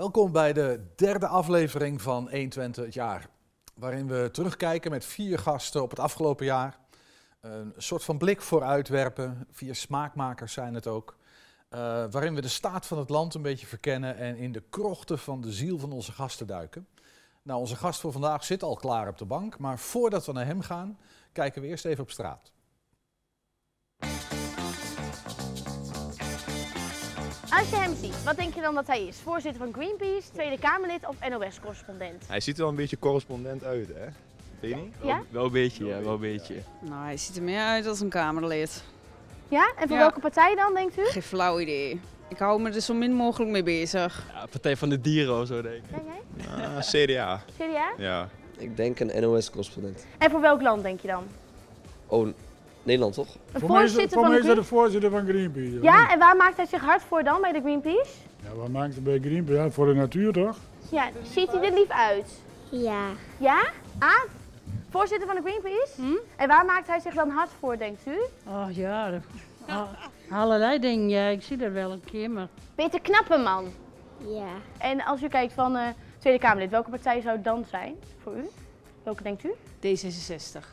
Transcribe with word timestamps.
Welkom 0.00 0.32
bij 0.32 0.52
de 0.52 0.86
derde 0.96 1.26
aflevering 1.26 2.02
van 2.02 2.28
120 2.30 2.84
het 2.84 2.94
jaar. 2.94 3.28
Waarin 3.74 4.06
we 4.08 4.28
terugkijken 4.32 4.90
met 4.90 5.04
vier 5.04 5.38
gasten 5.38 5.82
op 5.82 5.90
het 5.90 5.98
afgelopen 5.98 6.46
jaar. 6.46 6.78
Een 7.40 7.74
soort 7.76 8.04
van 8.04 8.18
blik 8.18 8.42
vooruitwerpen. 8.42 9.46
Vier 9.50 9.74
smaakmakers 9.74 10.52
zijn 10.52 10.74
het 10.74 10.86
ook. 10.86 11.16
Uh, 11.70 11.78
waarin 12.10 12.34
we 12.34 12.40
de 12.40 12.48
staat 12.48 12.86
van 12.86 12.98
het 12.98 13.10
land 13.10 13.34
een 13.34 13.42
beetje 13.42 13.66
verkennen 13.66 14.16
en 14.16 14.36
in 14.36 14.52
de 14.52 14.62
krochten 14.70 15.18
van 15.18 15.40
de 15.40 15.52
ziel 15.52 15.78
van 15.78 15.92
onze 15.92 16.12
gasten 16.12 16.46
duiken. 16.46 16.86
Nou, 17.42 17.60
onze 17.60 17.76
gast 17.76 18.00
voor 18.00 18.12
vandaag 18.12 18.44
zit 18.44 18.62
al 18.62 18.76
klaar 18.76 19.08
op 19.08 19.18
de 19.18 19.24
bank, 19.24 19.58
maar 19.58 19.78
voordat 19.78 20.26
we 20.26 20.32
naar 20.32 20.46
hem 20.46 20.60
gaan, 20.60 20.98
kijken 21.32 21.62
we 21.62 21.68
eerst 21.68 21.84
even 21.84 22.02
op 22.02 22.10
straat. 22.10 22.52
Als 27.50 27.70
je 27.70 27.76
hem 27.76 27.94
ziet, 28.02 28.24
wat 28.24 28.36
denk 28.36 28.54
je 28.54 28.60
dan 28.60 28.74
dat 28.74 28.86
hij 28.86 29.06
is? 29.06 29.16
Voorzitter 29.16 29.60
van 29.62 29.72
Greenpeace, 29.72 30.30
Tweede 30.32 30.58
Kamerlid 30.58 31.06
of 31.06 31.16
NOS-correspondent? 31.28 32.24
Hij 32.26 32.40
ziet 32.40 32.54
er 32.54 32.60
wel 32.60 32.70
een 32.70 32.76
beetje 32.76 32.98
correspondent 32.98 33.64
uit, 33.64 33.88
hè? 33.88 34.04
Weet 34.60 34.70
je 34.70 34.76
niet? 34.76 34.94
Ja? 35.02 35.22
Wel 35.30 35.44
een 35.44 35.52
beetje, 35.52 35.84
ja, 35.86 36.02
wel 36.02 36.12
een 36.12 36.20
beetje. 36.20 36.54
Nou, 36.80 37.04
hij 37.04 37.16
ziet 37.16 37.36
er 37.36 37.42
meer 37.42 37.60
uit 37.62 37.86
als 37.86 38.00
een 38.00 38.08
Kamerlid. 38.08 38.82
Ja? 39.48 39.72
En 39.76 39.88
voor 39.88 39.96
Ja. 39.96 40.02
welke 40.02 40.20
partij 40.20 40.54
dan, 40.54 40.74
denkt 40.74 40.98
u? 40.98 41.04
Geen 41.04 41.22
flauw 41.22 41.60
idee. 41.60 42.00
Ik 42.28 42.38
hou 42.38 42.60
me 42.62 42.70
er 42.70 42.80
zo 42.80 42.94
min 42.94 43.12
mogelijk 43.12 43.50
mee 43.50 43.62
bezig. 43.62 44.26
Ja, 44.34 44.46
Partij 44.50 44.76
van 44.76 44.88
de 44.88 45.00
Dieren 45.00 45.40
of 45.40 45.46
zo, 45.46 45.62
denk 45.62 45.74
ik. 45.74 45.82
Ja, 46.36 46.56
jij? 46.56 46.66
Ah, 46.66 46.78
CDA. 46.80 47.42
CDA? 47.56 47.92
Ja. 47.98 48.28
Ik 48.56 48.76
denk 48.76 49.00
een 49.00 49.20
NOS-correspondent. 49.20 50.06
En 50.18 50.30
voor 50.30 50.40
welk 50.40 50.62
land 50.62 50.82
denk 50.82 51.00
je 51.00 51.08
dan? 51.08 51.24
Oh, 52.06 52.28
Nederland 52.82 53.14
toch? 53.14 53.26
Een 53.52 53.60
Voor 53.60 53.70
mij 53.70 53.84
is, 53.84 53.90
voorzitter 53.92 54.18
voor 54.18 54.20
van 54.22 54.30
mij 54.30 54.40
de 54.40 54.48
is 54.48 54.54
dat 54.54 54.56
de 54.56 54.62
Green... 54.64 54.78
voorzitter 54.80 55.10
van 55.10 55.26
Greenpeace. 55.26 55.82
Ja, 55.82 56.10
en 56.10 56.18
waar 56.18 56.36
maakt 56.36 56.56
hij 56.56 56.66
zich 56.66 56.80
hard 56.80 57.02
voor 57.02 57.22
dan 57.24 57.40
bij 57.40 57.52
de 57.52 57.60
Greenpeace? 57.60 58.10
Ja, 58.44 58.54
wat 58.54 58.68
maakt 58.68 58.94
het 58.94 59.04
bij 59.04 59.18
Greenpeace? 59.18 59.58
Ja, 59.62 59.70
voor 59.70 59.86
de 59.86 59.94
natuur 59.94 60.32
toch? 60.32 60.56
Ja, 60.90 61.08
ziet 61.22 61.52
hij 61.52 61.62
er 61.62 61.72
lief 61.72 61.88
uit? 61.90 62.38
Ja, 62.70 63.04
Ja? 63.38 63.60
Ah? 63.98 64.22
Voorzitter 64.90 65.26
van 65.26 65.36
de 65.36 65.42
Greenpeace? 65.42 65.92
Hm? 65.96 66.16
En 66.36 66.48
waar 66.48 66.64
maakt 66.64 66.86
hij 66.86 67.00
zich 67.00 67.14
dan 67.14 67.30
hard 67.30 67.50
voor, 67.58 67.78
denkt 67.78 68.06
u? 68.06 68.18
Oh 68.48 68.66
ja, 68.70 69.20
allerlei 70.30 70.78
dingen. 70.78 71.08
Ja, 71.08 71.26
ik 71.28 71.42
zie 71.42 71.56
dat 71.56 71.72
wel 71.72 71.90
een 71.92 72.04
keer, 72.04 72.30
maar 72.30 72.48
Peter 72.74 73.00
Knappenman. 73.00 73.64
ja. 74.26 74.48
En 74.78 75.04
als 75.04 75.22
u 75.22 75.28
kijkt 75.28 75.52
van 75.52 75.76
eh, 75.76 75.86
Tweede 76.18 76.38
Kamerlid, 76.38 76.70
welke 76.70 76.90
partij 76.90 77.20
zou 77.20 77.34
het 77.34 77.44
dan 77.44 77.64
zijn 77.70 77.94
voor 78.22 78.36
u? 78.36 78.48
Welke 79.02 79.22
denkt 79.22 79.44
u? 79.44 79.50
D66. 79.86 80.64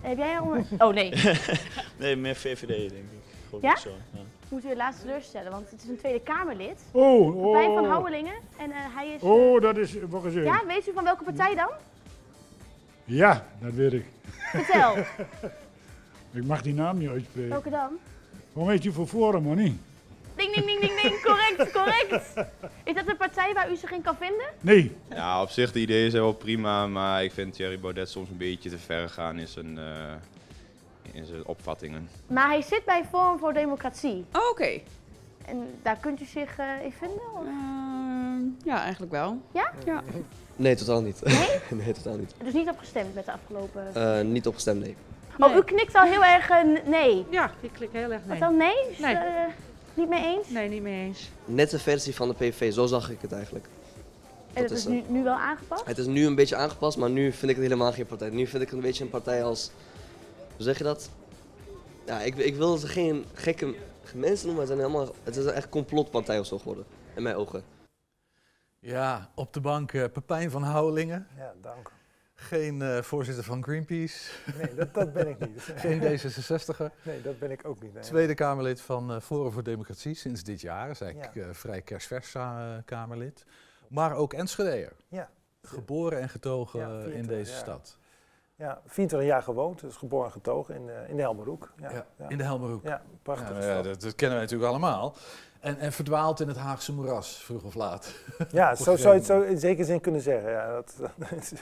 Heb 0.00 0.16
jij 0.16 0.38
al... 0.40 0.54
een- 0.56 0.66
Oh 0.86 0.92
nee, 0.94 1.12
Nee, 1.98 2.16
meer 2.16 2.34
VVD, 2.36 2.66
denk 2.68 2.92
ik. 2.92 3.18
Geloof 3.48 3.62
Ja? 3.62 3.70
ik 3.72 3.78
Zo. 3.78 3.90
ja. 4.12 4.18
moet 4.48 4.64
u 4.64 4.68
helaas 4.68 5.00
teleurstellen, 5.00 5.50
want 5.50 5.70
het 5.70 5.82
is 5.82 5.88
een 5.88 5.96
Tweede 5.98 6.20
Kamerlid. 6.20 6.80
Oh, 6.90 7.42
Partij 7.42 7.64
van 7.74 7.84
oh. 7.84 7.88
Houwelingen. 7.90 8.34
En 8.58 8.70
eh, 8.70 8.76
hij 8.94 9.08
is... 9.08 9.20
eh, 9.22 9.30
Oh, 9.30 9.60
dat 9.62 9.76
is, 9.76 9.94
wacht 10.08 10.24
eens 10.24 10.34
even. 10.34 10.46
ja, 10.46 10.62
weet 10.66 10.88
u 10.88 10.92
van 10.92 11.04
welke 11.04 11.24
partij 11.24 11.54
dan? 11.54 11.68
Ja, 13.04 13.46
dat 13.60 13.72
weet 13.72 13.92
ik. 13.92 14.04
Vertel. 14.50 14.94
Ik 16.32 16.44
mag 16.44 16.62
die 16.62 16.74
naam 16.74 16.98
niet 16.98 17.08
uitspreken. 17.08 17.50
welke 17.50 17.70
dan? 17.70 17.90
Waarom 18.52 18.72
heet 18.72 18.82
je 18.82 18.92
voor 18.92 19.06
Forum, 19.06 19.46
of 19.48 19.54
niet? 19.54 19.80
Ding, 20.36 20.54
ding, 20.54 20.66
ding, 20.66 20.80
ding, 20.80 21.00
ding. 21.02 21.22
Correct, 21.22 21.72
correct. 21.72 22.32
Is 22.84 22.94
dat 22.94 23.08
een 23.08 23.16
partij 23.16 23.52
waar 23.54 23.70
u 23.70 23.76
zich 23.76 23.90
in 23.92 24.02
kan 24.02 24.16
vinden? 24.16 24.46
Nee. 24.60 24.96
Ja, 25.10 25.42
op 25.42 25.50
zich 25.50 25.72
de 25.72 25.80
ideeën 25.80 26.10
zijn 26.10 26.22
wel 26.22 26.32
prima, 26.32 26.86
maar 26.86 27.24
ik 27.24 27.32
vind 27.32 27.54
Thierry 27.54 27.80
Baudet 27.80 28.08
soms 28.10 28.28
een 28.28 28.36
beetje 28.36 28.70
te 28.70 28.78
ver 28.78 29.08
gaan 29.08 29.38
in 29.38 29.46
zijn, 29.48 29.78
eh, 29.78 31.12
in 31.12 31.24
zijn 31.26 31.46
opvattingen. 31.46 32.08
Maar 32.26 32.48
hij 32.48 32.62
zit 32.62 32.84
bij 32.84 33.04
Forum 33.10 33.38
voor 33.38 33.52
Democratie. 33.52 34.24
Oh, 34.32 34.50
oké. 34.50 34.80
En 35.46 35.78
daar 35.82 35.96
kunt 36.00 36.20
u 36.20 36.24
zich 36.24 36.58
eh, 36.58 36.66
in 36.84 36.92
vinden? 36.92 37.32
of? 37.34 37.44
Ehm, 37.46 38.42
ja, 38.64 38.82
eigenlijk 38.82 39.12
wel. 39.12 39.40
Ja? 39.52 39.72
Ja. 39.84 40.02
Nee, 40.56 40.74
totaal 40.74 41.02
niet. 41.02 41.20
Nee? 41.24 41.48
nee, 41.84 41.92
totaal 41.92 42.16
niet. 42.16 42.34
Dus 42.44 42.52
niet 42.52 42.68
opgestemd 42.68 43.14
met 43.14 43.24
de 43.24 43.32
afgelopen... 43.32 43.94
Eh, 43.94 44.24
niet 44.24 44.46
opgestemd, 44.46 44.80
nee. 44.80 44.96
Oh, 45.38 45.48
Nee. 45.48 45.56
u 45.56 45.62
knikt 45.64 45.94
al 45.94 46.04
heel 46.04 46.24
erg 46.24 46.48
nee. 46.86 47.26
ja, 47.30 47.50
ik 47.60 47.70
klik 47.72 47.88
heel 47.92 48.10
erg 48.12 48.20
Wat 48.20 48.30
nee. 48.30 48.38
dan 48.38 48.56
nee? 48.56 48.90
Is, 48.90 48.98
Nee. 48.98 49.16
Eh, 49.96 50.02
niet 50.02 50.08
mee 50.08 50.36
eens? 50.36 50.48
Nee, 50.48 50.68
niet 50.68 50.82
mee 50.82 51.06
eens. 51.06 51.30
Nette 51.44 51.78
versie 51.78 52.14
van 52.14 52.28
de 52.28 52.34
PVV, 52.34 52.72
zo 52.72 52.86
zag 52.86 53.10
ik 53.10 53.20
het 53.20 53.32
eigenlijk. 53.32 53.68
En 54.52 54.62
dat 54.62 54.68
dat 54.68 54.78
is 54.78 54.86
is 54.86 54.90
nu, 54.90 55.02
nu 55.08 55.22
wel 55.22 55.34
aangepast? 55.34 55.84
Het 55.86 55.98
is 55.98 56.06
nu 56.06 56.26
een 56.26 56.34
beetje 56.34 56.56
aangepast, 56.56 56.98
maar 56.98 57.10
nu 57.10 57.32
vind 57.32 57.50
ik 57.50 57.56
het 57.56 57.64
helemaal 57.64 57.92
geen 57.92 58.06
partij. 58.06 58.30
Nu 58.30 58.46
vind 58.46 58.62
ik 58.62 58.68
het 58.68 58.76
een 58.76 58.84
beetje 58.84 59.04
een 59.04 59.10
partij 59.10 59.44
als... 59.44 59.70
Hoe 60.56 60.64
zeg 60.64 60.78
je 60.78 60.84
dat? 60.84 61.10
Ja, 62.06 62.20
ik, 62.20 62.36
ik 62.36 62.56
wil 62.56 62.76
ze 62.76 62.88
geen 62.88 63.24
gekke 63.34 63.74
mensen 64.14 64.46
noemen, 64.46 64.66
maar 64.66 64.66
het, 64.66 64.66
zijn 64.66 64.78
helemaal, 64.78 65.14
het 65.24 65.36
is 65.36 65.44
een 65.44 65.52
echt 65.52 65.68
complotpartij 65.68 66.38
of 66.38 66.46
zo 66.46 66.58
geworden. 66.58 66.84
In 67.14 67.22
mijn 67.22 67.36
ogen. 67.36 67.62
Ja, 68.78 69.30
op 69.34 69.52
de 69.52 69.60
bank 69.60 69.92
eh, 69.92 70.04
Pepijn 70.12 70.50
van 70.50 70.62
Houwelingen. 70.62 71.26
Ja, 71.36 71.54
dank. 71.60 71.92
Geen 72.38 72.82
eh, 72.82 73.02
voorzitter 73.02 73.44
van 73.44 73.62
Greenpeace. 73.62 74.30
Nee, 74.58 74.74
dat, 74.74 74.94
dat 74.94 75.12
ben 75.12 75.28
ik 75.28 75.38
niet. 75.38 75.62
Geen 75.76 76.00
D66er. 76.00 76.92
Nee, 77.02 77.22
dat 77.22 77.38
ben 77.38 77.50
ik 77.50 77.60
ook 77.66 77.82
niet. 77.82 77.94
nee. 77.94 78.02
Tweede 78.02 78.34
Kamerlid 78.34 78.80
van 78.80 79.10
eh, 79.12 79.20
Forum 79.20 79.52
voor 79.52 79.62
Democratie 79.62 80.14
sinds 80.14 80.42
dit 80.42 80.60
jaar. 80.60 80.90
Is 80.90 81.00
eigenlijk 81.00 81.34
Ja. 81.34 81.42
eh, 81.42 81.48
vrij 81.52 81.82
kerstvers 81.82 82.34
Kamerlid. 82.84 83.44
Maar 83.88 84.14
ook 84.14 84.32
Enschedeer. 84.32 84.92
Ja. 85.08 85.30
Geboren 85.62 86.20
en 86.20 86.28
getogen 86.28 86.80
Ja, 86.80 86.86
in 86.86 87.00
24 87.02 87.36
deze 87.36 87.50
jaar. 87.50 87.60
stad. 87.60 87.98
Ja, 88.54 88.80
24 88.86 89.28
jaar 89.28 89.42
gewoond, 89.42 89.80
dus 89.80 89.96
geboren 89.96 90.26
en 90.26 90.32
getogen 90.32 90.74
in, 90.74 90.90
in 91.08 91.16
de 91.16 91.22
Helmerhoek. 91.22 91.72
Ja, 91.76 91.90
Ja, 91.90 92.06
ja. 92.18 92.28
In 92.28 92.38
de 92.38 92.44
Helmerhoek. 92.44 92.82
Ja, 92.84 93.02
prachtige 93.22 93.60
Ja, 93.60 93.66
ja, 93.66 93.82
dat, 93.82 94.00
dat 94.00 94.14
kennen 94.14 94.36
wij 94.38 94.46
natuurlijk 94.46 94.70
allemaal. 94.70 95.16
En, 95.60 95.78
en 95.78 95.92
verdwaald 95.92 96.40
in 96.40 96.48
het 96.48 96.56
Haagse 96.56 96.92
moeras, 96.92 97.36
vroeg 97.44 97.62
of 97.62 97.74
laat. 97.74 98.14
Ja, 98.50 98.74
zo 98.84 98.96
zou 98.96 99.08
je 99.14 99.18
het 99.18 99.26
zo 99.26 99.40
in 99.40 99.58
zekere 99.58 99.84
zin 99.84 100.00
kunnen 100.00 100.20
zeggen. 100.20 100.50
Ja, 100.50 100.72
dat, 100.72 100.96
dat 101.16 101.30
is, 101.32 101.52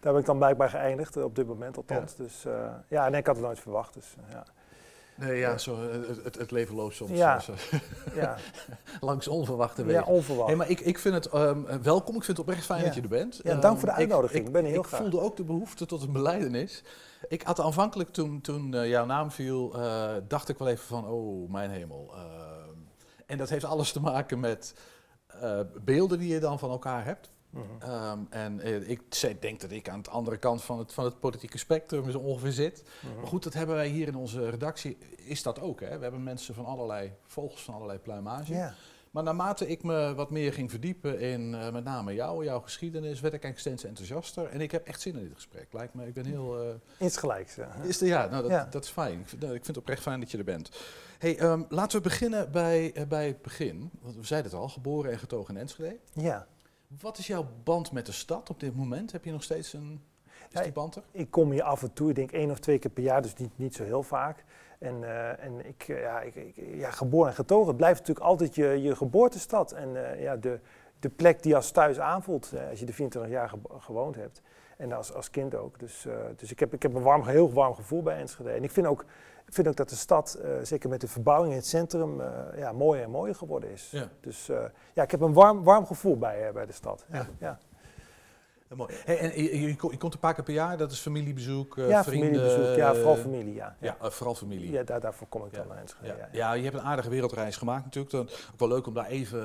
daar 0.00 0.12
ben 0.12 0.20
ik 0.20 0.26
dan 0.26 0.38
blijkbaar 0.38 0.70
geëindigd, 0.70 1.16
eh, 1.16 1.24
op 1.24 1.34
dit 1.36 1.46
moment 1.46 1.76
althans. 1.76 2.16
Dus 2.16 2.44
eh, 2.44 2.72
ja, 2.88 3.06
en 3.06 3.14
ik 3.14 3.26
had 3.26 3.36
het 3.36 3.44
nooit 3.44 3.60
verwacht. 3.60 3.94
Dus, 3.94 4.14
eh, 4.26 4.32
ja. 4.32 4.44
Nee, 5.14 5.38
ja, 5.38 5.58
zo, 5.58 5.78
het, 6.24 6.38
het, 6.38 6.50
leven 6.50 6.74
loopt 6.74 6.94
soms 6.94 7.10
Ja. 7.10 7.40
Ja, 8.14 8.36
langs 9.00 9.28
onverwachte 9.28 9.80
ja, 9.80 9.86
wegen. 9.86 10.06
onverwacht. 10.06 10.46
Hey, 10.48 10.56
maar 10.56 10.70
ik, 10.70 10.80
ik 10.80 10.98
vind 10.98 11.14
het 11.14 11.26
ehm, 11.26 11.82
welkom. 11.82 12.16
Ik 12.16 12.24
vind 12.24 12.36
het 12.36 12.46
oprecht 12.46 12.64
fijn 12.64 12.78
Ja. 12.80 12.84
dat 12.86 12.94
je 12.94 13.00
er 13.00 13.08
bent. 13.08 13.40
Ja, 13.42 13.50
dank 13.50 13.64
Ehm, 13.64 13.76
voor 13.76 13.88
de 13.88 13.94
uitnodiging. 13.94 14.46
Ik 14.46 14.52
ben 14.52 14.64
heel 14.64 14.80
ik 14.80 14.86
graag. 14.86 15.00
voelde 15.00 15.20
ook 15.20 15.36
de 15.36 15.44
behoefte 15.44 15.86
tot 15.86 16.02
een 16.02 16.12
beleidenis. 16.12 16.82
Ik 17.28 17.42
had 17.42 17.60
aanvankelijk 17.60 18.10
toen, 18.10 18.40
toen 18.40 18.88
jouw 18.88 19.06
naam 19.06 19.30
viel, 19.30 19.76
dacht 20.28 20.48
ik 20.48 20.58
wel 20.58 20.68
even 20.68 20.86
van, 20.86 21.06
oh 21.06 21.50
mijn 21.50 21.70
hemel. 21.70 22.10
Ehm, 22.14 22.76
en 23.26 23.38
dat 23.38 23.48
heeft 23.48 23.64
alles 23.64 23.92
te 23.92 24.00
maken 24.00 24.40
met 24.40 24.74
beelden 25.84 26.18
die 26.18 26.32
je 26.32 26.40
dan 26.40 26.58
van 26.58 26.70
elkaar 26.70 27.04
hebt. 27.04 27.30
Ehm, 27.78 28.18
en 28.30 28.60
eh, 28.60 28.88
ik 28.88 29.40
denk 29.40 29.60
dat 29.60 29.70
ik 29.70 29.88
aan 29.88 30.02
de 30.02 30.10
andere 30.10 30.36
kant 30.36 30.62
van 30.62 30.78
het, 30.78 30.92
van 30.92 31.04
het 31.04 31.20
politieke 31.20 31.58
spectrum 31.58 32.10
zo 32.10 32.18
ongeveer 32.18 32.52
zit. 32.52 32.82
Mhm. 33.00 33.16
Maar 33.16 33.26
goed, 33.26 33.42
dat 33.42 33.52
hebben 33.54 33.74
wij 33.74 33.88
hier 33.88 34.06
in 34.08 34.16
onze 34.16 34.50
redactie, 34.50 34.98
is 35.16 35.42
dat 35.42 35.60
ook. 35.60 35.80
Hè? 35.80 35.96
We 35.96 36.02
hebben 36.02 36.22
mensen 36.22 36.54
van 36.54 36.64
allerlei, 36.64 37.12
vogels 37.26 37.62
van 37.62 37.74
allerlei 37.74 37.98
pluimage. 37.98 38.72
Maar 39.10 39.22
naarmate 39.22 39.68
ik 39.68 39.82
me 39.82 40.14
wat 40.14 40.30
meer 40.30 40.52
ging 40.52 40.70
verdiepen 40.70 41.20
in 41.20 41.54
eh, 41.54 41.72
met 41.72 41.84
name 41.84 42.14
jou, 42.14 42.44
jouw 42.44 42.60
geschiedenis, 42.60 43.20
werd 43.20 43.34
ik 43.34 43.44
eigenlijk 43.44 43.58
steeds 43.58 43.84
enthousiaster. 43.84 44.46
En 44.46 44.60
ik 44.60 44.70
heb 44.70 44.86
echt 44.86 45.00
zin 45.00 45.16
in 45.16 45.22
dit 45.22 45.34
gesprek. 45.34 45.66
Lijkt 45.70 45.94
me, 45.94 46.06
ik 46.06 46.14
ben 46.14 46.24
heel... 46.24 46.60
eh, 46.62 46.74
insgelijks. 46.98 47.54
ja. 47.54 47.74
is 47.82 48.00
er, 48.00 48.06
ja, 48.06 48.26
nou, 48.26 48.42
dat, 48.42 48.50
Ja. 48.50 48.66
dat 48.70 48.84
is 48.84 48.90
fijn. 48.90 49.20
Ik 49.20 49.28
vind, 49.28 49.40
nou, 49.40 49.54
ik 49.54 49.64
vind 49.64 49.76
het 49.76 49.84
oprecht 49.84 50.02
fijn 50.02 50.20
dat 50.20 50.30
je 50.30 50.38
er 50.38 50.44
bent. 50.44 50.70
Hey, 51.18 51.38
ehm, 51.38 51.62
laten 51.68 51.96
we 51.96 52.02
beginnen 52.02 52.50
bij, 52.52 53.06
bij 53.08 53.26
het 53.26 53.42
begin. 53.42 53.90
Want 54.02 54.16
we 54.16 54.24
zeiden 54.26 54.50
het 54.50 54.60
al, 54.60 54.68
geboren 54.68 55.12
en 55.12 55.18
getogen 55.18 55.54
in 55.54 55.60
Enschede. 55.60 55.96
Ja. 56.12 56.46
Wat 56.98 57.18
is 57.18 57.26
jouw 57.26 57.46
band 57.64 57.92
met 57.92 58.06
de 58.06 58.12
stad 58.12 58.50
op 58.50 58.60
dit 58.60 58.76
moment? 58.76 59.12
Heb 59.12 59.24
je 59.24 59.32
nog 59.32 59.42
steeds 59.42 59.72
een... 59.72 60.00
Is 60.24 60.32
Ja, 60.50 60.62
die 60.62 60.72
band 60.72 60.96
er? 60.96 61.02
Ik 61.10 61.30
kom 61.30 61.50
hier 61.50 61.62
af 61.62 61.82
en 61.82 61.92
toe, 61.92 62.08
ik 62.08 62.14
denk 62.14 62.32
één 62.32 62.50
of 62.50 62.58
twee 62.58 62.78
keer 62.78 62.90
per 62.90 63.02
jaar, 63.02 63.22
dus 63.22 63.34
niet, 63.36 63.50
niet 63.58 63.74
zo 63.74 63.84
heel 63.84 64.02
vaak. 64.02 64.44
En, 64.78 65.04
eh, 65.04 65.44
en 65.44 65.66
ik, 65.66 65.84
eh, 65.88 66.00
ja, 66.00 66.20
ik, 66.20 66.34
ik- 66.34 66.56
ja, 66.74 66.90
geboren 66.90 67.28
en 67.28 67.34
getogen, 67.34 67.66
het 67.68 67.76
blijft 67.76 67.98
natuurlijk 67.98 68.26
altijd 68.26 68.54
je, 68.54 68.82
je 68.82 68.96
geboortestad. 68.96 69.72
En 69.72 70.10
eh, 70.12 70.22
ja, 70.22 70.36
de, 70.36 70.60
de 71.00 71.08
plek 71.08 71.42
die 71.42 71.56
als 71.56 71.70
thuis 71.70 72.00
aanvoelt, 72.00 72.52
als 72.70 72.80
je 72.80 72.86
er 72.86 72.92
24 72.92 73.30
jaar 73.32 73.48
ge- 73.48 73.58
gewoond 73.78 74.14
hebt. 74.16 74.42
En 74.76 74.92
als, 74.92 75.12
als 75.14 75.30
kind 75.30 75.54
ook. 75.54 75.78
Dus, 75.78 76.06
dus 76.36 76.50
ik 76.50 76.60
heb, 76.60 76.74
ik 76.74 76.82
heb 76.82 76.94
een 76.94 77.02
warm, 77.02 77.26
heel 77.26 77.52
warm 77.52 77.74
gevoel 77.74 78.02
bij 78.02 78.16
Enschede. 78.18 78.50
En 78.50 78.62
ik 78.64 78.70
vind 78.70 78.86
ook, 78.86 79.04
ik 79.50 79.56
vind 79.56 79.68
ook 79.68 79.76
dat 79.76 79.88
de 79.88 79.96
stad, 79.96 80.34
eh, 80.34 80.50
zeker 80.62 80.88
met 80.88 81.00
de 81.00 81.08
verbouwing 81.08 81.50
in 81.52 81.58
het 81.58 81.66
centrum, 81.66 82.20
eh, 82.20 82.28
ja, 82.58 82.72
mooier 82.72 83.04
en 83.04 83.10
mooier 83.10 83.34
geworden 83.34 83.70
is. 83.70 83.88
Ja. 83.90 84.08
Dus 84.20 84.48
eh, 84.48 84.62
ja, 84.94 85.02
ik 85.02 85.10
heb 85.10 85.20
een 85.20 85.32
warm, 85.32 85.62
warm 85.64 85.86
gevoel 85.86 86.18
bij, 86.18 86.52
bij 86.52 86.66
de 86.66 86.72
stad. 86.72 87.04
Ja, 87.12 87.26
Ja. 87.38 87.58
mooi. 88.76 88.94
Hey, 89.04 89.18
en 89.18 89.42
je, 89.42 89.60
je, 89.60 89.76
ko- 89.76 89.90
je 89.90 89.96
komt 89.96 90.14
een 90.14 90.20
paar 90.20 90.34
keer 90.34 90.44
per 90.44 90.54
jaar, 90.54 90.76
dat 90.76 90.90
is 90.92 90.98
familiebezoek, 91.00 91.74
ja 91.76 92.04
vrienden... 92.04 92.30
familiebezoek, 92.34 92.76
ja, 92.76 92.94
vooral 92.94 93.16
familie, 93.16 93.54
ja. 93.54 93.76
Ja, 93.80 93.96
vooral 94.00 94.34
familie. 94.34 94.70
Ja, 94.70 94.82
daar, 94.82 95.00
daarvoor 95.00 95.26
kom 95.28 95.44
ik 95.44 95.52
dan 95.52 95.62
Ja. 95.62 95.68
naar 95.68 95.78
Enschede. 95.78 96.06
Ja. 96.06 96.14
Ja, 96.18 96.28
Ja, 96.32 96.52
je 96.52 96.62
hebt 96.62 96.74
een 96.74 96.82
aardige 96.82 97.10
wereldreis 97.10 97.56
gemaakt 97.56 97.84
natuurlijk. 97.84 98.12
Dan, 98.14 98.22
ook 98.52 98.58
wel 98.58 98.68
leuk 98.68 98.86
om 98.86 98.94
daar 98.94 99.06
even... 99.06 99.40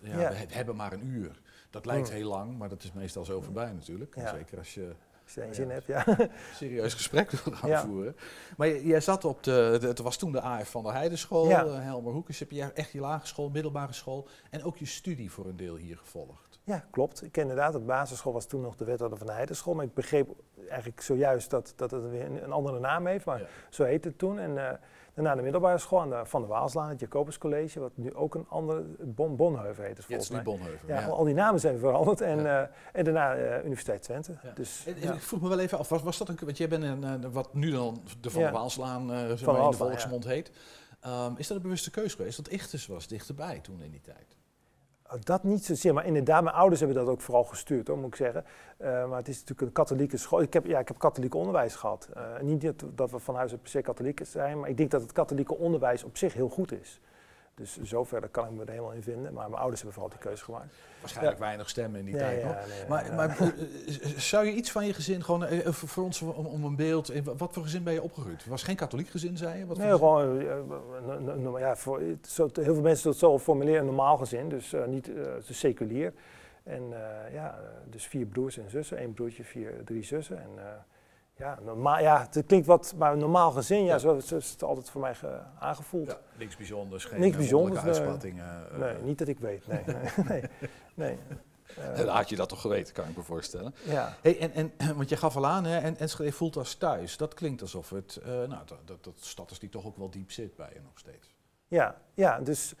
We 0.00 0.08
he- 0.10 0.44
hebben 0.48 0.76
maar 0.76 0.92
een 0.92 1.06
uur. 1.06 1.40
Dat 1.70 1.86
lijkt 1.86 2.08
Mm. 2.08 2.14
heel 2.14 2.28
lang, 2.28 2.58
maar 2.58 2.68
dat 2.68 2.82
is 2.82 2.92
meestal 2.92 3.24
zo 3.24 3.40
voorbij 3.40 3.72
natuurlijk. 3.72 4.14
Zeker 4.34 4.58
als 4.58 4.74
je 4.74 4.92
Als 5.28 5.34
je 5.36 5.40
er 5.40 5.46
Ja. 5.46 5.52
zin 5.54 5.70
hebt, 5.70 5.86
ja. 5.86 6.04
serieus 6.54 6.94
gesprek 6.94 7.30
wil 7.30 7.54
gaan 7.54 7.70
Ja. 7.70 7.80
voeren. 7.84 8.16
Maar 8.56 8.68
jij 8.78 9.00
zat 9.00 9.24
op 9.24 9.42
de, 9.42 9.76
de- 9.80 9.86
het 9.86 9.98
was 9.98 10.16
toen 10.16 10.32
de 10.32 10.40
AF 10.40 10.70
van 10.70 10.82
der 10.82 10.92
Heidenschool, 10.92 11.48
Ja. 11.48 11.64
eh, 11.64 11.74
Helmer 11.80 12.12
Hoekes. 12.12 12.38
Heb 12.38 12.50
je 12.50 12.62
echt 12.62 12.92
je 12.92 13.00
lagere 13.00 13.26
school, 13.26 13.50
middelbare 13.50 13.92
school 13.92 14.28
en 14.50 14.64
ook 14.64 14.76
je 14.76 14.86
studie 14.86 15.30
voor 15.30 15.46
een 15.46 15.56
deel 15.56 15.76
hier 15.76 15.96
gevolgd? 15.96 16.58
Ja, 16.64 16.84
klopt. 16.90 17.22
Ik 17.24 17.32
ken 17.32 17.42
inderdaad, 17.42 17.72
de 17.72 17.78
basisschool 17.78 18.32
was 18.32 18.46
toen 18.46 18.60
nog 18.60 18.76
de 18.76 18.84
wethouder 18.84 19.18
van 19.18 19.26
de 19.26 19.32
Heidenschool. 19.32 19.74
Maar 19.74 19.84
ik 19.84 19.94
begreep 19.94 20.28
eigenlijk 20.68 21.00
zojuist 21.00 21.50
dat, 21.50 21.72
dat 21.76 21.90
het 21.90 22.10
weer 22.10 22.42
een, 22.42 22.52
andere 22.52 22.78
naam 22.80 23.06
heeft. 23.06 23.24
Maar 23.24 23.40
Ja. 23.40 23.46
zo 23.70 23.84
heette 23.84 24.08
het 24.08 24.18
toen. 24.18 24.38
En 24.38 24.80
daarna 25.22 25.34
de 25.36 25.42
middelbare 25.42 25.78
school 25.78 26.00
aan 26.00 26.10
de 26.10 26.20
Van 26.24 26.40
der 26.40 26.50
Waalslaan, 26.50 26.88
het 26.88 27.00
Jacobus 27.00 27.38
College. 27.38 27.80
Wat 27.80 27.92
nu 27.94 28.14
ook 28.14 28.34
een 28.34 28.46
andere, 28.48 28.84
Bon, 28.98 29.36
Bonheuvel 29.36 29.84
heet 29.84 29.96
het 29.96 30.06
volgens 30.06 30.30
mij. 30.30 30.42
Bonheuvel. 30.42 30.88
Ja, 30.88 31.00
ja. 31.00 31.06
al 31.06 31.24
die 31.24 31.34
namen 31.34 31.60
zijn 31.60 31.78
veranderd. 31.78 32.20
En, 32.20 32.38
Ja. 32.42 32.62
eh, 32.62 32.68
en 32.92 33.04
daarna 33.04 33.34
eh, 33.34 33.64
Universiteit 33.64 34.02
Twente. 34.02 34.32
Ja. 34.42 34.50
Dus, 34.54 34.84
En- 34.86 34.94
en 34.94 35.00
ja. 35.02 35.12
Ik 35.12 35.20
vroeg 35.20 35.40
me 35.40 35.48
wel 35.48 35.58
even 35.58 35.78
af, 35.78 35.88
was, 35.88 36.02
was 36.02 36.18
dat 36.18 36.28
een, 36.28 36.36
want 36.44 36.56
jij 36.56 36.68
bent 36.68 36.82
een, 36.82 37.32
wat 37.32 37.54
nu 37.54 37.70
dan 37.70 38.02
de 38.20 38.30
Van 38.30 38.40
Ja. 38.42 38.50
der 38.50 38.58
Waalslaan 38.58 39.12
eh, 39.12 39.18
zeg 39.18 39.44
maar 39.44 39.62
in 39.64 39.70
de 39.70 39.76
volksmond 39.76 40.24
heet. 40.24 40.50
Ehm, 41.00 41.32
is 41.36 41.46
dat 41.46 41.56
een 41.56 41.62
bewuste 41.62 41.90
keuze 41.90 42.16
geweest? 42.16 42.36
Dat 42.36 42.48
Ichtes 42.52 42.86
was 42.86 43.06
dichterbij 43.06 43.58
toen 43.60 43.82
in 43.82 43.90
die 43.90 44.00
tijd. 44.00 44.36
Dat 45.24 45.42
niet 45.42 45.64
zozeer, 45.64 45.94
maar 45.94 46.06
inderdaad, 46.06 46.42
mijn 46.42 46.56
ouders 46.56 46.80
hebben 46.80 46.98
dat 46.98 47.08
ook 47.08 47.20
vooral 47.20 47.44
gestuurd, 47.44 47.88
moet 47.88 48.06
ik 48.06 48.14
zeggen. 48.14 48.44
Eh, 48.76 49.08
maar 49.08 49.18
het 49.18 49.28
is 49.28 49.34
natuurlijk 49.34 49.60
een 49.60 49.72
katholieke 49.72 50.16
school. 50.16 50.40
Ik 50.42 50.52
heb, 50.52 50.66
ja, 50.66 50.78
ik 50.78 50.88
heb 50.88 50.98
katholiek 50.98 51.34
onderwijs 51.34 51.74
gehad. 51.74 52.08
Eh, 52.14 52.22
niet 52.40 52.60
dat, 52.60 52.84
dat 52.94 53.10
we 53.10 53.18
van 53.18 53.34
huis 53.34 53.50
uit 53.50 53.62
per 53.62 53.70
se 53.70 53.80
katholiek 53.80 54.20
zijn, 54.24 54.60
maar 54.60 54.68
ik 54.68 54.76
denk 54.76 54.90
dat 54.90 55.00
het 55.00 55.12
katholieke 55.12 55.56
onderwijs 55.56 56.04
op 56.04 56.16
zich 56.16 56.34
heel 56.34 56.48
goed 56.48 56.72
is. 56.72 57.00
Dus 57.58 57.78
zover 57.82 58.28
kan 58.28 58.44
ik 58.44 58.50
me 58.50 58.62
er 58.62 58.70
helemaal 58.70 58.92
in 58.92 59.02
vinden. 59.02 59.32
Maar 59.32 59.48
mijn 59.48 59.60
ouders 59.60 59.80
hebben 59.82 59.92
vooral 60.00 60.10
die 60.18 60.22
keuze 60.28 60.44
gemaakt. 60.44 60.74
Waarschijnlijk 61.00 61.38
weinig 61.38 61.68
stemmen 61.68 61.98
in 62.00 62.04
die 62.06 62.14
Ja, 62.14 62.20
tijd 62.20 62.40
ja, 62.40 62.46
nog. 62.46 62.56
nee, 62.56 62.88
Maar, 62.88 63.14
maar 63.14 63.38
eh, 63.38 63.46
zou 64.16 64.46
je 64.46 64.52
iets 64.52 64.70
van 64.70 64.86
je 64.86 64.94
gezin, 64.94 65.24
gewoon 65.24 65.44
eh, 65.44 65.66
eh, 65.66 65.72
voor 65.72 66.04
ons 66.04 66.22
om, 66.22 66.46
om 66.46 66.64
een 66.64 66.76
beeld, 66.76 67.12
wat 67.36 67.52
voor 67.52 67.62
gezin 67.62 67.82
ben 67.82 67.92
je 67.92 68.02
opgegroeid? 68.02 68.38
Het 68.40 68.46
was 68.50 68.62
geen 68.62 68.76
katholiek 68.76 69.08
gezin, 69.08 69.36
zei 69.36 69.58
je? 69.58 69.66
Wat 69.66 69.76
Nee, 69.78 69.90
gewoon, 69.90 70.44
ja, 71.58 71.76
voor, 71.76 72.00
zo- 72.26 72.48
heel 72.52 72.74
veel 72.74 72.82
mensen 72.82 73.10
dat 73.10 73.18
zo 73.18 73.38
formuleren, 73.38 73.80
een 73.80 73.86
normaal 73.86 74.16
gezin, 74.16 74.48
dus 74.48 74.74
niet 74.86 75.04
dus 75.46 75.58
seculier. 75.58 76.12
En 76.62 76.82
ja, 77.32 77.58
dus 77.90 78.06
vier 78.06 78.26
broers 78.26 78.58
en 78.58 78.70
zussen, 78.70 78.98
één 78.98 79.12
broertje, 79.12 79.44
vier, 79.44 79.72
drie 79.84 80.02
zussen. 80.02 80.38
En 80.42 80.48
ja, 81.38 81.58
normaal, 81.64 81.98
ja, 82.00 82.26
het 82.30 82.46
klinkt 82.46 82.66
wat, 82.66 82.94
maar 82.96 83.12
een 83.12 83.18
normaal 83.18 83.50
gezin, 83.50 83.84
ja, 83.84 83.92
Ja. 83.92 83.98
zo, 83.98 84.18
zo 84.20 84.36
is 84.36 84.50
het 84.50 84.62
altijd 84.62 84.90
voor 84.90 85.00
mij 85.00 85.14
ge- 85.14 85.40
aangevoeld. 85.58 86.06
Ja, 86.06 86.18
niks 86.38 86.56
bijzonders, 86.56 87.04
geen 87.04 87.20
Niks 87.20 87.32
eh, 87.32 87.38
bijzonders, 87.38 87.82
nee. 87.82 87.92
uitspattingen. 87.92 88.70
eh, 88.72 88.78
Nee, 88.78 89.02
niet 89.02 89.18
dat 89.18 89.28
ik 89.28 89.38
weet, 89.38 89.66
nee. 89.66 89.82
nee, 90.28 90.42
nee. 90.94 91.18
Eh, 91.76 91.96
Dan 91.96 92.08
had 92.08 92.28
je 92.28 92.36
dat 92.36 92.48
toch 92.48 92.60
geweten, 92.60 92.94
kan 92.94 93.08
ik 93.08 93.16
me 93.16 93.22
voorstellen. 93.22 93.74
ja. 93.84 94.16
Hey, 94.22 94.38
en, 94.40 94.52
en, 94.52 94.72
want 94.96 95.08
je 95.08 95.16
gaf 95.16 95.36
al 95.36 95.46
aan, 95.46 95.64
hè, 95.64 95.78
en 95.78 95.98
Enschede 95.98 96.32
voelt 96.32 96.56
als 96.56 96.74
thuis. 96.74 97.16
Dat 97.16 97.34
klinkt 97.34 97.62
alsof 97.62 97.90
het, 97.90 98.16
eh, 98.16 98.28
nou, 98.28 98.48
dat, 98.66 98.78
dat, 98.84 99.04
dat 99.04 99.14
stad 99.20 99.50
is 99.50 99.58
die 99.58 99.68
toch 99.68 99.86
ook 99.86 99.96
wel 99.96 100.10
diep 100.10 100.30
zit 100.32 100.56
bij 100.56 100.70
je 100.74 100.80
nog 100.80 100.98
steeds. 100.98 101.28
Ja, 101.68 101.96
ja, 102.14 102.40
dus 102.40 102.74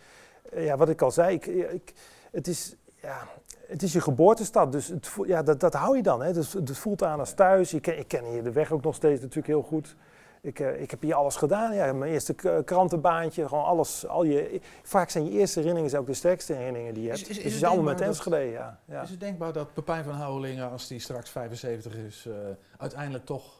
eh, 0.52 0.64
ja, 0.64 0.76
wat 0.76 0.88
ik 0.88 1.02
al 1.02 1.10
zei, 1.10 1.34
ik, 1.34 1.46
ik, 1.46 1.92
het, 2.32 2.46
is, 2.48 2.74
ja, 3.02 3.28
het 3.68 3.82
is 3.82 3.92
je 3.92 4.00
geboortestad, 4.00 4.72
dus 4.72 4.86
het 4.88 5.10
ja, 5.26 5.42
dat, 5.42 5.60
dat 5.60 5.74
hou 5.74 5.96
je 5.96 6.02
dan. 6.02 6.22
Hè. 6.22 6.32
Dus, 6.32 6.52
het 6.52 6.78
voelt 6.78 7.02
aan 7.02 7.18
als 7.18 7.32
thuis. 7.32 7.74
Ik 7.74 7.82
ken, 7.82 7.98
ik 7.98 8.08
ken 8.08 8.24
hier 8.24 8.42
de 8.44 8.52
weg 8.52 8.72
ook 8.72 8.82
nog 8.82 8.94
steeds 8.94 9.20
natuurlijk 9.20 9.46
heel 9.46 9.62
goed. 9.62 9.96
Ik, 10.40 10.60
eh, 10.60 10.80
ik 10.80 10.90
heb 10.90 11.02
hier 11.02 11.14
alles 11.14 11.36
gedaan. 11.36 11.74
Ja, 11.74 11.92
mijn 11.92 12.12
eerste 12.12 12.34
krantenbaantje, 12.64 13.48
gewoon 13.48 13.64
alles. 13.64 14.06
Al 14.06 14.24
je, 14.24 14.60
vaak 14.82 15.10
zijn 15.10 15.24
je 15.24 15.30
eerste 15.30 15.58
herinneringen 15.58 15.98
ook 15.98 16.06
de 16.06 16.14
sterkste 16.14 16.52
herinneringen 16.52 16.94
die 16.94 17.02
je 17.02 17.10
Is- 17.10 17.18
hebt. 17.18 17.30
is- 17.30 17.36
is 17.36 17.42
dus 17.42 17.52
het 17.52 17.62
het 17.62 17.62
is 17.70 17.76
allemaal 17.76 17.92
met 17.94 18.00
Enschede, 18.02 18.36
ja. 18.36 18.78
ja. 18.84 19.02
Is 19.02 19.10
het 19.10 19.20
denkbaar 19.20 19.52
dat 19.52 19.72
Pepijn 19.74 20.04
van 20.04 20.12
Houwelingen, 20.14 20.70
als 20.70 20.88
die 20.88 21.00
straks 21.00 21.30
75 21.30 21.94
is, 21.96 22.26
eh, 22.28 22.34
uiteindelijk 22.78 23.24
toch 23.24 23.57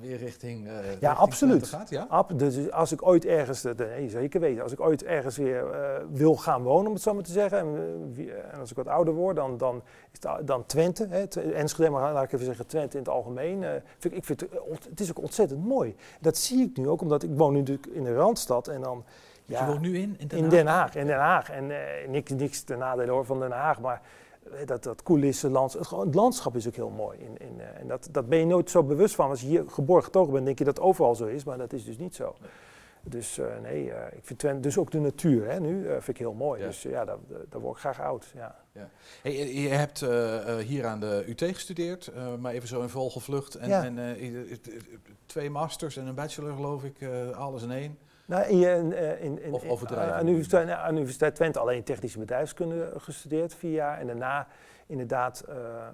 weer 0.00 0.16
richting, 0.16 0.66
eh 0.68 0.80
richting 0.80 1.12
absoluut. 1.12 1.66
Gaat? 1.66 1.90
Ja? 1.90 2.06
Ab- 2.08 2.38
dus 2.38 2.70
als 2.70 2.92
ik 2.92 3.06
ooit 3.06 3.24
ergens, 3.24 3.62
dat 3.62 3.78
nee, 3.78 4.08
zeker 4.08 4.40
weten, 4.40 4.62
als 4.62 4.72
ik 4.72 4.80
ooit 4.80 5.04
ergens 5.04 5.36
weer 5.36 5.70
eh, 5.70 6.04
wil 6.10 6.36
gaan 6.36 6.62
wonen, 6.62 6.86
om 6.86 6.92
het 6.92 7.02
zo 7.02 7.14
maar 7.14 7.22
te 7.22 7.32
zeggen, 7.32 7.58
en, 7.58 8.14
eh, 8.52 8.58
als 8.60 8.70
ik 8.70 8.76
wat 8.76 8.88
ouder 8.88 9.14
word, 9.14 9.36
dan, 9.36 9.56
dan 9.58 9.82
is 10.12 10.18
het, 10.28 10.46
dan 10.46 10.66
Twente, 10.66 11.06
hè, 11.10 11.24
Enschede, 11.52 11.90
maar 11.90 12.12
laat 12.12 12.24
ik 12.24 12.32
even 12.32 12.44
zeggen 12.46 12.66
Twente 12.66 12.96
in 12.96 13.02
het 13.02 13.12
algemeen. 13.12 13.62
eh, 13.64 13.70
vind 13.98 14.14
ik, 14.14 14.18
ik 14.18 14.24
vind 14.24 14.40
het, 14.40 14.52
eh, 14.52 14.90
is 14.96 15.10
ook 15.10 15.18
ontzettend 15.22 15.64
mooi. 15.64 15.96
Dat 16.20 16.36
zie 16.36 16.62
ik 16.62 16.76
nu 16.76 16.88
ook, 16.88 17.00
omdat 17.00 17.22
ik 17.22 17.30
woon 17.32 17.52
nu 17.52 17.58
natuurlijk 17.58 17.86
in 17.86 18.04
de 18.04 18.14
Randstad 18.14 18.68
en 18.68 18.80
dan... 18.80 19.04
Dus 19.44 19.58
je 19.58 19.64
woont 19.64 19.80
nu 19.80 19.98
in, 19.98 20.14
in 20.18 20.28
Den 20.28 20.38
in 20.38 20.44
Haag? 20.44 20.50
Den 20.52 20.66
Haag. 20.66 20.94
In 20.94 21.06
Den 21.06 21.18
Haag. 21.18 21.50
En 21.50 21.70
eh, 21.70 22.08
niks, 22.08 22.30
niks 22.30 22.62
ten 22.62 22.78
nadele 22.78 23.10
hoor 23.10 23.24
van 23.24 23.40
Den 23.40 23.50
Haag, 23.50 23.80
maar 23.80 23.94
eh, 23.94 24.29
dat, 24.66 24.82
dat 24.82 25.02
coulissenland, 25.02 25.72
het, 25.72 25.86
gewoon- 25.86 26.06
het 26.06 26.14
landschap 26.14 26.56
is 26.56 26.66
ook 26.66 26.74
heel 26.74 26.90
mooi. 26.90 27.18
In, 27.18 27.36
in, 27.38 27.60
eh, 27.60 27.80
en 27.80 27.88
dat, 27.88 28.08
dat 28.10 28.28
ben 28.28 28.38
je 28.38 28.46
nooit 28.46 28.70
zo 28.70 28.82
bewust 28.82 29.14
van. 29.14 29.30
Als 29.30 29.40
je 29.40 29.46
hier 29.46 29.64
geboren 29.68 30.04
getogen 30.04 30.32
bent, 30.32 30.44
denk 30.44 30.58
je 30.58 30.64
dat 30.64 30.80
overal 30.80 31.14
zo 31.14 31.26
is, 31.26 31.44
maar 31.44 31.58
dat 31.58 31.72
is 31.72 31.84
dus 31.84 31.98
niet 31.98 32.14
zo. 32.14 32.34
Dus 33.02 33.38
eh, 33.38 33.46
nee, 33.62 33.92
eh, 33.92 34.16
ik 34.18 34.24
vind 34.24 34.38
Twente, 34.38 34.60
dus 34.60 34.78
ook 34.78 34.90
de 34.90 35.00
natuur 35.00 35.50
hè, 35.50 35.60
nu 35.60 35.82
vind 35.84 36.08
ik 36.08 36.18
heel 36.18 36.32
mooi. 36.32 36.60
Ja. 36.60 36.66
Dus 36.66 36.82
ja, 36.82 37.04
daar, 37.04 37.16
daar- 37.48 37.60
word 37.60 37.74
ik 37.74 37.80
graag 37.80 38.00
oud. 38.00 38.32
Ja. 38.34 38.56
Hey, 39.22 39.52
je 39.62 39.68
hebt 39.68 40.00
hier 40.66 40.86
aan 40.86 41.00
de 41.00 41.24
UT 41.26 41.42
gestudeerd, 41.42 42.10
maar 42.38 42.52
even 42.52 42.68
zo 42.68 42.82
in 42.82 42.88
vogelvlucht. 42.88 43.54
En, 43.54 43.68
Ja. 43.68 43.84
en 43.84 44.18
twee 45.26 45.50
masters 45.50 45.96
en 45.96 46.06
een 46.06 46.14
bachelor 46.14 46.54
geloof 46.54 46.84
ik, 46.84 46.96
alles 47.34 47.62
in 47.62 47.70
één. 47.70 47.98
Nou, 48.30 48.44
in, 48.44 48.92
eh, 48.92 49.24
in, 49.24 49.42
in, 49.42 49.52
Of 49.52 49.68
overdrijven. 49.68 50.14
aan, 50.14 50.24
de 50.24 50.30
universiteit, 50.30 50.66
nou, 50.66 50.78
aan 50.78 50.96
Universiteit 50.96 51.34
Twente 51.34 51.58
alleen 51.58 51.82
technische 51.82 52.18
bedrijfskunde 52.18 52.92
gestudeerd, 52.96 53.54
vier 53.54 53.72
jaar. 53.72 53.98
En 53.98 54.06
daarna 54.06 54.46
inderdaad 54.90 55.40
eh, 55.40 55.56
eh, 55.56 55.88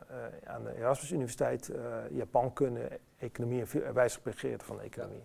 aan 0.45 0.65
de 0.65 0.77
Erasmus 0.77 1.13
Universiteit 1.13 1.69
eh 1.69 1.77
Japankunde, 2.11 2.89
economie 3.19 3.61
en 3.61 3.83
eh, 3.83 3.91
wijsgeprojeerd 3.91 4.63
van 4.63 4.77
de 4.77 4.83
economie. 4.83 5.25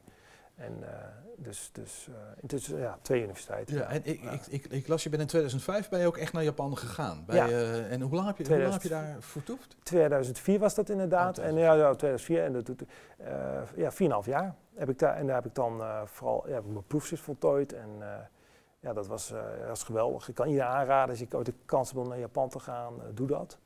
En 0.61 0.83
eh, 0.83 1.05
dus, 1.37 1.69
dus 1.73 2.07
eh, 2.09 2.15
intussen 2.41 2.79
ja, 2.79 2.97
twee 3.01 3.21
universiteiten. 3.21 3.75
Ja, 3.75 3.89
en 3.89 4.01
ik, 4.05 4.21
Ja. 4.21 4.31
ik, 4.31 4.45
ik, 4.47 4.65
ik 4.65 4.87
las, 4.87 5.03
je 5.03 5.09
bent 5.09 5.21
in 5.21 5.27
2005 5.27 5.89
ben 5.89 5.99
je 5.99 6.07
ook 6.07 6.17
echt 6.17 6.33
naar 6.33 6.43
Japan 6.43 6.77
gegaan. 6.77 7.23
Bij, 7.25 7.35
Ja. 7.35 7.47
eh, 7.47 7.91
en 7.91 8.01
hoe 8.01 8.15
lang 8.15 8.27
heb 8.27 8.37
je, 8.37 8.47
hoe 8.47 8.61
lang 8.61 8.73
heb 8.73 8.81
je 8.81 8.89
daar 8.89 9.15
vertoefd? 9.19 9.75
2004 9.83 10.59
was 10.59 10.75
dat 10.75 10.89
inderdaad. 10.89 11.39
Oh, 11.39 11.45
en 11.45 11.55
ja, 11.55 11.73
ja, 11.73 11.93
2004 11.93 12.43
en 12.43 12.53
dat 12.53 12.65
doet 12.65 12.83
ja, 13.75 13.91
4,5 13.91 14.25
jaar 14.25 14.55
heb 14.75 14.89
ik 14.89 14.99
daar. 14.99 15.15
En 15.15 15.25
daar 15.25 15.35
heb 15.35 15.45
ik 15.45 15.55
dan 15.55 15.81
vooral 16.05 16.47
ja, 16.47 16.53
heb 16.53 16.63
ik 16.65 16.71
mijn 16.71 16.87
proefschrift 16.87 17.23
voltooid. 17.23 17.73
En 17.73 17.89
ja, 18.79 18.93
dat 18.93 19.07
was, 19.07 19.27
dat 19.29 19.67
was 19.67 19.83
geweldig. 19.83 20.29
Ik 20.29 20.35
kan 20.35 20.47
iedereen 20.47 20.69
aanraden 20.71 21.09
als 21.09 21.21
ik 21.21 21.33
ooit 21.33 21.45
de 21.45 21.53
kans 21.65 21.89
heb 21.89 21.97
om 21.97 22.07
naar 22.07 22.19
Japan 22.19 22.49
te 22.49 22.59
gaan, 22.59 22.93
doe 23.13 23.27
dat. 23.27 23.57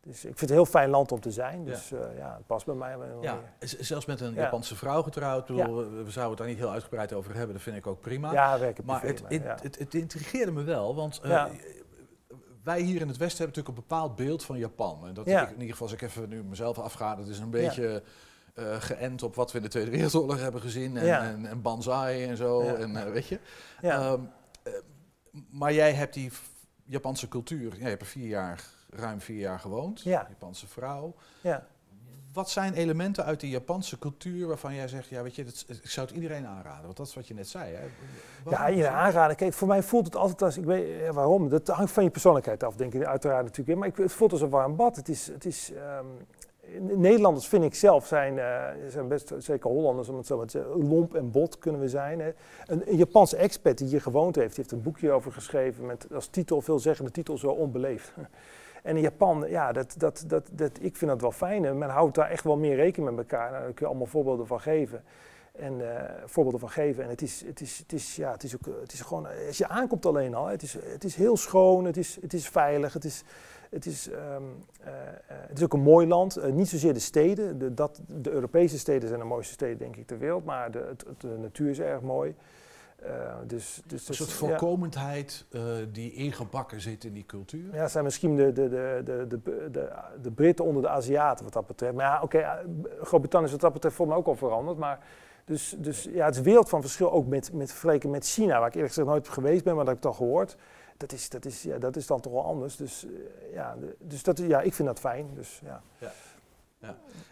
Dus 0.00 0.16
ik 0.16 0.22
vind 0.22 0.40
het 0.40 0.50
een 0.50 0.56
heel 0.56 0.66
fijn 0.66 0.90
land 0.90 1.12
om 1.12 1.20
te 1.20 1.30
zijn. 1.30 1.64
Dus 1.64 1.88
ja, 1.88 2.10
ja 2.16 2.34
het 2.36 2.46
past 2.46 2.66
bij 2.66 2.74
mij. 2.74 2.98
wel 2.98 3.22
Ja, 3.22 3.40
zelfs 3.60 4.06
met 4.06 4.20
een 4.20 4.34
Ja. 4.34 4.42
Japanse 4.42 4.76
vrouw 4.76 5.02
getrouwd. 5.02 5.46
Bedoel, 5.46 5.76
we, 5.76 6.02
we 6.04 6.10
zouden 6.10 6.28
het 6.28 6.38
daar 6.38 6.46
niet 6.46 6.58
heel 6.58 6.70
uitgebreid 6.72 7.12
over 7.12 7.34
hebben, 7.34 7.52
dat 7.54 7.62
vind 7.62 7.76
ik 7.76 7.86
ook 7.86 8.00
prima. 8.00 8.32
ja 8.32 8.58
werken 8.58 8.84
maar 8.84 9.02
het, 9.02 9.22
het, 9.28 9.78
het, 9.78 9.94
intrigeerde 9.94 10.52
me 10.52 10.62
wel, 10.62 10.94
want 10.94 11.20
eh, 11.20 11.44
wij 12.62 12.80
hier 12.80 13.00
in 13.00 13.08
het 13.08 13.16
Westen 13.16 13.44
hebben 13.44 13.56
natuurlijk 13.56 13.68
een 13.76 13.88
bepaald 13.88 14.16
beeld 14.16 14.44
van 14.44 14.58
Japan. 14.58 15.06
En 15.06 15.14
dat 15.14 15.26
Ja. 15.26 15.42
ik, 15.42 15.46
in 15.48 15.52
ieder 15.52 15.70
geval, 15.70 15.86
als 15.86 15.96
ik 15.96 16.02
even 16.02 16.28
nu 16.28 16.44
mezelf 16.44 16.78
afga, 16.78 17.14
dat 17.16 17.28
is 17.28 17.38
een 17.38 17.50
beetje 17.50 18.02
eh, 18.54 18.80
geënt 18.80 19.22
op 19.22 19.34
wat 19.34 19.50
we 19.52 19.56
in 19.58 19.64
de 19.64 19.70
Tweede 19.70 19.90
Wereldoorlog 19.90 20.38
hebben 20.40 20.60
gezien. 20.60 20.96
En, 20.96 21.06
Ja. 21.06 21.22
en, 21.22 21.46
en 21.46 21.62
banzai 21.62 22.24
en 22.24 22.36
zo, 22.36 22.60
en 22.60 22.96
eh, 22.96 23.12
weet 23.12 23.26
je. 23.26 23.38
Ehm, 23.80 24.20
eh, 24.62 24.72
maar 25.50 25.72
jij 25.72 25.92
hebt 25.92 26.14
die 26.14 26.30
Japanse 26.84 27.28
cultuur, 27.28 27.72
ja, 27.72 27.82
je 27.82 27.88
hebt 27.88 28.00
er 28.02 28.06
vier 28.08 28.28
jaar, 28.28 28.64
ruim 28.90 29.20
vier 29.20 29.38
jaar 29.38 29.58
gewoond. 29.58 30.02
Ja. 30.02 30.26
Japanse 30.28 30.66
vrouw. 30.66 31.14
ja. 31.40 31.66
Wat 32.32 32.50
zijn 32.50 32.74
elementen 32.74 33.24
uit 33.24 33.40
die 33.40 33.50
Japanse 33.50 33.98
cultuur 33.98 34.46
waarvan 34.46 34.74
jij 34.74 34.88
zegt, 34.88 35.08
ja, 35.08 35.22
weet 35.22 35.34
je, 35.34 35.44
dat, 35.44 35.64
ik 35.68 35.90
zou 35.90 36.06
het 36.06 36.14
iedereen 36.14 36.46
aanraden, 36.46 36.84
want 36.84 36.96
dat 36.96 37.06
is 37.06 37.14
wat 37.14 37.28
je 37.28 37.34
net 37.34 37.48
zei. 37.48 37.74
Hè? 37.74 38.70
Ja, 38.70 38.90
aanraden. 38.90 39.36
Kijk, 39.36 39.52
voor 39.52 39.68
mij 39.68 39.82
voelt 39.82 40.04
het 40.04 40.16
altijd 40.16 40.42
als, 40.42 40.56
ik 40.56 40.64
weet 40.64 41.00
ja, 41.00 41.12
waarom, 41.12 41.48
dat 41.48 41.68
hangt 41.68 41.92
van 41.92 42.04
je 42.04 42.10
persoonlijkheid 42.10 42.62
af, 42.62 42.76
denk 42.76 42.94
ik 42.94 43.04
uiteraard 43.04 43.44
natuurlijk. 43.44 43.78
Maar 43.78 43.88
ik, 43.88 43.96
het 43.96 44.12
voelt 44.12 44.32
als 44.32 44.40
een 44.40 44.48
warm 44.48 44.76
bad. 44.76 44.96
Het 44.96 45.08
is, 45.08 45.26
het 45.26 45.44
is, 45.44 45.72
ehm, 45.72 46.06
Nederlanders 46.80 47.46
vind 47.46 47.64
ik 47.64 47.74
zelf 47.74 48.06
zijn, 48.06 48.38
eh, 48.38 48.64
zijn 48.88 49.08
best, 49.08 49.32
zeker 49.38 49.70
Hollanders 49.70 50.08
om 50.08 50.16
het 50.16 50.26
zo 50.26 50.36
maar 50.36 50.46
te 50.46 50.58
zeggen, 50.58 50.88
lomp 50.88 51.14
en 51.14 51.30
bot 51.30 51.58
kunnen 51.58 51.80
we 51.80 51.88
zijn. 51.88 52.20
Hè. 52.20 52.32
Een, 52.66 52.90
een 52.90 52.96
Japanse 52.96 53.36
expert 53.36 53.78
die 53.78 53.88
hier 53.88 54.00
gewoond 54.00 54.34
heeft, 54.34 54.48
die 54.48 54.56
heeft 54.56 54.72
een 54.72 54.82
boekje 54.82 55.10
over 55.10 55.32
geschreven 55.32 55.86
met 55.86 56.06
als 56.14 56.26
titel, 56.26 56.60
veelzeggende 56.60 57.10
titel, 57.10 57.38
zo 57.38 57.48
onbeleefd. 57.48 58.12
En 58.82 58.96
in 58.96 59.02
Japan, 59.02 59.44
ja, 59.48 59.72
dat, 59.72 59.94
dat, 59.98 60.24
dat, 60.26 60.48
dat, 60.52 60.70
ik 60.80 60.96
vind 60.96 61.10
dat 61.10 61.20
wel 61.20 61.32
fijn. 61.32 61.64
En 61.64 61.78
Men 61.78 61.88
houdt 61.88 62.14
daar 62.14 62.30
echt 62.30 62.44
wel 62.44 62.56
meer 62.56 62.76
rekening 62.76 63.16
met 63.16 63.30
elkaar. 63.30 63.50
Nou, 63.50 63.62
daar 63.62 63.72
kun 63.72 63.84
je 63.84 63.86
allemaal 63.86 64.06
voorbeelden 64.06 64.46
van 64.46 64.60
geven. 64.60 65.02
En 65.52 65.96
eh, 65.96 66.14
voorbeelden 66.24 66.60
van 66.60 66.70
geven. 66.70 67.04
En 67.04 67.10
het 67.10 67.22
is, 67.22 67.44
het 67.46 67.60
is, 67.60 67.78
het 67.78 67.92
is, 67.92 68.16
ja, 68.16 68.32
het 68.32 68.42
is 68.42 68.54
ook, 68.54 68.66
eh, 68.66 68.72
het 68.80 68.92
is 68.92 69.00
gewoon, 69.00 69.26
eh, 69.26 69.46
als 69.46 69.58
je 69.58 69.68
aankomt 69.68 70.06
alleen 70.06 70.34
al, 70.34 70.46
het 70.46 70.62
is, 70.62 70.76
het 70.92 71.04
is 71.04 71.14
heel 71.14 71.36
schoon, 71.36 71.84
het 71.84 71.96
is, 71.96 72.18
het 72.20 72.32
is 72.32 72.48
veilig, 72.48 72.92
het 72.92 73.04
is, 73.04 73.24
het 73.70 73.86
is, 73.86 74.10
ehm, 74.10 74.42
eh, 74.80 74.92
eh, 74.92 75.14
het 75.26 75.58
is 75.58 75.64
ook 75.64 75.72
een 75.72 75.80
mooi 75.80 76.06
land. 76.06 76.52
Niet 76.52 76.68
zozeer 76.68 76.94
de 76.94 77.00
steden, 77.00 77.58
de, 77.58 77.74
dat, 77.74 78.00
de 78.06 78.30
Europese 78.30 78.78
steden 78.78 79.08
zijn 79.08 79.20
de 79.20 79.26
mooiste 79.26 79.52
steden 79.52 79.78
denk 79.78 79.96
ik 79.96 80.06
ter 80.06 80.18
wereld, 80.18 80.44
maar 80.44 80.70
de, 80.70 80.94
de 81.18 81.36
natuur 81.38 81.70
is 81.70 81.80
erg 81.80 82.00
mooi. 82.00 82.34
Eh, 83.02 83.34
dus, 83.46 83.80
dus 83.86 84.08
Een 84.08 84.14
soort 84.14 84.30
ja. 84.30 84.36
voorkomendheid 84.36 85.44
eh, 85.50 85.62
die 85.92 86.12
ingebakken 86.12 86.80
zit 86.80 87.04
in 87.04 87.12
die 87.12 87.26
cultuur. 87.26 87.74
Ja, 87.74 87.88
zijn 87.88 88.04
misschien 88.04 88.36
de, 88.36 88.52
de, 88.52 88.68
de, 88.68 89.02
de, 89.04 89.26
de, 89.28 89.68
de, 89.70 89.90
de 90.22 90.30
Britten 90.30 90.64
onder 90.64 90.82
de 90.82 90.88
Aziaten 90.88 91.44
wat 91.44 91.52
dat 91.52 91.66
betreft. 91.66 91.94
Maar 91.94 92.04
ja, 92.04 92.22
oké, 92.22 92.38
eh, 92.38 92.58
Groot-Brittannië 93.00 93.46
is 93.46 93.52
wat 93.52 93.60
dat 93.60 93.72
betreft 93.72 93.94
voor 93.94 94.06
mij 94.06 94.16
ook 94.16 94.26
al 94.26 94.36
veranderd. 94.36 94.78
Maar 94.78 94.98
dus, 95.44 95.74
dus 95.78 96.08
ja, 96.10 96.24
het 96.24 96.34
is 96.34 96.40
wereld 96.40 96.68
van 96.68 96.80
verschil 96.80 97.12
ook 97.12 97.26
met, 97.26 97.52
met 97.52 97.70
vergeleken 97.70 98.10
met 98.10 98.26
China, 98.26 98.58
waar 98.58 98.68
ik 98.68 98.74
eerlijk 98.74 98.92
gezegd 98.92 99.08
nooit 99.08 99.28
geweest 99.28 99.64
ben, 99.64 99.74
maar 99.74 99.84
dat 99.84 99.94
heb 99.94 100.02
ik 100.04 100.10
al 100.10 100.16
gehoord. 100.16 100.56
Dat 100.96 101.12
is, 101.12 101.28
dat 101.28 101.44
is, 101.44 101.62
ja, 101.62 101.78
dat 101.78 101.96
is 101.96 102.06
dan 102.06 102.20
toch 102.20 102.32
wel 102.32 102.44
anders. 102.44 102.76
Dus, 102.76 103.06
ja, 103.52 103.76
dus 103.98 104.22
dat, 104.22 104.38
ja, 104.38 104.60
ik 104.60 104.74
vind 104.74 104.88
dat 104.88 104.98
fijn. 104.98 105.30
Dus, 105.34 105.60
ja. 105.64 105.82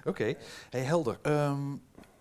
Oké, 0.05 0.35
hey, 0.71 0.81
helder. 0.81 1.19
Ehm, 1.23 1.75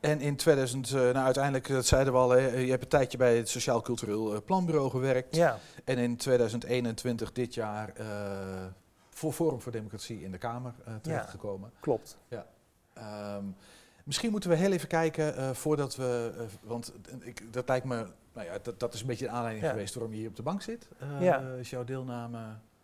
en 0.06 0.22
in 0.22 0.36
2000, 0.36 0.88
eh, 0.88 0.94
nou 0.94 1.16
uiteindelijk, 1.18 1.68
dat 1.68 1.86
zeiden 1.86 2.14
we 2.14 2.20
al, 2.20 2.30
hè, 2.30 2.48
je 2.48 2.70
hebt 2.70 2.84
een 2.84 2.90
tijdje 2.90 3.18
bij 3.18 3.38
het 3.38 3.50
Sociaal 3.50 3.82
Cultureel 3.82 4.34
eh, 4.36 4.42
Planbureau 4.46 4.90
gewerkt. 4.90 5.36
ja, 5.36 5.60
En 5.84 5.98
in 5.98 6.18
2021, 6.18 7.32
dit 7.32 7.54
jaar, 7.54 7.90
eh, 7.96 8.06
voor 9.10 9.34
Forum 9.34 9.62
voor 9.62 9.72
Democratie 9.72 10.22
in 10.24 10.32
de 10.32 10.38
Kamer 10.38 10.74
eh, 10.86 10.94
terechtgekomen. 11.02 11.72
klopt. 11.80 12.18
Ehm, 12.94 13.44
misschien 14.04 14.32
moeten 14.32 14.50
we 14.50 14.56
heel 14.56 14.72
even 14.72 14.88
kijken 14.88 15.56
voordat 15.56 15.96
we, 15.96 16.32
want 16.62 16.94
ik, 17.20 17.54
dat 17.54 17.68
lijkt 17.68 17.86
me, 17.86 18.06
nou 18.34 18.46
ja, 18.48 18.58
dat, 18.62 18.80
dat 18.80 18.94
is 18.94 19.02
een 19.02 19.08
beetje 19.08 19.26
de 19.26 19.32
aanleiding 19.32 19.66
Ja. 19.66 19.72
geweest 19.72 19.94
waarom 19.94 20.12
je 20.14 20.20
hier 20.20 20.30
op 20.30 20.36
de 20.36 20.44
bank 20.44 20.62
zit. 20.62 20.88
Ja. 21.20 21.40
Is 21.40 21.70
jouw 21.70 21.84
deelname 21.84 22.40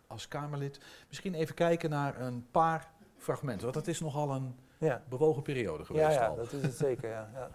als 0.06 0.28
Kamerlid. 0.28 0.80
Misschien 1.08 1.34
even 1.34 1.54
kijken 1.54 1.90
naar 1.90 2.20
een 2.20 2.46
paar 2.50 2.90
fragmenten, 3.18 3.62
want 3.62 3.74
dat 3.74 3.86
is 3.86 4.00
nogal 4.00 4.30
een 4.30 4.54
Ja, 4.82 5.02
bewogen 5.08 5.42
periode 5.42 5.84
geweest 5.84 6.04
ja, 6.06 6.12
ja 6.12 6.26
al. 6.26 6.36
dat 6.36 6.52
is 6.52 6.62
het 6.62 6.76
zeker. 6.76 7.08
Ja, 7.08 7.30
ja. 7.34 7.50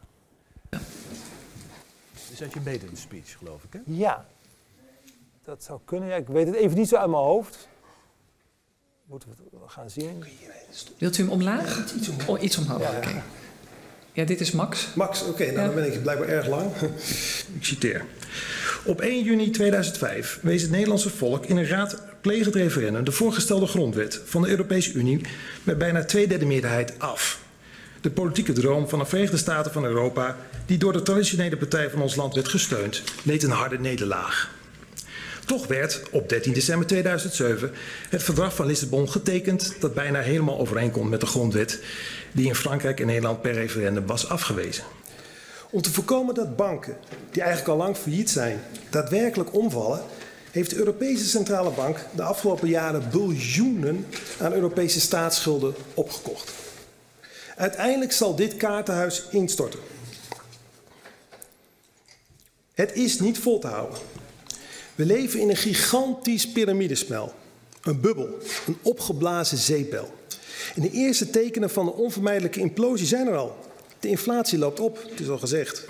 Is 2.31 2.41
uit 2.41 2.53
je 2.53 2.59
maiden 2.63 2.97
speech, 2.97 3.37
geloof 3.37 3.63
ik, 3.63 3.73
hè? 3.73 3.79
ja, 3.85 4.25
dat 5.43 5.63
zou 5.63 5.79
kunnen. 5.85 6.09
Ja, 6.09 6.15
ik 6.15 6.27
weet 6.27 6.47
het 6.47 6.55
even 6.55 6.77
niet 6.77 6.87
zo 6.87 6.95
uit 6.95 7.09
mijn 7.09 7.23
hoofd. 7.23 7.67
Moeten 9.05 9.29
we 9.29 9.57
het 9.59 9.71
gaan 9.71 9.89
zien? 9.89 10.23
Wilt 10.97 11.17
u 11.17 11.23
hem 11.23 11.31
omlaag? 11.31 11.85
Oh, 12.27 12.41
iets 12.41 12.57
omhoog. 12.57 12.81
Ja, 12.81 13.21
ja. 14.13 14.23
dit 14.25 14.39
is 14.39 14.51
Max. 14.51 14.93
Max, 14.95 15.23
oké, 15.23 15.43
nou 15.45 15.57
Ja. 15.57 15.65
dan 15.65 15.75
ben 15.75 15.93
ik 15.93 16.01
blijkbaar 16.01 16.27
erg 16.27 16.47
lang. 16.47 16.71
ik 17.57 17.63
citeer. 17.65 18.05
Op 18.85 19.01
1 19.01 19.23
juni 19.23 19.49
2005 19.49 20.39
wees 20.41 20.61
het 20.61 20.71
Nederlandse 20.71 21.09
volk 21.09 21.45
in 21.45 21.57
een 21.57 21.65
raadplegend 22.27 22.55
referendum 22.55 23.03
de 23.03 23.11
voorgestelde 23.11 23.67
grondwet 23.67 24.21
van 24.25 24.41
de 24.41 24.49
Europese 24.49 24.93
Unie 24.93 25.21
met 25.63 25.77
bijna 25.77 26.05
twee 26.05 26.27
derde 26.27 26.45
meerderheid 26.45 26.99
af. 26.99 27.39
De 28.01 28.09
politieke 28.09 28.53
droom 28.53 28.89
van 28.89 28.99
de 28.99 29.05
Verenigde 29.05 29.37
Staten 29.37 29.71
van 29.71 29.85
Europa, 29.85 30.37
die 30.65 30.77
door 30.77 30.93
de 30.93 31.01
traditionele 31.01 31.57
partij 31.57 31.89
van 31.89 32.01
ons 32.01 32.15
land 32.15 32.33
werd 32.33 32.47
gesteund, 32.47 33.03
leed 33.23 33.43
een 33.43 33.49
harde 33.49 33.79
nederlaag. 33.79 34.55
Toch 35.45 35.67
werd 35.67 36.01
op 36.11 36.29
13 36.29 36.53
december 36.53 36.87
2007 36.87 37.71
het 38.09 38.23
verdrag 38.23 38.55
van 38.55 38.65
Lissabon 38.65 39.09
getekend 39.09 39.75
dat 39.79 39.93
bijna 39.93 40.19
helemaal 40.19 40.59
overeenkomt 40.59 41.09
met 41.09 41.19
de 41.19 41.25
grondwet 41.25 41.79
die 42.31 42.47
in 42.47 42.55
Frankrijk 42.55 42.99
en 42.99 43.05
Nederland 43.05 43.41
per 43.41 43.53
referendum 43.53 44.05
was 44.05 44.29
afgewezen. 44.29 44.83
Om 45.69 45.81
te 45.81 45.91
voorkomen 45.91 46.35
dat 46.35 46.55
banken, 46.55 46.97
die 47.31 47.41
eigenlijk 47.41 47.71
al 47.71 47.85
lang 47.85 47.97
failliet 47.97 48.29
zijn, 48.29 48.61
daadwerkelijk 48.89 49.55
omvallen, 49.55 50.01
heeft 50.57 50.69
de 50.69 50.77
Europese 50.77 51.25
Centrale 51.25 51.69
Bank 51.69 52.05
de 52.15 52.23
afgelopen 52.23 52.69
jaren 52.69 53.09
biljoenen 53.11 54.05
aan 54.39 54.53
Europese 54.53 54.99
staatsschulden 54.99 55.75
opgekocht. 55.93 56.51
Uiteindelijk 57.55 58.11
zal 58.11 58.35
dit 58.35 58.57
kaartenhuis 58.57 59.23
instorten. 59.31 59.79
Het 62.73 62.93
is 62.93 63.19
niet 63.19 63.39
vol 63.39 63.59
te 63.59 63.67
houden. 63.67 63.99
We 64.95 65.05
leven 65.05 65.39
in 65.39 65.49
een 65.49 65.57
gigantisch 65.57 66.51
piramidespel. 66.51 67.33
Een 67.81 68.01
bubbel, 68.01 68.37
een 68.67 68.77
opgeblazen 68.81 69.57
zeepbel. 69.57 70.13
En 70.75 70.81
de 70.81 70.91
eerste 70.91 71.29
tekenen 71.29 71.69
van 71.69 71.85
de 71.85 71.93
onvermijdelijke 71.93 72.59
implosie 72.59 73.07
zijn 73.07 73.27
er 73.27 73.35
al. 73.35 73.55
De 73.99 74.07
inflatie 74.07 74.57
loopt 74.57 74.79
op, 74.79 75.03
het 75.09 75.19
is 75.19 75.29
al 75.29 75.37
gezegd. 75.37 75.85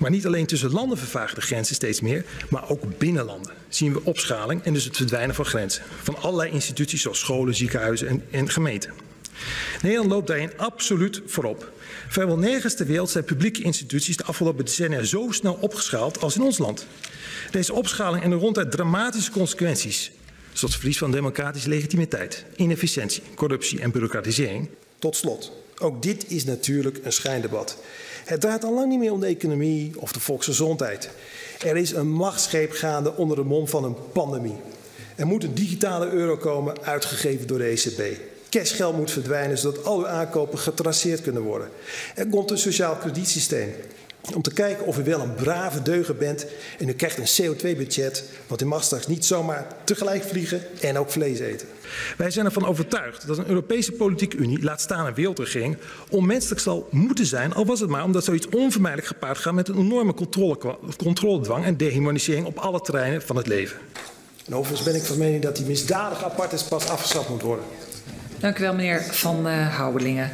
Maar 0.00 0.10
niet 0.10 0.26
alleen 0.26 0.46
tussen 0.46 0.70
landen 0.70 0.98
vervagen 0.98 1.34
de 1.34 1.40
grenzen 1.40 1.74
steeds 1.74 2.00
meer, 2.00 2.24
maar 2.48 2.68
ook 2.68 2.98
binnen 2.98 3.24
landen 3.24 3.52
zien 3.68 3.92
we 3.92 4.04
opschaling 4.04 4.62
en 4.62 4.72
dus 4.72 4.84
het 4.84 4.96
verdwijnen 4.96 5.34
van 5.34 5.44
grenzen. 5.44 5.82
Van 6.02 6.16
allerlei 6.16 6.50
instituties 6.50 7.02
zoals 7.02 7.18
scholen, 7.18 7.54
ziekenhuizen 7.54 8.08
en, 8.08 8.24
en 8.30 8.50
gemeenten. 8.50 8.92
Nederland 9.82 10.10
loopt 10.10 10.26
daarin 10.26 10.50
absoluut 10.56 11.22
voorop. 11.26 11.72
Vrijwel 12.08 12.36
nergens 12.36 12.74
ter 12.74 12.86
wereld 12.86 13.10
zijn 13.10 13.24
publieke 13.24 13.62
instituties 13.62 14.16
de 14.16 14.24
afgelopen 14.24 14.64
decennia 14.64 15.02
zo 15.02 15.26
snel 15.30 15.58
opgeschaald 15.60 16.20
als 16.20 16.36
in 16.36 16.42
ons 16.42 16.58
land. 16.58 16.86
Deze 17.50 17.72
opschaling 17.72 18.24
en 18.24 18.30
de 18.30 18.36
ronduit 18.36 18.70
dramatische 18.70 19.30
consequenties, 19.30 20.10
zoals 20.52 20.76
verlies 20.76 20.98
van 20.98 21.10
democratische 21.10 21.68
legitimiteit, 21.68 22.44
inefficiëntie, 22.56 23.22
corruptie 23.34 23.80
en 23.80 23.90
bureaucratisering. 23.90 24.68
Tot 24.98 25.16
slot, 25.16 25.52
ook 25.80 26.02
dit 26.02 26.24
is 26.30 26.44
natuurlijk 26.44 27.00
een 27.02 27.12
schijndebat. 27.12 27.76
Het 28.24 28.40
draait 28.40 28.64
al 28.64 28.74
lang 28.74 28.88
niet 28.88 28.98
meer 28.98 29.12
om 29.12 29.20
de 29.20 29.26
economie 29.26 29.92
of 29.96 30.12
de 30.12 30.20
volksgezondheid. 30.20 31.10
Er 31.64 31.76
is 31.76 31.92
een 31.92 32.10
machtsgreep 32.10 32.72
gaande 32.72 33.16
onder 33.16 33.36
de 33.36 33.42
mom 33.42 33.68
van 33.68 33.84
een 33.84 33.96
pandemie. 34.12 34.56
Er 35.16 35.26
moet 35.26 35.44
een 35.44 35.54
digitale 35.54 36.10
euro 36.10 36.36
komen, 36.36 36.82
uitgegeven 36.82 37.46
door 37.46 37.58
de 37.58 37.64
ECB. 37.64 38.20
Cashgeld 38.48 38.96
moet 38.96 39.10
verdwijnen, 39.10 39.58
zodat 39.58 39.84
al 39.84 39.98
uw 39.98 40.06
aankopen 40.06 40.58
getraceerd 40.58 41.22
kunnen 41.22 41.42
worden. 41.42 41.68
Er 42.14 42.26
komt 42.26 42.50
een 42.50 42.58
sociaal 42.58 42.96
kredietsysteem. 42.96 43.74
Om 44.34 44.42
te 44.42 44.52
kijken 44.52 44.86
of 44.86 44.98
u 44.98 45.04
wel 45.04 45.20
een 45.20 45.34
brave 45.34 45.82
deuger 45.82 46.16
bent 46.16 46.46
en 46.78 46.88
u 46.88 46.92
krijgt 46.92 47.18
een 47.18 47.54
CO2-budget, 47.54 48.24
want 48.46 48.62
u 48.62 48.64
mag 48.64 48.84
straks 48.84 49.06
niet 49.06 49.24
zomaar 49.24 49.66
tegelijk 49.84 50.22
vliegen 50.22 50.62
en 50.80 50.98
ook 50.98 51.10
vlees 51.10 51.38
eten. 51.38 51.68
Wij 52.16 52.30
zijn 52.30 52.46
ervan 52.46 52.66
overtuigd 52.66 53.26
dat 53.26 53.38
een 53.38 53.48
Europese 53.48 53.92
politieke 53.92 54.36
unie, 54.36 54.62
laat 54.62 54.80
staan 54.80 55.06
een 55.06 55.14
wereldregering, 55.14 55.76
onmenselijk 56.08 56.60
zal 56.60 56.88
moeten 56.90 57.26
zijn, 57.26 57.54
al 57.54 57.66
was 57.66 57.80
het 57.80 57.90
maar 57.90 58.04
omdat 58.04 58.24
zoiets 58.24 58.48
onvermijdelijk 58.48 59.08
gepaard 59.08 59.38
gaat 59.38 59.54
met 59.54 59.68
een 59.68 59.78
enorme 59.78 60.14
controle, 60.14 60.78
controledwang 60.96 61.64
en 61.64 61.76
dehumanisering 61.76 62.46
op 62.46 62.58
alle 62.58 62.80
terreinen 62.80 63.22
van 63.22 63.36
het 63.36 63.46
leven. 63.46 63.78
En 64.46 64.54
overigens 64.54 64.88
ben 64.88 64.94
ik 64.94 65.02
van 65.02 65.18
mening 65.18 65.42
dat 65.42 65.56
die 65.56 65.66
misdadige 65.66 66.24
apartheid 66.24 66.66
pas 66.68 66.88
afgeschaft 66.88 67.28
moet 67.28 67.42
worden. 67.42 67.64
Dank 68.38 68.58
u 68.58 68.62
wel, 68.62 68.74
meneer 68.74 69.02
Van 69.02 69.46
uh, 69.46 69.76
Houwelingen. 69.76 70.30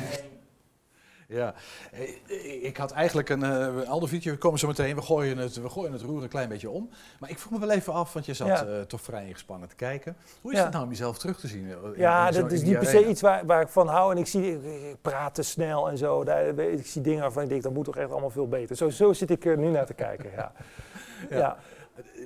Ja, 1.28 1.54
Eh, 1.92 2.64
ik 2.64 2.76
had 2.76 2.90
eigenlijk 2.92 3.28
een, 3.28 3.40
uh, 3.42 3.49
een 3.59 3.87
ander 3.88 4.09
video, 4.09 4.33
we 4.33 4.38
komen 4.38 4.59
zo 4.59 4.66
meteen, 4.66 4.95
we 4.95 5.02
gooien, 5.02 5.38
het, 5.38 5.56
we 5.62 5.68
gooien 5.68 5.92
het 5.92 6.02
roer 6.02 6.23
een 6.23 6.28
klein 6.28 6.49
beetje 6.49 6.71
om. 6.71 6.88
Maar 7.21 7.30
ik 7.30 7.38
vroeg 7.38 7.52
me 7.52 7.66
wel 7.66 7.71
even 7.76 7.92
af, 7.92 8.12
want 8.12 8.26
je 8.26 8.35
zat 8.35 8.47
Ja. 8.49 8.66
uh, 8.66 8.80
toch 8.80 9.00
vrij 9.00 9.26
ingespannen 9.26 9.68
te 9.68 9.75
kijken. 9.75 10.16
Hoe 10.40 10.52
is 10.52 10.59
Ja. 10.59 10.64
het 10.64 10.73
nou 10.73 10.85
om 10.85 10.90
jezelf 10.90 11.18
terug 11.18 11.40
te 11.40 11.47
zien? 11.47 11.66
in- 11.66 11.95
Ja, 11.97 12.28
in 12.28 12.35
dat 12.40 12.52
is 12.52 12.62
niet 12.62 12.78
per 12.78 12.87
se 12.87 13.09
iets 13.09 13.21
waar, 13.21 13.47
waar 13.47 13.61
ik 13.62 13.68
van 13.68 13.88
hou. 13.88 14.12
En 14.12 14.18
ik 14.18 14.26
zie, 14.26 14.52
ik, 14.90 14.97
praat 15.02 15.35
te 15.35 15.42
snel 15.42 15.88
en 15.88 15.99
zo. 15.99 16.25
Daar, 16.25 16.47
ik 16.59 16.87
zie 16.87 17.02
dingen 17.02 17.21
waarvan 17.21 17.42
ik 17.42 17.49
denk, 17.49 17.62
dat 17.62 17.73
moet 17.73 17.85
toch 17.85 17.97
echt 17.97 18.11
allemaal 18.11 18.30
veel 18.30 18.49
beter. 18.49 18.76
Zo, 18.76 18.88
zo 18.90 19.12
zit 19.12 19.30
ik 19.30 19.45
er 19.45 19.59
nu 19.59 19.68
naar 19.68 19.87
te 19.87 19.95
kijken, 19.95 20.30
ja. 20.30 20.52
Ja. 21.30 21.37
ja. 21.37 21.56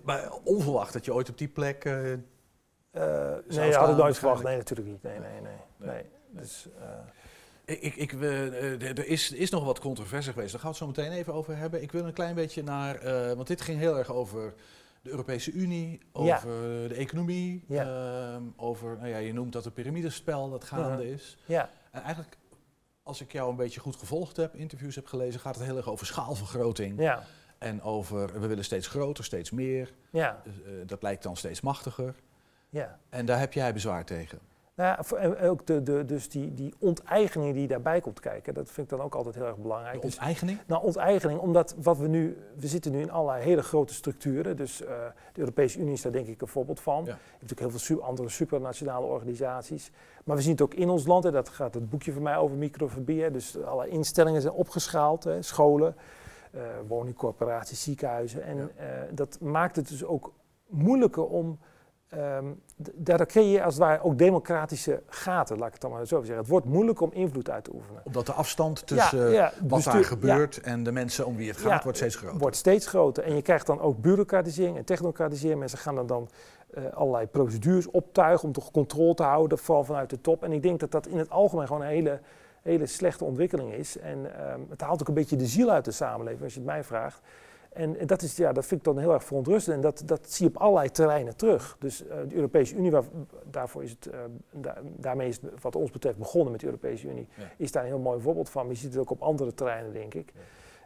Maar 0.04 0.30
onverwacht 0.44 0.92
dat 0.92 1.04
je 1.04 1.14
ooit 1.14 1.28
op 1.28 1.38
die 1.38 1.48
plek... 1.48 1.84
uh, 1.84 1.92
nee, 3.48 3.74
had 3.74 3.88
ik 3.88 3.96
nooit 3.96 4.18
verwacht. 4.18 4.42
Nee, 4.42 4.56
natuurlijk 4.56 4.88
niet. 4.88 5.02
Nee, 5.02 5.18
nee, 5.18 5.40
nee. 5.40 5.88
nee. 5.94 6.04
Dus, 6.30 6.68
uh, 6.78 6.84
Ik, 6.84 7.19
ik, 7.70 7.96
ik, 7.96 8.12
we- 8.12 8.76
eh, 8.80 8.88
er 8.88 9.06
is, 9.06 9.32
is 9.32 9.50
nog 9.50 9.64
wat 9.64 9.78
controverse 9.78 10.32
geweest, 10.32 10.52
daar 10.52 10.60
gaan 10.60 10.72
we 10.72 10.76
het 10.84 10.94
zo 10.94 11.02
meteen 11.02 11.18
even 11.18 11.32
over 11.34 11.56
hebben. 11.56 11.82
Ik 11.82 11.92
wil 11.92 12.04
een 12.04 12.12
klein 12.12 12.34
beetje 12.34 12.62
naar, 12.62 12.94
eh, 12.96 13.32
want 13.32 13.46
dit 13.46 13.60
ging 13.60 13.78
heel 13.78 13.98
erg 13.98 14.10
over 14.12 14.54
de 15.02 15.10
Europese 15.10 15.52
Unie, 15.52 16.00
over 16.12 16.26
Ja. 16.82 16.88
de 16.88 16.94
economie, 16.94 17.64
Ja. 17.68 17.82
ehm, 18.34 18.42
over, 18.56 18.96
nou 18.96 19.08
ja, 19.08 19.16
je 19.16 19.32
noemt 19.32 19.52
dat 19.52 19.64
een 19.64 19.72
piramidespel 19.72 20.50
dat 20.50 20.64
gaande 20.64 21.06
Ja. 21.06 21.12
is. 21.14 21.38
ja, 21.46 21.70
En 21.90 22.02
eigenlijk, 22.02 22.36
als 23.02 23.20
ik 23.20 23.32
jou 23.32 23.50
een 23.50 23.56
beetje 23.56 23.80
goed 23.80 23.96
gevolgd 23.96 24.36
heb, 24.36 24.54
interviews 24.54 24.94
heb 24.94 25.06
gelezen, 25.06 25.40
gaat 25.40 25.54
het 25.56 25.64
heel 25.64 25.76
erg 25.76 25.88
over 25.88 26.06
schaalvergroting. 26.06 27.00
ja, 27.00 27.24
En 27.58 27.82
over, 27.82 28.40
we 28.40 28.46
willen 28.46 28.64
steeds 28.64 28.86
groter, 28.86 29.24
steeds 29.24 29.50
meer. 29.50 29.92
ja, 30.10 30.40
Dus, 30.44 30.54
eh, 30.62 30.70
dat 30.86 31.02
lijkt 31.02 31.22
dan 31.22 31.36
steeds 31.36 31.60
machtiger. 31.60 32.14
ja. 32.70 32.98
En 33.08 33.26
daar 33.26 33.38
heb 33.38 33.52
jij 33.52 33.72
bezwaar 33.72 34.04
tegen. 34.04 34.38
Nou 34.80 35.04
ja, 35.10 35.16
en 35.18 35.38
ook 35.48 35.66
de, 35.66 35.82
de, 35.82 36.04
dus 36.04 36.28
die, 36.28 36.54
die 36.54 36.74
onteigening 36.78 37.54
die 37.54 37.68
daarbij 37.68 38.00
komt 38.00 38.20
kijken, 38.20 38.54
dat 38.54 38.70
vind 38.70 38.90
ik 38.90 38.96
dan 38.98 39.06
ook 39.06 39.14
altijd 39.14 39.34
heel 39.34 39.46
erg 39.46 39.56
belangrijk. 39.56 39.94
De 39.94 40.06
Dus- 40.06 40.16
onteigening? 40.16 40.58
Nou, 40.66 40.82
onteigening, 40.84 41.40
omdat 41.40 41.74
wat 41.82 41.98
we 41.98 42.06
nu, 42.08 42.36
we 42.56 42.66
zitten 42.66 42.92
nu 42.92 43.00
in 43.00 43.10
allerlei 43.10 43.44
hele 43.44 43.62
grote 43.62 43.94
structuren. 43.94 44.56
Dus 44.56 44.82
eh, 44.82 44.88
de 45.32 45.40
Europese 45.40 45.78
Unie 45.78 45.92
is 45.92 46.02
daar 46.02 46.12
denk 46.12 46.26
ik 46.26 46.40
een 46.42 46.48
voorbeeld 46.48 46.80
van. 46.80 46.94
Ja. 47.04 47.04
Je 47.04 47.10
hebt 47.10 47.32
natuurlijk 47.32 47.60
heel 47.60 47.70
veel 47.70 47.78
su- 47.78 48.00
andere 48.00 48.28
supranationale 48.28 49.06
organisaties. 49.06 49.90
Maar 50.24 50.36
we 50.36 50.42
zien 50.42 50.52
het 50.52 50.60
ook 50.62 50.74
in 50.74 50.88
ons 50.88 51.06
land, 51.06 51.24
en 51.24 51.32
dat 51.32 51.48
gaat 51.48 51.74
het 51.74 51.90
boekje 51.90 52.12
van 52.12 52.22
mij 52.22 52.36
over 52.36 52.56
microfobie. 52.56 53.22
hè. 53.22 53.30
Dus 53.30 53.62
alle 53.62 53.88
instellingen 53.88 54.40
zijn 54.40 54.54
opgeschaald, 54.54 55.24
hè, 55.24 55.42
scholen, 55.42 55.96
eh, 56.52 56.60
woningcorporaties, 56.88 57.82
ziekenhuizen. 57.82 58.42
En 58.42 58.56
Ja. 58.56 58.68
eh, 58.84 59.02
dat 59.12 59.40
maakt 59.40 59.76
het 59.76 59.88
dus 59.88 60.04
ook 60.04 60.32
moeilijker 60.66 61.26
om 61.26 61.58
d- 62.82 62.90
daardoor 62.94 63.26
creëer 63.26 63.52
je 63.52 63.62
als 63.64 63.74
het 63.74 63.82
ware 63.82 64.02
ook 64.02 64.18
democratische 64.18 65.02
gaten, 65.06 65.58
laat 65.58 65.66
ik 65.66 65.72
het 65.72 65.82
dan 65.82 65.90
maar 65.90 66.06
zo 66.06 66.18
zeggen. 66.18 66.36
Het 66.36 66.48
wordt 66.48 66.66
moeilijk 66.66 67.00
om 67.00 67.10
invloed 67.12 67.50
uit 67.50 67.64
te 67.64 67.74
oefenen. 67.74 68.02
Omdat 68.04 68.26
de 68.26 68.32
afstand 68.32 68.86
tussen 68.86 69.18
Ja, 69.18 69.32
ja, 69.32 69.52
wat 69.60 69.68
bestuur- 69.68 69.92
daar 69.92 70.04
gebeurt 70.04 70.60
en 70.60 70.82
de 70.82 70.92
mensen 70.92 71.26
om 71.26 71.36
wie 71.36 71.48
het 71.48 71.56
gaat, 71.58 71.82
wordt 71.82 71.98
steeds 71.98 72.16
groter. 72.16 72.38
Wordt 72.38 72.56
steeds 72.56 72.86
groter. 72.86 73.24
En 73.24 73.34
je 73.34 73.42
krijgt 73.42 73.66
dan 73.66 73.80
ook 73.80 74.00
bureaucratisering 74.00 74.76
en 74.76 74.84
technocratisering. 74.84 75.58
Mensen 75.58 75.78
gaan 75.78 75.94
dan, 75.94 76.06
dan 76.06 76.28
eh, 76.74 76.82
allerlei 76.92 77.26
procedures 77.26 77.90
optuigen 77.90 78.46
om 78.46 78.52
toch 78.52 78.70
controle 78.70 79.14
te 79.14 79.22
houden, 79.22 79.58
vooral 79.58 79.84
vanuit 79.84 80.10
de 80.10 80.20
top. 80.20 80.44
En 80.44 80.52
ik 80.52 80.62
denk 80.62 80.80
dat 80.80 80.90
dat 80.90 81.06
in 81.06 81.18
het 81.18 81.30
algemeen 81.30 81.66
gewoon 81.66 81.82
een 81.82 81.88
hele, 81.88 82.20
hele 82.62 82.86
slechte 82.86 83.24
ontwikkeling 83.24 83.72
is. 83.72 83.98
En 83.98 84.38
ehm, 84.46 84.60
het 84.68 84.80
haalt 84.80 85.00
ook 85.00 85.08
een 85.08 85.14
beetje 85.14 85.36
de 85.36 85.46
ziel 85.46 85.70
uit 85.70 85.84
de 85.84 85.90
samenleving, 85.90 86.42
als 86.42 86.52
je 86.52 86.58
het 86.60 86.68
mij 86.68 86.84
vraagt. 86.84 87.20
En, 87.70 87.98
en 87.98 88.06
dat, 88.06 88.22
is, 88.22 88.36
ja, 88.36 88.52
dat 88.52 88.66
vind 88.66 88.80
ik 88.80 88.86
dan 88.86 88.98
heel 88.98 89.12
erg 89.12 89.24
verontrustend. 89.24 89.76
En 89.76 89.82
dat, 89.82 90.02
dat 90.04 90.20
zie 90.32 90.46
je 90.48 90.54
op 90.54 90.60
allerlei 90.60 90.90
terreinen 90.90 91.36
terug. 91.36 91.76
Dus 91.78 92.06
eh, 92.06 92.16
de 92.28 92.34
Europese 92.34 92.74
Unie, 92.74 92.90
waar, 92.90 93.02
daarvoor 93.50 93.82
is 93.82 93.90
het, 93.90 94.06
eh, 94.06 94.18
da- 94.50 94.78
daarmee 94.96 95.28
is 95.28 95.40
het 95.40 95.62
wat 95.62 95.76
ons 95.76 95.90
betreft 95.90 96.18
begonnen 96.18 96.50
met 96.50 96.60
de 96.60 96.66
Europese 96.66 97.08
Unie, 97.08 97.28
Ja. 97.36 97.42
is 97.56 97.72
daar 97.72 97.82
een 97.82 97.88
heel 97.88 97.98
mooi 97.98 98.20
voorbeeld 98.20 98.50
van. 98.50 98.62
Maar 98.62 98.72
je 98.74 98.78
ziet 98.80 98.90
het 98.92 99.00
ook 99.02 99.10
op 99.10 99.22
andere 99.22 99.54
terreinen, 99.54 99.92
denk 99.92 100.14
ik. 100.14 100.32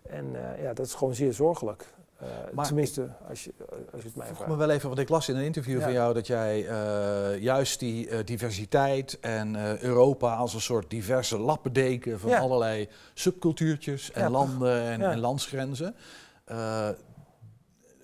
En 0.02 0.54
eh, 0.56 0.62
ja, 0.62 0.72
dat 0.72 0.86
is 0.86 0.94
gewoon 0.94 1.14
zeer 1.14 1.32
zorgelijk. 1.32 1.84
Eh, 2.18 2.26
Maar 2.52 2.66
tenminste, 2.66 3.08
als 3.28 3.44
je, 3.44 3.52
als 3.92 4.02
je 4.02 4.06
het 4.08 4.16
mij 4.16 4.26
vroeg 4.26 4.36
vraagt. 4.36 4.50
me 4.52 4.56
wel 4.56 4.70
even, 4.70 4.88
want 4.88 5.00
ik 5.00 5.08
las 5.08 5.28
in 5.28 5.36
een 5.36 5.44
interview 5.44 5.76
Ja. 5.78 5.82
van 5.84 5.92
jou 5.92 6.14
dat 6.14 6.26
jij 6.26 6.66
eh, 6.68 7.38
juist 7.42 7.78
die 7.80 8.24
diversiteit 8.24 9.18
en 9.20 9.56
eh, 9.56 9.78
Europa 9.82 10.34
als 10.34 10.54
een 10.54 10.60
soort 10.60 10.90
diverse 10.90 11.38
lappendeken 11.38 12.20
van 12.20 12.30
Ja. 12.30 12.38
allerlei 12.38 12.88
subcultuurtjes 13.14 14.12
en 14.12 14.22
Ja, 14.22 14.30
landen 14.30 14.80
en, 14.82 15.00
ja. 15.00 15.10
en 15.10 15.18
landsgrenzen, 15.18 15.94
eh, 16.44 16.88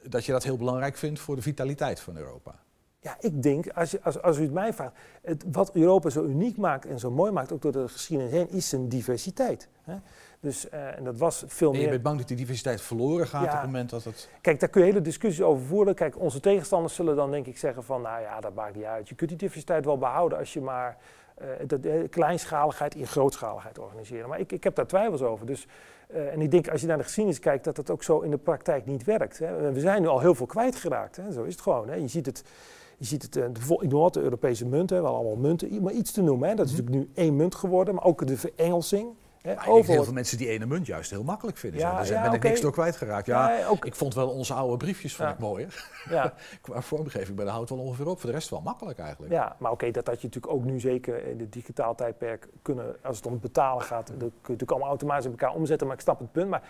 dat 0.03 0.25
je 0.25 0.33
dat 0.33 0.45
heel 0.45 0.57
belangrijk 0.57 0.97
vindt 0.97 1.21
voor 1.21 1.37
de 1.37 1.43
vitaliteit 1.43 2.01
van 2.01 2.17
Europa. 2.17 2.55
Ja, 3.03 3.17
ik 3.21 3.43
denk, 3.43 3.69
als, 3.69 3.91
je, 3.91 4.03
als, 4.03 4.23
als 4.23 4.39
u 4.39 4.43
het 4.43 4.53
mij 4.53 4.73
vraagt, 4.73 4.97
het, 5.23 5.45
wat 5.53 5.75
Europa 5.75 6.11
zo 6.11 6.25
uniek 6.25 6.57
maakt 6.57 6.87
en 6.87 6.99
zo 6.99 7.11
mooi 7.11 7.33
maakt, 7.33 7.53
ook 7.53 7.63
door 7.63 7.73
de 7.73 7.89
geschiedenis 7.89 8.33
heen, 8.33 8.51
is 8.51 8.69
zijn 8.69 8.89
diversiteit. 8.89 9.69
Hè? 9.83 9.95
Dus, 10.41 10.69
eh, 10.69 10.97
en 10.97 11.05
dat 11.05 11.19
was 11.19 11.45
veel 11.47 11.69
En 11.69 11.75
je 11.75 11.81
meer... 11.81 11.91
bent 11.91 12.03
bang 12.03 12.19
dat 12.19 12.29
die 12.29 12.37
diversiteit 12.37 12.81
verloren 12.81 13.27
gaat 13.27 13.45
Ja. 13.45 13.49
op 13.51 13.57
het 13.57 13.65
moment 13.65 13.91
dat 13.91 14.05
het... 14.05 14.29
Kijk, 14.41 14.61
daar 14.61 14.69
kun 14.69 14.81
je 14.81 14.87
hele 14.87 15.01
discussies 15.01 15.43
over 15.43 15.67
voeren. 15.67 15.95
Kijk, 15.95 16.19
onze 16.21 16.41
tegenstanders 16.41 16.95
zullen 16.95 17.17
dan 17.17 17.31
denk 17.31 17.47
ik 17.47 17.59
zeggen 17.59 17.85
van, 17.85 18.03
nou 18.03 18.21
ja, 18.23 18.41
dat 18.41 18.55
maakt 18.55 18.75
niet 18.75 18.85
uit. 18.85 19.09
Je 19.09 19.15
kunt 19.15 19.31
die 19.31 19.39
diversiteit 19.39 19.85
wel 19.85 19.99
behouden 19.99 20.39
als 20.39 20.53
je 20.53 20.61
maar 20.61 20.97
eh, 21.35 21.47
de, 21.67 21.81
de 21.81 22.07
kleinschaligheid 22.11 22.95
in 22.95 23.07
grootschaligheid 23.07 23.79
organiseren. 23.79 24.29
Maar 24.29 24.41
ik, 24.41 24.53
ik 24.53 24.65
heb 24.65 24.75
daar 24.75 24.87
twijfels 24.87 25.23
over. 25.23 25.47
Dus, 25.47 25.67
eh, 26.13 26.33
en 26.33 26.41
ik 26.41 26.51
denk, 26.51 26.69
als 26.69 26.81
je 26.81 26.87
naar 26.87 26.97
de 26.97 27.03
geschiedenis 27.03 27.39
kijkt, 27.39 27.65
dat 27.65 27.77
dat 27.77 27.91
ook 27.91 28.03
zo 28.03 28.21
in 28.21 28.31
de 28.31 28.39
praktijk 28.39 28.87
niet 28.87 29.05
werkt. 29.05 29.39
Hè. 29.39 29.73
We 29.73 29.81
zijn 29.81 30.03
nu 30.03 30.09
al 30.09 30.21
heel 30.21 30.35
veel 30.35 30.47
kwijtgeraakt. 30.47 31.17
Hè. 31.17 31.33
Zo 31.33 31.43
is 31.43 31.53
het 31.53 31.63
gewoon. 31.63 31.89
Hè. 31.89 31.95
Je 31.95 32.09
ziet 32.09 32.27
het... 32.27 32.45
Je 32.97 33.07
ziet 33.07 33.23
het, 33.23 33.37
eh, 33.37 33.45
ik 33.81 33.91
noem 33.91 34.11
de 34.13 34.21
Europese 34.21 34.67
munten, 34.67 34.97
we 34.97 35.03
hebben 35.03 35.13
allemaal 35.13 35.37
munten, 35.37 35.83
maar 35.83 35.93
iets 35.93 36.13
te 36.13 36.23
noemen. 36.23 36.49
Hè. 36.49 36.55
Dat 36.55 36.67
is 36.67 36.73
natuurlijk 36.73 36.99
nu 36.99 37.11
één 37.15 37.37
munt 37.37 37.55
geworden, 37.55 37.95
maar 37.95 38.05
ook 38.05 38.27
de 38.27 38.37
verengelsing. 38.37 39.09
Hè. 39.43 39.55
Maar 39.55 39.69
ik 39.69 39.85
heel 39.87 40.05
veel 40.05 40.13
mensen 40.13 40.39
die 40.39 40.49
ene 40.49 40.67
munt 40.67 40.87
juist 40.87 41.11
heel 41.11 41.23
makkelijk 41.23 41.57
vinden. 41.57 41.81
Ja, 41.81 41.93
Daar 41.97 42.07
ja, 42.07 42.23
ben 42.23 42.33
ik 42.33 42.43
niks 42.43 42.61
door 42.61 42.73
kwijtgeraakt. 42.73 43.27
Ja, 43.27 43.51
Ja, 43.59 43.67
ook- 43.67 43.85
Ik 43.85 43.95
vond 43.95 44.15
wel 44.15 44.29
onze 44.29 44.55
oude 44.55 44.77
briefjes 44.77 45.17
vond 45.17 45.29
ik 45.31 45.39
mooier. 45.39 45.91
Ja. 46.09 46.35
Qua 46.61 46.81
vormgeving 46.83 47.37
bij 47.37 47.45
de 47.45 47.51
houdt 47.51 47.71
wel 47.71 47.79
ongeveer 47.79 48.07
op. 48.09 48.21
Voor 48.21 48.31
de 48.31 48.37
rest 48.37 48.49
wel 48.51 48.61
makkelijk 48.61 48.99
eigenlijk. 48.99 49.33
Ja, 49.33 49.57
maar 49.59 49.71
oké, 49.73 49.91
dat 49.91 50.07
had 50.07 50.21
je 50.21 50.27
natuurlijk 50.27 50.53
ook 50.55 50.65
nu 50.65 50.81
zeker 50.81 51.27
in 51.27 51.41
het 51.41 51.53
digitaal 51.53 51.95
tijdperk 51.95 52.49
kunnen, 52.63 52.97
als 53.03 53.17
het 53.17 53.27
om 53.27 53.33
het 53.33 53.41
betalen 53.41 53.83
gaat, 53.83 54.07
dan 54.07 54.17
kun 54.19 54.27
je 54.29 54.33
natuurlijk 54.43 54.71
allemaal 54.71 54.89
automatisch 54.89 55.27
op 55.27 55.31
elkaar 55.41 55.55
omzetten, 55.55 55.87
maar 55.87 55.97
ik 55.97 56.03
snap 56.03 56.19
het 56.19 56.33
punt. 56.33 56.49
Maar 56.51 56.63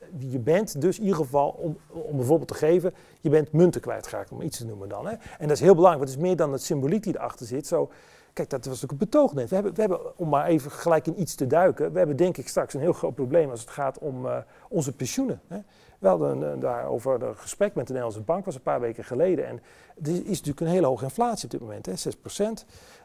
eh, 0.00 0.32
je 0.32 0.38
bent 0.38 0.80
dus 0.80 0.96
in 0.98 1.02
ieder 1.04 1.18
geval, 1.18 1.48
om, 1.50 1.78
om 1.88 2.18
een 2.18 2.24
voorbeeld 2.24 2.48
te 2.48 2.54
geven, 2.54 2.94
je 3.20 3.30
bent 3.30 3.52
munten 3.52 3.80
kwijtgeraakt, 3.80 4.30
om 4.32 4.40
iets 4.42 4.58
te 4.58 4.66
noemen 4.66 4.88
dan. 4.88 5.06
Hè. 5.06 5.12
En 5.12 5.48
dat 5.48 5.50
is 5.50 5.60
heel 5.60 5.74
belangrijk, 5.74 5.98
want 6.04 6.08
het 6.10 6.18
is 6.18 6.26
meer 6.28 6.36
dan 6.36 6.52
het 6.52 6.62
symboliek 6.62 7.02
die 7.02 7.14
erachter 7.16 7.46
zit. 7.46 7.66
Zo, 7.66 7.90
kijk, 8.32 8.50
dat 8.50 8.64
was 8.64 8.80
natuurlijk 8.80 8.92
een 8.92 9.10
betoog 9.10 9.34
net. 9.34 9.48
We 9.48 9.54
hebben, 9.54 9.74
we 9.74 9.80
hebben, 9.80 10.18
om 10.18 10.28
maar 10.28 10.46
even 10.46 10.70
gelijk 10.70 11.06
in 11.06 11.20
iets 11.20 11.34
te 11.34 11.46
duiken, 11.46 11.92
we 11.92 11.98
hebben 11.98 12.16
denk 12.16 12.36
ik 12.36 12.48
straks 12.48 12.74
een 12.74 12.80
heel 12.80 12.92
groot 12.92 13.14
probleem 13.14 13.50
als 13.50 13.60
het 13.60 13.70
gaat 13.70 13.98
om 13.98 14.26
eh, 14.26 14.36
onze 14.68 14.92
pensioenen. 14.92 15.40
Hè. 15.46 15.58
Een, 16.00 16.60
daarover 16.60 17.22
een 17.22 17.36
gesprek 17.36 17.74
met 17.74 17.86
de 17.86 17.92
Nederlandse 17.92 18.24
Bank, 18.24 18.44
was 18.44 18.54
een 18.54 18.62
paar 18.62 18.80
weken 18.80 19.04
geleden. 19.04 19.46
En 19.46 19.62
er 20.02 20.10
is 20.10 20.24
natuurlijk 20.26 20.60
een 20.60 20.66
hele 20.66 20.86
hoge 20.86 21.04
inflatie 21.04 21.44
op 21.44 21.50
dit 21.50 21.60
moment, 21.60 21.86
hè, 21.86 21.96
6 21.96 22.16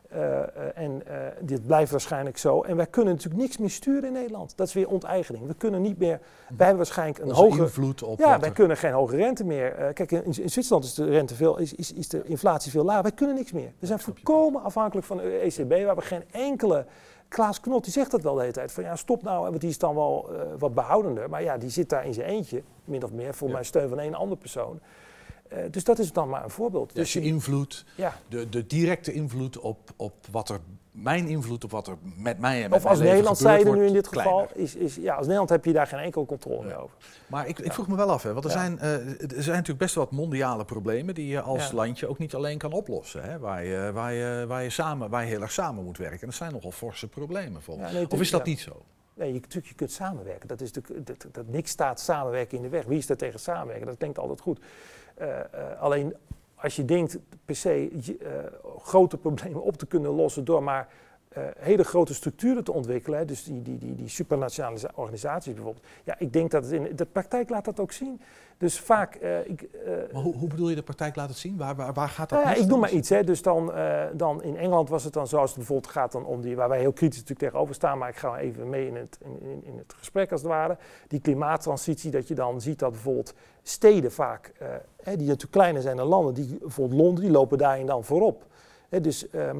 Eh, 0.09 0.37
eh, 0.39 0.47
en 0.75 1.01
eh, 1.07 1.15
dit 1.41 1.65
blijft 1.65 1.91
waarschijnlijk 1.91 2.37
zo. 2.37 2.61
En 2.61 2.75
wij 2.75 2.85
kunnen 2.87 3.13
natuurlijk 3.13 3.41
niks 3.41 3.57
meer 3.57 3.69
sturen 3.69 4.03
in 4.07 4.13
Nederland. 4.13 4.53
Dat 4.57 4.67
is 4.67 4.73
weer 4.73 4.89
onteigening. 4.89 5.47
We 5.47 5.53
kunnen 5.53 5.81
niet 5.81 5.97
meer. 5.99 6.19
Wij 6.47 6.57
hebben 6.57 6.75
waarschijnlijk 6.77 7.19
een 7.19 7.31
hoge. 7.31 7.61
invloed 7.61 8.03
op 8.03 8.19
Ja, 8.19 8.39
wij 8.39 8.49
er- 8.49 8.55
kunnen 8.55 8.77
geen 8.77 8.91
hoge 8.91 9.15
rente 9.15 9.43
meer. 9.45 9.71
Kijk, 9.93 10.11
in, 10.11 10.23
in 10.23 10.33
Zwitserland 10.33 10.83
is 10.83 10.93
de 10.93 11.05
rente 11.05 11.35
veel, 11.35 11.57
is, 11.57 11.73
is, 11.73 11.93
is 11.93 12.07
de 12.07 12.23
inflatie 12.23 12.71
veel 12.71 12.83
lager. 12.83 13.01
Wij 13.03 13.11
kunnen 13.11 13.35
niks 13.35 13.51
meer. 13.51 13.71
We 13.79 13.85
zijn 13.85 13.99
volkomen 13.99 14.63
afhankelijk 14.63 15.07
van 15.07 15.17
de 15.17 15.23
ECB. 15.37 15.69
We 15.69 15.75
hebben 15.75 16.03
geen 16.03 16.23
enkele. 16.31 16.85
Klaas 17.27 17.59
Knot 17.59 17.83
die 17.83 17.93
zegt 17.93 18.11
dat 18.11 18.21
wel 18.21 18.33
de 18.33 18.39
hele 18.41 18.53
tijd. 18.53 18.71
Van 18.71 18.83
ja, 18.83 18.95
stop 18.95 19.23
nou, 19.23 19.41
want 19.49 19.61
die 19.61 19.69
is 19.69 19.77
dan 19.77 19.95
wel 19.95 20.29
wat 20.57 20.73
behoudender. 20.73 21.29
Maar 21.29 21.43
ja, 21.43 21.57
die 21.57 21.69
zit 21.69 21.89
daar 21.89 22.05
in 22.05 22.13
zijn 22.13 22.27
eentje, 22.27 22.61
min 22.85 23.03
of 23.03 23.11
meer, 23.11 23.33
voor 23.33 23.47
Ja. 23.47 23.53
mijn 23.53 23.65
steun 23.65 23.89
van 23.89 23.99
één 23.99 24.13
andere 24.13 24.39
persoon. 24.39 24.79
Eh, 25.49 25.57
dus 25.71 25.83
dat 25.83 25.99
is 25.99 26.11
dan 26.13 26.29
maar 26.29 26.43
een 26.43 26.49
voorbeeld. 26.49 26.95
Dus 26.95 27.13
je 27.13 27.21
invloed, 27.21 27.85
Ja. 27.95 28.13
de, 28.27 28.49
de 28.49 28.67
directe 28.67 29.13
invloed 29.13 29.59
op, 29.59 29.89
op 29.95 30.13
wat 30.31 30.49
er, 30.49 30.59
mijn 30.91 31.27
invloed 31.27 31.63
op 31.63 31.71
wat 31.71 31.87
er 31.87 31.97
met 32.17 32.39
mij 32.39 32.63
en 32.63 32.69
met 32.69 32.77
Of 32.77 32.83
mijn 32.83 32.87
als 32.87 32.97
leven 32.97 33.09
Nederland 33.13 33.37
zijde 33.37 33.71
nu 33.71 33.85
in 33.85 33.93
dit 33.93 34.07
geval, 34.07 34.47
is, 34.53 34.75
is, 34.75 34.95
ja, 34.95 35.11
als 35.13 35.21
Nederland 35.21 35.49
heb 35.49 35.65
je 35.65 35.73
daar 35.73 35.87
geen 35.87 35.99
enkele 35.99 36.25
controle 36.25 36.65
meer 36.65 36.77
over. 36.77 36.95
Maar 37.27 37.47
ik, 37.47 37.59
ik 37.59 37.73
vroeg 37.73 37.87
me 37.87 37.95
wel 37.95 38.09
af, 38.11 38.23
hè, 38.23 38.33
want 38.33 38.45
er, 38.45 38.51
Ja. 38.51 38.57
zijn, 38.57 38.79
eh, 38.79 38.91
er 39.37 39.43
zijn 39.43 39.55
natuurlijk 39.55 39.77
best 39.79 39.95
wel 39.95 40.03
wat 40.03 40.13
mondiale 40.13 40.65
problemen 40.65 41.15
die 41.15 41.27
je 41.27 41.41
als 41.41 41.67
Ja. 41.67 41.73
landje 41.75 42.07
ook 42.07 42.17
niet 42.17 42.33
alleen 42.35 42.57
kan 42.57 42.71
oplossen. 42.71 43.23
Hè, 43.23 43.39
waar, 43.39 43.63
je, 43.65 43.91
waar, 43.93 44.13
je, 44.13 44.45
waar, 44.47 44.63
je 44.63 44.69
samen, 44.69 45.09
waar 45.09 45.21
je 45.23 45.29
heel 45.29 45.41
erg 45.41 45.51
samen 45.51 45.83
moet 45.83 45.97
werken. 45.97 46.19
En 46.21 46.27
dat 46.27 46.35
zijn 46.35 46.51
nogal 46.53 46.71
forse 46.71 47.07
problemen 47.07 47.61
volgens 47.61 47.91
Ja, 47.91 47.97
nee, 47.97 48.09
Of 48.09 48.19
is 48.19 48.29
dat 48.31 48.45
ja. 48.45 48.49
niet 48.51 48.59
zo? 48.59 48.81
Nee, 49.13 49.33
je, 49.33 49.39
natuurlijk, 49.39 49.67
je 49.67 49.73
kunt 49.73 49.91
samenwerken. 49.91 50.47
Dat, 50.47 50.61
is 50.61 50.71
natuurlijk, 50.71 51.07
dat, 51.07 51.25
dat 51.31 51.47
niks 51.47 51.71
staat 51.71 51.99
samenwerken 51.99 52.57
in 52.57 52.63
de 52.63 52.69
weg. 52.69 52.85
Wie 52.85 52.97
is 52.97 53.09
er 53.09 53.17
tegen 53.17 53.39
samenwerken? 53.39 53.85
Dat 53.85 53.97
klinkt 53.97 54.17
altijd 54.19 54.41
goed. 54.41 54.59
Eh, 55.17 55.39
eh, 55.39 55.81
alleen 55.81 56.15
als 56.55 56.75
je 56.75 56.85
denkt 56.85 57.17
per 57.45 57.55
se 57.55 57.89
eh, 58.19 58.29
grote 58.81 59.17
problemen 59.17 59.63
op 59.63 59.77
te 59.77 59.85
kunnen 59.85 60.11
lossen 60.11 60.45
door 60.45 60.63
maar 60.63 60.87
hele 61.57 61.83
grote 61.83 62.13
structuren 62.13 62.63
te 62.63 62.71
ontwikkelen, 62.71 63.27
dus 63.27 63.43
die, 63.43 63.61
die, 63.61 63.77
die, 63.77 63.95
die 63.95 64.07
supranationale 64.07 64.89
organisaties 64.95 65.53
bijvoorbeeld. 65.53 65.85
Ja, 66.03 66.15
ik 66.19 66.33
denk 66.33 66.51
dat 66.51 66.63
het 66.63 66.71
in 66.71 66.95
de 66.95 67.05
praktijk 67.05 67.49
laat 67.49 67.65
dat 67.65 67.79
ook 67.79 67.91
zien. 67.91 68.21
Dus 68.57 68.79
vaak. 68.79 69.15
eh, 69.15 69.49
ik, 69.49 69.61
eh, 69.61 69.93
Maar 70.13 70.21
hoe, 70.21 70.35
hoe 70.35 70.47
bedoel 70.47 70.69
je 70.69 70.75
de 70.75 70.83
praktijk 70.83 71.15
laten 71.15 71.35
zien? 71.35 71.57
Waar, 71.57 71.75
waar, 71.75 71.93
waar 71.93 72.09
gaat 72.09 72.29
dat 72.29 72.43
nou 72.43 72.51
ja, 72.51 72.55
ik 72.55 72.61
noem 72.61 72.69
dan? 72.69 72.79
maar 72.79 72.91
iets. 72.91 73.09
Hè. 73.09 73.23
Dus 73.23 73.41
dan, 73.41 73.73
eh, 73.73 74.03
dan 74.13 74.43
in 74.43 74.57
Engeland 74.57 74.89
was 74.89 75.03
het 75.03 75.13
dan 75.13 75.27
zoals 75.27 75.49
het 75.49 75.57
bijvoorbeeld 75.57 75.91
gaat 75.91 76.11
dan 76.11 76.25
om 76.25 76.41
die, 76.41 76.55
waar 76.55 76.69
wij 76.69 76.79
heel 76.79 76.93
kritisch 76.93 77.19
natuurlijk 77.19 77.47
tegenover 77.47 77.75
staan, 77.75 77.97
maar 77.97 78.09
ik 78.09 78.15
ga 78.15 78.37
even 78.37 78.69
mee 78.69 78.87
in 78.87 78.95
het, 78.95 79.17
in, 79.21 79.63
in, 79.63 79.77
het 79.77 79.93
gesprek 79.97 80.31
als 80.31 80.41
het 80.41 80.49
ware. 80.49 80.77
Die 81.07 81.19
klimaattransitie, 81.19 82.11
dat 82.11 82.27
je 82.27 82.35
dan 82.35 82.61
ziet 82.61 82.79
dat 82.79 82.91
bijvoorbeeld 82.91 83.33
steden 83.63 84.11
vaak, 84.11 84.51
hè, 85.03 85.15
die 85.15 85.27
natuurlijk 85.27 85.51
kleiner 85.51 85.81
zijn 85.81 85.97
dan 85.97 86.07
landen, 86.07 86.33
die, 86.33 86.57
bijvoorbeeld 86.59 87.01
Londen, 87.01 87.23
die 87.23 87.31
lopen 87.31 87.57
daarin 87.57 87.85
dan 87.85 88.03
voorop. 88.03 88.45
Hè, 88.89 89.01
dus 89.01 89.29
ehm, 89.29 89.57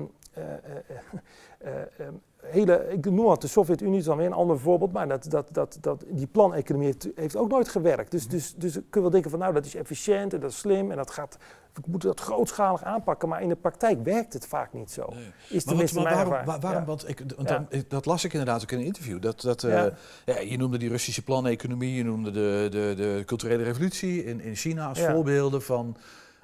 hele, 2.50 2.88
ik 2.90 3.06
noem 3.06 3.26
wat, 3.26 3.42
de 3.42 3.48
Sovjet-Unie 3.48 4.00
is 4.00 4.06
dan 4.06 4.18
weer 4.18 4.26
een 4.26 4.34
ander 4.34 4.60
voorbeeld, 4.60 4.92
maar 4.92 5.08
dat, 5.08 5.26
dat, 5.30 5.48
dat, 5.52 5.78
dat, 5.82 6.04
die 6.10 6.28
planeconomie 6.28 6.88
heeft, 6.88 7.08
heeft 7.16 7.36
ook 7.36 7.50
nooit 7.50 7.68
gewerkt. 7.70 8.12
Dus, 8.12 8.28
dus, 8.28 8.54
dus 8.56 8.74
kun 8.74 8.84
je 8.92 9.02
wel 9.02 9.10
denken 9.10 9.30
van 9.30 9.40
nou, 9.40 9.54
dat 9.54 9.66
is 9.66 9.76
efficiënt 9.76 10.34
en 10.34 10.40
dat 10.40 10.52
is 10.52 10.58
slim 10.58 10.92
en 10.92 10.98
dat 10.98 11.12
gaat, 11.12 11.38
we 11.74 11.82
moeten 11.86 12.10
dat 12.10 12.20
grootschalig 12.20 12.84
aanpakken, 12.84 13.30
maar 13.30 13.42
in 13.42 13.50
de 13.50 13.56
praktijk 13.56 14.04
werkt 14.04 14.34
het 14.34 14.48
vaak 14.48 14.74
niet 14.74 14.92
zo. 14.92 15.14
Is 15.50 15.66
Maar, 15.66 15.76
wat- 15.76 15.94
maar 15.94 16.04
waarom, 16.04 16.30
waar- 16.46 16.60
waarom 16.60 16.80
Ja. 16.82 16.86
want 16.86 17.10
ik, 17.10 17.24
want 17.36 17.50
Ja. 17.50 17.56
dan- 17.56 17.66
ik- 17.70 17.90
dat 17.90 18.06
las 18.06 18.24
ik 18.24 18.32
inderdaad 18.34 18.62
ook 18.62 18.72
in 18.72 18.80
een 18.80 18.86
interview. 18.86 19.22
Dat, 19.22 19.42
dat, 19.42 19.64
eh, 19.64 19.86
Ja. 20.26 20.40
je 20.40 20.58
noemde 20.58 20.78
die 20.78 20.90
Russische 20.90 21.24
planeconomie, 21.24 21.94
je 21.96 22.04
noemde 22.04 22.32
de, 22.32 22.68
de, 22.70 22.94
de 22.96 23.24
culturele 23.26 23.64
revolutie 23.64 24.24
in, 24.26 24.42
in 24.42 24.56
China 24.56 24.88
als 24.88 25.00
voorbeelden 25.02 25.62
van 25.62 25.98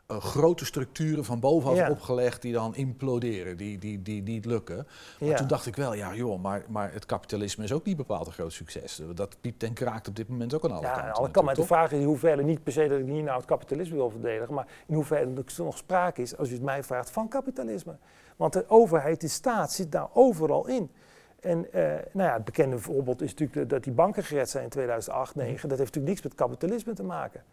eh, 0.05 0.17
grote 0.17 0.65
structuren 0.65 1.25
van 1.25 1.39
bovenaf 1.39 1.77
Ja. 1.77 1.89
opgelegd 1.89 2.41
die 2.41 2.53
dan 2.53 2.75
imploderen, 2.75 3.57
die, 3.57 3.77
die, 3.77 4.01
die 4.01 4.21
niet 4.23 4.45
lukken. 4.45 4.87
Maar 5.19 5.29
Ja. 5.29 5.35
toen 5.35 5.47
dacht 5.47 5.65
ik 5.65 5.75
wel, 5.75 5.93
ja 5.93 6.13
joh, 6.15 6.41
maar, 6.41 6.63
maar 6.67 6.93
het 6.93 7.05
kapitalisme 7.05 7.63
is 7.63 7.71
ook 7.73 7.85
niet 7.85 7.97
bepaald 7.97 8.27
een 8.27 8.33
groot 8.33 8.53
succes. 8.53 9.01
Dat 9.15 9.37
piept 9.41 9.63
en 9.63 9.73
kraakt 9.73 10.07
op 10.07 10.15
dit 10.15 10.27
moment 10.27 10.53
ook 10.53 10.63
aan 10.65 10.71
alle 10.71 10.81
Ja, 10.81 10.87
kanten. 10.91 11.03
aan 11.09 11.13
alle 11.17 11.31
kanten. 11.31 11.55
De 11.55 11.63
vraag 11.65 11.91
is 11.91 11.99
in 11.99 12.05
hoeverre, 12.05 12.43
niet 12.43 12.63
per 12.63 12.73
se 12.73 12.87
dat 12.87 12.99
ik 12.99 13.05
niet 13.05 13.23
nou 13.23 13.37
het 13.37 13.45
kapitalisme 13.45 13.95
wil 13.95 14.09
verdedigen, 14.09 14.53
maar 14.53 14.67
in 14.87 14.95
hoeverre 14.95 15.21
er 15.35 15.63
nog 15.63 15.77
sprake 15.77 16.21
is, 16.21 16.37
als 16.37 16.49
u 16.49 16.53
het 16.53 16.61
mij 16.61 16.83
vraagt, 16.83 17.09
van 17.11 17.27
kapitalisme. 17.27 17.95
Want 18.35 18.53
de 18.53 18.65
overheid, 18.67 19.21
de 19.21 19.27
staat, 19.27 19.71
zit 19.71 19.91
daar 19.91 20.07
overal 20.13 20.67
in. 20.67 20.91
En 21.39 21.73
eh, 21.73 21.81
nou 22.13 22.27
ja, 22.29 22.33
het 22.33 22.43
bekende 22.45 22.77
voorbeeld 22.79 23.21
is 23.21 23.33
natuurlijk 23.33 23.69
dat 23.69 23.83
die 23.83 23.93
banken 23.93 24.23
gered 24.23 24.49
zijn 24.49 24.63
in 24.63 24.69
2008, 24.69 25.31
2009. 25.31 25.69
Dat 25.69 25.77
heeft 25.77 25.95
natuurlijk 25.95 26.21
niks 26.23 26.35
met 26.37 26.47
kapitalisme 26.47 26.93
te 26.93 27.03
maken, 27.03 27.43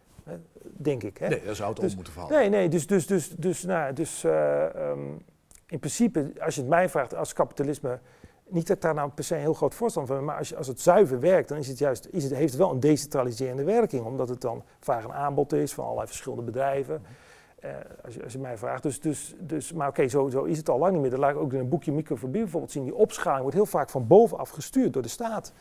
denk 0.61 1.03
ik. 1.03 1.17
Hè? 1.17 1.27
Nee, 1.27 1.43
daar 1.43 1.55
zou 1.55 1.69
het 1.69 1.79
om 1.79 1.85
Dus- 1.85 1.95
moeten 1.95 2.13
vallen. 2.13 2.31
Nee, 2.31 2.49
nee, 2.49 2.69
dus, 2.69 2.87
dus, 2.87 3.07
dus, 3.07 3.29
dus, 3.29 3.63
nou, 3.63 3.93
dus 3.93 4.23
eh, 4.23 4.75
ehm, 4.75 4.99
in 5.67 5.79
principe, 5.79 6.31
als 6.39 6.55
je 6.55 6.61
het 6.61 6.69
mij 6.69 6.89
vraagt, 6.89 7.15
als 7.15 7.33
kapitalisme, 7.33 7.99
niet 8.47 8.67
dat 8.67 8.75
ik 8.75 8.81
daar 8.81 8.93
nou 8.93 9.09
per 9.09 9.23
se 9.23 9.35
een 9.35 9.41
heel 9.41 9.53
groot 9.53 9.75
voorstander 9.75 10.15
van 10.15 10.25
ben, 10.25 10.31
maar 10.31 10.37
als, 10.37 10.49
je, 10.49 10.55
als 10.55 10.67
het 10.67 10.81
zuiver 10.81 11.19
werkt, 11.19 11.49
dan 11.49 11.57
is 11.57 11.67
het 11.67 11.77
juist, 11.77 12.07
is 12.11 12.23
het, 12.23 12.33
heeft 12.33 12.51
het 12.51 12.61
wel 12.61 12.71
een 12.71 12.79
decentraliserende 12.79 13.63
werking, 13.63 14.05
omdat 14.05 14.29
het 14.29 14.41
dan 14.41 14.63
vaak 14.79 15.03
een 15.03 15.13
aanbod 15.13 15.53
is 15.53 15.73
van 15.73 15.83
allerlei 15.83 16.07
verschillende 16.07 16.43
bedrijven. 16.43 17.01
Eh, 17.59 17.71
als, 18.03 18.13
je, 18.13 18.23
als 18.23 18.33
je 18.33 18.39
mij 18.39 18.57
vraagt. 18.57 18.83
Dus, 18.83 18.99
dus, 18.99 19.35
dus, 19.39 19.73
maar 19.73 19.87
oké, 19.87 20.07
zo, 20.07 20.29
zo 20.29 20.43
is 20.43 20.57
het 20.57 20.69
al 20.69 20.77
lang 20.77 20.91
niet 20.91 21.01
meer. 21.01 21.09
Dat 21.09 21.19
laat 21.19 21.31
ik 21.31 21.37
ook 21.37 21.53
in 21.53 21.59
een 21.59 21.69
boekje 21.69 21.91
microfobie 21.91 22.41
bijvoorbeeld 22.41 22.71
zien. 22.71 22.83
Die 22.83 22.95
opschaling 22.95 23.41
wordt 23.41 23.55
heel 23.55 23.65
vaak 23.65 23.89
van 23.89 24.07
bovenaf 24.07 24.49
gestuurd 24.49 24.93
door 24.93 25.01
de 25.01 25.07
staat. 25.07 25.53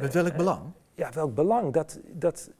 Met 0.00 0.14
welk 0.14 0.28
eh, 0.28 0.36
belang? 0.36 0.60
Ja, 0.98 1.10
welk 1.12 1.34
belang? 1.34 1.72
Dat, 1.72 2.00
dat, 2.12 2.50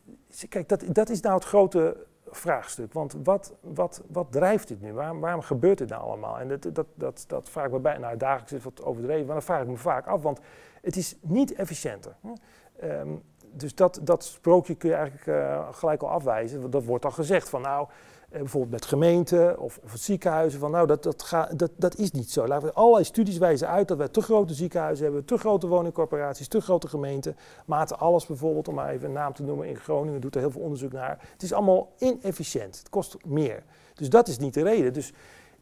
kijk, 0.49 0.69
dat, 0.69 0.85
dat 0.89 1.09
is 1.09 1.21
nou 1.21 1.35
het 1.35 1.45
grote 1.45 2.07
vraagstuk. 2.31 2.93
Want 2.93 3.17
wat, 3.25 3.55
wat, 3.61 4.03
wat 4.09 4.33
drijft 4.33 4.69
dit 4.69 4.81
nu? 4.81 4.93
Waarom, 4.93 5.21
waarom 5.21 5.41
gebeurt 5.41 5.79
dit 5.79 5.89
nou 5.89 6.03
allemaal? 6.03 6.39
En 6.39 6.49
dat, 6.49 6.63
dat, 6.75 6.87
dat, 6.95 7.25
dat 7.27 7.49
vraag 7.49 7.67
ik 7.67 7.73
me 7.73 7.79
bij. 7.79 7.99
Nou, 7.99 8.17
dagelijks 8.17 8.53
is 8.53 8.65
wat 8.65 8.85
overdreven, 8.85 9.27
maar 9.27 9.35
dat 9.35 9.45
vraag 9.45 9.63
ik 9.63 9.69
me 9.69 9.77
vaak 9.77 10.07
af. 10.07 10.23
Want 10.23 10.41
het 10.83 10.97
is 10.97 11.17
niet 11.21 11.55
efficiënter. 11.55 12.17
Hm? 12.21 12.29
Ehm, 12.81 13.09
dus 13.53 13.75
dat, 13.75 14.01
dat 14.03 14.25
sprookje 14.25 14.75
kun 14.75 14.89
je 14.89 14.95
eigenlijk 14.95 15.27
eh, 15.27 15.69
gelijk 15.73 16.03
al 16.03 16.11
afwijzen. 16.11 16.71
Dat 16.71 16.85
wordt 16.85 17.05
al 17.05 17.11
gezegd 17.11 17.49
van 17.49 17.63
nou, 17.63 17.89
bijvoorbeeld 18.29 18.73
met 18.73 18.85
gemeenten 18.85 19.59
of, 19.59 19.81
of 19.85 19.93
ziekenhuizen, 19.95 20.61
van 20.61 20.71
nou 20.71 20.87
dat, 20.87 21.03
dat, 21.03 21.23
ga, 21.23 21.49
dat, 21.57 21.71
dat 21.77 21.97
is 21.97 22.11
niet 22.11 22.31
zo. 22.31 22.47
Laten 22.47 22.69
we, 22.69 22.75
allerlei 22.75 23.05
studies 23.05 23.39
wijzen 23.39 23.69
uit 23.69 23.89
dat 23.89 23.99
we 23.99 24.11
te 24.11 24.21
grote 24.21 24.55
ziekenhuizen 24.55 25.05
hebben, 25.05 25.25
te 25.25 25.39
grote 25.39 25.67
woningcorporaties, 25.67 26.49
te 26.49 26.61
grote 26.61 26.89
gemeenten. 26.89 27.37
Maarten 27.65 27.99
Alles 27.99 28.27
bijvoorbeeld, 28.27 28.69
om 28.69 28.75
maar 28.75 28.91
even 28.91 29.07
een 29.07 29.13
naam 29.13 29.33
te 29.33 29.43
noemen, 29.43 29.69
in 29.69 29.77
Groningen 29.77 30.21
doet 30.21 30.35
er 30.35 30.41
heel 30.41 30.51
veel 30.51 30.61
onderzoek 30.61 30.93
naar. 30.93 31.29
Het 31.33 31.43
is 31.43 31.53
allemaal 31.53 31.93
inefficiënt, 31.99 32.79
het 32.79 32.89
kost 32.89 33.17
meer. 33.25 33.63
Dus 33.95 34.11
dat 34.11 34.29
is 34.29 34.39
niet 34.39 34.55
de 34.55 34.63
reden. 34.63 34.93
Dus 34.93 35.13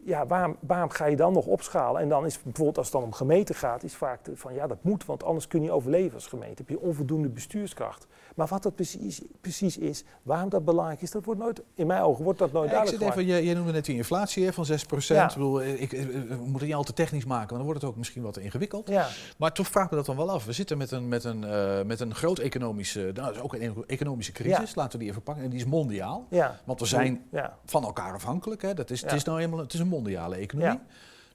ja, 0.07 0.27
waarom, 0.27 0.91
ga 0.91 1.05
je 1.07 1.17
dan 1.17 1.33
nog 1.33 1.47
opschalen? 1.47 2.01
En 2.01 2.09
dan 2.09 2.27
is 2.27 2.43
bijvoorbeeld 2.43 2.79
als 2.79 2.87
het 2.87 2.95
dan 2.95 3.05
om 3.05 3.13
gemeente 3.13 3.55
gaat, 3.55 3.83
is 3.83 3.95
vaak 3.95 4.21
van 4.35 4.55
ja, 4.55 4.67
dat 4.67 4.83
moet, 4.83 5.05
want 5.05 5.25
anders 5.25 5.49
kun 5.49 5.63
je 5.63 5.73
overleven 5.73 6.15
als 6.15 6.27
gemeente. 6.27 6.63
Heb 6.63 6.69
je 6.69 6.81
onvoldoende 6.81 7.29
bestuurskracht. 7.29 8.07
Maar 8.37 8.47
wat 8.47 8.63
dat 8.63 8.75
precies, 8.75 9.21
precies 9.41 9.79
is, 9.79 10.05
waarom 10.23 10.49
dat 10.49 10.65
belangrijk 10.65 11.03
is, 11.03 11.11
dat 11.11 11.25
wordt 11.25 11.41
nooit, 11.41 11.63
in 11.75 11.87
mijn 11.87 12.03
ogen 12.03 12.25
wordt 12.25 12.39
dat 12.39 12.53
nooit 12.53 12.71
Ja, 12.71 12.77
ik 12.77 12.85
duidelijk 12.85 13.03
zit 13.03 13.13
even, 13.23 13.33
jij, 13.33 13.45
jij 13.45 13.55
noemde 13.55 13.73
net 13.73 13.85
die 13.85 13.97
inflatie 13.97 14.45
hè, 14.45 14.53
van 14.53 14.67
6%. 14.67 15.07
Ja. 15.07 15.27
Ik 15.29 15.33
bedoel, 15.35 15.63
ik, 15.63 15.79
ik, 15.81 15.93
ik- 15.93 16.11
we 16.13 16.35
moeten 16.35 16.53
het 16.53 16.63
niet 16.63 16.75
al 16.75 16.83
te 16.83 16.93
technisch 16.93 17.25
maken, 17.25 17.47
want 17.47 17.57
dan 17.57 17.65
wordt 17.65 17.81
het 17.81 17.91
ook 17.91 17.97
misschien 17.97 18.23
wat 18.23 18.37
ingewikkeld. 18.37 18.89
Ja. 18.89 19.09
Maar 19.39 19.53
toch 19.53 19.67
vraag 19.67 19.91
me 19.91 19.97
dat 19.97 20.07
dan 20.07 20.17
wel 20.17 20.31
af. 20.31 20.45
We 20.45 20.53
zitten 20.53 20.79
met 20.79 20.91
een, 20.91 21.09
met 21.09 21.25
een, 21.25 21.45
eh, 21.45 21.83
met 21.83 22.01
een 22.01 22.15
groot 22.15 22.39
economische, 22.39 23.11
nou, 23.15 23.33
is 23.33 23.41
ook 23.41 23.55
een 23.55 23.85
economische 23.87 24.33
crisis, 24.33 24.75
laten 24.75 24.93
we 24.93 24.99
die 24.99 25.09
even 25.11 25.23
pakken. 25.23 25.45
En 25.45 25.51
die 25.51 25.59
is 25.59 25.65
mondiaal. 25.65 26.27
Want 26.65 26.81
we 26.81 26.87
zijn 26.87 27.23
van 27.65 27.85
elkaar 27.85 28.13
afhankelijk. 28.15 28.63
Hè. 28.63 28.75
Dat 28.75 28.91
is, 28.91 29.03
Het 29.03 29.13
is 29.13 29.25
nou 29.25 29.41
eenmaal 29.41 29.59
het 29.59 29.73
is 29.73 29.81
een 29.81 29.89
mondiale 29.89 30.37
economie. 30.37 30.79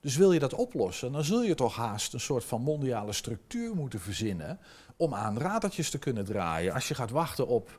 Dus 0.01 0.17
wil 0.17 0.31
je 0.31 0.39
dat 0.39 0.53
oplossen, 0.53 1.11
dan 1.11 1.23
zul 1.23 1.41
je 1.43 1.55
toch 1.55 1.75
haast 1.75 2.13
een 2.13 2.19
soort 2.19 2.43
van 2.43 2.61
mondiale 2.61 3.13
structuur 3.13 3.75
moeten 3.75 3.99
verzinnen 3.99 4.59
om 5.01 5.13
aan 5.13 5.37
radertjes 5.37 5.89
te 5.89 5.97
kunnen 5.97 6.25
draaien. 6.25 6.73
Als 6.73 6.87
je 6.87 6.95
gaat 6.95 7.09
wachten 7.11 7.47
op 7.47 7.69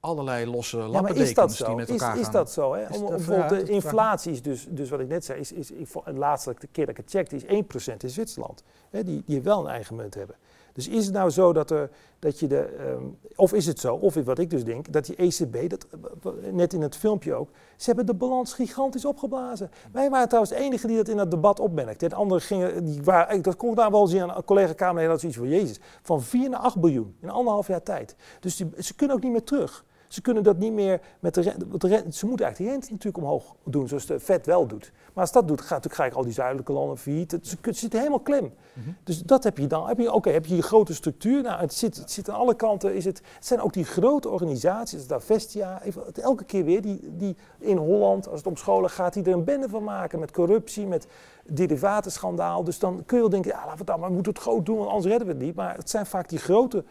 allerlei 0.00 0.46
losse 0.46 0.78
is 0.78 0.86
lappendekens 0.86 1.56
die 1.56 1.74
met 1.74 1.88
Is, 1.88 2.00
elkaar 2.00 2.16
is 2.18 2.22
gaan. 2.22 2.32
dat 2.32 2.52
zo? 2.52 2.74
Hè? 2.74 2.88
Is 2.88 2.96
Om, 2.96 3.00
dat- 3.00 3.10
bijvoorbeeld 3.10 3.66
de 3.66 3.72
inflatie 3.72 4.32
is 4.32 4.42
dus, 4.42 4.66
dus 4.70 4.90
wat 4.90 5.00
ik 5.00 5.08
net 5.08 5.24
zei, 5.24 5.40
is, 5.40 5.52
is, 5.52 5.68
de 6.04 6.12
laatste 6.12 6.54
keer 6.72 6.86
dat 6.86 6.88
ik 6.88 6.96
het 6.96 7.10
checkte, 7.10 7.36
is 7.36 7.44
1% 7.92 7.96
in 8.02 8.10
Zwitserland. 8.10 8.62
Hè, 8.90 9.04
die, 9.04 9.22
die 9.26 9.42
wel 9.42 9.60
een 9.60 9.70
eigen 9.70 9.96
munt 9.96 10.14
hebben. 10.14 10.36
Dus 10.78 10.88
is 10.88 11.04
het 11.04 11.14
nou 11.14 11.30
zo 11.30 11.52
dat, 11.52 11.70
er, 11.70 11.90
dat 12.18 12.38
je 12.38 12.46
de, 12.46 12.60
ehm, 12.60 13.02
of 13.36 13.52
is 13.52 13.66
het 13.66 13.80
zo, 13.80 13.94
of 13.94 14.14
wat 14.14 14.38
ik 14.38 14.50
dus 14.50 14.64
denk, 14.64 14.92
dat 14.92 15.06
die 15.06 15.16
ECB, 15.16 15.70
dat, 15.70 15.86
eh, 15.90 16.32
net 16.52 16.72
in 16.72 16.82
het 16.82 16.96
filmpje 16.96 17.34
ook, 17.34 17.50
ze 17.76 17.86
hebben 17.86 18.06
de 18.06 18.14
balans 18.14 18.52
gigantisch 18.52 19.04
opgeblazen. 19.04 19.70
Wij 19.92 20.10
waren 20.10 20.26
trouwens 20.26 20.54
de 20.54 20.60
enige 20.60 20.86
die 20.86 20.96
dat 20.96 21.08
in 21.08 21.16
dat 21.16 21.30
debat 21.30 21.60
opmerkte. 21.60 22.08
De 22.08 22.14
anderen 22.14 22.42
gingen, 22.42 22.84
die 22.84 23.02
waren, 23.02 23.42
dat 23.42 23.56
kon 23.56 23.70
ik 23.70 23.76
daar 23.76 23.90
wel 23.90 24.06
zien 24.06 24.22
aan 24.22 24.36
een 24.36 24.44
collega 24.44 24.72
Kamerleden, 24.72 25.10
dat 25.10 25.20
zoiets 25.20 25.38
van 25.38 25.48
Jezus, 25.48 25.80
van 26.02 26.22
4 26.22 26.48
naar 26.48 26.60
8 26.60 26.80
biljoen 26.80 27.16
in 27.20 27.30
anderhalf 27.30 27.66
jaar 27.66 27.82
tijd. 27.82 28.16
Dus 28.40 28.56
die, 28.56 28.70
ze 28.78 28.94
kunnen 28.94 29.16
ook 29.16 29.22
niet 29.22 29.32
meer 29.32 29.44
terug. 29.44 29.84
Ze 30.08 30.20
kunnen 30.20 30.42
dat 30.42 30.58
niet 30.58 30.72
meer 30.72 31.00
met 31.20 31.34
de 31.34 31.40
rente, 31.40 31.68
want 31.68 31.80
de 31.80 31.88
rente, 31.88 32.12
ze 32.16 32.26
moeten 32.26 32.46
eigenlijk 32.46 32.58
die 32.58 32.80
rente 32.80 32.92
natuurlijk 32.92 33.24
omhoog 33.24 33.54
doen, 33.64 33.88
zoals 33.88 34.06
de 34.06 34.20
Fed 34.20 34.46
wel 34.46 34.66
doet. 34.66 34.92
Maar 35.12 35.22
als 35.26 35.32
dat 35.32 35.48
doet, 35.48 35.60
gaat 35.60 35.68
natuurlijk 35.70 35.94
gelijk 35.94 36.14
al 36.14 36.22
die 36.22 36.32
zuidelijke 36.32 36.72
landen 36.72 36.98
failliet. 36.98 37.30
Het- 37.30 37.46
Ze, 37.46 37.56
ze 37.62 37.72
zitten 37.72 37.98
helemaal 37.98 38.20
klem. 38.20 38.52
Dus 39.04 39.22
dat 39.22 39.44
heb 39.44 39.58
je 39.58 39.66
dan. 39.66 39.86
Heb 39.88 39.98
je, 39.98 40.12
Oké, 40.12 40.30
heb 40.30 40.46
je 40.46 40.56
je 40.56 40.62
grote 40.62 40.94
structuur. 40.94 41.42
Nou, 41.42 41.60
het 41.60 41.74
zit, 41.74 41.96
het 41.96 42.10
zit 42.10 42.28
aan 42.30 42.36
alle 42.38 42.54
kanten. 42.54 42.94
Is 42.94 43.04
het, 43.04 43.22
het 43.34 43.46
zijn 43.46 43.60
ook 43.60 43.72
die 43.72 43.84
grote 43.84 44.28
organisaties, 44.28 45.06
Davestia, 45.06 45.80
elke 46.22 46.44
keer 46.44 46.64
weer, 46.64 46.82
die, 46.82 47.00
die 47.16 47.36
in 47.58 47.76
Holland, 47.76 48.28
als 48.28 48.38
het 48.38 48.46
om 48.48 48.56
scholen 48.56 48.90
gaat, 48.90 49.12
die 49.12 49.24
er 49.24 49.32
een 49.32 49.44
bende 49.44 49.68
van 49.68 49.84
maken 49.84 50.18
met 50.18 50.30
corruptie, 50.30 50.86
met 50.86 51.06
derivatenschandaal. 51.72 52.64
Dus 52.64 52.78
dan 52.78 53.02
kun 53.06 53.16
je 53.16 53.22
wel 53.22 53.30
denken, 53.32 53.50
ja, 53.50 53.56
laten 53.56 53.72
we 53.72 53.78
het 53.78 53.86
dan, 53.86 53.98
maar 54.00 54.08
we 54.08 54.14
moeten 54.14 54.32
het 54.32 54.42
groot 54.42 54.66
doen, 54.66 54.76
want 54.76 54.88
anders 54.88 55.06
redden 55.06 55.26
we 55.26 55.32
het 55.32 55.42
niet. 55.42 55.54
Maar 55.54 55.76
het 55.76 55.90
zijn 55.90 56.06
vaak 56.06 56.28
die 56.28 56.38
grote 56.38 56.84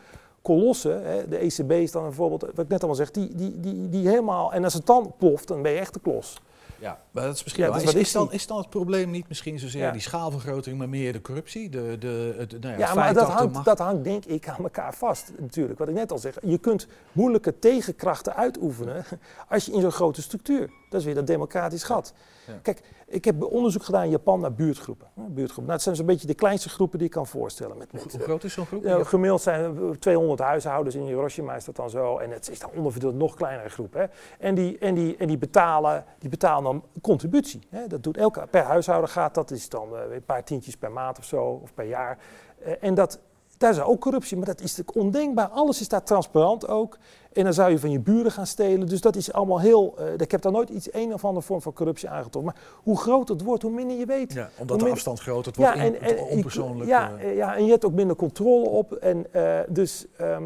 kolossen, 0.47 1.05
hè, 1.05 1.27
de 1.27 1.37
ECB 1.37 1.71
is 1.71 1.91
dan 1.91 2.03
een 2.03 2.13
voorbeeld, 2.13 2.41
wat 2.41 2.65
ik 2.65 2.67
net 2.67 2.79
allemaal 2.79 2.95
zeg, 2.95 3.11
die, 3.11 3.35
die, 3.35 3.59
die, 3.59 3.89
die 3.89 4.07
helemaal, 4.07 4.53
en 4.53 4.63
als 4.63 4.73
het 4.73 4.85
dan 4.85 5.13
ploft, 5.17 5.47
dan 5.47 5.61
ben 5.61 5.71
je 5.71 5.79
echt 5.79 5.93
de 5.93 5.99
klos. 5.99 6.41
Ja, 6.79 6.99
maar 7.11 7.23
dat 7.23 7.35
is 7.35 7.43
misschien. 7.43 7.63
Ja, 7.63 7.69
wel- 7.69 7.79
dus 7.79 7.87
is, 7.87 7.93
wat 7.93 8.01
is, 8.01 8.07
is 8.07 8.13
dan, 8.13 8.31
is 8.31 8.47
dan 8.47 8.57
het 8.57 8.69
probleem 8.69 9.09
niet 9.11 9.27
misschien 9.27 9.59
zozeer 9.59 9.81
Ja. 9.81 9.91
die 9.91 10.01
schaalvergroting, 10.01 10.77
maar 10.77 10.89
meer 10.89 11.13
de 11.13 11.21
corruptie? 11.21 11.69
De, 11.69 11.95
de, 11.99 12.35
het, 12.37 12.61
nou 12.61 12.77
ja, 12.77 12.93
maar 12.93 13.13
dat 13.13 13.27
hangt, 13.27 13.65
dat 13.65 13.79
hangt 13.79 14.03
denk 14.03 14.25
ik 14.25 14.47
aan 14.47 14.63
elkaar 14.63 14.93
vast 14.93 15.31
natuurlijk. 15.39 15.79
Wat 15.79 15.87
ik 15.87 15.93
net 15.93 16.11
al 16.11 16.17
zeg, 16.17 16.37
je 16.41 16.57
kunt 16.57 16.87
moeilijke 17.11 17.59
tegenkrachten 17.59 18.35
uitoefenen 18.35 19.05
als 19.49 19.65
je 19.65 19.71
in 19.71 19.81
zo'n 19.81 19.91
grote 19.91 20.21
structuur. 20.21 20.69
Dat 20.89 20.99
is 20.99 21.05
weer 21.05 21.15
dat 21.15 21.27
democratisch 21.27 21.83
gat. 21.83 22.13
Kijk, 22.61 22.81
ik 23.09 23.25
heb 23.25 23.43
onderzoek 23.43 23.83
gedaan 23.83 24.03
in 24.03 24.09
Japan 24.09 24.39
naar 24.39 24.53
buurtgroepen. 24.53 25.07
buurtgroepen. 25.15 25.63
Nou, 25.63 25.71
het 25.71 25.81
zijn 25.81 25.95
zo'n 25.95 26.05
beetje 26.05 26.27
de 26.27 26.33
kleinste 26.33 26.69
groepen 26.69 26.97
die 26.97 27.07
ik 27.07 27.13
kan 27.13 27.27
voorstellen. 27.27 27.77
Met, 27.77 27.93
met, 27.93 28.11
Hoe 28.11 28.21
groot 28.21 28.43
is 28.43 28.53
zo'n 28.53 28.65
groep? 28.65 28.83
ja, 28.83 29.03
gemiddeld 29.03 29.41
zijn 29.41 29.77
er 29.77 29.99
200 29.99 30.39
huishoudens 30.39 30.95
in 30.95 31.01
Hiroshima 31.01 31.55
is 31.55 31.65
dat 31.65 31.75
dan 31.75 31.89
zo. 31.89 32.17
En 32.17 32.31
het 32.31 32.49
is 32.49 32.59
dan 32.59 32.69
onderverdeeld 32.75 33.15
nog 33.15 33.35
kleinere 33.35 33.69
groepen. 33.69 33.99
Hè. 33.99 34.07
En, 34.39 34.55
die, 34.55 34.77
en, 34.77 34.95
die, 34.95 35.17
en 35.17 35.27
die, 35.27 35.37
betalen, 35.37 36.05
die 36.19 36.29
betalen 36.29 36.63
dan 36.63 36.83
contributie. 37.01 37.67
Hè. 37.69 37.87
Dat 37.87 38.03
doet 38.03 38.17
elke, 38.17 38.47
per 38.51 38.63
huishouden 38.63 39.09
gaat, 39.09 39.33
dat 39.33 39.51
is 39.51 39.69
dan 39.69 39.95
eh, 39.95 40.15
een 40.15 40.25
paar 40.25 40.43
tientjes 40.43 40.77
per 40.77 40.91
maand 40.91 41.17
of 41.17 41.25
zo, 41.25 41.43
of 41.43 41.73
per 41.73 41.85
jaar. 41.85 42.17
Eh, 42.59 42.73
en 42.79 42.93
dat, 42.93 43.19
daar 43.57 43.71
is 43.71 43.79
ook 43.81 44.01
corruptie, 44.01 44.37
maar 44.37 44.45
dat 44.45 44.61
is 44.61 44.79
ondenkbaar. 44.93 45.47
Alles 45.47 45.81
is 45.81 45.87
daar 45.87 46.03
transparant 46.03 46.67
ook. 46.67 46.97
En 47.33 47.43
dan 47.43 47.53
zou 47.53 47.71
je 47.71 47.79
van 47.79 47.91
je 47.91 47.99
buren 47.99 48.31
gaan 48.31 48.47
stelen. 48.47 48.87
Dus 48.87 49.01
dat 49.01 49.15
is 49.15 49.33
allemaal 49.33 49.59
heel... 49.59 49.95
eh, 49.97 50.05
ik 50.17 50.31
heb 50.31 50.41
daar 50.41 50.51
nooit 50.51 50.69
iets, 50.69 50.93
een 50.93 51.13
of 51.13 51.25
andere 51.25 51.45
vorm 51.45 51.61
van 51.61 51.73
corruptie 51.73 52.09
aangetroffen. 52.09 52.53
Maar 52.53 52.63
hoe 52.83 52.97
groot 52.99 53.27
het 53.29 53.41
wordt, 53.41 53.63
hoe 53.63 53.71
minder 53.71 53.97
je 53.97 54.05
weet. 54.05 54.33
Ja, 54.33 54.49
omdat 54.57 54.79
de 54.79 54.89
afstand 54.91 55.19
groter, 55.19 55.53
wordt 55.55 55.73
je- 55.73 56.27
onpersoonlijk. 56.29 56.89
Ja, 56.89 57.17
eh. 57.17 57.35
ja, 57.35 57.55
en 57.55 57.65
je 57.65 57.71
hebt 57.71 57.85
ook 57.85 57.93
minder 57.93 58.15
controle 58.15 58.69
op. 58.69 58.91
En, 58.93 59.33
eh, 59.33 59.59
dus, 59.69 60.05
ehm, 60.17 60.43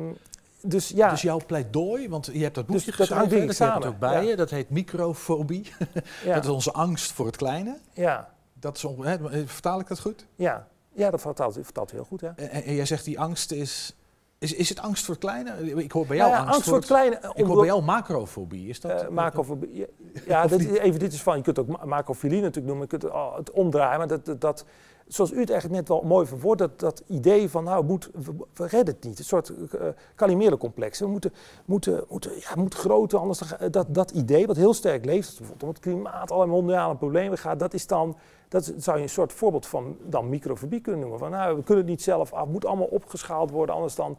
dus 0.62 0.89
ja. 0.89 1.10
Dus 1.10 1.21
jouw 1.21 1.39
pleidooi, 1.45 2.10
want 2.10 2.30
je 2.34 2.43
hebt 2.43 2.56
dat 2.56 2.67
Dus 2.67 2.76
boekje 2.86 2.97
dat 2.97 3.08
geschreven, 3.08 3.47
dat 3.47 3.56
samen, 3.56 3.88
ook 3.88 4.00
bij 4.00 4.24
ja. 4.24 4.30
je, 4.30 4.36
dat 4.36 4.50
heet 4.50 4.69
microfobie. 4.69 5.71
Dat 6.26 6.43
is 6.43 6.50
onze 6.50 6.71
angst 6.71 7.12
voor 7.12 7.26
het 7.26 7.36
kleine. 7.36 7.78
Ja, 7.93 8.30
Dat 8.54 8.76
is, 8.78 8.86
on- 8.86 9.06
vertaal 9.45 9.80
ik 9.80 9.88
dat 9.88 10.00
goed? 10.00 10.26
ja. 10.36 10.67
Ja 10.94 11.12
dat 11.12 11.22
vertaalt, 11.22 11.58
vertaalt 11.62 11.92
heel 11.92 12.04
goed. 12.04 12.22
Ja. 12.22 12.34
En, 12.36 12.64
en 12.64 12.76
jij 12.76 12.86
zegt 12.86 13.06
die 13.06 13.20
angst 13.20 13.52
is, 13.52 13.96
is... 14.40 14.54
Is 14.54 14.70
het 14.70 14.80
angst 14.80 15.06
voor 15.06 15.14
het 15.14 15.24
kleine? 15.24 15.74
Ik 15.84 15.92
hoor 15.92 16.06
bij 16.06 16.18
Nou 16.18 16.30
jou 16.30 16.32
ja, 16.32 16.38
angst, 16.38 16.54
angst 16.54 16.68
voor 16.70 16.78
het 16.78 16.86
kleine, 16.86 17.16
eh, 17.16 17.30
Ik 17.34 17.46
hoor 17.46 17.56
bij 17.56 17.66
jou 17.66 17.84
macrofobie. 17.84 18.70
Is 18.70 18.80
dat... 18.80 19.02
Eh, 19.02 19.10
macrofobie. 19.10 19.78
Ja, 19.78 19.86
ja, 20.28 20.48
dit, 20.48 20.78
even 20.78 21.00
dit 21.00 21.14
is 21.14 21.22
van, 21.22 21.38
je 21.38 21.44
kunt 21.44 21.60
ook 21.60 21.68
ma- 21.68 21.86
macrofilie 21.86 22.42
natuurlijk 22.42 22.68
noemen, 22.68 22.88
je 22.90 22.98
kunt 22.98 23.14
het, 23.38 23.52
omdraaien, 23.52 23.98
maar 23.98 24.08
dat, 24.08 24.26
dat, 24.26 24.42
dat, 24.42 24.66
zoals 25.13 25.32
u 25.32 25.39
het 25.39 25.50
eigenlijk 25.50 25.80
net 25.80 25.89
wel 25.89 26.02
mooi 26.08 26.26
verwoordt, 26.26 26.62
dat, 26.62 26.80
dat 26.80 27.04
idee 27.08 27.50
van, 27.50 27.63
nou, 27.63 27.86
moet, 27.86 28.10
we, 28.54 28.67
redden 28.67 28.93
het 28.95 29.04
niet. 29.04 29.19
Een 29.19 29.26
soort 29.26 29.50
uh, 29.50 29.82
Calimero-complex. 30.15 31.00
We 31.00 31.08
moeten, 31.08 31.34
moeten, 31.65 32.04
moeten, 32.10 32.32
ja, 32.39 32.54
we 32.54 32.60
moeten 32.60 32.80
groter, 32.80 33.19
anders 33.19 33.41
dat, 33.71 33.86
dat 33.89 34.12
idee 34.12 34.47
wat 34.47 34.56
heel 34.56 34.74
sterk 34.74 35.06
leeft, 35.06 35.28
bijvoorbeeld 35.28 35.63
om 35.63 35.69
het 35.69 35.80
klimaat, 35.80 36.32
allerlei 36.32 36.60
mondiale 36.60 36.95
problemen 36.95 37.38
gaat, 37.38 37.60
dat 37.60 37.74
is 37.74 37.88
dan, 37.88 38.17
dat 38.47 38.74
zou 38.78 38.97
je 38.97 39.04
een 39.04 39.10
soort 39.10 39.34
voorbeeld 39.34 39.65
van 39.65 39.97
dan 40.02 40.30
microfobie 40.30 40.82
kunnen 40.82 41.02
noemen. 41.02 41.19
Van, 41.19 41.32
nou, 41.32 41.56
we 41.56 41.63
kunnen 41.63 41.84
het 41.84 41.93
niet 41.93 42.04
zelf 42.04 42.34
af, 42.34 42.41
het 42.41 42.52
moet 42.52 42.65
allemaal 42.65 42.88
opgeschaald 42.88 43.52
worden, 43.52 43.76
anders 43.76 43.95
dan, 43.95 44.17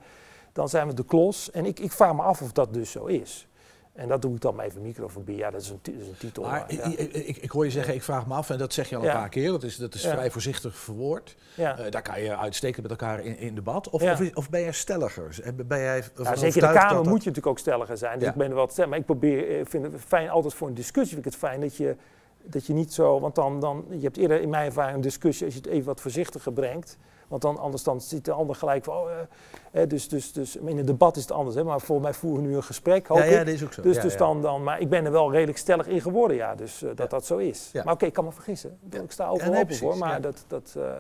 dan 0.53 0.69
zijn 0.69 0.87
we 0.87 0.95
de 0.95 1.05
klos. 1.05 1.51
En 1.51 1.67
ik, 1.67 1.81
ik 1.81 1.93
vraag 1.93 2.15
me 2.15 2.23
af 2.23 2.43
of 2.43 2.53
dat 2.53 2.75
dus 2.75 2.91
zo 2.91 3.05
is. 3.05 3.47
En 3.93 4.09
dat 4.09 4.23
doe 4.23 4.35
ik 4.35 4.41
dan 4.41 4.61
even 4.61 4.83
microfobie. 4.83 5.37
Ja, 5.37 5.51
dat 5.51 5.61
is 5.61 5.69
een, 5.71 5.79
dat 5.83 5.95
is 5.95 6.07
een 6.07 6.17
titel. 6.19 6.43
Maar 6.43 6.51
maar, 6.51 6.75
ja. 6.75 6.85
ik, 6.85 7.13
ik, 7.13 7.37
ik, 7.37 7.51
hoor 7.51 7.65
je 7.65 7.71
zeggen, 7.71 7.95
ik 7.95 8.03
vraag 8.03 8.27
me 8.27 8.35
af, 8.35 8.51
en 8.51 8.59
dat 8.59 8.73
zeg 8.73 8.89
je 8.89 8.97
al 8.97 9.03
een 9.03 9.09
Ja. 9.09 9.15
paar 9.15 9.29
keer, 9.29 9.51
dat 9.51 9.63
is, 9.63 9.77
dat 9.77 9.95
is 9.95 10.03
Ja. 10.03 10.11
vrij 10.11 10.31
voorzichtig 10.31 10.77
verwoord. 10.77 11.37
Eh, 11.57 11.79
daar 11.91 12.03
kan 12.03 12.23
je 12.23 12.37
uitstekend 12.37 12.83
met 12.83 12.91
elkaar 12.91 13.21
in, 13.21 13.39
in 13.39 13.55
debat. 13.55 13.91
Of, 13.91 14.03
of, 14.35 14.51
ben 14.51 14.61
jij 14.61 14.73
stelliger? 14.73 15.55
Ben 15.67 15.79
jij 15.79 16.03
zeker 16.03 16.45
in 16.45 16.53
de 16.53 16.61
Kamer 16.61 16.95
dat 16.95 17.05
moet 17.05 17.05
je 17.05 17.29
natuurlijk 17.29 17.47
ook 17.47 17.59
stelliger 17.59 17.97
zijn. 17.97 18.19
Dus 18.19 18.29
ik 18.29 18.35
ben 18.35 18.49
er 18.49 18.55
wel 18.55 18.67
te. 18.67 18.87
Maar 18.87 18.99
ik 18.99 19.05
probeer, 19.05 19.59
eh, 19.59 19.65
vind 19.67 19.85
het 19.93 20.01
fijn, 20.07 20.31
altijd 20.31 20.55
voor 20.55 20.69
een 20.69 20.75
discussie 20.75 21.15
vind 21.15 21.27
ik 21.27 21.33
het 21.33 21.41
fijn 21.41 21.61
dat 21.61 21.77
je, 21.77 21.97
dat 22.43 22.67
je 22.67 22.73
niet 22.73 22.93
zo... 22.93 23.21
Want 23.21 23.35
dan, 23.35 23.61
dan, 23.61 23.85
je 23.89 24.01
hebt 24.01 24.17
eerder 24.17 24.41
in 24.41 24.49
mijn 24.49 24.67
ervaring 24.67 24.95
een 24.97 25.01
discussie 25.01 25.45
als 25.47 25.55
je 25.55 25.61
het 25.61 25.71
even 25.71 25.87
wat 25.87 26.01
voorzichtiger 26.01 26.53
brengt. 26.53 26.99
Want 27.33 27.45
dan, 27.45 27.59
anders 27.59 27.83
dan 27.83 28.01
ziet 28.01 28.25
de 28.25 28.33
ander 28.33 28.57
gelijk 28.57 28.85
van... 28.85 28.97
Oh, 28.97 29.11
eh, 29.11 29.83
eh, 29.83 29.89
dus, 29.89 30.09
dus, 30.09 30.33
dus 30.33 30.57
in 30.57 30.79
een 30.79 30.87
debat 30.87 31.17
is 31.17 31.23
het 31.23 31.33
anders. 31.33 31.57
Hè, 31.57 31.65
maar 31.65 31.81
volgens 31.81 32.09
mij 32.09 32.17
voeren 32.19 32.43
we 32.43 32.49
nu 32.49 32.57
een 32.57 32.63
gesprek, 32.63 33.07
hoop 33.07 33.19
Ja, 33.19 33.25
ja, 33.25 33.39
ik. 33.41 33.47
dat 33.47 33.55
is 33.55 33.65
ook 33.65 33.73
zo. 33.73 33.83
Dus, 33.83 33.97
Ja, 33.97 34.03
dus. 34.03 34.17
Dan, 34.17 34.43
dan, 34.43 34.63
maar 34.63 34.81
ik 34.81 34.89
ben 34.89 35.05
er 35.05 35.13
wel 35.13 35.33
redelijk 35.33 35.59
stellig 35.59 35.87
in 35.87 36.01
geworden, 36.01 36.37
ja. 36.37 36.55
Dus 36.55 36.83
eh, 36.83 36.91
dat 36.95 37.11
dat 37.11 37.27
zo 37.27 37.37
is. 37.37 37.71
Maar 37.85 37.95
oké, 37.95 38.07
ik 38.07 38.13
kan 38.13 38.25
me 38.25 38.33
vergissen. 38.33 38.79
Ik 38.91 39.11
sta 39.13 39.29
overal 39.29 39.61
open 39.61 39.77
voor. 39.77 39.99
Maar 39.99 40.11
ja. 40.11 40.21
dat... 40.21 40.45
dat 40.47 40.75
eh, 40.77 40.83
Ja, 40.83 40.95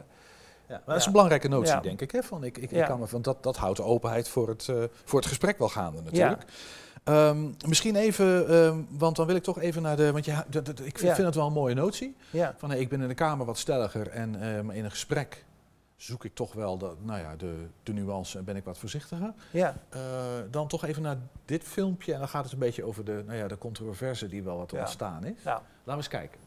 maar 0.69 0.83
dat 0.87 0.97
is 0.97 1.07
een 1.07 1.13
belangrijke 1.13 1.49
notie, 1.49 1.81
denk 1.81 2.01
ik. 2.01 2.11
Hè? 2.11 2.23
Van, 2.23 2.45
ik, 2.45 2.59
ik, 2.59 2.85
kan 2.85 2.99
me, 2.99 3.07
van 3.07 3.23
dat, 3.23 3.43
dat 3.43 3.57
houdt 3.57 3.77
de 3.77 3.85
openheid 3.85 4.29
voor 4.29 4.49
het, 4.49 4.69
eh, 4.69 4.77
voor 5.05 5.19
het 5.19 5.29
gesprek 5.29 5.59
wel 5.59 5.69
gaande 5.69 6.03
natuurlijk. 6.03 6.45
Ehm, 7.05 7.51
misschien 7.67 7.97
even, 7.97 8.49
ehm, 8.49 8.79
want 8.99 9.17
dan 9.17 9.27
wil 9.27 9.37
ik 9.37 9.43
toch 9.43 9.61
even 9.61 9.83
naar 9.83 9.97
de. 9.97 10.13
Want 10.13 10.25
je, 10.25 10.33
ik 10.85 10.99
vind, 10.99 11.01
Ja. 11.01 11.15
vind 11.15 11.27
het 11.27 11.35
wel 11.35 11.47
een 11.47 11.53
mooie 11.53 11.75
notie. 11.75 12.17
Ja. 12.31 12.55
Van 12.59 12.71
hey, 12.71 12.79
ik 12.79 12.89
ben 12.89 13.01
in 13.01 13.09
de 13.09 13.15
Kamer 13.15 13.47
wat 13.47 13.59
stelliger 13.59 14.09
en 14.09 14.41
ehm, 14.43 14.71
in 14.71 14.85
een 14.85 14.91
gesprek 14.91 15.45
zoek 16.03 16.25
ik 16.25 16.35
toch 16.35 16.53
wel 16.53 16.79
de, 16.79 16.93
nou 17.03 17.21
ja, 17.21 17.37
de, 17.37 17.55
de 17.83 17.93
nuance 17.93 18.39
en 18.39 18.45
ben 18.45 18.57
ik 18.57 18.65
wat 18.65 18.79
voorzichtiger. 18.79 19.33
Ja. 19.51 19.77
Eh, 19.89 20.01
dan 20.51 20.69
toch 20.69 20.85
even 20.85 21.03
naar 21.03 21.17
dit 21.45 21.65
filmpje 21.65 22.13
en 22.13 22.19
dan 22.19 22.29
gaat 22.29 22.45
het 22.45 22.53
een 22.53 22.59
beetje 22.59 22.85
over 22.85 23.05
de, 23.05 23.23
nou 23.27 23.39
ja, 23.39 23.49
de 23.49 23.59
controverse 23.59 24.29
die 24.29 24.43
wel 24.43 24.57
wat 24.57 24.71
Ja. 24.71 24.79
ontstaan 24.79 25.25
is. 25.25 25.43
Ja. 25.43 25.51
Laten 25.53 25.63
we 25.85 25.93
eens 25.93 26.09
kijken. 26.09 26.41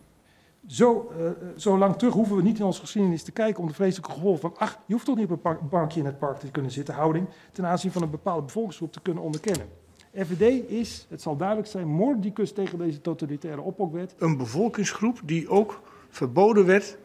Zo, 0.67 1.11
eh, 1.19 1.29
zo 1.57 1.77
lang 1.77 1.95
terug 1.97 2.13
hoeven 2.13 2.35
we 2.35 2.41
niet 2.41 2.59
in 2.59 2.65
onze 2.65 2.79
geschiedenis 2.79 3.23
te 3.23 3.31
kijken 3.31 3.61
om 3.61 3.67
de 3.67 3.73
vreselijke 3.73 4.11
gevolgen 4.11 4.41
van, 4.41 4.53
ach, 4.57 4.77
je 4.85 4.93
hoeft 4.93 5.05
toch 5.05 5.15
niet 5.15 5.25
op 5.25 5.31
een 5.31 5.41
park- 5.41 5.69
bankje 5.69 5.99
in 5.99 6.05
het 6.05 6.19
park 6.19 6.37
te 6.39 6.51
kunnen 6.51 6.71
zitten, 6.71 6.93
houding 6.93 7.27
ten 7.51 7.65
aanzien 7.65 7.91
van 7.91 8.01
een 8.01 8.09
bepaalde 8.09 8.41
bevolkingsgroep 8.41 8.91
te 8.91 9.01
kunnen 9.01 9.23
onderkennen. 9.23 9.67
FVD 10.13 10.69
is, 10.69 11.05
het 11.09 11.21
zal 11.21 11.35
duidelijk 11.37 11.67
zijn, 11.67 11.87
mordicus 11.87 12.51
tegen 12.53 12.77
deze 12.77 13.01
totalitaire 13.01 13.61
oppokwet. 13.61 14.15
Een 14.17 14.37
bevolkingsgroep 14.37 15.19
die 15.23 15.49
ook 15.49 15.81
verboden 16.09 16.65
werd 16.65 16.97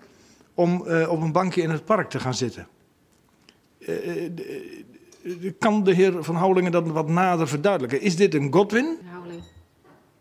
om 0.54 0.86
eh, 0.86 1.10
op 1.10 1.20
een 1.20 1.32
bankje 1.32 1.62
in 1.62 1.70
het 1.70 1.84
park 1.84 2.10
te 2.10 2.20
gaan 2.20 2.34
zitten. 2.34 2.66
Eh, 3.78 4.24
eh, 4.24 4.30
de- 4.34 5.54
kan 5.58 5.84
de 5.84 5.92
heer 5.92 6.24
Van 6.24 6.34
Houwelingen 6.34 6.72
dat 6.72 6.88
wat 6.88 7.08
nader 7.08 7.48
verduidelijken? 7.48 8.00
Is 8.00 8.16
dit 8.16 8.34
een 8.34 8.52
Godwin? 8.52 8.98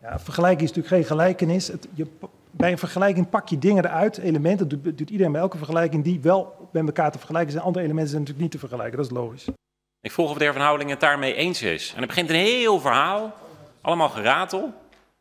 Ja, 0.02 0.18
vergelijking 0.18 0.70
is 0.70 0.76
natuurlijk 0.76 0.94
geen 0.94 1.16
gelijkenis. 1.16 1.68
Het, 1.68 1.88
je, 1.94 2.06
bij 2.50 2.72
een 2.72 2.78
vergelijking 2.78 3.28
pak 3.28 3.48
je 3.48 3.58
dingen 3.58 3.84
eruit, 3.84 4.18
elementen. 4.18 4.68
Dat 4.68 4.84
doet, 4.84 4.98
doet 4.98 5.10
iedereen 5.10 5.32
bij 5.32 5.40
elke 5.40 5.56
vergelijking 5.56 6.04
die 6.04 6.20
wel 6.20 6.68
bij 6.72 6.82
elkaar 6.82 7.10
te 7.12 7.18
vergelijken 7.18 7.52
zijn. 7.52 7.64
Andere 7.64 7.84
elementen 7.84 8.10
zijn 8.10 8.22
natuurlijk 8.22 8.52
niet 8.52 8.60
te 8.60 8.68
vergelijken, 8.68 8.96
dat 8.96 9.06
is 9.06 9.16
logisch. 9.16 9.44
Ik 10.00 10.12
vroeg 10.12 10.30
of 10.30 10.36
de 10.36 10.44
heer 10.44 10.52
Van 10.52 10.62
Houwelingen 10.62 10.92
het 10.92 11.02
daarmee 11.02 11.34
eens 11.34 11.62
is. 11.62 11.92
En 11.94 12.00
er 12.00 12.06
begint 12.06 12.30
een 12.30 12.36
heel 12.36 12.80
verhaal, 12.80 13.34
allemaal 13.80 14.08
geratel. 14.08 14.72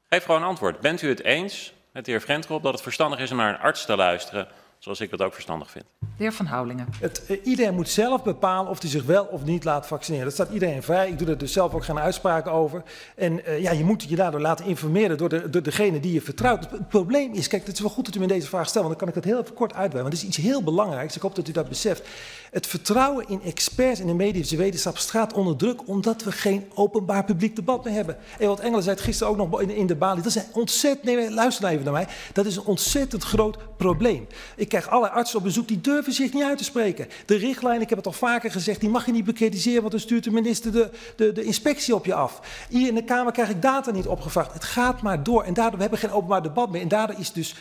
Geef 0.09 0.23
gewoon 0.23 0.41
een 0.41 0.47
antwoord. 0.47 0.79
Bent 0.79 1.01
u 1.01 1.09
het 1.09 1.23
eens 1.23 1.73
met 1.93 2.05
de 2.05 2.11
heer 2.11 2.21
Frentrop 2.21 2.63
dat 2.63 2.73
het 2.73 2.81
verstandig 2.81 3.19
is 3.19 3.31
om 3.31 3.37
naar 3.37 3.53
een 3.53 3.59
arts 3.59 3.85
te 3.85 3.95
luisteren, 3.95 4.47
zoals 4.79 4.99
ik 4.99 5.09
dat 5.09 5.21
ook 5.21 5.33
verstandig 5.33 5.71
vind? 5.71 5.85
De 5.99 6.07
heer 6.17 6.33
Van 6.33 6.45
Houwelingen. 6.45 6.87
Het, 6.99 7.25
eh, 7.25 7.37
iedereen 7.43 7.73
moet 7.73 7.89
zelf 7.89 8.23
bepalen 8.23 8.71
of 8.71 8.81
hij 8.81 8.89
zich 8.89 9.03
wel 9.03 9.25
of 9.25 9.43
niet 9.43 9.63
laat 9.63 9.87
vaccineren. 9.87 10.25
Dat 10.25 10.33
staat 10.33 10.51
iedereen 10.51 10.83
vrij. 10.83 11.09
Ik 11.09 11.19
doe 11.19 11.27
er 11.27 11.37
dus 11.37 11.53
zelf 11.53 11.73
ook 11.73 11.83
geen 11.83 11.99
uitspraken 11.99 12.51
over. 12.51 12.83
En 13.15 13.45
eh, 13.45 13.61
ja, 13.61 13.71
je 13.71 13.83
moet 13.83 14.03
je 14.03 14.15
daardoor 14.15 14.41
laten 14.41 14.65
informeren 14.65 15.17
door, 15.17 15.29
de, 15.29 15.49
door 15.49 15.63
degene 15.63 15.99
die 15.99 16.13
je 16.13 16.21
vertrouwt. 16.21 16.63
Het, 16.63 16.71
het 16.71 16.87
probleem 16.87 17.33
is, 17.33 17.47
kijk, 17.47 17.65
het 17.65 17.73
is 17.73 17.79
wel 17.79 17.89
goed 17.89 18.05
dat 18.05 18.15
u 18.15 18.19
me 18.19 18.27
deze 18.27 18.47
vraag 18.47 18.67
stelt, 18.67 18.85
want 18.85 18.99
dan 18.99 19.07
kan 19.07 19.17
ik 19.17 19.23
het 19.23 19.33
heel 19.33 19.43
even 19.43 19.55
kort 19.55 19.73
uitwijden. 19.73 20.01
Want 20.01 20.13
het 20.13 20.21
is 20.21 20.27
iets 20.27 20.47
heel 20.47 20.63
belangrijks. 20.63 21.15
Ik 21.15 21.21
hoop 21.21 21.35
dat 21.35 21.47
u 21.47 21.51
dat 21.51 21.69
beseft. 21.69 22.07
Het 22.51 22.67
vertrouwen 22.67 23.27
in 23.27 23.41
experts 23.41 23.99
in 23.99 24.07
de 24.07 24.13
medische 24.13 24.57
wetenschap 24.57 24.97
staat 24.97 25.33
onder 25.33 25.55
druk 25.55 25.87
omdat 25.87 26.23
we 26.23 26.31
geen 26.31 26.71
openbaar 26.73 27.23
publiek 27.23 27.55
debat 27.55 27.83
meer 27.83 27.93
hebben. 27.93 28.17
Ewald 28.37 28.59
Engelen 28.59 28.83
zei 28.83 28.95
het 28.95 29.05
gisteren 29.05 29.33
ook 29.33 29.37
nog 29.37 29.61
in, 29.61 29.69
in 29.69 29.87
de 29.87 29.95
balie. 29.95 30.23
Dat 30.23 30.35
is 30.35 30.35
een 30.35 30.53
ontzettend, 30.53 31.03
nee, 31.03 31.31
luister 31.31 31.63
nou 31.63 31.73
even 31.73 31.85
naar 31.85 32.03
mij. 32.03 32.07
Dat 32.33 32.45
is 32.45 32.55
een 32.55 32.65
ontzettend 32.65 33.23
groot 33.23 33.57
probleem. 33.79 34.27
Ik 34.55 34.69
krijg 34.69 34.89
allerlei 34.89 35.13
artsen 35.13 35.37
op 35.37 35.43
bezoek 35.43 35.67
die 35.67 35.81
durven 35.81 36.13
zich 36.13 36.33
niet 36.33 36.43
uit 36.43 36.57
te 36.57 36.63
spreken. 36.63 37.07
De 37.25 37.35
richtlijn, 37.35 37.81
ik 37.81 37.89
heb 37.89 37.97
het 37.97 38.07
al 38.07 38.13
vaker 38.13 38.51
gezegd, 38.51 38.79
die 38.79 38.89
mag 38.89 39.05
je 39.05 39.11
niet 39.11 39.25
bekritiseren, 39.25 39.79
want 39.79 39.91
dan 39.91 40.01
stuurt 40.01 40.23
de 40.23 40.31
minister 40.31 40.71
de, 40.71 40.89
de, 41.15 41.31
de 41.31 41.43
inspectie 41.43 41.95
op 41.95 42.05
je 42.05 42.13
af. 42.13 42.39
Hier 42.69 42.87
in 42.87 42.95
de 42.95 43.03
Kamer 43.03 43.31
krijg 43.31 43.49
ik 43.49 43.61
data 43.61 43.91
niet 43.91 44.07
opgevraagd. 44.07 44.53
Het 44.53 44.63
gaat 44.63 45.01
maar 45.01 45.23
door 45.23 45.43
en 45.43 45.53
daardoor 45.53 45.75
we 45.75 45.81
hebben 45.81 45.99
we 45.99 46.07
geen 46.07 46.15
openbaar 46.15 46.41
debat 46.41 46.69
meer. 46.69 46.81
En 46.81 46.87
daardoor 46.87 47.19
is 47.19 47.31
dus 47.31 47.55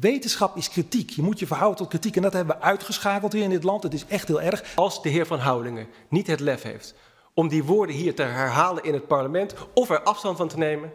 wetenschap 0.00 0.56
is 0.56 0.68
kritiek. 0.68 1.10
Je 1.10 1.22
moet 1.22 1.38
je 1.38 1.46
verhouden 1.46 1.78
tot 1.78 1.88
kritiek 1.88 2.16
en 2.16 2.22
dat 2.22 2.32
hebben 2.32 2.56
we 2.56 2.62
uitgeschakeld 2.62 3.32
hier 3.32 3.42
in 3.42 3.50
dit 3.50 3.64
land. 3.64 3.82
Het 3.82 3.94
is 3.94 4.06
echt 4.06 4.28
heel 4.28 4.42
erg. 4.42 4.64
Als 4.74 5.02
de 5.02 5.08
heer 5.08 5.26
Van 5.26 5.38
Houwelingen 5.38 5.86
niet 6.08 6.26
het 6.26 6.40
lef 6.40 6.62
heeft 6.62 6.94
om 7.34 7.48
die 7.48 7.64
woorden 7.64 7.96
hier 7.96 8.14
te 8.14 8.22
herhalen 8.22 8.84
in 8.84 8.92
het 8.92 9.06
parlement 9.06 9.54
of 9.74 9.90
er 9.90 10.02
afstand 10.02 10.36
van 10.36 10.48
te 10.48 10.58
nemen, 10.58 10.92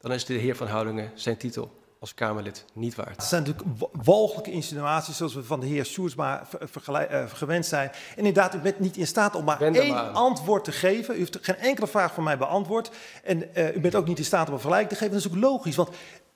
dan 0.00 0.12
is 0.12 0.24
de 0.24 0.34
heer 0.34 0.56
Van 0.56 0.66
Houwelingen 0.66 1.12
zijn 1.14 1.36
titel 1.36 1.77
als 2.00 2.14
Kamerlid 2.14 2.64
niet 2.72 2.94
waard. 2.94 3.16
Het 3.16 3.24
zijn 3.24 3.42
natuurlijk 3.42 3.78
wa- 3.78 4.02
walgelijke 4.02 4.50
insinuaties 4.50 5.16
zoals 5.16 5.34
we 5.34 5.44
van 5.44 5.60
de 5.60 5.66
heer 5.66 5.84
Sjoerdsma 5.86 6.42
vergelijk- 6.60 7.10
eh, 7.10 7.24
gewend 7.32 7.66
zijn. 7.66 7.90
En 7.90 8.16
inderdaad, 8.16 8.54
u 8.54 8.58
bent 8.58 8.80
niet 8.80 8.96
in 8.96 9.06
staat 9.06 9.34
om 9.34 9.44
maar 9.44 9.60
één 9.60 9.92
maar 9.92 10.04
antwoord 10.04 10.64
te 10.64 10.72
geven. 10.72 11.14
U 11.14 11.18
heeft 11.18 11.38
geen 11.40 11.56
enkele 11.56 11.86
vraag 11.86 12.14
van 12.14 12.24
mij 12.24 12.38
beantwoord. 12.38 12.90
En 13.24 13.54
eh, 13.54 13.76
u 13.76 13.80
bent 13.80 13.94
ook 13.94 14.06
niet 14.06 14.18
in 14.18 14.24
staat 14.24 14.46
om 14.48 14.52
een 14.54 14.60
vergelijking 14.60 14.90
te 14.98 15.04
geven. 15.04 15.12
Dat 15.12 15.24
is 15.26 15.36
ook 15.36 15.42
logisch, 15.42 15.76
want 15.76 15.88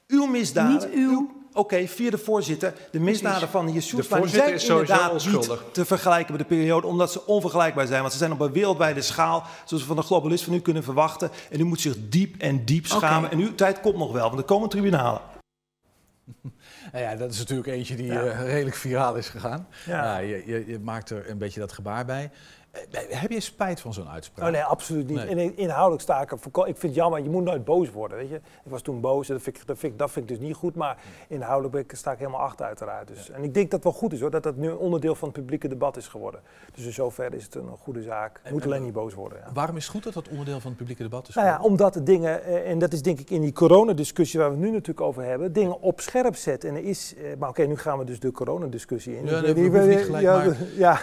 uw 0.07 0.27
misdaden... 0.27 0.73
Niet 0.73 0.89
uw... 0.95 1.41
Oké, 1.55 1.87
via 1.87 2.11
de 2.11 2.19
voorzitter. 2.19 2.75
De 2.91 3.01
misdaden 3.01 3.49
van 3.49 3.67
de 3.67 3.73
heer 3.73 3.83
Sjoerdsma 3.83 4.17
voorzitter 4.17 4.61
zijn 4.61 4.79
inderdaad 4.79 5.13
onschuldig. 5.13 5.63
niet 5.65 5.75
te 5.75 5.85
vergelijken 5.85 6.33
met 6.33 6.41
de 6.49 6.55
periode... 6.57 6.87
omdat 6.87 7.13
ze 7.13 7.27
onvergelijkbaar 7.27 7.87
zijn. 7.87 8.01
Want 8.01 8.13
ze 8.13 8.19
zijn 8.19 8.33
op 8.33 8.41
een 8.41 8.53
wereldwijde 8.53 9.03
schaal... 9.03 9.45
zoals 9.65 9.83
we 9.83 9.89
van 9.89 9.97
de 9.97 10.03
globalist 10.03 10.45
van 10.45 10.55
u 10.55 10.61
kunnen 10.61 10.83
verwachten. 10.83 11.31
En 11.51 11.61
u 11.61 11.65
moet 11.65 11.81
zich 11.81 11.95
diep 11.99 12.35
en 12.39 12.65
diep 12.65 12.87
schamen. 12.87 13.31
En 13.31 13.39
uw 13.39 13.55
tijd 13.55 13.81
komt 13.81 13.97
nog 13.97 14.13
wel, 14.13 14.27
want 14.27 14.39
er 14.39 14.45
komen 14.45 14.69
tribunalen. 14.69 15.21
Nou 16.93 17.05
ja, 17.05 17.17
dat 17.17 17.31
is 17.33 17.39
natuurlijk 17.39 17.69
eentje 17.69 17.97
die 17.97 18.07
Ja. 18.07 18.25
eh, 18.25 18.45
redelijk 18.45 18.77
viraal 18.77 19.17
is 19.17 19.29
gegaan. 19.29 19.67
Ja. 19.87 20.19
Je, 20.19 20.43
je, 20.47 20.67
je 20.67 20.79
maakt 20.79 21.11
er 21.11 21.31
een 21.31 21.39
beetje 21.39 21.61
dat 21.61 21.73
gebaar 21.73 22.05
bij. 22.05 22.31
Eh, 22.73 23.01
Heb 23.09 23.31
je 23.31 23.41
spijt 23.41 23.81
van 23.81 23.93
zo'n 23.93 24.09
uitspraak? 24.09 24.47
Oh 24.47 24.53
nee, 24.53 24.63
absoluut 24.63 25.07
niet. 25.09 25.17
Nee. 25.17 25.27
En 25.51 25.57
inhoudelijk 25.57 26.03
sta 26.03 26.21
ik 26.23 26.31
er 26.33 26.39
Ik 26.45 26.63
vind 26.65 26.83
het 26.83 26.95
jammer, 26.95 27.23
je 27.23 27.31
moet 27.31 27.45
nooit 27.45 27.65
boos 27.65 27.91
worden, 27.91 28.17
weet 28.19 28.29
je. 28.29 28.35
Ik 28.35 28.71
was 28.71 28.83
toen 28.83 29.01
boos 29.01 29.29
en 29.29 29.35
dat 29.35 29.43
vind 29.43 29.57
ik, 29.57 29.67
dat 29.67 29.79
vind 29.79 29.93
ik, 29.93 29.99
dat 29.99 30.11
vind 30.11 30.31
ik 30.31 30.37
dus 30.39 30.47
niet 30.47 30.57
goed. 30.57 30.75
Maar 30.75 30.97
inhoudelijk 31.29 31.73
ben 31.73 31.83
ik, 31.83 31.93
sta 31.95 32.13
ik 32.13 32.19
helemaal 32.19 32.41
achter 32.41 32.67
uiteraard. 32.67 33.09
Dus, 33.09 33.31
En 33.31 33.43
ik 33.45 33.55
denk 33.55 33.71
dat 33.71 33.85
het 33.85 33.93
wel 33.93 33.93
goed 34.01 34.13
is 34.13 34.21
hoor, 34.21 34.31
dat 34.31 34.43
dat 34.43 34.57
nu 34.57 34.69
een 34.71 34.77
onderdeel 34.77 35.15
van 35.15 35.29
het 35.29 35.37
publieke 35.37 35.69
debat 35.69 35.97
is 35.97 36.09
geworden. 36.09 36.41
Dus 36.75 36.85
in 36.85 36.93
zoverre 36.93 37.37
is 37.37 37.45
het 37.45 37.55
een 37.55 37.69
goede 37.79 38.03
zaak. 38.03 38.41
Je 38.45 38.53
moet 38.53 38.61
En- 38.63 38.67
alleen 38.67 38.83
niet 38.83 38.93
boos 38.93 39.15
worden. 39.15 39.39
Ja. 39.47 39.53
Waarom 39.53 39.77
is 39.77 39.83
het 39.83 39.93
goed 39.93 40.03
dat 40.05 40.13
dat 40.15 40.29
onderdeel 40.29 40.61
van 40.61 40.69
het 40.69 40.79
publieke 40.79 41.03
debat 41.03 41.29
is? 41.29 41.35
Nou 41.35 41.47
ja, 41.47 41.61
omdat 41.61 41.95
de 41.95 42.03
dingen, 42.03 42.45
eh, 42.45 42.71
en 42.71 42.79
dat 42.79 42.93
is 42.93 43.03
denk 43.03 43.19
ik 43.21 43.31
in 43.31 43.41
die 43.41 43.53
coronadiscussie 43.53 44.41
waar 44.41 44.49
we 44.49 44.55
het 44.57 44.65
nu 44.65 44.71
natuurlijk 44.71 45.01
over 45.07 45.23
hebben, 45.25 45.53
dingen 45.53 45.81
op 45.81 46.01
scherp 46.01 46.37
zetten. 46.37 46.69
En 46.69 46.75
er 46.77 46.85
is, 46.85 47.15
eh, 47.17 47.37
maar 47.39 47.49
oké, 47.49 47.63
nu 47.63 47.77
gaan 47.77 47.99
we 47.99 48.05
dus 48.05 48.21
de 48.21 48.31
coronadiscussie 48.31 49.17
in. 49.17 49.27
Ja, 49.27 49.37
Ik 49.43 49.55
nee, 49.57 49.71
we 49.71 49.79
niet, 49.79 49.99
gelijk, 49.99 50.23
ja, 50.23 50.37
maar 50.37 50.57
ja, 50.87 50.99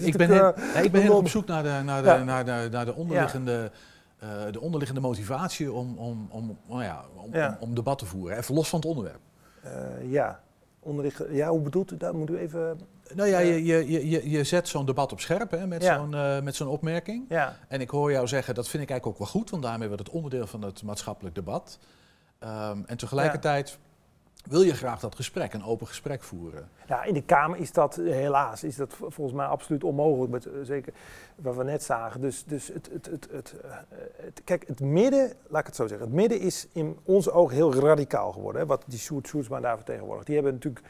ik, 0.00 0.16
ben 0.16 0.30
heel, 0.30 0.52
ik 0.82 0.92
ben 0.92 1.00
heel 1.00 1.09
op 1.16 1.28
zoek 1.28 1.46
naar 1.46 1.62
de, 1.62 1.80
naar 1.84 2.02
de, 2.02 2.08
Ja. 2.08 2.24
naar 2.24 2.44
de, 2.44 2.68
naar 2.70 2.84
de, 2.84 2.94
onderliggende, 2.94 3.70
eh, 4.18 4.28
de 4.50 4.60
onderliggende 4.60 5.00
motivatie 5.02 5.72
om, 5.72 5.98
om, 5.98 6.28
om, 6.30 6.58
nou 6.68 6.82
ja, 6.82 7.04
om, 7.14 7.34
Ja. 7.34 7.56
om, 7.60 7.68
om 7.68 7.74
debat 7.74 7.98
te 7.98 8.06
voeren. 8.06 8.38
Even 8.38 8.54
los 8.54 8.68
van 8.68 8.78
het 8.78 8.88
onderwerp. 8.88 9.20
Eh, 9.62 10.10
ja. 10.10 10.40
Ja, 11.30 11.48
hoe 11.48 11.60
bedoelt 11.60 11.90
u 11.92 11.96
dat? 11.96 12.12
Moet 12.12 12.30
u 12.30 12.36
even... 12.36 12.80
Nou 13.14 13.28
ja, 13.28 13.38
je, 13.38 13.64
je, 13.64 13.90
je, 13.90 14.08
je- 14.08 14.30
je 14.30 14.44
zet 14.44 14.68
zo'n 14.68 14.86
debat 14.86 15.12
op 15.12 15.20
scherp 15.20 15.50
hè, 15.50 15.66
met 15.66 15.82
Ja. 15.82 15.96
zo'n 15.96 16.14
eh, 16.14 16.40
met 16.40 16.54
zo'n 16.56 16.68
opmerking. 16.68 17.24
Ja. 17.28 17.56
En 17.68 17.80
ik 17.80 17.90
hoor 17.90 18.12
jou 18.12 18.28
zeggen, 18.28 18.54
dat 18.54 18.68
vind 18.68 18.82
ik 18.82 18.90
eigenlijk 18.90 19.20
ook 19.20 19.24
wel 19.26 19.40
goed, 19.40 19.50
want 19.50 19.62
daarmee 19.62 19.88
wordt 19.88 20.02
het 20.06 20.12
onderdeel 20.14 20.46
van 20.46 20.62
het 20.62 20.82
maatschappelijk 20.82 21.34
debat. 21.34 21.78
Ehm, 22.38 22.78
en 22.86 22.96
tegelijkertijd 22.96 23.78
wil 24.48 24.62
je 24.62 24.74
graag 24.74 25.00
dat 25.00 25.14
gesprek, 25.14 25.52
een 25.52 25.64
open 25.64 25.86
gesprek 25.86 26.22
voeren. 26.22 26.68
Ja, 26.86 27.04
in 27.04 27.14
de 27.14 27.22
Kamer 27.22 27.58
is 27.58 27.72
dat 27.72 27.96
eh, 27.96 28.12
helaas 28.12 28.64
is 28.64 28.76
dat 28.76 28.94
volgens 28.98 29.32
mij 29.32 29.46
absoluut 29.46 29.84
onmogelijk. 29.84 30.32
Met, 30.32 30.46
eh, 30.46 30.52
zeker 30.62 30.92
wat 31.36 31.56
we 31.56 31.64
net 31.64 31.82
zagen. 31.82 32.20
Dus, 32.20 32.44
dus 32.44 32.68
het, 32.68 32.88
het, 32.92 33.08
het, 33.30 33.60
eh, 33.60 33.70
het- 34.16 34.44
kijk, 34.44 34.66
het 34.66 34.80
midden, 34.80 35.32
laat 35.48 35.60
ik 35.60 35.66
het 35.66 35.76
zo 35.76 35.86
zeggen. 35.86 36.06
Het 36.06 36.16
midden 36.16 36.40
is 36.40 36.68
in 36.72 36.98
onze 37.04 37.32
ogen 37.32 37.54
heel 37.56 37.74
radicaal 37.74 38.32
geworden. 38.32 38.60
Hè, 38.60 38.66
wat 38.66 38.84
die 38.86 38.98
Sjoerd 38.98 39.26
Sjoerdsma 39.26 39.60
daar 39.60 39.76
vertegenwoordigt. 39.76 40.26
Die 40.26 40.34
hebben 40.34 40.52
natuurlijk 40.52 40.84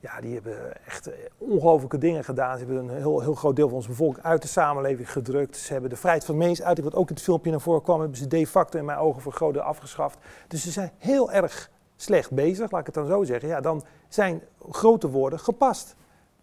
ja, 0.00 0.20
die 0.20 0.34
hebben 0.34 0.84
echt 0.86 1.10
ongelooflijke 1.38 1.98
dingen 1.98 2.24
gedaan. 2.24 2.58
Ze 2.58 2.64
hebben 2.64 2.88
een 2.88 2.96
heel, 2.96 3.20
heel 3.20 3.34
groot 3.34 3.56
deel 3.56 3.66
van 3.66 3.76
onze 3.76 3.88
bevolking 3.88 4.24
uit 4.24 4.42
de 4.42 4.48
samenleving 4.48 5.12
gedrukt. 5.12 5.56
Ze 5.56 5.72
hebben 5.72 5.90
de 5.90 5.96
vrijheid 5.96 6.24
van 6.24 6.36
meningsuiting, 6.36 6.86
wat 6.86 6.96
ook 6.96 7.08
in 7.08 7.14
het 7.14 7.24
filmpje 7.24 7.50
naar 7.50 7.60
voren 7.60 7.82
kwam, 7.82 8.00
hebben 8.00 8.18
ze 8.18 8.26
de 8.26 8.46
facto 8.46 8.78
in 8.78 8.84
mijn 8.84 8.98
ogen 8.98 9.52
deel 9.52 9.62
afgeschaft. 9.62 10.18
Dus 10.48 10.62
ze 10.62 10.70
zijn 10.70 10.90
heel 10.98 11.32
erg 11.32 11.70
slecht 12.00 12.30
bezig, 12.30 12.70
laat 12.70 12.80
ik 12.80 12.86
het 12.86 12.94
dan 12.94 13.06
zo 13.06 13.24
zeggen. 13.24 13.48
Ja, 13.48 13.60
dan 13.60 13.84
zijn 14.08 14.42
grote 14.70 15.10
woorden 15.10 15.38
gepast. 15.38 15.96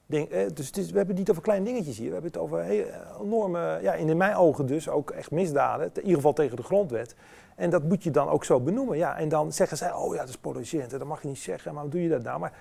Denk, 0.05 0.29
eh, 0.29 0.45
dus 0.53 0.67
het 0.67 0.77
is, 0.77 0.89
we 0.89 0.97
hebben 0.97 1.07
het 1.07 1.17
niet 1.17 1.29
over 1.29 1.41
kleine 1.41 1.65
dingetjes 1.65 1.97
hier. 1.97 2.07
We 2.07 2.13
hebben 2.13 2.31
het 2.31 2.41
over 2.41 2.63
heel, 2.63 2.85
enorme, 3.21 3.79
ja, 3.81 3.93
in 3.93 4.17
mijn 4.17 4.35
ogen 4.35 4.65
dus 4.65 4.89
ook 4.89 5.11
echt 5.11 5.31
misdaden. 5.31 5.89
In 5.93 6.01
ieder 6.01 6.15
geval 6.15 6.33
tegen 6.33 6.55
de 6.55 6.63
grondwet. 6.63 7.15
En 7.55 7.69
dat 7.69 7.83
moet 7.83 8.03
je 8.03 8.11
dan 8.11 8.27
ook 8.27 8.43
zo 8.43 8.59
benoemen. 8.59 8.97
Ja, 8.97 9.17
en 9.17 9.29
dan 9.29 9.53
zeggen 9.53 9.77
zij, 9.77 9.93
oh 9.93 10.13
ja, 10.13 10.19
dat 10.19 10.29
is 10.29 10.37
polariserend. 10.37 10.91
Dat 10.91 11.03
mag 11.03 11.21
je 11.21 11.27
niet 11.27 11.37
zeggen. 11.37 11.73
Maar 11.73 11.81
hoe 11.81 11.91
doe 11.91 12.01
je 12.01 12.09
dat 12.09 12.23
nou? 12.23 12.39
Maar 12.39 12.53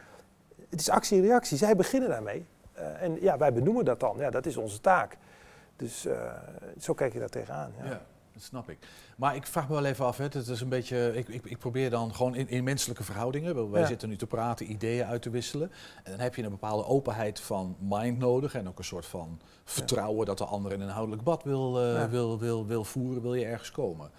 het 0.71 0.81
is 0.81 0.91
actie 0.91 1.19
en 1.19 1.27
reactie. 1.27 1.57
Zij 1.57 1.77
beginnen 1.77 2.09
daarmee. 2.09 2.47
Eh, 2.73 3.03
en 3.03 3.21
ja, 3.21 3.39
wij 3.39 3.53
benoemen 3.53 3.85
dat 3.85 4.01
dan. 4.01 4.17
Ja, 4.19 4.31
dat 4.31 4.47
is 4.47 4.57
onze 4.57 4.81
taak. 4.81 5.17
Dus 5.77 6.07
eh, 6.07 6.33
zo 6.79 6.95
kijk 6.95 7.13
je 7.13 7.19
daar 7.19 7.29
tegenaan. 7.29 7.73
Ja, 7.85 8.01
dat 8.35 8.43
snap 8.43 8.71
ik. 8.71 8.79
Maar 9.17 9.37
ik 9.37 9.47
vraag 9.47 9.69
me 9.69 9.75
wel 9.75 9.85
even 9.85 10.05
af, 10.05 10.17
hè, 10.17 10.25
het 10.25 10.35
is 10.49 10.61
een 10.61 10.69
beetje, 10.69 11.13
ik, 11.17 11.29
ik, 11.29 11.45
ik 11.45 11.59
probeer 11.59 11.91
dan 11.91 12.15
gewoon 12.15 12.35
in, 12.35 12.49
in 12.49 12.65
menselijke 12.65 13.05
verhoudingen, 13.05 13.71
wij 13.71 13.81
Ja. 13.81 13.87
zitten 13.87 14.09
nu 14.09 14.17
te 14.17 14.27
praten, 14.27 14.71
ideeën 14.71 15.05
uit 15.05 15.23
te 15.23 15.31
wisselen. 15.31 15.71
En 16.05 16.11
dan 16.11 16.21
heb 16.21 16.35
je 16.35 16.43
een 16.43 16.51
bepaalde 16.51 16.85
openheid 16.87 17.41
van 17.41 17.77
mind 17.81 18.19
nodig 18.19 18.55
en 18.55 18.69
ook 18.69 18.79
een 18.79 18.85
soort 18.85 19.07
van 19.07 19.41
vertrouwen 19.65 20.27
dat 20.27 20.39
de 20.39 20.45
ander 20.45 20.73
een 20.73 20.81
inhoudelijk 20.81 21.23
bad 21.23 21.43
wil, 21.43 21.81
eh, 21.83 22.05
wil, 22.11 22.39
wil, 22.39 22.67
wil 22.67 22.85
voeren, 22.85 23.23
wil 23.23 23.35
je 23.35 23.45
ergens 23.45 23.71
komen. 23.71 24.11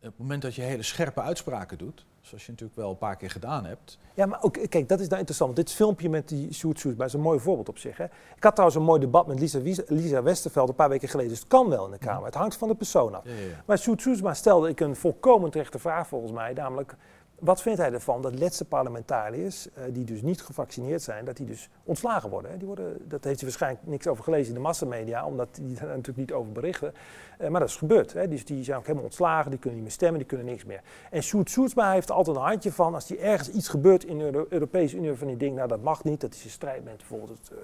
Het 0.00 0.18
moment 0.18 0.42
dat 0.42 0.54
je 0.54 0.62
hele 0.62 0.82
scherpe 0.82 1.20
uitspraken 1.20 1.78
doet, 1.78 2.06
zoals 2.20 2.44
je 2.44 2.50
natuurlijk 2.50 2.78
wel 2.78 2.90
een 2.90 2.98
paar 2.98 3.16
keer 3.16 3.30
gedaan 3.30 3.64
hebt. 3.64 3.98
Ja, 4.14 4.26
maar 4.26 4.42
ook, 4.42 4.52
kijk, 4.68 4.88
dat 4.88 5.00
is 5.00 5.06
nou 5.06 5.18
interessant. 5.18 5.54
Want 5.54 5.66
dit 5.66 5.76
filmpje 5.76 6.08
met 6.08 6.28
die 6.28 6.54
Sjoerd 6.54 6.78
Soesma 6.78 7.04
is 7.04 7.12
een 7.12 7.20
mooi 7.20 7.40
voorbeeld 7.40 7.68
op 7.68 7.78
zich. 7.78 7.96
Hè. 7.96 8.04
Ik 8.36 8.42
had 8.42 8.52
trouwens 8.52 8.80
een 8.80 8.86
mooi 8.86 9.00
debat 9.00 9.26
met 9.26 9.38
Lisa, 9.38 9.60
Lisa 9.86 10.22
Westerveld 10.22 10.68
een 10.68 10.74
paar 10.74 10.88
weken 10.88 11.08
geleden. 11.08 11.30
Dus 11.30 11.40
het 11.40 11.48
kan 11.48 11.68
wel 11.68 11.84
in 11.84 11.90
de 11.90 11.98
Kamer. 11.98 12.24
Het 12.24 12.34
hangt 12.34 12.56
van 12.56 12.68
de 12.68 12.74
persoon 12.74 13.14
af. 13.14 13.24
Ja. 13.24 13.62
Maar 13.66 13.78
Sjoerd 13.78 14.00
Soesma 14.00 14.34
stelde 14.34 14.68
ik 14.68 14.80
een 14.80 14.96
volkomen 14.96 15.50
terechte 15.50 15.78
vraag 15.78 16.08
volgens 16.08 16.32
mij. 16.32 16.52
Namelijk, 16.52 16.96
wat 17.40 17.62
vindt 17.62 17.78
hij 17.78 17.92
ervan 17.92 18.22
dat 18.22 18.38
laatste 18.38 18.64
parlementariërs, 18.64 19.68
eh, 19.72 19.84
die 19.90 20.04
dus 20.04 20.22
niet 20.22 20.42
gevaccineerd 20.42 21.02
zijn, 21.02 21.24
dat 21.24 21.36
die 21.36 21.46
dus 21.46 21.68
ontslagen 21.84 22.30
worden? 22.30 22.50
Hè? 22.50 22.56
Die 22.56 22.66
worden 22.66 23.08
dat 23.08 23.24
heeft 23.24 23.40
hij 23.40 23.48
waarschijnlijk 23.48 23.86
niks 23.86 24.06
over 24.06 24.24
gelezen 24.24 24.48
in 24.48 24.54
de 24.54 24.60
massamedia, 24.60 25.26
omdat 25.26 25.48
die 25.52 25.74
daar 25.74 25.86
natuurlijk 25.96 26.16
niet 26.16 26.32
over 26.32 26.52
berichten. 26.52 26.94
Eh, 27.38 27.48
maar 27.48 27.60
dat 27.60 27.68
is 27.68 27.76
gebeurd. 27.76 28.12
Hè? 28.12 28.28
Dus 28.28 28.44
die 28.44 28.64
zijn 28.64 28.76
ook 28.78 28.82
helemaal 28.84 29.04
ontslagen, 29.04 29.50
die 29.50 29.58
kunnen 29.58 29.78
niet 29.78 29.88
meer 29.88 29.96
stemmen, 29.96 30.18
die 30.18 30.28
kunnen 30.28 30.46
niks 30.46 30.64
meer. 30.64 30.80
En 31.10 31.22
Sjoerd 31.22 31.50
Soesma 31.50 31.92
heeft 31.92 32.10
altijd 32.10 32.36
een 32.36 32.42
handje 32.42 32.72
van, 32.72 32.94
als 32.94 33.10
er 33.10 33.18
ergens 33.18 33.48
iets 33.50 33.68
gebeurt 33.68 34.04
in 34.04 34.18
de 34.18 34.24
Euro- 34.24 34.46
Europese 34.48 34.96
Unie 34.96 35.14
van 35.14 35.26
die 35.26 35.36
denkt, 35.36 35.56
nou 35.56 35.68
dat 35.68 35.82
mag 35.82 36.04
niet, 36.04 36.20
dat 36.20 36.34
is 36.34 36.44
in 36.44 36.50
strijd 36.50 36.84
met 36.84 36.96
bijvoorbeeld 36.96 37.38
het 37.38 37.50
eh, 37.50 37.58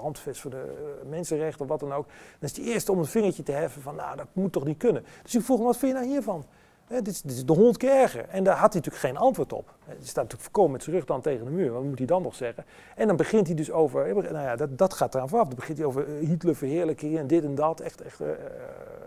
handvest 0.00 0.40
voor 0.40 0.50
de 0.50 0.96
mensenrechten 1.08 1.60
of 1.60 1.68
wat 1.68 1.80
dan 1.80 1.92
ook. 1.92 2.06
Dan 2.06 2.48
is 2.48 2.52
die 2.52 2.64
eerste 2.64 2.92
om 2.92 2.98
een 2.98 3.06
vingertje 3.06 3.42
te 3.42 3.52
heffen 3.52 3.82
van, 3.82 3.94
nou 3.94 4.16
dat 4.16 4.26
moet 4.32 4.52
toch 4.52 4.64
niet 4.64 4.78
kunnen. 4.78 5.04
Dus 5.22 5.34
ik 5.34 5.42
vroeg 5.42 5.56
hem, 5.56 5.66
wat 5.66 5.76
vind 5.76 5.92
je 5.92 5.98
nou 5.98 6.10
hiervan? 6.10 6.44
Hè, 6.88 7.02
dit, 7.02 7.22
is, 7.24 7.44
de 7.44 7.52
honderd 7.52 7.76
keer 7.76 7.90
erger. 7.90 8.28
En 8.28 8.44
daar 8.44 8.56
had 8.56 8.72
hij 8.72 8.82
natuurlijk 8.82 9.04
geen 9.04 9.16
antwoord 9.16 9.52
op. 9.52 9.74
Hij 9.84 9.94
staat 9.94 10.14
natuurlijk 10.14 10.42
voorkomen 10.42 10.72
met 10.72 10.82
zijn 10.82 10.96
rug 10.96 11.04
dan 11.04 11.20
tegen 11.20 11.44
de 11.44 11.50
muur. 11.50 11.72
Wat 11.72 11.82
moet 11.82 11.98
hij 11.98 12.06
dan 12.06 12.22
nog 12.22 12.34
zeggen? 12.34 12.64
En 12.96 13.06
dan 13.06 13.16
begint 13.16 13.46
hij 13.46 13.56
dus 13.56 13.70
over, 13.70 14.14
nou 14.14 14.44
ja, 14.44 14.56
dat, 14.56 14.78
dat 14.78 14.94
gaat 14.94 15.14
eraan 15.14 15.28
vooraf. 15.28 15.46
Dan 15.46 15.56
begint 15.56 15.78
hij 15.78 15.86
over 15.86 16.06
eh, 16.06 16.28
Hitler 16.28 16.56
verheerlijken 16.56 17.18
en 17.18 17.26
dit 17.26 17.44
en 17.44 17.54
dat. 17.54 17.80
Echt, 17.80 18.00
echt 18.02 18.20
eh, 18.20 18.28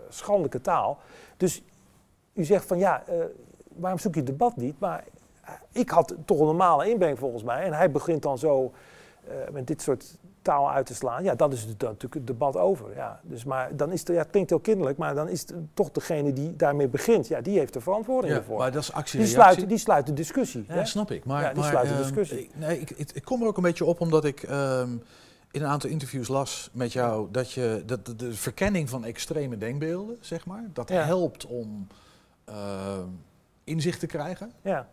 schandelijke 0.08 0.60
taal. 0.60 0.98
Dus 1.36 1.62
u 2.32 2.44
zegt 2.44 2.66
van 2.66 2.78
ja, 2.78 3.04
waarom 3.68 3.98
zoek 3.98 4.14
je 4.14 4.20
het 4.20 4.28
debat 4.28 4.56
niet? 4.56 4.78
Maar 4.78 5.04
ik 5.72 5.90
had 5.90 6.14
toch 6.24 6.38
een 6.38 6.46
normale 6.46 6.90
inbreng 6.90 7.18
volgens 7.18 7.42
mij. 7.42 7.62
En 7.62 7.72
hij 7.72 7.90
begint 7.90 8.22
dan 8.22 8.38
zo 8.38 8.72
met 9.52 9.66
dit 9.66 9.82
soort 9.82 10.18
taal 10.42 10.70
uit 10.70 10.86
te 10.86 10.94
slaan. 10.94 11.24
Ja, 11.24 11.34
dan 11.34 11.52
is 11.52 11.62
het 11.62 11.80
dan 11.80 11.88
natuurlijk 11.88 12.14
het 12.14 12.26
debat 12.26 12.56
over. 12.56 12.94
Ja. 12.94 13.20
Dus, 13.22 13.44
maar 13.44 13.76
dan 13.76 13.92
is 13.92 14.00
het, 14.00 14.08
ja, 14.08 14.14
het 14.14 14.30
klinkt 14.30 14.50
heel 14.50 14.60
kinderlijk, 14.60 14.98
maar 14.98 15.14
dan 15.14 15.28
is 15.28 15.40
het 15.40 15.54
toch 15.74 15.90
degene 15.90 16.32
die 16.32 16.56
daarmee 16.56 16.88
begint. 16.88 17.28
Ja, 17.28 17.40
die 17.40 17.58
heeft 17.58 17.72
de 17.72 17.80
verantwoording 17.80 18.32
Ja, 18.32 18.38
ervoor. 18.38 18.58
maar 18.58 18.72
dat 18.72 18.82
is 18.82 18.92
actie 18.92 19.18
die 19.18 19.28
sluit, 19.28 19.68
die 19.68 19.78
sluit 19.78 20.06
de 20.06 20.12
discussie. 20.12 20.64
Ja, 20.68 20.74
hè? 20.74 20.84
snap 20.84 21.10
ik. 21.10 21.24
Maar, 21.24 21.42
ja, 21.42 21.48
die 21.48 21.60
maar, 21.60 21.70
sluit 21.70 21.88
de 21.88 21.94
ehm, 21.94 22.02
discussie. 22.02 22.38
ik, 22.38 22.50
nee, 22.54 22.80
ik, 22.80 22.90
ik, 22.90 23.10
ik 23.12 23.24
kom 23.24 23.40
er 23.42 23.46
ook 23.46 23.56
een 23.56 23.62
beetje 23.62 23.84
op 23.84 24.00
omdat 24.00 24.24
ik 24.24 24.42
ehm, 24.42 24.90
in 25.50 25.62
een 25.62 25.68
aantal 25.68 25.90
interviews 25.90 26.28
las 26.28 26.70
met 26.72 26.92
jou 26.92 27.28
dat 27.30 27.52
je 27.52 27.82
dat 27.86 28.06
de, 28.06 28.16
de 28.16 28.34
verkenning 28.34 28.88
van 28.88 29.04
extreme 29.04 29.58
denkbeelden, 29.58 30.16
zeg 30.20 30.46
maar, 30.46 30.64
dat 30.72 30.88
helpt 30.88 31.46
om 31.46 31.86
ehm, 32.44 33.08
inzicht 33.64 34.00
te 34.00 34.06
krijgen. 34.06 34.52
Ja. 34.62 34.88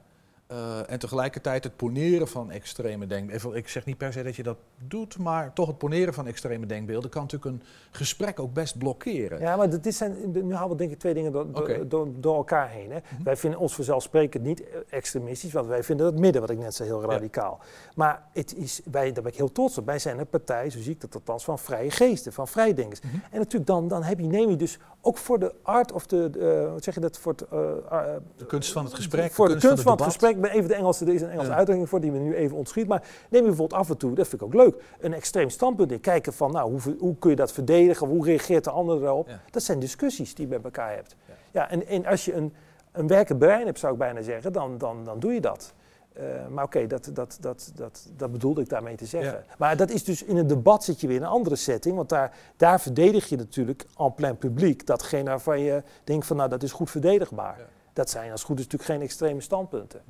Eh, 0.50 0.92
en 0.92 1.00
tegelijkertijd 1.00 1.64
het 1.64 1.76
poneren 1.76 2.28
van 2.28 2.52
extreme 2.52 3.08
denkbeelden. 3.08 3.58
Ik 3.58 3.68
zeg 3.68 3.86
niet 3.86 3.98
per 3.98 4.14
se 4.14 4.24
dat 4.24 4.36
je 4.36 4.44
dat 4.44 4.58
doet, 4.88 5.18
maar 5.18 5.54
toch 5.54 5.68
het 5.68 5.78
poneren 5.78 6.14
van 6.14 6.28
extreme 6.28 6.66
denkbeelden 6.66 7.10
kan 7.10 7.22
natuurlijk 7.22 7.52
een 7.52 7.62
gesprek 7.92 8.40
ook 8.40 8.54
best 8.54 8.78
blokkeren. 8.78 9.40
Ja, 9.40 9.56
maar 9.56 9.82
dit 9.82 9.96
zijn, 9.96 10.16
nu 10.32 10.54
halen 10.54 10.70
we 10.70 10.76
denk 10.76 10.92
ik 10.92 11.00
twee 11.00 11.14
dingen 11.14 11.32
door, 11.32 11.52
door- 11.52 11.62
Oké. 11.62 11.88
door, 11.88 12.08
door 12.20 12.36
elkaar 12.36 12.70
heen. 12.70 12.92
Hè. 12.92 13.00
Wij 13.24 13.36
vinden 13.38 13.60
ons 13.60 13.76
vanzelfsprekend 13.76 14.44
niet 14.44 14.62
eh, 14.70 14.78
extremistisch, 14.90 15.54
want 15.54 15.68
wij 15.68 15.84
vinden 15.84 16.06
het 16.06 16.20
midden, 16.20 16.42
wat 16.42 16.50
ik 16.50 16.58
net 16.58 16.76
zei, 16.76 16.90
heel 16.90 17.02
radicaal. 17.04 17.60
Maar 17.96 18.24
het 18.34 18.56
is, 18.56 18.82
wij, 18.92 19.12
daar 19.12 19.24
ben 19.24 19.32
ik 19.32 19.38
heel 19.38 19.52
trots 19.52 19.78
op. 19.78 19.86
Wij 19.86 20.00
zijn 20.00 20.20
een 20.20 20.28
partij, 20.28 20.70
zo 20.70 20.80
zie 20.80 20.92
ik 20.94 21.02
dat 21.02 21.16
althans, 21.16 21.44
van 21.44 21.60
vrije 21.60 21.92
geesten, 21.92 22.34
van 22.34 22.48
vrijdenkers. 22.48 23.00
En 23.32 23.38
natuurlijk, 23.38 23.66
dan, 23.68 23.88
dan 23.88 24.04
heb 24.04 24.20
je, 24.20 24.26
neem 24.26 24.50
je 24.50 24.56
dus 24.56 24.78
ook 25.02 25.18
voor 25.18 25.40
de 25.40 25.54
art 25.64 25.92
of 25.92 26.06
de, 26.08 26.30
de, 26.30 26.40
eh, 26.66 26.72
wat 26.74 26.84
zeg 26.84 26.94
je 26.94 27.00
dat, 27.00 27.18
voor 27.18 27.32
het... 27.32 27.50
De 27.50 28.46
kunst 28.48 28.72
van 28.72 28.84
het 28.86 28.94
gesprek, 28.94 29.32
Voor 29.32 29.48
de 29.48 29.58
kunst 29.58 29.84
van 29.84 29.92
het 29.92 30.02
gesprek, 30.02 30.38
ik 30.39 30.45
ben 30.49 30.58
even 30.58 30.69
de 30.69 30.75
Engelse, 30.75 31.06
er 31.06 31.13
is 31.13 31.21
een 31.21 31.30
Engelse 31.30 31.49
Ja. 31.49 31.56
uitdrukking 31.58 31.89
voor 31.89 31.99
die 31.99 32.12
me 32.12 32.19
nu 32.19 32.36
even 32.36 32.58
ontschiet. 32.58 32.88
Maar 32.88 33.04
neem 33.30 33.41
je 33.41 33.47
bijvoorbeeld 33.47 33.80
af 33.82 33.89
en 33.89 33.97
toe, 33.97 34.15
dat 34.15 34.28
vind 34.28 34.41
ik 34.41 34.47
ook 34.47 34.54
leuk, 34.54 34.84
een 34.99 35.13
extreem 35.13 35.49
standpunt 35.49 35.91
in. 35.91 35.99
Kijken 35.99 36.34
van, 36.34 36.52
nou, 36.52 36.71
hoe, 36.71 36.95
hoe 36.99 37.15
kun 37.19 37.30
je 37.30 37.36
dat 37.36 37.52
verdedigen? 37.52 38.08
Hoe 38.08 38.25
reageert 38.25 38.63
de 38.63 38.69
ander 38.69 38.99
daarop? 39.02 39.30
Dat 39.52 39.63
zijn 39.63 39.80
discussies 39.80 40.36
die 40.36 40.47
je 40.47 40.54
met 40.54 40.63
elkaar 40.63 40.93
hebt. 40.93 41.15
Ja, 41.52 41.69
en, 41.69 41.88
en 41.88 42.06
als 42.06 42.25
je 42.25 42.34
een, 42.34 42.54
een 42.91 43.08
werkend 43.08 43.39
brein 43.39 43.65
hebt, 43.65 43.80
zou 43.80 43.93
ik 43.93 43.99
bijna 43.99 44.21
zeggen, 44.21 44.54
dan, 44.54 44.78
dan, 44.78 45.04
dan 45.04 45.19
doe 45.19 45.34
je 45.34 45.41
dat. 45.41 45.73
Eh, 46.13 46.25
maar 46.49 46.63
oké, 46.63 46.88
dat, 46.88 47.10
dat, 47.13 47.38
dat, 47.41 47.71
dat, 47.75 48.08
dat 48.17 48.32
bedoelde 48.32 48.62
ik 48.62 48.69
daarmee 48.69 48.95
te 48.95 49.06
zeggen. 49.06 49.43
Maar 49.58 49.78
dat 49.78 49.89
is 49.89 50.04
dus 50.04 50.23
in 50.23 50.38
een 50.38 50.47
debat 50.47 50.84
zit 50.84 51.02
je 51.02 51.08
weer 51.08 51.15
in 51.15 51.21
een 51.21 51.30
andere 51.30 51.56
setting. 51.56 51.95
Want 51.95 52.10
daar, 52.10 52.36
daar 52.58 52.80
verdedig 52.82 53.30
je 53.30 53.36
natuurlijk 53.38 53.86
en 53.97 54.13
plein 54.13 54.38
publiek 54.38 54.86
datgene 54.86 55.30
waarvan 55.30 55.60
je 55.60 55.84
denkt 56.04 56.25
van 56.25 56.38
nou 56.38 56.49
dat 56.49 56.63
is 56.63 56.71
goed 56.71 56.89
verdedigbaar. 56.89 57.58
Dat 58.00 58.10
zijn 58.10 58.32
als 58.32 58.40
het 58.40 58.50
goed 58.50 58.60
is 58.60 58.64
natuurlijk 58.66 58.92
geen 58.92 59.02
extreme 59.02 59.42
standpunten. 59.42 60.02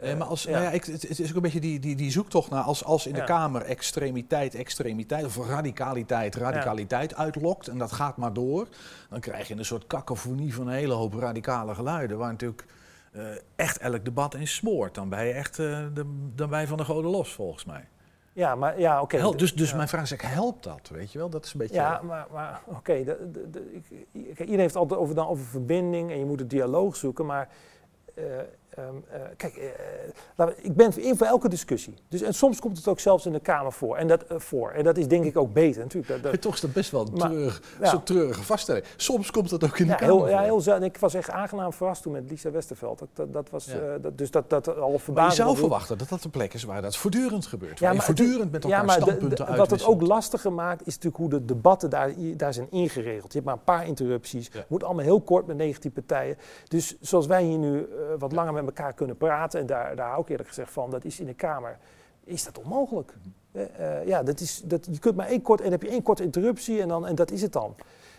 Nee, 0.00 0.16
maar 0.16 0.26
als, 0.26 0.42
ja. 0.42 0.50
nou 0.50 0.62
ja, 0.62 0.70
ik, 0.70 0.84
het, 0.84 1.18
is 1.20 1.28
ook 1.28 1.36
een 1.36 1.42
beetje 1.42 1.60
die, 1.60 1.80
die, 1.80 1.96
die 1.96 2.10
zoektocht 2.10 2.50
naar 2.50 2.62
als, 2.62 2.84
als 2.84 3.06
in 3.06 3.12
de 3.12 3.18
Ja. 3.18 3.24
Kamer 3.24 3.62
extremiteit, 3.62 4.54
extremiteit 4.54 5.24
of 5.24 5.48
radicaliteit, 5.48 6.34
radicaliteit 6.34 7.14
uitlokt 7.14 7.68
en 7.68 7.78
dat 7.78 7.92
gaat 7.92 8.16
maar 8.16 8.32
door, 8.32 8.68
dan 9.10 9.20
krijg 9.20 9.48
je 9.48 9.56
een 9.56 9.64
soort 9.64 9.86
cacophonie 9.86 10.54
van 10.54 10.66
een 10.66 10.74
hele 10.74 10.92
hoop 10.92 11.14
radicale 11.14 11.74
geluiden 11.74 12.18
waar 12.18 12.30
natuurlijk 12.30 12.66
eh, 13.12 13.22
echt 13.56 13.78
elk 13.78 14.04
debat 14.04 14.34
in 14.34 14.48
smoort. 14.48 14.94
Dan 14.94 15.08
ben 15.08 15.26
je 15.26 15.32
echt 15.32 15.58
eh, 15.58 15.86
de, 15.94 16.30
dan 16.34 16.50
ben 16.50 16.60
je 16.60 16.66
van 16.66 16.76
de 16.76 16.84
goden 16.84 17.10
los 17.10 17.32
volgens 17.32 17.64
mij. 17.64 17.88
Ja, 18.34 18.54
maar 18.54 18.80
ja, 18.80 19.00
oké. 19.02 19.36
Dus 19.36 19.54
dus 19.54 19.70
Ja. 19.70 19.76
mijn 19.76 19.88
vraag 19.88 20.02
is, 20.12 20.22
helpt 20.22 20.64
dat? 20.64 20.88
Weet 20.92 21.12
je 21.12 21.18
wel? 21.18 21.28
Dat 21.30 21.44
is 21.44 21.52
een 21.52 21.58
beetje. 21.58 21.74
Ja, 21.74 22.00
maar, 22.02 22.26
maar 22.32 22.62
oké, 22.66 22.94
iedereen 24.12 24.58
heeft 24.58 24.74
het 24.74 24.76
altijd 24.76 25.00
over, 25.00 25.14
dan 25.14 25.26
over 25.26 25.44
verbinding 25.44 26.10
en 26.10 26.18
je 26.18 26.24
moet 26.24 26.40
het 26.40 26.50
dialoog 26.50 26.96
zoeken, 26.96 27.26
maar 27.26 27.48
eh, 28.14 28.24
ehm, 28.76 28.86
eh, 29.10 29.20
kijk, 29.36 29.56
eh, 29.56 29.66
we- 30.36 30.54
ik 30.62 30.74
ben 30.74 30.98
in 31.02 31.16
voor 31.16 31.26
elke 31.26 31.48
discussie. 31.48 31.94
Dus, 32.08 32.22
en 32.22 32.34
soms 32.34 32.60
komt 32.60 32.76
het 32.76 32.88
ook 32.88 33.00
zelfs 33.00 33.26
in 33.26 33.32
de 33.32 33.40
Kamer 33.40 33.72
voor. 33.72 33.96
En 33.96 34.06
dat, 34.08 34.22
eh, 34.24 34.38
voor. 34.38 34.70
En 34.70 34.84
dat 34.84 34.96
is 34.96 35.08
denk 35.08 35.24
ik 35.24 35.36
ook 35.36 35.52
beter 35.52 35.82
natuurlijk. 35.82 36.22
Dat, 36.22 36.32
dat, 36.32 36.40
Toch 36.40 36.54
is 36.54 36.60
dat 36.60 36.72
best 36.72 36.90
wel 36.90 37.06
een 37.06 37.12
Maar- 37.12 37.28
treurig, 37.30 37.62
ja. 37.80 37.88
zo'n 37.90 38.02
treurige 38.02 38.42
vaststelling. 38.42 38.84
Soms 38.96 39.30
komt 39.30 39.50
dat 39.50 39.64
ook 39.64 39.78
in 39.78 39.84
de 39.86 39.90
ja, 39.90 39.96
Kamer 39.96 40.14
heel, 40.14 40.28
ja, 40.28 40.40
heel 40.42 40.60
zelden. 40.60 40.88
Ik 40.88 40.96
was 40.98 41.14
echt 41.14 41.30
aangenaam 41.30 41.72
verrast 41.72 42.02
toen 42.02 42.12
met 42.12 42.30
Lisa 42.30 42.50
Westerveld. 42.50 42.98
Dat, 42.98 43.08
dat, 43.14 43.32
dat 43.32 43.50
was, 43.50 43.64
Ja. 43.64 43.72
eh, 43.78 44.02
dat, 44.02 44.18
dus 44.18 44.30
dat, 44.30 44.50
dat 44.50 44.76
al 44.78 45.00
Maar 45.14 45.28
je 45.28 45.34
zou 45.34 45.56
verwachten 45.56 45.98
dat 45.98 46.08
dat 46.08 46.24
een 46.24 46.30
plek 46.30 46.54
is 46.54 46.64
waar 46.64 46.82
dat 46.82 46.96
voortdurend 46.96 47.46
gebeurt. 47.46 47.80
waar 47.80 47.94
je 47.94 48.00
voortdurend 48.00 48.52
met 48.52 48.64
elkaar 48.64 48.78
ja, 48.78 48.84
maar 48.84 48.94
standpunten 48.94 49.46
de- 49.46 49.56
Wat 49.56 49.70
het 49.70 49.84
ook 49.84 50.02
lastiger 50.02 50.52
maakt, 50.52 50.80
is 50.86 50.94
natuurlijk 50.94 51.16
hoe 51.16 51.28
de 51.28 51.44
debatten 51.44 51.90
daar, 51.90 52.12
daar 52.36 52.54
zijn 52.54 52.66
ingeregeld. 52.70 53.32
Je 53.32 53.38
hebt 53.38 53.44
maar 53.44 53.54
een 53.54 53.64
paar 53.64 53.86
interrupties. 53.86 54.50
Het 54.52 54.68
moet 54.68 54.84
allemaal 54.84 55.04
heel 55.04 55.20
kort 55.20 55.46
met 55.46 55.56
19 55.56 55.92
partijen. 55.92 56.36
Dus 56.68 56.96
zoals 57.00 57.26
wij 57.26 57.42
hier 57.42 57.58
nu 57.58 57.78
eh, 57.78 57.86
wat 58.18 58.32
langer 58.32 58.52
met 58.52 58.63
elkaar 58.64 58.92
kunnen 58.92 59.16
praten, 59.16 59.60
en 59.60 59.66
daar, 59.66 59.96
daar 59.96 60.08
hou 60.08 60.22
ik 60.22 60.28
eerlijk 60.28 60.48
gezegd 60.48 60.72
van, 60.72 60.90
dat 60.90 61.04
is 61.04 61.20
in 61.20 61.26
de 61.26 61.34
Kamer, 61.34 61.78
is 62.24 62.44
dat 62.44 62.58
onmogelijk. 62.58 63.14
Mhm. 63.18 63.28
Eh, 63.52 63.98
eh, 64.00 64.06
ja, 64.06 64.22
dat 64.22 64.40
is, 64.40 64.62
dat, 64.64 64.86
je 64.90 64.98
kunt 64.98 65.16
maar 65.16 65.26
één 65.26 65.42
kort, 65.42 65.60
en 65.60 65.70
heb 65.70 65.82
je 65.82 65.88
één 65.88 66.02
korte 66.02 66.22
interruptie 66.22 66.80
en, 66.80 66.88
dan, 66.88 67.06
en 67.06 67.14
dat 67.14 67.30
is 67.30 67.42
het 67.42 67.52
dan. 67.52 67.74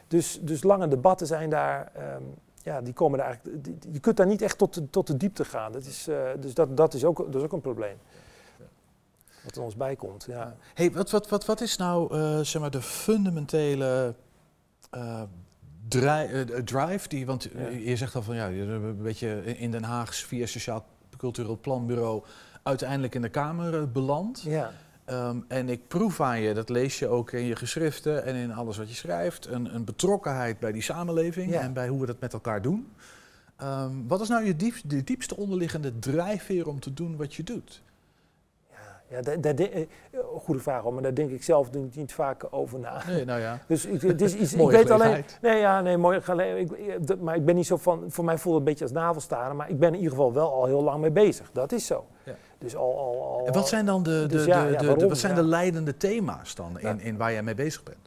Dus, 0.07 0.39
dus 0.41 0.63
lange 0.63 0.87
debatten 0.87 1.27
zijn 1.27 1.49
daar, 1.49 1.91
ehm, 1.93 2.23
ja, 2.63 2.81
die 2.81 2.93
komen 2.93 3.17
daar 3.17 3.27
eigenlijk, 3.27 3.63
die- 3.63 3.77
je 3.91 3.99
kunt 3.99 4.17
daar 4.17 4.27
niet 4.27 4.41
echt 4.41 4.57
tot 4.57 4.73
de, 4.73 4.89
tot 4.89 5.07
de 5.07 5.17
diepte 5.17 5.45
gaan. 5.45 5.71
Dat 5.71 5.85
is, 5.85 6.07
eh, 6.07 6.17
dus 6.39 6.53
dat, 6.53 6.77
dat, 6.77 6.93
is 6.93 7.05
ook, 7.05 7.17
dat 7.17 7.35
is 7.35 7.41
ook 7.41 7.53
een 7.53 7.61
probleem. 7.61 7.97
Wat 9.43 9.55
er 9.55 9.61
ons 9.61 9.75
bijkomt, 9.75 10.25
ja. 10.27 10.55
Hey, 10.73 10.91
wat, 10.91 11.11
wat, 11.11 11.29
wat, 11.29 11.45
wat 11.45 11.61
is 11.61 11.77
nou 11.77 12.15
zeg 12.45 12.61
maar 12.61 12.71
de 12.71 12.81
fundamentele 12.81 14.15
dri- 15.87 16.25
eh, 16.31 16.41
drive? 16.63 17.07
Die, 17.07 17.25
want 17.25 17.51
eh, 17.51 17.87
je 17.87 17.95
zegt 17.95 18.15
al 18.15 18.21
van 18.21 18.35
ja, 18.35 18.47
je 18.47 18.61
een 18.61 19.01
beetje 19.01 19.43
in 19.57 19.71
Den 19.71 19.83
Haag 19.83 20.15
via 20.15 20.45
Sociaal 20.45 20.85
Cultureel 21.17 21.57
Planbureau 21.61 22.23
uiteindelijk 22.63 23.15
in 23.15 23.21
de 23.21 23.29
Kamer 23.29 23.75
eh, 23.81 23.83
beland. 23.93 24.41
Ja. 24.41 24.71
Ehm, 25.05 25.39
en 25.47 25.69
ik 25.69 25.87
proef 25.87 26.21
aan 26.21 26.39
je, 26.41 26.53
dat 26.53 26.69
lees 26.69 26.99
je 26.99 27.07
ook 27.07 27.31
in 27.31 27.43
je 27.43 27.55
geschriften 27.55 28.23
en 28.25 28.35
in 28.35 28.53
alles 28.53 28.77
wat 28.77 28.89
je 28.89 28.95
schrijft, 28.95 29.45
een, 29.47 29.75
een 29.75 29.83
betrokkenheid 29.85 30.59
bij 30.59 30.71
die 30.71 30.81
samenleving 30.81 31.51
Ja. 31.51 31.61
en 31.61 31.73
bij 31.73 31.87
hoe 31.87 31.99
we 31.99 32.05
dat 32.05 32.19
met 32.19 32.33
elkaar 32.33 32.61
doen. 32.61 32.87
Ehm, 33.57 33.91
wat 34.07 34.21
is 34.21 34.27
nou 34.27 34.45
je 34.45 34.55
diep, 34.55 34.75
de 34.85 35.03
diepste 35.03 35.37
onderliggende 35.37 35.99
drijfveer 35.99 36.67
om 36.67 36.79
te 36.79 36.93
doen 36.93 37.15
wat 37.17 37.33
je 37.33 37.43
doet? 37.43 37.81
Ja, 39.07 39.21
daar, 39.21 39.41
daar 39.41 39.55
de- 39.55 39.69
eh, 39.69 39.85
goede 40.37 40.59
vraag 40.61 40.81
hoor, 40.81 40.93
maar 40.93 41.03
daar 41.03 41.13
denk 41.13 41.29
ik 41.31 41.43
zelf 41.43 41.71
niet, 41.71 41.95
niet 41.95 42.13
vaak 42.13 42.43
over 42.49 42.79
na. 42.79 43.01
Nee, 43.07 43.25
nou 43.25 43.39
ja. 43.39 43.59
Dus 43.67 43.85
ik, 43.85 44.01
het 44.01 44.21
is 44.21 44.35
iets, 44.35 44.53
ik 44.63 44.69
weet 44.69 44.89
alleen. 44.91 45.23
Nee, 45.41 45.59
ja, 45.59 45.81
nee, 45.81 45.97
mooi 45.97 46.17
ik, 46.17 46.71
ik- 46.71 47.07
dat- 47.07 47.19
Maar 47.19 47.35
ik 47.35 47.45
ben 47.45 47.55
niet 47.55 47.65
zo 47.65 47.77
van. 47.77 48.03
Voor 48.07 48.25
mij 48.25 48.37
voelt 48.37 48.53
het 48.55 48.63
een 48.63 48.69
beetje 48.69 48.83
als 48.83 48.93
navelstaren, 48.93 49.55
maar 49.55 49.69
ik 49.69 49.79
ben 49.79 49.89
in 49.89 49.95
ieder 49.95 50.09
geval 50.11 50.33
wel 50.33 50.51
al 50.53 50.65
heel 50.65 50.83
lang 50.83 51.01
mee 51.01 51.11
bezig. 51.11 51.49
Dat 51.51 51.71
is 51.71 51.85
zo. 51.85 52.05
Ja. 52.23 52.33
Dus 52.57 52.75
al. 52.75 52.97
al, 52.99 53.23
al 53.39 53.45
En 53.45 53.53
wat 53.53 53.67
zijn 53.67 53.85
dan 53.85 54.03
de, 54.03 54.09
de, 54.09 54.27
Dus 54.27 54.45
ja, 54.45 54.65
de, 54.65 54.71
ja, 54.71 54.77
de- 54.77 54.85
waarom? 54.87 55.07
wat 55.07 55.17
zijn 55.17 55.35
de 55.35 55.43
leidende 55.43 55.97
thema's 55.97 56.55
dan 56.55 56.79
in, 56.79 56.99
in 56.99 57.17
waar 57.17 57.31
jij 57.31 57.43
mee 57.43 57.55
bezig 57.55 57.83
bent? 57.83 57.97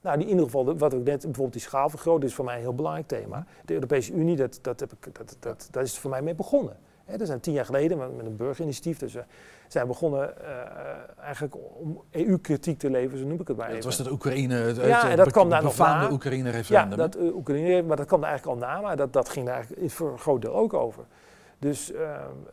Nou, 0.00 0.20
in 0.20 0.28
ieder 0.28 0.44
geval, 0.44 0.64
de- 0.64 0.76
wat 0.76 0.92
ik 0.92 1.04
net, 1.04 1.20
bijvoorbeeld 1.22 1.52
die 1.52 1.60
schaalvergroting 1.62 2.24
is 2.30 2.34
voor 2.34 2.44
mij 2.44 2.54
een 2.54 2.60
heel 2.60 2.74
belangrijk 2.74 3.06
thema. 3.08 3.46
De 3.64 3.74
Europese 3.74 4.12
Unie, 4.12 4.36
dat, 4.36 4.58
dat, 4.62 4.80
heb 4.80 4.92
ik, 4.92 5.14
dat, 5.14 5.36
dat, 5.40 5.68
daar 5.70 5.82
is 5.82 5.98
voor 5.98 6.10
mij 6.10 6.22
mee 6.22 6.34
begonnen. 6.34 6.76
Hè, 7.04 7.16
dat 7.16 7.26
zijn 7.26 7.40
tien 7.40 7.52
jaar 7.52 7.64
geleden 7.64 7.98
met, 7.98 8.16
met 8.16 8.26
een 8.26 8.36
burgerinitiatief. 8.36 8.98
Dus 8.98 9.12
we 9.12 9.24
zijn 9.72 9.86
begonnen 9.86 10.44
eh, 10.44 10.48
eigenlijk 11.20 11.54
om 11.80 12.02
EU-kritiek 12.10 12.78
te 12.78 12.90
leveren, 12.90 13.18
zo 13.18 13.26
noem 13.26 13.40
ik 13.40 13.48
het 13.48 13.56
maar 13.56 13.66
Het 13.66 13.76
even. 13.76 13.88
was 13.88 13.98
het 13.98 14.10
Oekraïne, 14.10 14.54
het, 14.54 14.76
Ja, 14.76 15.10
en 15.10 15.16
dat 15.16 15.30
kwam 15.32 15.50
daar 15.50 15.62
nog 15.62 15.76
na. 15.78 16.10
Oekraïne-referendum. 16.10 16.98
Ja, 16.98 17.04
dat 17.08 17.14
eh, 17.16 17.34
Oekraïne, 17.34 17.82
maar 17.82 17.96
dat 17.96 18.06
kwam 18.06 18.22
er 18.22 18.28
eigenlijk 18.28 18.60
al 18.62 18.68
na, 18.68 18.80
maar 18.80 18.96
dat, 18.96 19.12
dat 19.12 19.28
ging 19.28 19.46
daar 19.46 19.54
eigenlijk 19.54 19.90
voor 19.90 20.12
een 20.12 20.18
groot 20.18 20.42
deel 20.42 20.54
ook 20.54 20.74
over. 20.74 21.04
Dus 21.58 21.92
ehm, 21.92 22.02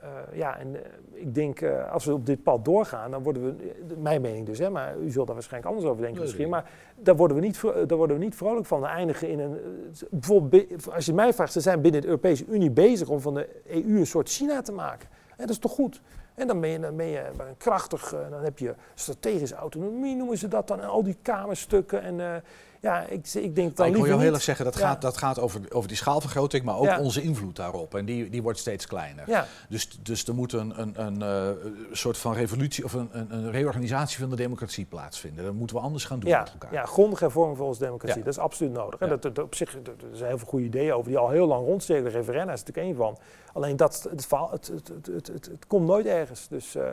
eh, 0.01 0.37
ja, 0.37 0.57
en 0.57 0.75
eh, 0.75 0.81
ik 1.13 1.35
denk 1.35 1.61
eh, 1.61 1.91
als 1.91 2.05
we 2.05 2.13
op 2.13 2.25
dit 2.25 2.43
pad 2.43 2.65
doorgaan, 2.65 3.11
dan 3.11 3.23
worden 3.23 3.43
we, 3.45 3.63
eh, 3.89 3.97
mijn 3.97 4.21
mening 4.21 4.45
dus, 4.45 4.59
hè, 4.59 4.69
maar 4.69 4.97
u 4.97 5.09
zult 5.11 5.25
daar 5.25 5.35
waarschijnlijk 5.35 5.71
anders 5.73 5.89
over 5.91 6.01
denken 6.01 6.19
Nee, 6.21 6.27
misschien, 6.29 6.49
maar 6.49 6.69
daar 6.95 7.15
worden, 7.15 7.37
we 7.37 7.43
niet, 7.43 7.61
daar 7.87 7.97
worden 7.97 8.17
we 8.17 8.23
niet 8.23 8.35
vrolijk 8.35 8.65
van. 8.65 8.81
We 8.81 8.87
eindigen 8.87 9.29
in 9.29 9.39
een, 9.39 9.53
eh, 9.53 10.07
bijvoorbeeld, 10.11 10.67
be- 10.67 10.91
als 10.91 11.05
je 11.05 11.13
mij 11.13 11.33
vraagt, 11.33 11.51
ze 11.51 11.59
zijn 11.59 11.81
binnen 11.81 12.01
de 12.01 12.07
Europese 12.07 12.45
Unie 12.45 12.71
bezig 12.71 13.07
om 13.09 13.19
van 13.19 13.33
de 13.33 13.47
EU 13.67 13.97
een 13.99 14.07
soort 14.07 14.29
China 14.29 14.61
te 14.61 14.71
maken. 14.71 15.09
En 15.29 15.37
dat 15.37 15.49
is 15.49 15.59
toch 15.59 15.71
goed? 15.71 16.01
En 16.39 16.47
dan 16.47 16.59
ben 16.59 16.69
je, 16.69 16.79
dan 16.79 16.95
ben 16.95 17.05
je 17.05 17.25
een 17.37 17.57
krachtig, 17.57 18.13
eh, 18.13 18.29
dan 18.29 18.43
heb 18.43 18.59
je 18.59 18.75
strategische 18.95 19.55
autonomie, 19.55 20.15
noemen 20.15 20.37
ze 20.37 20.47
dat 20.47 20.67
dan, 20.67 20.81
en 20.81 20.87
al 20.87 21.03
die 21.03 21.17
kamerstukken. 21.21 22.01
En 22.01 22.19
eh, 22.19 22.41
ja, 22.81 23.01
ik, 23.01 23.27
ik 23.33 23.55
denk 23.55 23.75
dan 23.77 23.89
Maar 23.91 23.99
ik 23.99 24.05
jou 24.05 24.21
heel 24.21 24.33
erg 24.33 24.41
zeggen, 24.41 24.65
dat 24.65 24.77
Ja. 24.77 24.87
gaat, 24.87 25.01
dat 25.01 25.17
gaat 25.17 25.39
over, 25.39 25.61
over 25.73 25.87
die 25.87 25.97
schaalvergroting, 25.97 26.63
maar 26.63 26.77
ook 26.77 26.85
Ja. 26.85 26.99
onze 26.99 27.21
invloed 27.21 27.55
daarop. 27.55 27.95
En 27.95 28.05
die, 28.05 28.29
die 28.29 28.41
wordt 28.43 28.59
steeds 28.59 28.87
kleiner. 28.87 29.23
Ja. 29.29 29.45
Dus, 29.69 29.99
dus 30.01 30.27
er 30.27 30.35
moet 30.35 30.53
een, 30.53 30.79
een, 30.81 31.05
een 31.05 31.21
eh, 31.21 31.65
soort 31.91 32.17
van 32.17 32.33
revolutie 32.33 32.83
of 32.83 32.93
een, 32.93 33.09
een, 33.11 33.33
een 33.33 33.51
reorganisatie 33.51 34.19
van 34.19 34.29
de 34.29 34.35
democratie 34.35 34.85
plaatsvinden. 34.85 35.43
Dat 35.45 35.53
moeten 35.53 35.75
we 35.75 35.81
anders 35.81 36.05
gaan 36.05 36.19
doen 36.19 36.29
met 36.31 36.51
elkaar. 36.51 36.73
ja, 36.73 36.85
grondige 36.85 37.23
hervorming 37.23 37.57
volgens 37.57 37.79
democratie. 37.79 38.17
Ja. 38.17 38.23
Dat 38.23 38.33
is 38.33 38.39
absoluut 38.39 38.71
nodig. 38.73 38.99
En 38.99 39.09
dat, 39.09 39.21
dat, 39.21 39.39
op 39.39 39.55
zich, 39.55 39.77
dat- 39.83 39.93
er 40.11 40.17
zijn 40.17 40.29
heel 40.29 40.37
veel 40.37 40.47
goede 40.47 40.65
ideeën 40.65 40.93
over 40.93 41.09
die 41.09 41.17
al 41.17 41.29
heel 41.29 41.47
lang 41.47 41.65
rondsteken. 41.65 42.03
De 42.03 42.09
referenda 42.09 42.53
is 42.53 42.59
natuurlijk 42.63 42.87
één 42.87 42.95
van. 42.95 43.17
Alleen 43.53 43.75
dat, 43.77 44.07
het, 44.09 44.25
verhaal- 44.25 44.51
het, 44.51 44.67
het, 44.67 44.87
het, 44.87 45.05
het, 45.05 45.27
het, 45.27 45.45
het 45.45 45.67
komt 45.67 45.87
nooit 45.87 46.05
ergens. 46.05 46.47
Dus, 46.47 46.75
eh, 46.75 46.83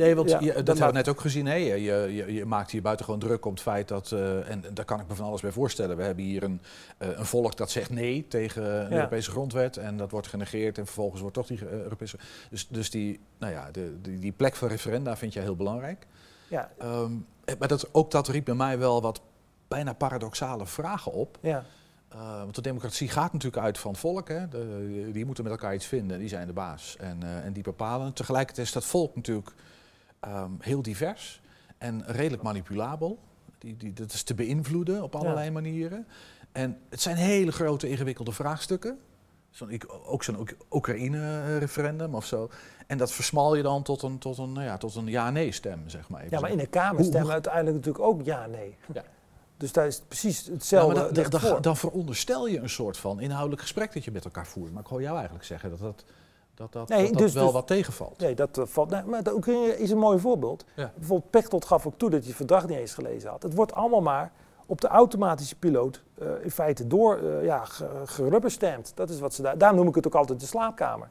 Nee, 0.00 0.14
want 0.14 0.30
ja, 0.30 0.40
je- 0.40 0.52
dat, 0.52 0.66
hebben 0.66 0.86
we 0.86 0.92
net 0.92 1.08
ook 1.08 1.20
gezien. 1.20 1.46
Hè? 1.46 1.54
Je, 1.54 1.82
je, 1.82 2.32
je 2.32 2.44
maakt 2.44 2.70
hier 2.70 2.82
buitengewoon 2.82 3.20
druk 3.20 3.44
om 3.44 3.52
het 3.52 3.60
feit 3.62 3.88
dat, 3.88 4.12
eh, 4.12 4.50
en, 4.50 4.64
daar 4.72 4.84
kan 4.84 5.00
ik 5.00 5.08
me 5.08 5.14
van 5.14 5.26
alles 5.26 5.40
bij 5.40 5.52
voorstellen. 5.52 5.96
We 5.96 6.02
hebben 6.02 6.24
hier 6.24 6.42
een, 6.42 6.60
eh, 6.98 7.08
een 7.08 7.26
volk 7.26 7.56
dat 7.56 7.70
zegt 7.70 7.90
nee 7.90 8.26
tegen 8.28 8.64
een 8.64 8.90
Ja. 8.90 8.96
Europese 8.96 9.30
grondwet. 9.30 9.76
En 9.76 9.96
dat 9.96 10.10
wordt 10.10 10.26
genegeerd 10.26 10.78
en 10.78 10.84
vervolgens 10.84 11.20
wordt 11.20 11.36
toch 11.36 11.46
die 11.46 11.58
eh, 11.58 11.72
Europese... 11.82 12.18
Dus, 12.50 12.68
dus 12.68 12.90
die, 12.90 13.20
nou 13.38 13.52
ja, 13.52 13.70
de, 13.70 14.00
die, 14.00 14.18
die 14.18 14.32
plek 14.32 14.56
van 14.56 14.68
referenda 14.68 15.16
vind 15.16 15.32
jij 15.32 15.42
heel 15.42 15.56
belangrijk. 15.56 16.06
Ja. 16.48 16.70
Ehm, 16.78 17.12
eh, 17.44 17.54
maar 17.58 17.68
dat, 17.68 17.88
ook 17.94 18.10
dat 18.10 18.28
riep 18.28 18.44
bij 18.44 18.54
mij 18.54 18.78
wel 18.78 19.02
wat 19.02 19.20
bijna 19.68 19.92
paradoxale 19.92 20.66
vragen 20.66 21.12
op. 21.12 21.38
Ja. 21.40 21.64
Want 22.38 22.54
de 22.54 22.60
democratie 22.62 23.08
gaat 23.08 23.32
natuurlijk 23.32 23.62
uit 23.62 23.78
van 23.78 23.90
het 23.90 24.00
volk. 24.00 24.28
Hè? 24.28 24.48
De- 24.48 25.08
die 25.12 25.24
moeten 25.26 25.44
met 25.44 25.52
elkaar 25.52 25.74
iets 25.74 25.86
vinden, 25.86 26.18
die 26.18 26.28
zijn 26.28 26.46
de 26.46 26.52
baas 26.52 26.96
en, 26.98 27.22
en 27.44 27.52
die 27.52 27.62
bepalen. 27.62 28.12
Tegelijkertijd 28.12 28.66
is 28.66 28.72
dat 28.72 28.84
volk 28.84 29.14
natuurlijk 29.16 29.50
ehm, 30.20 30.50
heel 30.60 30.82
divers 30.82 31.40
en 31.78 32.02
redelijk 32.06 32.42
manipulabel. 32.42 33.18
Die, 33.58 33.76
die, 33.76 33.92
dat 33.92 34.12
is 34.12 34.22
te 34.22 34.34
beïnvloeden 34.34 35.02
op 35.02 35.14
allerlei 35.16 35.50
manieren. 35.50 36.06
En 36.52 36.78
het 36.88 37.00
zijn 37.00 37.16
hele 37.16 37.52
grote, 37.52 37.88
ingewikkelde 37.88 38.32
vraagstukken. 38.32 38.98
Ik- 39.68 39.86
ook 40.04 40.22
zo'n 40.24 40.38
Oek- 40.38 40.56
Oekraïne-referendum 40.70 42.14
of 42.14 42.26
zo. 42.26 42.50
En 42.86 42.98
dat 42.98 43.12
versmal 43.12 43.54
je 43.54 43.62
dan 43.62 43.82
tot 43.82 44.02
een, 44.02 44.18
tot 44.18 44.38
een, 44.38 44.52
nou 44.52 44.64
ja, 44.66 44.76
tot 44.76 44.94
een 44.94 45.06
ja-nee-stem, 45.06 45.88
zeg 45.88 46.08
maar. 46.08 46.20
even 46.20 46.32
ja, 46.36 46.40
maar 46.40 46.50
in 46.50 46.58
zo. 46.58 46.64
de 46.64 46.70
Kamer 46.70 47.04
stemmen 47.04 47.32
uiteindelijk 47.32 47.76
natuurlijk 47.76 48.04
ook 48.04 48.24
ja-nee. 48.24 48.76
Ja. 48.94 49.02
Dus 49.56 49.72
daar 49.72 49.86
is 49.86 50.00
precies 50.08 50.44
Ja, 50.46 50.52
hetzelfde. 50.52 50.94
maar 51.00 51.12
dan, 51.12 51.40
dan, 51.40 51.62
dan 51.62 51.76
veronderstel 51.76 52.46
je 52.48 52.58
een 52.58 52.68
soort 52.70 52.96
van 52.96 53.20
inhoudelijk 53.20 53.62
gesprek 53.62 53.92
dat 53.92 54.04
je 54.04 54.10
met 54.10 54.24
elkaar 54.24 54.46
voert. 54.46 54.72
Maar 54.72 54.82
ik 54.82 54.88
hoor 54.88 55.02
jou 55.02 55.14
eigenlijk 55.14 55.44
zeggen 55.44 55.70
dat 55.70 55.78
dat, 55.78 56.04
dat, 56.60 56.72
dat, 56.72 56.88
Nee, 56.88 57.02
dat, 57.02 57.12
dat 57.12 57.22
dus- 57.22 57.32
wel 57.32 57.44
dus- 57.44 57.52
wat 57.52 57.66
tegenvalt. 57.66 58.18
Nee, 58.18 58.34
dat 58.34 58.58
eh, 58.58 58.64
valt. 58.66 58.90
Nee, 58.90 59.02
maar 59.02 59.22
de 59.22 59.34
Oekraïne 59.34 59.78
is 59.78 59.90
een 59.90 59.98
mooi 59.98 60.18
voorbeeld. 60.18 60.64
Ja. 60.74 60.92
Bijvoorbeeld 60.96 61.30
Pechtold 61.30 61.64
gaf 61.64 61.86
ook 61.86 61.94
toe 61.96 62.10
dat 62.10 62.18
hij 62.18 62.28
het 62.28 62.36
verdrag 62.36 62.68
niet 62.68 62.78
eens 62.78 62.94
gelezen 62.94 63.30
had. 63.30 63.42
Het 63.42 63.54
wordt 63.54 63.74
allemaal 63.74 64.00
maar 64.02 64.32
op 64.66 64.80
de 64.80 64.88
automatische 64.88 65.56
piloot 65.56 66.02
eh, 66.18 66.28
in 66.42 66.50
feite 66.50 66.86
door 66.86 67.16
eh 67.18 67.44
ja, 67.44 67.64
ge- 67.64 68.02
gerubberstampt. 68.04 68.92
Dat 68.94 69.10
is 69.10 69.20
wat 69.20 69.34
ze 69.34 69.42
daar. 69.42 69.58
Daarom 69.58 69.78
noem 69.78 69.88
ik 69.88 69.94
het 69.94 70.06
ook 70.06 70.14
altijd 70.14 70.40
de 70.40 70.46
slaapkamer. 70.46 71.08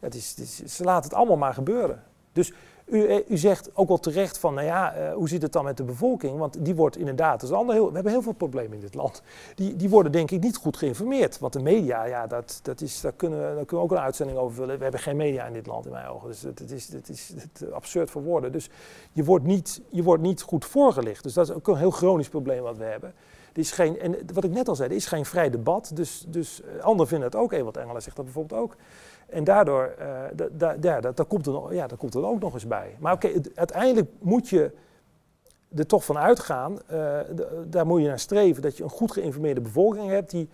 Ja, 0.00 0.06
het 0.06 0.14
is, 0.14 0.30
het 0.30 0.38
is- 0.38 0.76
ze 0.76 0.84
laten 0.84 1.04
het 1.08 1.18
allemaal 1.18 1.36
maar 1.36 1.54
gebeuren. 1.54 2.02
Dus 2.32 2.52
u, 2.86 3.06
eh, 3.06 3.30
u 3.30 3.36
zegt 3.36 3.70
ook 3.74 3.88
wel 3.88 3.98
terecht 3.98 4.38
van, 4.38 4.54
nou 4.54 4.66
ja, 4.66 4.94
eh, 4.94 5.12
hoe 5.12 5.28
zit 5.28 5.42
het 5.42 5.52
dan 5.52 5.64
met 5.64 5.76
de 5.76 5.84
bevolking? 5.84 6.38
Want 6.38 6.64
die 6.64 6.74
wordt 6.74 6.96
inderdaad, 6.96 7.40
dat 7.40 7.52
ander 7.52 7.74
heel, 7.74 7.88
we 7.88 7.94
hebben 7.94 8.12
heel 8.12 8.22
veel 8.22 8.32
problemen 8.32 8.72
in 8.72 8.80
dit 8.80 8.94
land. 8.94 9.22
Die, 9.54 9.76
die 9.76 9.88
worden 9.88 10.12
denk 10.12 10.30
ik 10.30 10.42
niet 10.42 10.56
goed 10.56 10.76
geïnformeerd. 10.76 11.38
Want 11.38 11.52
de 11.52 11.62
media, 11.62 12.04
ja, 12.04 12.26
dat, 12.26 12.60
dat 12.62 12.80
is, 12.80 13.00
daar, 13.00 13.12
kunnen 13.12 13.38
kunnen 13.38 13.66
we 13.68 13.76
ook 13.76 13.90
een 13.90 14.04
uitzending 14.04 14.38
over 14.38 14.56
vullen. 14.56 14.76
We 14.76 14.82
hebben 14.82 15.00
geen 15.00 15.16
media 15.16 15.46
in 15.46 15.52
dit 15.52 15.66
land 15.66 15.86
in 15.86 15.92
mijn 15.92 16.08
ogen. 16.08 16.28
Dus 16.28 16.42
het 16.42 16.70
is, 16.70 16.92
het 16.92 17.08
is 17.08 17.34
absurd 17.72 18.10
voor 18.10 18.22
woorden. 18.22 18.52
Dus 18.52 18.70
je 19.12 19.24
wordt, 19.24 19.44
niet, 19.44 19.80
je 19.88 20.02
wordt 20.02 20.22
niet 20.22 20.42
goed 20.42 20.64
voorgelicht. 20.64 21.22
Dus 21.22 21.32
dat 21.32 21.48
is 21.48 21.54
ook 21.54 21.68
een 21.68 21.76
heel 21.76 21.90
chronisch 21.90 22.28
probleem 22.28 22.62
wat 22.62 22.76
we 22.76 22.84
hebben. 22.84 23.14
Is 23.56 23.72
geen, 23.72 24.00
en 24.00 24.16
wat 24.34 24.44
ik 24.44 24.50
net 24.50 24.68
al 24.68 24.76
zei, 24.76 24.88
er 24.88 24.96
is 24.96 25.06
geen 25.06 25.24
vrij 25.24 25.50
debat. 25.50 25.90
Dus, 25.94 26.24
dus 26.28 26.62
eh, 26.62 26.82
anderen 26.82 27.08
vinden 27.08 27.28
het 27.28 27.36
ook. 27.36 27.52
Ewald 27.52 27.76
Engelen 27.76 28.02
zegt 28.02 28.16
dat 28.16 28.24
bijvoorbeeld 28.24 28.60
ook. 28.60 28.76
En 29.26 29.44
daardoor, 29.44 29.94
eh 29.98 30.46
da, 30.52 31.24
komt 31.28 31.46
er, 31.46 31.74
ja, 31.74 31.86
dat 31.86 31.98
komt 31.98 32.14
er 32.14 32.26
ook 32.26 32.40
nog 32.40 32.54
eens 32.54 32.66
bij. 32.66 32.96
Maar 32.98 33.12
oké, 33.12 33.30
uiteindelijk 33.54 34.10
moet 34.20 34.48
je 34.48 34.70
er 35.74 35.86
toch 35.86 36.04
van 36.04 36.18
uitgaan, 36.18 36.78
eh, 36.86 37.18
daar 37.66 37.86
moet 37.86 38.00
je 38.00 38.08
naar 38.08 38.18
streven, 38.18 38.62
dat 38.62 38.76
je 38.76 38.82
een 38.82 38.90
goed 38.90 39.12
geïnformeerde 39.12 39.60
bevolking 39.60 40.08
hebt 40.08 40.30
die 40.30 40.48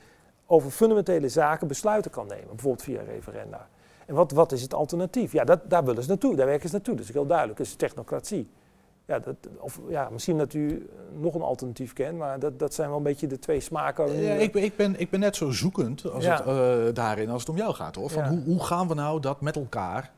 over 0.47 0.71
fundamentele 0.71 1.29
zaken 1.29 1.69
besluiten 1.69 2.11
kan 2.11 2.27
nemen. 2.27 2.47
Bijvoorbeeld 2.49 2.83
via 2.83 3.03
referenda. 3.03 3.69
En 4.07 4.15
wat, 4.15 4.33
wat 4.33 4.53
is 4.53 4.63
het 4.63 4.75
alternatief? 4.75 5.33
Ja, 5.33 5.45
dat, 5.45 5.61
daar 5.65 5.85
willen 5.85 6.03
ze 6.03 6.09
naartoe, 6.09 6.37
daar 6.37 6.47
werken 6.47 6.69
ze 6.69 6.75
naartoe. 6.75 6.95
Dat 6.95 7.05
is 7.05 7.13
heel 7.13 7.27
duidelijk, 7.27 7.59
dat 7.59 7.67
is 7.67 7.75
technocratie. 7.75 8.51
Ja, 9.07 9.19
dat, 9.19 9.37
of, 9.59 9.81
ja, 9.89 10.09
misschien 10.11 10.39
dat 10.39 10.55
u 10.55 10.89
nog 11.13 11.35
een 11.35 11.43
alternatief 11.43 11.93
kent, 11.93 12.19
maar 12.19 12.39
dat, 12.39 12.59
dat 12.59 12.75
zijn 12.75 12.89
wel 12.89 12.97
een 12.97 13.03
beetje 13.03 13.27
de 13.27 13.39
twee 13.39 13.61
smaken. 13.61 14.21
Ja, 14.21 14.35
eh, 14.35 14.41
ik, 14.43 14.53
ben, 14.53 14.63
ik, 14.63 14.77
ben, 14.77 15.01
ik 15.01 15.11
ben 15.11 15.21
net 15.21 15.37
zo 15.37 15.51
zoekend 15.51 16.11
als 16.11 16.25
Ja. 16.25 16.37
het, 16.37 16.47
eh, 16.89 16.95
daarin 16.95 17.31
als 17.31 17.41
het 17.41 17.51
om 17.51 17.57
jou 17.57 17.75
gaat. 17.75 17.95
Hoor. 17.95 18.11
Van 18.11 18.23
Ja. 18.23 18.29
hoe, 18.29 18.43
hoe 18.45 18.65
gaan 18.65 18.89
we 18.89 18.95
nou 18.95 19.21
dat 19.21 19.41
met 19.41 19.57
elkaar 19.57 20.13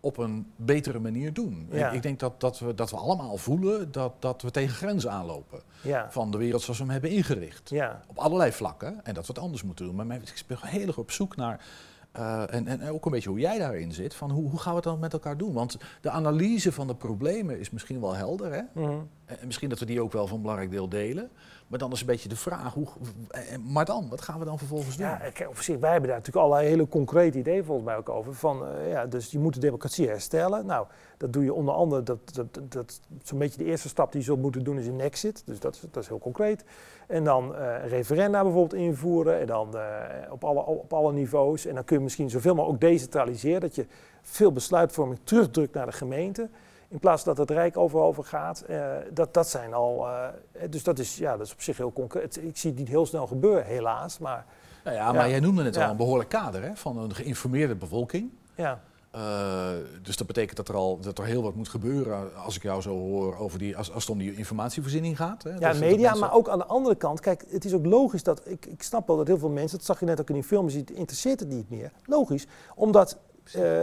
op 0.00 0.16
een 0.18 0.52
betere 0.56 0.98
manier 0.98 1.32
doen? 1.32 1.68
Ik, 1.70 1.92
ik 1.92 2.02
denk 2.02 2.18
dat, 2.18 2.40
dat, 2.40 2.58
we, 2.58 2.74
dat 2.74 2.90
we 2.90 2.96
allemaal 2.96 3.36
voelen 3.36 3.92
dat, 3.92 4.12
dat 4.18 4.42
we 4.42 4.50
tegen 4.50 4.74
grenzen 4.74 5.10
aanlopen. 5.10 5.60
Van 6.08 6.30
de 6.30 6.38
wereld 6.38 6.62
zoals 6.62 6.78
we 6.78 6.84
hem 6.84 6.92
hebben 6.92 7.10
ingericht. 7.10 7.72
Op 8.06 8.18
allerlei 8.18 8.52
vlakken. 8.52 9.00
En 9.04 9.14
dat 9.14 9.26
we 9.26 9.32
het 9.32 9.42
anders 9.42 9.62
moeten 9.62 9.84
doen. 9.86 9.94
Maar 9.94 10.16
ik 10.16 10.44
ben 10.46 10.58
heel 10.60 10.86
erg 10.86 10.98
op 10.98 11.10
zoek 11.10 11.36
naar... 11.36 11.64
eh, 12.12 12.54
en, 12.54 12.66
en 12.66 12.90
ook 12.90 13.04
een 13.04 13.12
beetje 13.12 13.28
hoe 13.28 13.38
jij 13.38 13.58
daarin 13.58 13.92
zit. 13.92 14.14
Van 14.14 14.30
hoe, 14.30 14.50
hoe 14.50 14.58
gaan 14.58 14.70
we 14.70 14.76
het 14.76 14.84
dan 14.84 14.98
met 14.98 15.12
elkaar 15.12 15.36
doen? 15.36 15.52
Want 15.52 15.76
de 16.00 16.10
analyse 16.10 16.72
van 16.72 16.86
de 16.86 16.94
problemen 16.94 17.58
is 17.58 17.70
misschien 17.70 18.00
wel 18.00 18.14
helder. 18.14 18.52
Hè? 18.52 18.62
Mhm. 18.74 18.98
En 19.24 19.46
misschien 19.46 19.68
dat 19.68 19.78
we 19.78 19.84
die 19.84 20.02
ook 20.02 20.12
wel 20.12 20.28
een 20.28 20.40
belangrijk 20.40 20.70
deel 20.70 20.88
delen. 20.88 21.30
Maar 21.70 21.78
dan 21.78 21.92
is 21.92 22.00
een 22.00 22.06
beetje 22.06 22.28
de 22.28 22.36
vraag, 22.36 22.74
hoe, 22.74 22.86
eh, 23.28 23.42
maar 23.58 23.84
dan, 23.84 24.08
wat 24.08 24.20
gaan 24.20 24.38
we 24.38 24.44
dan 24.44 24.58
vervolgens 24.58 24.96
doen? 24.96 25.06
Ja, 25.06 25.16
kijk, 25.16 25.48
op 25.48 25.56
zich, 25.56 25.78
wij 25.78 25.90
hebben 25.90 26.08
daar 26.08 26.18
natuurlijk 26.18 26.46
allerlei 26.46 26.68
hele 26.68 26.88
concrete 26.88 27.38
ideeën 27.38 27.64
volgens 27.64 27.86
mij 27.86 27.96
ook 27.96 28.08
over. 28.08 28.34
Van, 28.34 28.66
eh, 28.66 28.90
ja, 28.90 29.06
dus 29.06 29.30
je 29.30 29.38
moet 29.38 29.54
de 29.54 29.60
democratie 29.60 30.08
herstellen. 30.08 30.66
Nou, 30.66 30.86
dat 31.16 31.32
doe 31.32 31.44
je 31.44 31.54
onder 31.54 31.74
andere, 31.74 32.02
dat, 32.02 32.34
dat, 32.34 32.60
dat, 32.68 33.00
zo'n 33.22 33.38
beetje 33.38 33.58
de 33.58 33.64
eerste 33.64 33.88
stap 33.88 34.12
die 34.12 34.20
je 34.20 34.26
zult 34.26 34.40
moeten 34.40 34.64
doen 34.64 34.78
is 34.78 34.86
een 34.86 35.00
exit. 35.00 35.42
Dus 35.46 35.60
dat 35.60 35.74
is, 35.74 35.80
dat 35.90 36.02
is 36.02 36.08
heel 36.08 36.18
concreet. 36.18 36.64
En 37.06 37.24
dan 37.24 37.54
eh, 37.54 37.86
referenda 37.88 38.42
bijvoorbeeld 38.42 38.82
invoeren. 38.82 39.40
En 39.40 39.46
dan 39.46 39.76
eh, 39.76 40.32
op, 40.32 40.44
alle, 40.44 40.60
op 40.66 40.92
alle 40.92 41.12
niveaus. 41.12 41.66
En 41.66 41.74
dan 41.74 41.84
kun 41.84 41.96
je 41.96 42.02
misschien 42.02 42.30
zoveel 42.30 42.54
mogelijk 42.54 42.84
ook 42.84 42.90
decentraliseren. 42.90 43.60
Dat 43.60 43.74
je 43.74 43.86
veel 44.22 44.52
besluitvorming 44.52 45.20
terugdrukt 45.24 45.74
naar 45.74 45.86
de 45.86 45.92
gemeente. 45.92 46.48
In 46.90 46.98
plaats 46.98 47.24
dat 47.24 47.36
het 47.38 47.50
Rijk 47.50 47.76
over 47.76 48.24
gaat. 48.24 48.60
Eh, 48.60 48.90
dat, 49.12 49.34
dat 49.34 49.48
zijn 49.48 49.74
al. 49.74 50.06
eh, 50.08 50.28
dus 50.70 50.82
dat 50.82 50.98
is, 50.98 51.16
ja, 51.16 51.36
dat 51.36 51.46
is 51.46 51.52
op 51.52 51.60
zich 51.62 51.76
heel 51.76 51.92
concreet. 51.92 52.36
Ik 52.42 52.56
zie 52.56 52.70
het 52.70 52.78
niet 52.78 52.88
heel 52.88 53.06
snel 53.06 53.26
gebeuren, 53.26 53.64
helaas. 53.64 54.18
Maar, 54.18 54.44
Nou 54.84 54.96
ja, 54.96 55.12
maar 55.12 55.28
jij 55.30 55.40
noemde 55.40 55.62
net 55.62 55.74
Ja. 55.74 55.84
al 55.84 55.90
een 55.90 55.96
behoorlijk 55.96 56.28
kader 56.28 56.62
hè, 56.62 56.76
van 56.76 56.98
een 56.98 57.14
geïnformeerde 57.14 57.74
bevolking. 57.74 58.30
Ja. 58.54 58.80
Eh, 59.10 59.68
dus 60.02 60.16
dat 60.16 60.26
betekent 60.26 60.56
dat 60.56 60.68
er 60.68 60.74
al 60.74 60.98
dat 61.00 61.18
er 61.18 61.24
heel 61.24 61.42
wat 61.42 61.54
moet 61.54 61.68
gebeuren 61.68 62.36
als 62.44 62.56
ik 62.56 62.62
jou 62.62 62.82
zo 62.82 62.90
hoor 62.98 63.36
over 63.38 63.58
die, 63.58 63.76
als, 63.76 63.92
als 63.92 64.02
het 64.02 64.12
om 64.12 64.18
die 64.18 64.34
informatievoorziening 64.36 65.16
gaat. 65.16 65.42
Hè? 65.42 65.50
Ja, 65.50 65.72
media, 65.72 65.96
mensen- 66.00 66.18
maar 66.18 66.32
ook 66.34 66.48
aan 66.48 66.58
de 66.58 66.64
andere 66.66 66.94
kant. 66.94 67.20
Kijk, 67.20 67.44
het 67.48 67.64
is 67.64 67.74
ook 67.74 67.86
logisch 67.86 68.22
dat. 68.22 68.42
Ik, 68.48 68.66
ik 68.66 68.82
snap 68.82 69.06
wel 69.06 69.16
dat 69.16 69.26
heel 69.26 69.38
veel 69.38 69.48
mensen. 69.48 69.76
Dat 69.78 69.86
zag 69.86 70.00
je 70.00 70.06
net 70.06 70.20
ook 70.20 70.28
in 70.28 70.34
die 70.34 70.44
film. 70.44 70.64
Je 70.64 70.70
ziet, 70.70 70.90
interesseert 70.90 71.40
het 71.40 71.48
niet 71.48 71.70
meer. 71.70 71.92
Logisch. 72.06 72.46
Omdat 72.74 73.18
eh, 73.54 73.80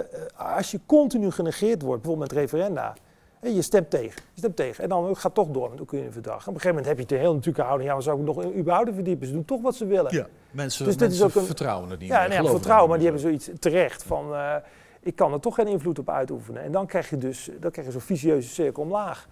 als 0.57 0.72
je 0.72 0.80
continu 0.86 1.32
genegeerd 1.32 1.82
wordt, 1.82 2.01
bijvoorbeeld 2.01 2.32
met 2.32 2.39
referenda. 2.39 2.93
je 3.41 3.61
stemt 3.61 3.89
tegen. 3.89 4.22
Je 4.34 4.39
stemt 4.39 4.55
tegen. 4.55 4.84
En 4.84 4.89
dan 4.89 5.05
gaat 5.15 5.24
het 5.24 5.34
toch 5.34 5.47
door 5.47 5.61
met 5.70 5.72
het 5.72 5.82
Oekraïne-verdrag. 5.82 6.39
Op 6.39 6.53
een 6.53 6.59
gegeven 6.59 6.70
moment 6.70 6.86
heb 6.88 6.99
je 6.99 7.05
de 7.05 7.15
hele 7.15 7.34
natuurlijke 7.34 7.61
houding. 7.61 7.88
Ja, 7.89 7.93
waar 7.95 8.03
zou 8.03 8.20
ik 8.20 8.26
nog 8.26 8.45
überhaupt 8.55 8.89
verdiepen? 8.93 9.28
Ze 9.28 9.34
doen 9.34 9.45
toch 9.45 9.61
wat 9.61 9.76
ze 9.76 9.86
willen. 9.86 10.13
Ja, 10.15 10.28
mensen, 10.51 10.86
Dus 10.86 10.93
dit 10.97 11.07
mensen 11.07 11.26
is 11.26 11.32
ook 11.36 11.41
een- 11.41 11.47
vertrouwen 11.47 11.89
het 11.89 11.99
niet 11.99 12.09
Ja, 12.09 12.28
nee, 12.28 12.43
vertrouwen, 12.47 12.89
maar 12.89 12.99
het 12.99 13.07
die 13.07 13.22
hebben 13.22 13.22
zoiets 13.22 13.49
terecht 13.59 14.03
van. 14.03 14.34
eh, 14.34 14.55
ik 14.99 15.15
kan 15.15 15.34
er 15.34 15.39
toch 15.39 15.55
geen 15.55 15.68
invloed 15.68 15.99
op 15.99 16.09
uitoefenen. 16.09 16.61
En 16.63 16.72
dan 16.72 16.86
krijg 16.88 17.09
je 17.09 17.18
dus 17.18 17.49
dan 17.59 17.72
krijg 17.72 17.88
je 17.88 17.93
zo'n 17.93 18.01
vicieuze 18.01 18.49
cirkel 18.49 18.84
omlaag. 18.84 19.28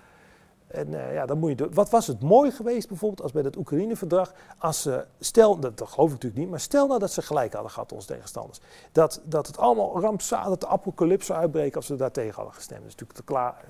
En 0.68 0.93
eh, 0.93 1.13
ja, 1.13 1.26
dan 1.26 1.38
moet 1.38 1.59
je. 1.59 1.70
Wat 1.74 1.89
was 1.89 2.07
het 2.07 2.22
mooi 2.22 2.51
geweest 2.51 2.88
bijvoorbeeld 2.88 3.22
als 3.22 3.32
bij 3.32 3.41
dat 3.41 3.55
Oekraïne-verdrag, 3.55 4.34
als 4.57 4.82
ze, 4.82 5.05
stel, 5.20 5.59
dat, 5.59 5.78
dat 5.78 5.89
geloof 5.89 6.07
ik 6.07 6.13
natuurlijk 6.13 6.41
niet, 6.41 6.49
maar 6.49 6.59
stel 6.59 6.88
nou 6.88 6.99
dat 6.99 7.11
ze 7.11 7.22
gelijk 7.22 7.53
hadden 7.53 7.72
gehad, 7.72 7.91
onze 7.91 8.07
tegenstanders. 8.07 8.59
Dat, 8.91 9.22
dat 9.24 9.47
het 9.47 9.57
allemaal 9.57 9.99
rampzalig, 9.99 10.47
dat 10.49 10.61
de 10.61 10.68
apocalypse 10.68 11.34
uitbreken 11.34 11.76
als 11.76 11.86
ze 11.86 11.95
daar 11.95 12.11
tegen 12.11 12.36
hadden 12.36 12.53
gestemd. 12.53 12.80
Dat 12.82 12.89
is 12.89 12.95
natuurlijk 12.95 13.20
te 13.20 13.26
klaar, 13.34 13.66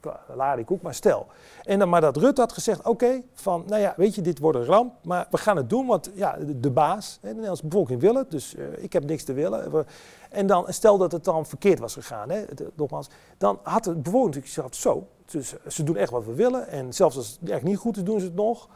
klaar 0.00 0.20
larikoek, 0.34 0.82
maar 0.82 0.94
stel. 0.94 1.26
En 1.62 1.78
dan 1.78 1.88
maar 1.88 2.00
dat 2.00 2.16
Rutte 2.16 2.40
had 2.40 2.52
gezegd, 2.52 2.86
oké, 2.86 3.22
van, 3.34 3.64
nou 3.66 3.80
ja, 3.80 3.94
weet 3.96 4.14
je, 4.14 4.20
dit 4.20 4.38
wordt 4.38 4.58
een 4.58 4.64
ramp, 4.64 4.94
maar 5.02 5.26
we 5.30 5.38
gaan 5.38 5.56
het 5.56 5.70
doen, 5.70 5.86
want 5.86 6.10
ja, 6.14 6.36
de, 6.56 6.70
baas, 6.70 7.18
de 7.20 7.28
Nederlandse 7.28 7.66
bevolking 7.66 8.00
wil 8.00 8.14
het, 8.14 8.30
dus 8.30 8.54
eh, 8.54 8.64
ik 8.82 8.92
heb 8.92 9.04
niks 9.04 9.24
te 9.24 9.32
willen. 9.32 9.86
En 10.30 10.46
dan, 10.46 10.64
stel 10.68 10.98
dat 10.98 11.12
het 11.12 11.24
dan 11.24 11.46
verkeerd 11.46 11.78
was 11.78 11.94
gegaan, 11.94 12.30
hè, 12.30 12.36
het- 12.38 12.62
nogmaals, 12.76 13.08
dan 13.38 13.58
had 13.62 13.84
de 13.84 13.90
bevolking 13.94 14.34
natuurlijk 14.34 14.54
gezegd, 14.54 14.76
zo, 14.76 15.06
dus 15.24 15.54
ze 15.68 15.82
doen 15.82 15.96
echt 15.96 16.10
wat 16.10 16.24
we 16.24 16.34
willen. 16.34 16.68
En 16.68 16.92
zelfs 16.92 17.16
als 17.16 17.38
het 17.40 17.50
echt 17.50 17.62
niet 17.62 17.76
goed 17.78 17.96
is, 17.96 18.02
doen 18.04 18.20
ze 18.20 18.26
het 18.26 18.34
nog. 18.34 18.68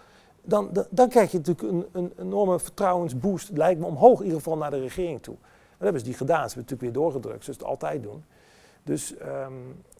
Dan, 0.42 0.68
dan, 0.72 0.86
dan 0.90 1.08
krijg 1.08 1.30
je 1.30 1.36
natuurlijk 1.38 1.68
een, 1.72 1.86
een 1.92 2.12
enorme 2.18 2.58
vertrouwensboost, 2.60 3.50
lijkt 3.50 3.80
me 3.80 3.86
omhoog 3.86 4.18
in 4.18 4.24
ieder 4.24 4.38
geval 4.40 4.56
naar 4.58 4.70
de 4.70 4.80
regering 4.80 5.22
toe. 5.22 5.36
Dat 5.40 5.78
hebben 5.78 6.00
ze 6.00 6.06
die 6.06 6.16
gedaan. 6.16 6.48
Ze 6.50 6.54
hebben 6.54 6.62
het 6.62 6.70
natuurlijk 6.70 6.82
weer 6.96 7.02
doorgedrukt, 7.02 7.44
zoals 7.44 7.58
ze 7.58 7.64
het 7.64 7.72
altijd 7.74 8.02
doen. 8.02 8.24
Dus 8.82 9.16
ehm, 9.16 9.52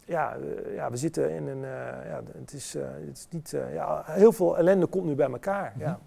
ja, 0.05 0.37
eh, 0.37 0.75
ja, 0.75 0.91
we 0.91 0.97
zitten 0.97 1.31
in 1.31 1.47
een. 1.47 1.65
eh, 1.65 2.09
ja, 2.09 2.23
het, 2.39 2.53
is, 2.53 2.75
eh, 2.75 2.83
het 3.07 3.17
is 3.19 3.27
niet. 3.31 3.51
ja, 3.73 4.03
heel 4.07 4.33
veel 4.33 4.59
ellende 4.59 4.87
komt 4.87 5.05
nu 5.05 5.15
bij 5.15 5.31
elkaar. 5.31 5.75
Ja. 5.79 5.99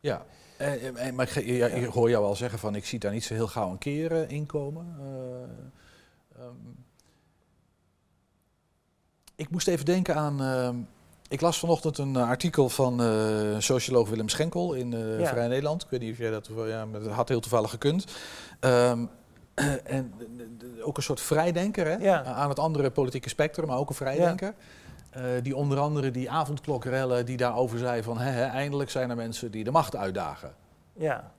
Ja, 0.00 0.24
en, 0.58 0.96
en- 0.96 1.14
maar 1.14 1.36
ik, 1.36 1.44
ja, 1.44 1.84
hoor 1.84 2.10
jou 2.10 2.24
wel 2.24 2.34
zeggen 2.36 2.58
van 2.58 2.74
ik 2.74 2.84
zie 2.86 2.98
daar 2.98 3.12
niet 3.12 3.24
zo 3.24 3.34
heel 3.34 3.46
gauw 3.46 3.70
een 3.70 3.78
keer 3.78 4.30
in 4.30 4.46
komen. 4.46 4.96
Eh, 5.00 6.42
ehm, 6.42 6.54
ik 9.36 9.50
moest 9.50 9.68
even 9.68 9.84
denken 9.84 10.14
aan. 10.14 10.42
ehm, 10.42 10.76
ik 11.28 11.40
las 11.40 11.58
vanochtend 11.58 11.98
een 11.98 12.16
eh, 12.16 12.28
artikel 12.28 12.68
van 12.68 13.02
eh, 13.02 13.08
socioloog 13.58 14.08
Willem 14.08 14.28
Schenkel 14.28 14.72
in 14.72 14.92
eh 14.94 15.20
Ja. 15.20 15.26
Vrij 15.28 15.48
Nederland. 15.48 15.82
Ik 15.82 15.90
weet 15.90 16.00
niet 16.00 16.12
of 16.12 16.18
jij 16.18 16.30
dat. 16.30 16.50
Ja, 16.66 16.84
maar 16.84 17.00
dat 17.00 17.12
had 17.12 17.28
heel 17.28 17.40
toevallig 17.40 17.70
gekund. 17.70 18.04
Ehm, 18.60 19.04
en 19.84 20.12
ook 20.82 20.96
een 20.96 21.02
soort 21.02 21.20
vrijdenker 21.20 21.86
hè? 21.86 21.96
Ja. 21.96 22.24
aan 22.24 22.48
het 22.48 22.58
andere 22.58 22.90
politieke 22.90 23.28
spectrum, 23.28 23.66
maar 23.66 23.78
ook 23.78 23.88
een 23.88 23.94
vrijdenker. 23.94 24.54
Die 25.42 25.56
onder 25.56 25.78
andere 25.78 26.10
die 26.10 26.30
avondklokrellen 26.30 27.26
die 27.26 27.36
daarover 27.36 27.78
zei 27.78 28.02
van 28.02 28.18
hè, 28.18 28.30
hè, 28.30 28.44
eindelijk 28.44 28.90
zijn 28.90 29.10
er 29.10 29.16
mensen 29.16 29.50
die 29.50 29.64
de 29.64 29.70
macht 29.70 29.96
uitdagen. 29.96 30.54
Ja. 30.92 31.32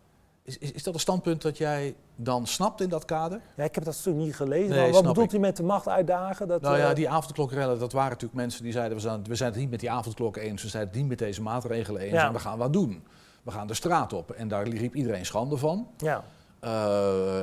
Is, 0.48 0.58
is, 0.58 0.72
is 0.72 0.84
dat 0.84 0.93
een 0.93 1.00
standpunt 1.00 1.41
dat 1.41 1.58
jij 1.58 1.95
dan 2.16 2.48
snapt 2.48 2.82
in 2.82 2.89
dat 2.89 3.06
kader? 3.06 3.41
ja, 3.56 3.64
ik 3.64 3.76
heb 3.76 3.84
dat 3.84 3.95
stuk 3.95 4.14
niet 4.16 4.36
gelezen. 4.36 4.76
Nee, 4.76 4.91
wat 4.91 5.04
bedoelt 5.06 5.32
hij 5.32 5.39
met 5.39 5.58
de 5.58 5.64
macht 5.64 5.88
uitdagen? 5.88 6.48
Dat, 6.48 6.62
nou 6.62 6.78
ja, 6.78 6.89
eh, 6.89 6.95
die 6.95 7.10
avondklokrellen, 7.10 7.80
dat 7.80 7.91
waren 7.91 8.10
natuurlijk 8.10 8.39
mensen 8.39 8.64
die 8.64 8.72
zeiden 8.72 8.98
we 8.98 9.04
zijn, 9.04 9.24
we 9.24 9.36
zijn 9.36 9.50
het 9.52 9.60
niet 9.60 9.70
met 9.70 9.80
die 9.80 9.91
avondklokken 9.91 10.41
eens, 10.41 10.64
we 10.64 10.70
zijn 10.70 10.84
het 10.88 10.95
niet 10.95 11.08
met 11.08 11.18
deze 11.20 11.41
maatregelen 11.41 12.02
eens 12.02 12.12
Ja. 12.14 12.28
en 12.28 12.34
we 12.34 12.39
gaan 12.39 12.58
wat 12.58 12.74
doen. 12.74 13.04
We 13.43 13.52
gaan 13.52 13.68
de 13.68 13.74
straat 13.74 14.14
op. 14.14 14.32
En 14.32 14.48
daar 14.48 14.68
riep 14.68 14.95
iedereen 14.95 15.26
schande 15.26 15.58
van. 15.58 15.88
Ja. 15.98 16.24
Eh, 16.60 17.41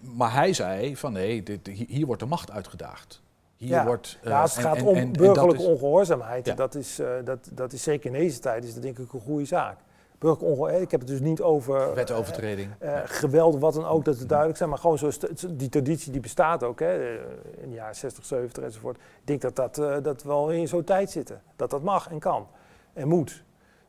maar 0.00 0.32
hij 0.32 0.52
zei 0.52 0.96
van 0.96 1.12
nee, 1.12 1.42
dit, 1.42 1.66
hier 1.66 2.06
wordt 2.06 2.22
de 2.22 2.28
macht 2.28 2.50
uitgedaagd. 2.50 3.22
Hier 3.56 3.68
ja. 3.68 3.84
wordt, 3.84 4.18
eh, 4.22 4.30
ja, 4.30 4.40
als 4.40 4.56
het 4.56 4.64
en- 4.64 4.70
gaat 4.70 4.78
en- 4.80 4.86
om 4.86 4.94
en- 4.94 5.00
en 5.00 5.12
dat 5.12 5.22
burgerlijke 5.22 5.62
is- 5.62 5.68
ongehoorzaamheid, 5.68 6.46
Ja. 6.46 6.54
dat, 6.54 6.74
is, 6.74 7.00
dat, 7.24 7.48
dat 7.52 7.72
is 7.72 7.82
zeker 7.82 8.06
in 8.14 8.18
deze 8.20 8.38
tijd 8.38 8.64
is 8.64 8.74
dat 8.74 8.82
denk 8.82 8.98
ik 8.98 9.12
een 9.12 9.20
goede 9.20 9.44
zaak. 9.44 9.78
Burgerlijke 10.18 10.44
ongehoor, 10.60 10.80
ik 10.80 10.90
heb 10.90 11.00
het 11.00 11.08
dus 11.08 11.20
niet 11.20 11.40
over 11.42 11.94
Wetovertreding. 11.94 12.70
eh, 12.78 12.96
eh, 12.96 13.02
geweld, 13.04 13.58
wat 13.58 13.74
dan 13.74 13.84
ook, 13.86 14.04
dat 14.04 14.18
het 14.18 14.28
duidelijk 14.28 14.58
zijn, 14.58 14.70
maar 14.70 14.78
gewoon 14.78 14.98
zo, 14.98 15.10
die 15.50 15.68
traditie 15.68 16.12
die 16.12 16.20
bestaat 16.20 16.62
ook, 16.62 16.78
hè, 16.80 17.14
eh, 17.16 17.20
in 17.62 17.68
de 17.68 17.74
jaren 17.74 17.94
60, 17.96 18.24
70 18.24 18.62
enzovoort. 18.64 18.96
Ik 18.96 19.02
denk 19.26 19.40
dat 19.40 19.56
dat, 19.56 19.78
eh, 19.78 19.96
dat 20.02 20.22
we 20.22 20.28
wel 20.28 20.50
in 20.50 20.68
zo'n 20.68 20.84
tijd 20.84 21.10
zitten, 21.10 21.42
dat 21.56 21.70
dat 21.70 21.82
mag 21.82 22.08
en 22.08 22.18
kan 22.18 22.46
en 22.92 23.08
moet. 23.08 23.44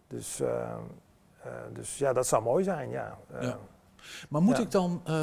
Dus, 0.07 0.39
eh, 0.39 0.47
eh, 1.43 1.51
dus 1.73 1.97
ja, 1.97 2.13
dat 2.13 2.27
zou 2.27 2.43
mooi 2.43 2.63
zijn, 2.63 2.89
ja. 2.89 3.17
Eh, 3.33 3.41
Ja. 3.41 3.57
Maar 4.29 4.41
moet 4.41 4.57
ja. 4.57 4.63
ik 4.63 4.71
dan, 4.71 5.01
eh, 5.05 5.13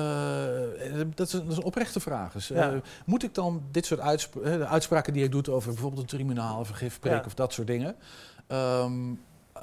dat, 1.14 1.26
is 1.26 1.32
een, 1.32 1.42
dat 1.42 1.50
is 1.52 1.57
een 1.57 1.64
oprechte 1.64 2.00
vraag, 2.00 2.32
dus, 2.32 2.50
eh, 2.50 2.57
Ja. 2.57 2.80
moet 3.07 3.22
ik 3.22 3.34
dan 3.34 3.62
dit 3.70 3.86
soort 3.86 4.00
uitspra- 4.00 4.40
eh, 4.40 4.57
de 4.59 4.66
uitspraken 4.66 5.12
die 5.12 5.22
je 5.22 5.28
doet 5.28 5.48
over 5.48 5.72
bijvoorbeeld 5.72 6.00
een 6.02 6.09
tribunaal 6.09 6.59
of 6.61 6.68
een 6.68 6.74
gifpreek 6.74 7.12
Ja. 7.12 7.22
of 7.26 7.34
dat 7.34 7.52
soort 7.52 7.66
dingen, 7.66 7.96
ehm, 8.46 9.12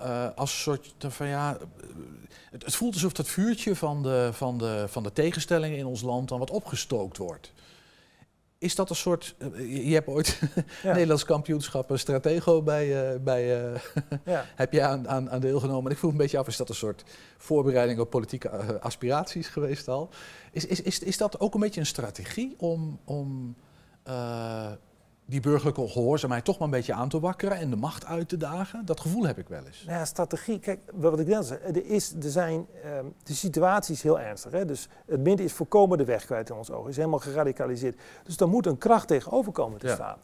eh, 0.01 0.27
als 0.35 0.51
een 0.51 0.59
soort 0.59 0.93
van 0.97 1.27
ja, 1.27 1.57
het, 2.51 2.65
het 2.65 2.75
voelt 2.75 2.93
alsof 2.93 3.13
dat 3.13 3.27
vuurtje 3.27 3.75
van 3.75 4.03
de, 4.03 4.29
van, 4.33 4.57
de, 4.57 4.85
van 4.87 5.03
de 5.03 5.13
tegenstellingen 5.13 5.77
in 5.77 5.85
ons 5.85 6.01
land 6.01 6.29
dan 6.29 6.39
wat 6.39 6.49
opgestookt 6.49 7.17
wordt. 7.17 7.53
Is 8.61 8.75
dat 8.75 8.89
een 8.89 8.95
soort, 8.95 9.35
eh, 9.37 9.87
je 9.87 9.93
hebt 9.93 10.07
ooit 10.07 10.39
Ja. 10.83 10.91
Nederlands 10.91 11.25
kampioenschap 11.25 11.91
eh, 11.91 11.97
Stratego 11.97 12.61
bij, 12.61 13.11
eh, 13.13 13.19
bij 13.19 13.45
Ja. 14.25 14.45
heb 14.55 14.73
je 14.73 14.81
aan, 14.81 15.09
aan, 15.09 15.29
aan 15.29 15.39
deelgenomen. 15.39 15.85
En 15.85 15.91
ik 15.91 15.97
vroeg 15.97 16.11
een 16.11 16.17
beetje 16.17 16.37
af, 16.37 16.47
is 16.47 16.57
dat 16.57 16.69
een 16.69 16.75
soort 16.75 17.03
voorbereiding 17.37 17.99
op 17.99 18.09
politieke 18.09 18.79
aspiraties 18.79 19.47
geweest 19.47 19.87
al? 19.87 20.09
Is, 20.51 20.65
is, 20.65 20.81
is, 20.81 20.99
is 20.99 21.17
dat 21.17 21.39
ook 21.39 21.53
een 21.53 21.59
beetje 21.59 21.79
een 21.79 21.85
strategie 21.85 22.55
om, 22.57 22.99
om 23.05 23.55
die 25.31 25.39
burgerlijke 25.39 25.87
gehoorzaamheid 25.87 26.45
toch 26.45 26.57
maar 26.57 26.67
een 26.67 26.73
beetje 26.73 26.93
aan 26.93 27.09
te 27.09 27.19
wakkeren 27.19 27.57
en 27.57 27.69
de 27.69 27.75
macht 27.75 28.05
uit 28.05 28.29
te 28.29 28.37
dagen? 28.37 28.85
Dat 28.85 28.99
gevoel 28.99 29.23
heb 29.25 29.37
ik 29.37 29.47
wel 29.47 29.61
eens. 29.65 29.83
Nou 29.87 29.97
ja, 29.97 30.05
strategie. 30.05 30.59
Kijk, 30.59 30.79
wat 30.93 31.19
ik 31.19 31.27
net 31.27 31.45
zei, 31.45 31.59
er, 31.65 31.85
is, 31.85 32.13
er 32.21 32.29
zijn, 32.31 32.65
ehm, 32.83 33.05
de 33.23 33.33
situatie 33.33 33.93
is 33.95 34.03
heel 34.03 34.19
ernstig. 34.19 34.51
Hè? 34.51 34.65
Dus 34.65 34.89
het 35.05 35.19
midden 35.19 35.45
is 35.45 35.53
voorkomen 35.53 35.97
de 35.97 36.05
weg 36.05 36.25
kwijt 36.25 36.49
in 36.49 36.55
ons 36.55 36.71
ogen. 36.71 36.89
Is 36.89 36.95
helemaal 36.95 37.19
geradicaliseerd. 37.19 37.99
Dus 38.23 38.37
daar 38.37 38.47
moet 38.47 38.65
een 38.65 38.77
kracht 38.77 39.07
tegenover 39.07 39.51
komen 39.51 39.79
te 39.79 39.87
Ja. 39.87 39.93
staan. 39.93 40.17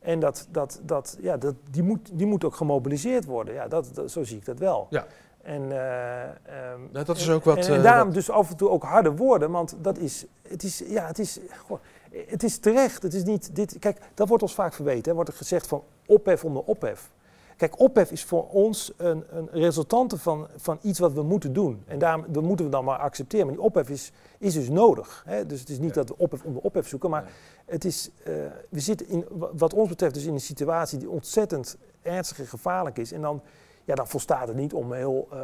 En 0.00 0.20
dat, 0.20 0.46
dat, 0.50 0.80
dat, 0.82 1.16
ja, 1.20 1.36
dat, 1.36 1.54
die, 1.70 1.82
moet, 1.82 2.10
die 2.12 2.26
moet 2.26 2.44
ook 2.44 2.54
gemobiliseerd 2.54 3.24
worden. 3.24 3.54
Ja, 3.54 3.68
dat, 3.68 3.90
dat- 3.94 4.10
zo 4.10 4.24
zie 4.24 4.36
ik 4.36 4.44
dat 4.44 4.58
wel. 4.58 4.86
Ja. 4.90 5.06
En, 5.42 5.72
eh, 5.72 6.22
ehm, 6.22 6.80
Ja, 6.92 7.02
dat 7.04 7.16
is 7.16 7.30
ook 7.30 7.44
wat, 7.44 7.56
En, 7.56 7.66
en 7.66 7.76
eh, 7.76 7.82
daarom 7.82 8.04
wat- 8.06 8.14
dus 8.14 8.30
af 8.30 8.50
en 8.50 8.56
toe 8.56 8.68
ook 8.68 8.82
harde 8.82 9.10
woorden. 9.16 9.50
Want 9.50 9.74
dat 9.80 9.98
is, 9.98 10.26
het 10.48 10.62
is, 10.62 10.82
ja, 10.86 11.06
het 11.06 11.18
is, 11.18 11.38
goh, 11.66 11.78
het 12.26 12.42
is 12.42 12.58
terecht. 12.58 13.02
Het 13.02 13.14
is 13.14 13.24
niet, 13.24 13.54
dit, 13.56 13.76
kijk, 13.78 13.98
dat 14.14 14.28
wordt 14.28 14.42
ons 14.42 14.54
vaak 14.54 14.74
verweten. 14.74 15.04
Hè. 15.08 15.14
Wordt 15.14 15.30
er 15.30 15.36
gezegd 15.36 15.66
van 15.66 15.82
ophef 16.06 16.44
om 16.44 16.52
de 16.52 16.66
ophef. 16.66 17.10
Kijk, 17.56 17.80
ophef 17.80 18.10
is 18.10 18.24
voor 18.24 18.48
ons 18.48 18.92
een, 18.96 19.24
een 19.30 19.48
resultante 19.50 20.18
van, 20.18 20.46
van 20.56 20.78
iets 20.82 20.98
wat 20.98 21.12
we 21.12 21.22
moeten 21.22 21.52
doen. 21.52 21.82
En 21.86 21.98
dat 21.98 22.42
moeten 22.42 22.64
we 22.64 22.70
dan 22.70 22.84
maar 22.84 22.98
accepteren. 22.98 23.46
Maar 23.46 23.54
die 23.54 23.64
ophef 23.64 23.88
is, 23.88 24.12
is 24.38 24.54
dus 24.54 24.68
nodig. 24.68 25.22
Hè? 25.26 25.46
Dus 25.46 25.60
het 25.60 25.68
is 25.68 25.78
niet 25.78 25.94
dat 25.94 26.08
we 26.08 26.14
ophef 26.18 26.42
om 26.44 26.52
de 26.54 26.62
ophef 26.62 26.88
zoeken. 26.88 27.10
Maar 27.10 27.30
het 27.66 27.84
is, 27.84 28.10
eh, 28.24 28.32
we 28.68 28.80
zitten 28.80 29.08
in, 29.08 29.24
wa- 29.30 29.50
wat 29.56 29.74
ons 29.74 29.88
betreft 29.88 30.14
dus 30.14 30.24
in 30.24 30.32
een 30.32 30.40
situatie 30.40 30.98
die 30.98 31.10
ontzettend 31.10 31.76
ernstig 32.02 32.38
en 32.38 32.46
gevaarlijk 32.46 32.98
is. 32.98 33.12
En 33.12 33.20
dan, 33.20 33.40
ja, 33.84 33.94
dan 33.94 34.08
volstaat 34.08 34.48
het 34.48 34.56
niet 34.56 34.72
om 34.74 34.92
heel... 34.92 35.28
eh, 35.32 35.38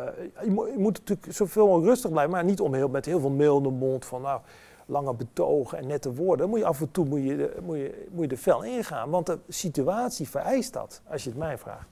je, 0.45 0.51
moet, 0.51 0.69
je 0.69 0.79
moet 0.79 0.99
natuurlijk 0.99 1.33
zoveel 1.33 1.65
mogelijk 1.67 1.89
rustig 1.89 2.11
blijven. 2.11 2.33
Maar 2.33 2.45
niet 2.45 2.61
om 2.61 2.75
heel, 2.75 2.89
met 2.89 3.05
heel 3.07 3.21
veel 3.21 3.31
mail 3.31 3.57
in 3.57 3.63
de 3.63 3.69
mond 3.69 4.05
van... 4.05 4.23
Nou, 4.23 4.41
lange 4.89 5.15
betogen 5.15 5.79
en 5.79 5.87
nette 5.87 6.15
woorden. 6.15 6.39
Dan 6.39 6.49
moet 6.49 6.59
je 6.59 6.65
af 6.65 6.81
en 6.81 6.91
toe 6.91 7.05
moet 7.05 7.23
je, 7.23 7.37
de- 7.37 7.57
moet 7.63 7.77
je, 7.77 8.07
moet 8.11 8.25
je 8.25 8.31
er 8.31 8.37
fel 8.37 8.63
ingaan. 8.65 9.11
Want 9.11 9.27
de 9.27 9.39
situatie 9.49 10.29
vereist 10.29 10.73
dat, 10.73 11.03
als 11.07 11.25
je 11.25 11.31
het 11.31 11.39
mij 11.39 11.59
vraagt. 11.59 11.89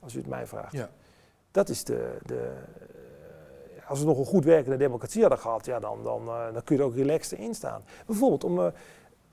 Als 0.00 0.14
u 0.14 0.18
het 0.18 0.28
mij 0.28 0.46
vraagt. 0.46 0.72
Ja. 0.72 0.88
Dat 1.50 1.68
is 1.68 1.84
de, 1.84 2.16
de, 2.26 2.52
eh, 3.76 3.90
als 3.90 4.00
we 4.00 4.04
nog 4.06 4.18
een 4.18 4.24
goed 4.24 4.44
werkende 4.44 4.76
democratie 4.76 5.20
hadden 5.20 5.38
gehad, 5.38 5.66
ja, 5.66 5.78
dan, 5.78 5.98
dan, 6.04 6.26
eh, 6.26 6.52
dan 6.52 6.64
kun 6.64 6.76
je 6.76 6.82
er 6.82 6.88
ook 6.88 6.94
relaxed 6.94 7.38
in 7.38 7.54
staan. 7.54 7.82
Bijvoorbeeld, 8.06 8.44
om, 8.44 8.58
eh, 8.58 8.66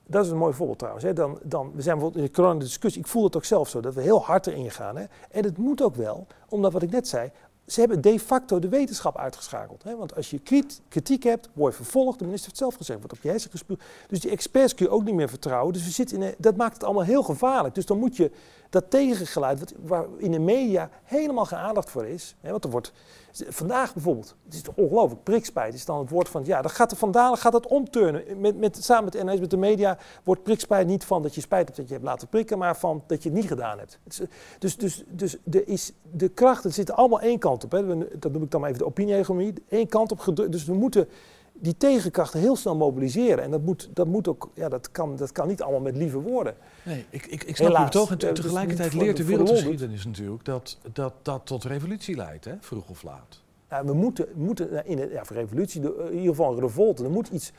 dat 0.06 0.24
is 0.24 0.30
een 0.30 0.36
mooi 0.36 0.54
voorbeeld 0.54 0.78
trouwens. 0.78 1.04
Hè, 1.04 1.12
dan, 1.12 1.38
dan, 1.42 1.72
we 1.74 1.82
zijn 1.82 1.94
bijvoorbeeld 1.94 2.24
in 2.24 2.30
de 2.30 2.36
corona 2.36 2.58
discussie, 2.58 3.02
ik 3.02 3.08
voel 3.08 3.24
het 3.24 3.36
ook 3.36 3.44
zelf 3.44 3.68
zo, 3.68 3.80
dat 3.80 3.94
we 3.94 4.00
heel 4.00 4.22
hard 4.24 4.46
erin 4.46 4.70
gaan. 4.70 4.96
Hè. 4.96 5.04
En 5.30 5.44
het 5.44 5.58
moet 5.58 5.82
ook 5.82 5.94
wel, 5.94 6.26
omdat 6.48 6.72
wat 6.72 6.82
ik 6.82 6.90
net 6.90 7.08
zei, 7.08 7.30
ze 7.68 7.80
hebben 7.80 8.00
de 8.00 8.20
facto 8.20 8.58
de 8.58 8.68
wetenschap 8.68 9.18
uitgeschakeld. 9.18 9.82
Hè? 9.82 9.96
Want 9.96 10.16
als 10.16 10.30
je 10.30 10.40
kritiek 10.88 11.22
hebt, 11.22 11.48
word 11.52 11.76
je 11.76 11.82
vervolgd. 11.82 12.18
De 12.18 12.24
minister 12.24 12.48
heeft 12.48 12.60
het 12.60 12.68
zelf 12.68 12.74
gezegd, 12.74 12.98
wordt 12.98 13.16
op 13.16 13.22
je 13.22 13.28
hersen 13.28 13.50
gespuugd. 13.50 13.82
Dus 14.08 14.20
die 14.20 14.30
experts 14.30 14.74
kun 14.74 14.86
je 14.86 14.92
ook 14.92 15.04
niet 15.04 15.14
meer 15.14 15.28
vertrouwen. 15.28 15.72
Dus 15.72 15.84
we 15.84 15.90
zitten 15.90 16.22
in 16.22 16.34
dat 16.38 16.56
maakt 16.56 16.72
het 16.72 16.84
allemaal 16.84 17.04
heel 17.04 17.22
gevaarlijk. 17.22 17.74
Dus 17.74 17.86
dan 17.86 17.98
moet 17.98 18.16
je 18.16 18.30
dat 18.70 18.90
tegengeluid, 18.90 19.58
wat, 19.58 19.72
waar 19.82 20.04
in 20.16 20.30
de 20.30 20.38
media 20.38 20.90
helemaal 21.04 21.44
geen 21.44 21.58
aandacht 21.58 21.90
voor 21.90 22.06
is. 22.06 22.36
Hè? 22.40 22.50
Want 22.50 22.64
er 22.64 22.70
wordt, 22.70 22.92
vandaag 23.48 23.92
bijvoorbeeld, 23.92 24.36
het 24.44 24.54
is 24.54 24.62
ongelooflijk, 24.74 25.22
prikspijt 25.22 25.74
is 25.74 25.84
dan 25.84 25.98
het 25.98 26.10
woord 26.10 26.28
van, 26.28 26.44
ja, 26.44 26.62
dan 26.62 26.70
gaat 26.70 26.90
er 26.90 26.96
vandaag 26.96 27.40
gaat 27.40 27.52
dat 27.52 27.66
omturnen. 27.66 28.40
Met, 28.58 28.84
samen 28.84 29.04
met 29.04 29.24
NS, 29.24 29.40
met 29.40 29.50
de 29.50 29.56
media, 29.56 29.98
wordt 30.24 30.42
prikspijt 30.42 30.86
niet 30.86 31.04
van 31.04 31.22
dat 31.22 31.34
je 31.34 31.40
spijt 31.40 31.64
hebt 31.64 31.76
dat 31.76 31.86
je 31.86 31.92
hebt 31.92 32.06
laten 32.06 32.28
prikken, 32.28 32.58
maar 32.58 32.76
van 32.76 33.02
dat 33.06 33.22
je 33.22 33.28
het 33.28 33.38
niet 33.38 33.48
gedaan 33.48 33.78
hebt. 33.78 33.98
Dus, 34.58 34.76
dus, 34.76 35.04
dus 35.08 35.36
er 35.50 35.68
is, 35.68 35.92
de 36.12 36.28
krachten 36.28 36.72
zitten 36.72 36.94
allemaal 36.94 37.20
één 37.20 37.38
kant 37.38 37.64
op. 37.64 37.70
Hè. 37.70 38.18
Dat 38.18 38.32
noem 38.32 38.42
ik 38.42 38.50
dan 38.50 38.64
even 38.64 38.78
de 38.78 38.86
opinie-economie. 38.86 39.52
Eén 39.68 39.88
kant 39.88 40.12
op 40.12 40.18
gedrukt. 40.18 40.52
Dus 40.52 40.64
we 40.64 40.74
moeten 40.74 41.08
die 41.60 41.76
tegenkrachten 41.76 42.40
heel 42.40 42.56
snel 42.56 42.76
mobiliseren. 42.76 43.44
En 43.44 43.50
dat, 43.50 43.62
moet, 43.62 43.88
dat, 43.94 44.06
moet 44.06 44.28
ook, 44.28 44.50
ja, 44.54 44.68
dat 44.68 44.90
kan, 44.90 45.16
dat 45.16 45.32
kan 45.32 45.48
niet 45.48 45.62
allemaal 45.62 45.80
met 45.80 45.96
lieve 45.96 46.18
woorden. 46.20 46.54
Nee, 46.84 47.06
ik, 47.10 47.26
ik, 47.26 47.44
ik 47.44 47.56
snap 47.56 47.76
het 47.76 47.92
toch. 47.92 48.10
En 48.10 48.18
te- 48.18 48.26
Ja, 48.26 48.32
dus 48.32 48.40
tegelijkertijd 48.44 48.92
leert 48.94 49.16
de 49.16 49.24
wereldgeschiedenis 49.24 50.04
natuurlijk 50.04 50.44
dat, 50.44 50.78
dat 50.92 51.12
dat 51.22 51.46
tot 51.46 51.64
revolutie 51.64 52.16
leidt, 52.16 52.44
hè? 52.44 52.54
vroeg 52.60 52.88
of 52.88 53.02
laat. 53.02 53.42
Ja, 53.70 53.84
we 53.84 53.92
moeten, 53.94 54.26
moeten 54.34 54.86
in 54.86 54.98
een 54.98 55.10
ja, 55.10 55.24
voor 55.24 55.36
revolutie, 55.36 55.80
de- 55.80 56.06
in 56.10 56.16
ieder 56.16 56.28
geval 56.34 56.52
een 56.52 56.60
revolte, 56.60 57.04
er 57.04 57.10
moet 57.10 57.28
iets 57.28 57.52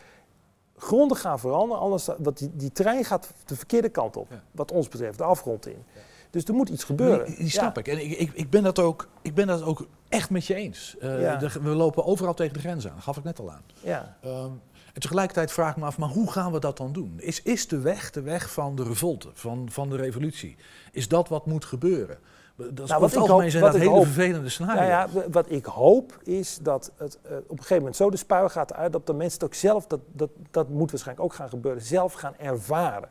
grondig 0.77 1.21
gaan 1.21 1.39
veranderen. 1.39 1.81
Anders, 1.83 2.07
want 2.17 2.37
die, 2.37 2.49
die 2.53 2.71
trein 2.71 3.05
gaat 3.05 3.33
de 3.45 3.55
verkeerde 3.55 3.89
kant 3.89 4.17
op, 4.17 4.27
wat 4.51 4.71
ons 4.71 4.87
betreft, 4.87 5.17
de 5.17 5.23
afgrond 5.23 5.67
in. 5.67 5.83
Dus 6.29 6.43
er 6.43 6.53
moet 6.53 6.69
iets 6.69 6.83
gebeuren. 6.83 7.25
Die, 7.25 7.35
die 7.37 7.49
snap 7.49 7.77
ik. 7.77 7.87
En 7.87 8.01
ik, 8.03 8.17
ik, 8.17 8.31
ik, 8.33 8.49
ben 8.49 8.63
dat 8.63 8.79
ook, 8.79 9.07
ik 9.21 9.33
ben 9.33 9.47
dat 9.47 9.63
ook 9.63 9.87
echt 10.09 10.29
met 10.29 10.45
je 10.45 10.55
eens. 10.55 10.95
Uh, 11.01 11.21
Ja. 11.21 11.35
de- 11.35 11.49
we 11.61 11.69
lopen 11.69 12.05
overal 12.05 12.33
tegen 12.33 12.53
de 12.53 12.59
grens 12.59 12.87
aan. 12.87 12.93
Dat 12.95 13.03
gaf 13.03 13.17
ik 13.17 13.23
net 13.23 13.39
al 13.39 13.51
aan. 13.51 13.61
Ja. 13.83 14.17
Ehm, 14.21 14.51
en 14.93 15.01
tegelijkertijd 15.01 15.51
vraag 15.51 15.71
ik 15.71 15.77
me 15.77 15.85
af, 15.85 15.97
maar 15.97 16.09
hoe 16.09 16.31
gaan 16.31 16.51
we 16.51 16.59
dat 16.59 16.77
dan 16.77 16.93
doen? 16.93 17.13
Is, 17.17 17.41
is 17.41 17.67
de 17.67 17.79
weg 17.79 18.11
de 18.11 18.21
weg 18.21 18.51
van 18.51 18.75
de 18.75 18.83
revolte, 18.83 19.29
van, 19.33 19.67
van 19.71 19.89
de 19.89 19.95
revolutie? 19.95 20.55
Is 20.91 21.07
dat 21.07 21.27
wat 21.27 21.45
moet 21.45 21.65
gebeuren? 21.65 22.17
Dat 22.55 22.79
is 22.83 22.89
Nou, 22.89 23.03
over 23.03 23.19
het 23.19 23.29
algemeen 23.29 23.51
zijn 23.51 23.63
dat 23.63 23.75
ik 23.75 23.79
hele 23.81 23.93
hoop- 23.93 24.03
vervelende 24.03 24.49
scenario's. 24.49 24.87
Nou 24.87 25.23
ja, 25.23 25.29
wat 25.31 25.51
ik 25.51 25.65
hoop 25.65 26.19
is 26.23 26.57
dat 26.61 26.91
het 26.97 27.19
eh, 27.21 27.31
op 27.37 27.49
een 27.49 27.55
gegeven 27.57 27.77
moment 27.77 27.95
zo 27.95 28.09
de 28.09 28.17
spuier 28.17 28.49
gaat 28.49 28.73
uit 28.73 28.91
dat 28.91 29.07
de 29.07 29.13
mensen 29.13 29.33
het 29.39 29.43
ook 29.49 29.53
zelf, 29.53 29.87
dat, 29.87 29.99
dat, 30.11 30.29
dat 30.51 30.69
moet 30.69 30.91
waarschijnlijk 30.91 31.25
ook 31.27 31.33
gaan 31.35 31.49
gebeuren, 31.49 31.81
zelf 31.81 32.13
gaan 32.13 32.33
ervaren. 32.37 33.09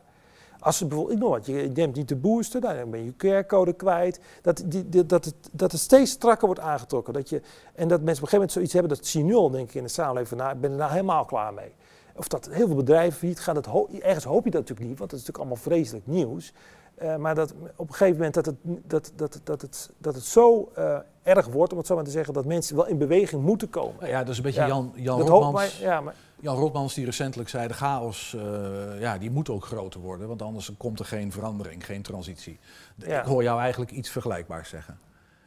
Als 0.59 0.77
ze 0.77 0.85
bijvoorbeeld, 0.85 1.17
ik 1.17 1.23
noem 1.23 1.31
wat, 1.31 1.45
je 1.45 1.71
neemt 1.73 1.95
niet 1.95 2.07
de 2.07 2.15
booster, 2.15 2.61
dan 2.61 2.89
ben 2.89 3.03
je 3.03 3.43
QR-code 3.43 3.73
kwijt. 3.73 4.19
Dat, 4.41 4.63
die, 4.65 5.05
dat, 5.05 5.25
het, 5.25 5.35
dat 5.51 5.71
het 5.71 5.81
steeds 5.81 6.11
strakker 6.11 6.45
wordt 6.45 6.61
aangetrokken. 6.61 7.13
Dat 7.13 7.29
je, 7.29 7.41
en 7.73 7.87
dat 7.87 8.01
mensen 8.01 8.01
op 8.01 8.07
een 8.07 8.13
gegeven 8.13 8.33
moment 8.33 8.51
zoiets 8.51 8.73
hebben, 8.73 8.91
dat 8.91 9.35
al 9.35 9.49
denk 9.49 9.69
ik 9.69 9.75
in 9.75 9.83
de 9.83 9.89
samenleving, 9.89 10.39
nou, 10.39 10.53
ik 10.53 10.61
ben 10.61 10.71
er 10.71 10.77
nou 10.77 10.91
helemaal 10.91 11.25
klaar 11.25 11.53
mee. 11.53 11.71
Of 12.15 12.27
dat 12.27 12.49
heel 12.51 12.67
veel 12.67 12.75
bedrijven 12.75 13.19
failliet 13.19 13.39
gaan, 13.39 13.55
dat 13.55 13.67
ergens 13.99 14.23
hoop 14.23 14.43
je 14.43 14.51
dat 14.51 14.61
natuurlijk 14.61 14.89
niet, 14.89 14.97
want 14.97 15.09
dat 15.09 15.19
is 15.19 15.25
natuurlijk 15.25 15.37
allemaal 15.37 15.55
vreselijk 15.55 16.07
nieuws. 16.07 16.53
Eh, 16.95 17.15
maar 17.15 17.35
dat 17.35 17.53
op 17.75 17.87
een 17.87 17.93
gegeven 17.93 18.15
moment 18.15 18.33
dat 18.33 18.45
het, 18.45 18.55
dat, 18.63 19.11
dat, 19.15 19.39
dat 19.43 19.61
het, 19.61 19.89
dat 19.97 20.15
het 20.15 20.23
zo 20.23 20.71
eh, 20.75 20.97
erg 21.29 21.47
wordt, 21.47 21.71
om 21.71 21.77
het 21.77 21.87
zo 21.87 21.95
maar 21.95 22.03
te 22.03 22.09
zeggen, 22.11 22.33
dat 22.33 22.45
mensen 22.45 22.75
wel 22.75 22.87
in 22.87 22.97
beweging 22.97 23.41
moeten 23.41 23.69
komen. 23.69 24.07
Ja, 24.07 24.19
dat 24.19 24.29
is 24.29 24.37
een 24.37 24.43
beetje 24.43 24.61
Ja, 24.61 24.67
Jan, 24.67 24.91
Jan 24.95 25.21
Rotmans. 25.21 25.53
maar- 25.53 25.89
ja, 25.89 26.01
maar- 26.01 26.15
Jan 26.41 26.55
Rotmans 26.57 26.93
die 26.93 27.05
recentelijk 27.05 27.49
zei, 27.49 27.67
de 27.67 27.73
chaos, 27.73 28.35
eh, 28.37 28.99
ja, 28.99 29.17
die 29.17 29.31
moet 29.31 29.49
ook 29.49 29.65
groter 29.65 29.99
worden. 29.99 30.27
Want 30.27 30.41
anders 30.41 30.71
komt 30.77 30.99
er 30.99 31.05
geen 31.05 31.31
verandering, 31.31 31.85
geen 31.85 32.01
transitie. 32.01 32.59
Ja. 32.95 33.19
Ik 33.19 33.25
hoor 33.25 33.43
jou 33.43 33.59
eigenlijk 33.59 33.91
iets 33.91 34.09
vergelijkbaars 34.09 34.69
zeggen. 34.69 34.99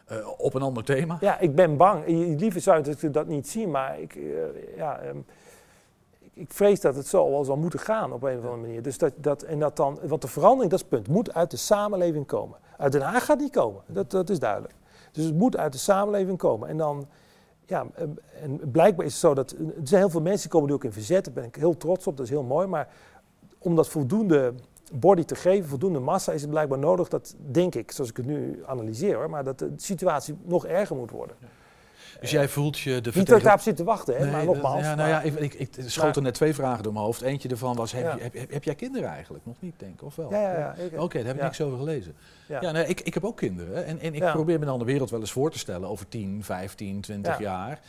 Eh, 0.06 0.16
op 0.36 0.54
een 0.54 0.62
ander 0.62 0.84
thema. 0.84 1.16
Ja, 1.20 1.38
ik 1.38 1.54
ben 1.54 1.76
bang. 1.76 2.06
Liever 2.40 2.60
zou 2.60 2.82
je 3.00 3.10
dat- 3.10 3.26
niet 3.26 3.48
zien, 3.48 3.70
maar 3.70 4.00
ik, 4.00 4.14
eh, 4.14 4.22
ja, 4.76 4.98
ehm, 4.98 5.16
ik, 6.18 6.30
ik 6.34 6.52
vrees 6.52 6.80
dat 6.80 6.96
het 6.96 7.06
zo 7.06 7.30
wel 7.30 7.44
zal 7.44 7.56
moeten 7.56 7.78
gaan 7.78 8.12
op 8.12 8.22
een 8.22 8.38
of 8.38 8.44
andere 8.44 8.56
manier. 8.62 8.82
Dus 8.82 8.98
dat, 8.98 9.12
dat, 9.16 9.42
en 9.42 9.58
dat 9.58 9.76
dan, 9.76 9.98
want 10.02 10.22
de 10.22 10.28
verandering, 10.28 10.70
dat 10.70 10.78
is 10.80 10.86
het 10.90 10.94
punt, 11.02 11.08
moet 11.16 11.34
uit 11.34 11.50
de 11.50 11.56
samenleving 11.56 12.26
komen. 12.26 12.58
Uit 12.78 12.92
Den 12.92 13.00
Haag 13.02 13.24
gaat 13.24 13.38
niet 13.38 13.52
komen, 13.52 13.82
dat, 13.86 14.10
dat 14.10 14.30
is 14.30 14.38
duidelijk. 14.38 14.74
Dus 15.12 15.24
het 15.24 15.34
moet 15.34 15.56
uit 15.56 15.72
de 15.72 15.78
samenleving 15.78 16.38
komen. 16.38 16.68
En 16.68 16.76
dan, 16.76 17.06
ja, 17.66 17.86
ehm, 17.94 18.10
en 18.40 18.70
blijkbaar 18.70 19.06
is 19.06 19.12
het 19.12 19.20
zo 19.20 19.34
dat, 19.34 19.50
er 19.50 19.56
zijn 19.82 20.00
heel 20.00 20.10
veel 20.10 20.20
mensen 20.20 20.42
die 20.42 20.50
komen 20.50 20.68
nu 20.68 20.74
ook 20.74 20.84
in 20.84 20.92
verzet, 20.92 21.24
daar 21.24 21.34
ben 21.34 21.44
ik 21.44 21.54
heel 21.54 21.76
trots 21.76 22.06
op, 22.06 22.16
dat 22.16 22.26
is 22.26 22.32
heel 22.32 22.42
mooi. 22.42 22.66
Maar 22.66 22.88
om 23.58 23.76
dat 23.76 23.88
voldoende 23.88 24.54
body 24.92 25.24
te 25.24 25.34
geven, 25.34 25.68
voldoende 25.68 25.98
massa, 25.98 26.32
is 26.32 26.40
het 26.40 26.50
blijkbaar 26.50 26.78
nodig 26.78 27.08
dat, 27.08 27.34
denk 27.50 27.74
ik, 27.74 27.90
zoals 27.92 28.10
ik 28.10 28.16
het 28.16 28.26
nu 28.26 28.62
analyseer 28.66 29.16
hoor, 29.16 29.30
maar 29.30 29.44
dat 29.44 29.58
de 29.58 29.72
situatie 29.76 30.36
nog 30.44 30.66
erger 30.66 30.96
moet 30.96 31.10
worden. 31.10 31.36
Dus 32.20 32.30
jij 32.30 32.48
voelt 32.48 32.78
je 32.78 33.00
de 33.00 33.10
Niet 33.14 33.26
dat 33.26 33.36
ik 33.38 33.42
daarop 33.44 33.60
zit 33.62 33.76
te 33.76 33.84
wachten, 33.84 34.16
hè, 34.16 34.30
maar 34.30 34.44
nogmaals. 34.44 34.80
Ja, 34.80 34.94
nou 34.94 35.08
ja, 35.08 35.20
ik, 35.22 35.34
ik, 35.38 35.54
ik 35.54 35.70
schoot 35.86 36.16
er 36.16 36.22
net 36.22 36.34
twee 36.34 36.54
vragen 36.54 36.82
door 36.82 36.92
mijn 36.92 37.04
hoofd. 37.04 37.20
Eentje 37.20 37.48
ervan 37.48 37.76
was, 37.76 37.92
heb, 37.92 38.02
Ja. 38.04 38.14
je, 38.14 38.22
heb, 38.22 38.34
heb, 38.34 38.50
heb 38.52 38.64
jij 38.64 38.74
kinderen 38.74 39.08
eigenlijk? 39.08 39.46
Nog 39.46 39.56
niet, 39.60 39.74
denk 39.78 39.92
ik, 39.94 40.02
of 40.02 40.16
wel? 40.16 40.30
Ja, 40.30 40.40
ja, 40.52 40.74
ja, 40.92 41.02
Oké, 41.02 41.18
daar 41.18 41.26
heb 41.26 41.36
ik 41.36 41.42
niks 41.42 41.60
over 41.60 41.78
gelezen. 41.78 42.14
Ja. 42.46 42.70
Nee, 42.70 42.86
ik, 42.86 43.00
ik 43.00 43.14
heb 43.14 43.24
ook 43.24 43.36
kinderen. 43.36 43.84
En, 43.84 43.98
en 44.00 44.14
ik 44.14 44.24
probeer 44.32 44.58
me 44.58 44.64
dan 44.64 44.78
de 44.78 44.84
wereld 44.84 45.10
wel 45.10 45.20
eens 45.20 45.32
voor 45.32 45.50
te 45.50 45.58
stellen 45.58 45.88
over 45.88 46.08
10, 46.08 46.44
15, 46.44 47.00
20 47.00 47.32
Ja. 47.38 47.40
jaar. 47.42 47.80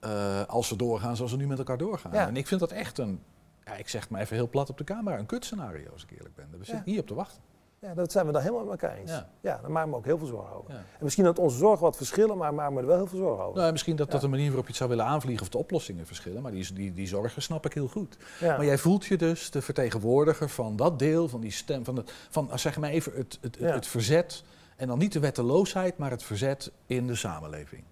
eh, 0.00 0.42
als 0.46 0.68
ze 0.68 0.76
doorgaan 0.76 1.16
zoals 1.16 1.30
ze 1.30 1.36
nu 1.36 1.46
met 1.46 1.58
elkaar 1.58 1.78
doorgaan. 1.78 2.12
En 2.12 2.36
ik 2.36 2.46
vind 2.46 2.60
dat 2.60 2.70
echt 2.72 2.98
een, 2.98 3.20
ja, 3.64 3.74
ik 3.74 3.88
zeg 3.88 4.00
het 4.00 4.10
maar 4.10 4.20
even 4.20 4.36
heel 4.36 4.48
plat 4.48 4.70
op 4.70 4.78
de 4.78 4.84
camera, 4.84 5.18
een 5.18 5.26
kutscenario 5.26 5.92
als 5.92 6.02
ik 6.02 6.10
eerlijk 6.10 6.34
ben. 6.34 6.46
We 6.50 6.64
zitten 6.64 6.84
hier 6.92 7.00
op 7.00 7.06
te 7.06 7.14
wachten. 7.14 7.40
Ja, 7.80 7.94
dat 7.94 8.12
zijn 8.12 8.26
we 8.26 8.32
dan 8.32 8.42
helemaal 8.42 8.64
met 8.64 8.70
elkaar 8.82 8.96
eens. 8.96 9.10
Ja. 9.10 9.28
Ja, 9.40 9.58
daar 9.62 9.70
maken 9.70 9.90
we 9.90 9.96
ook 9.96 10.04
heel 10.04 10.18
veel 10.18 10.26
zorgen 10.26 10.56
over. 10.56 10.72
Ja. 10.72 10.76
En 10.78 10.84
misschien 11.04 11.24
dat 11.24 11.38
onze 11.38 11.56
zorgen 11.56 11.80
wat 11.82 11.96
verschillen, 11.96 12.36
maar 12.36 12.54
maken 12.54 12.74
we 12.74 12.80
er 12.80 12.86
wel 12.86 12.96
heel 12.96 13.06
veel 13.06 13.18
zorgen 13.18 13.42
over. 13.44 13.54
Nou, 13.54 13.66
ja, 13.66 13.72
misschien 13.72 13.96
dat 13.96 14.10
dat 14.10 14.20
de 14.20 14.28
manier 14.28 14.46
waarop 14.46 14.62
je 14.64 14.68
het 14.68 14.76
zou 14.76 14.90
willen 14.90 15.04
aanvliegen 15.04 15.42
of 15.42 15.48
de 15.48 15.58
oplossingen 15.58 16.06
verschillen. 16.06 16.42
Maar 16.42 16.52
die, 16.52 16.72
die, 16.72 16.92
die 16.94 17.06
zorgen 17.06 17.42
snap 17.42 17.66
ik 17.66 17.72
heel 17.74 17.88
goed. 17.88 18.16
Maar 18.40 18.64
jij 18.64 18.78
voelt 18.78 19.04
je 19.06 19.16
dus 19.16 19.50
de 19.50 19.62
vertegenwoordiger 19.62 20.48
van 20.48 20.76
dat 20.76 20.98
deel, 20.98 21.28
van 21.28 21.40
die 21.40 21.50
stem, 21.50 21.84
van, 21.84 21.96
het, 21.96 22.12
van 22.30 22.50
zeg 22.58 22.78
maar 22.78 22.90
even 22.90 23.12
het, 23.14 23.38
het, 23.40 23.58
het 23.58 23.86
verzet. 23.86 24.44
En 24.76 24.86
dan 24.88 24.98
niet 24.98 25.12
de 25.12 25.20
wetteloosheid, 25.20 25.98
maar 25.98 26.10
het 26.10 26.22
verzet 26.22 26.72
in 26.86 27.06
de 27.06 27.14
samenleving. 27.14 27.82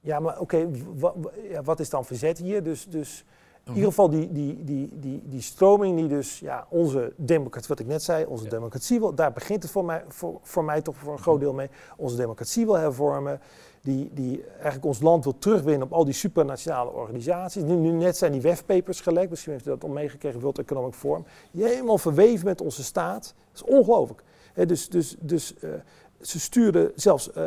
Ja, 0.00 0.20
maar 0.20 0.38
oké, 0.38 0.68
wa- 0.94 1.12
wa- 1.16 1.30
ja, 1.50 1.62
wat 1.62 1.80
is 1.80 1.90
dan 1.90 2.04
verzet 2.04 2.38
hier? 2.38 2.62
Dus, 2.62 2.86
dus 2.88 3.24
in 3.64 3.70
Mhm. 3.70 3.74
ieder 3.76 3.90
geval 3.90 4.10
die, 4.10 4.32
die, 4.32 4.64
die, 4.64 4.88
die, 4.98 5.22
die 5.24 5.40
stroming 5.40 5.96
die 5.96 6.08
dus 6.08 6.38
ja, 6.38 6.66
onze 6.68 7.12
democratie, 7.16 7.68
wat 7.68 7.78
ik 7.78 7.86
net 7.86 8.02
zei, 8.02 8.24
onze 8.24 8.48
democratie 8.48 9.00
wil, 9.00 9.14
daar 9.14 9.32
begint 9.32 9.62
het 9.62 9.72
voor 9.72 9.84
mij, 9.84 10.04
voor, 10.08 10.38
voor 10.42 10.64
mij 10.64 10.80
toch 10.80 10.96
voor 10.96 11.12
een 11.12 11.18
groot 11.18 11.40
deel 11.40 11.52
mee, 11.52 11.70
onze 11.96 12.16
democratie 12.16 12.64
wil 12.64 12.74
hervormen, 12.74 13.40
die, 13.80 14.10
die 14.14 14.44
eigenlijk 14.54 14.84
ons 14.84 15.00
land 15.00 15.24
wil 15.24 15.38
terugwinnen 15.38 15.86
op 15.86 15.92
al 15.92 16.04
die 16.04 16.14
supranationale 16.14 16.90
organisaties. 16.90 17.62
Nu, 17.62 17.74
nu 17.74 17.90
net 17.90 18.16
zijn 18.16 18.32
die 18.32 18.40
WEF-papers 18.40 19.00
gelekt, 19.00 19.30
misschien 19.30 19.52
heeft 19.52 19.66
u 19.66 19.70
dat 19.70 19.84
al 19.84 19.88
meegekregen, 19.88 20.40
World 20.40 20.58
Economic 20.58 20.94
Forum, 20.94 21.24
die 21.50 21.64
helemaal 21.64 21.98
verweven 21.98 22.46
met 22.46 22.60
onze 22.60 22.84
staat. 22.84 23.34
Dat 23.52 23.64
is 23.68 23.74
ongelooflijk. 23.74 24.22
Dus 24.66 24.88
dus, 24.88 25.16
dus 25.20 25.58
eh, 25.58 25.70
ze 26.20 26.40
sturen 26.40 26.92
zelfs 26.94 27.32
eh, 27.32 27.44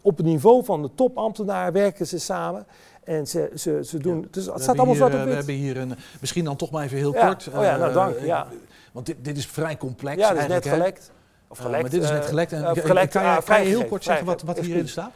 op 0.00 0.16
het 0.16 0.26
niveau 0.26 0.64
van 0.64 0.82
de 0.82 0.90
topambtenaar 0.94 1.72
werken 1.72 2.06
ze 2.06 2.18
samen. 2.18 2.66
En 3.06 3.26
ze, 3.26 3.50
ze, 3.54 3.80
ze 3.84 3.98
doen. 3.98 4.28
dus 4.30 4.44
het 4.46 4.54
We 4.54 4.60
staat 4.62 4.76
allemaal 4.76 4.94
zwart 4.94 5.12
eh, 5.12 5.18
op 5.18 5.24
We 5.24 5.28
wit. 5.34 5.38
hebben 5.46 5.54
hier 5.62 5.76
een, 5.76 5.94
misschien 6.20 6.44
dan 6.44 6.56
toch 6.56 6.70
maar 6.70 6.84
even 6.84 6.96
heel 6.96 7.14
Ja. 7.14 7.26
kort. 7.26 7.48
Oh 7.54 7.62
ja, 7.62 7.76
nou, 7.76 7.88
eh, 7.88 7.94
dank, 7.94 8.14
eh, 8.16 8.26
ja. 8.26 8.46
Want 8.92 9.06
dit, 9.06 9.16
dit 9.22 9.36
is 9.36 9.46
vrij 9.46 9.76
complex. 9.76 10.16
Ja, 10.20 10.32
dat 10.32 10.42
is 10.42 10.48
net 10.48 10.66
gelekt. 10.68 11.10
Of 11.48 11.58
Eh, 11.58 11.64
gelekt, 11.64 11.82
maar 11.82 11.90
dit 11.90 12.02
is 12.02 12.10
net 12.10 12.22
eh, 12.22 12.28
gelekt. 12.28 12.52
En 12.52 12.58
eh, 12.64 12.64
kan- 12.72 12.76
gelekt, 12.82 13.12
kan, 13.12 13.22
ah, 13.24 13.36
je, 13.36 13.42
kan 13.44 13.60
je 13.62 13.68
heel 13.68 13.84
kort 13.84 14.04
zeggen 14.04 14.26
wat, 14.26 14.42
wat 14.42 14.58
hierin 14.58 14.88
staat? 14.88 15.12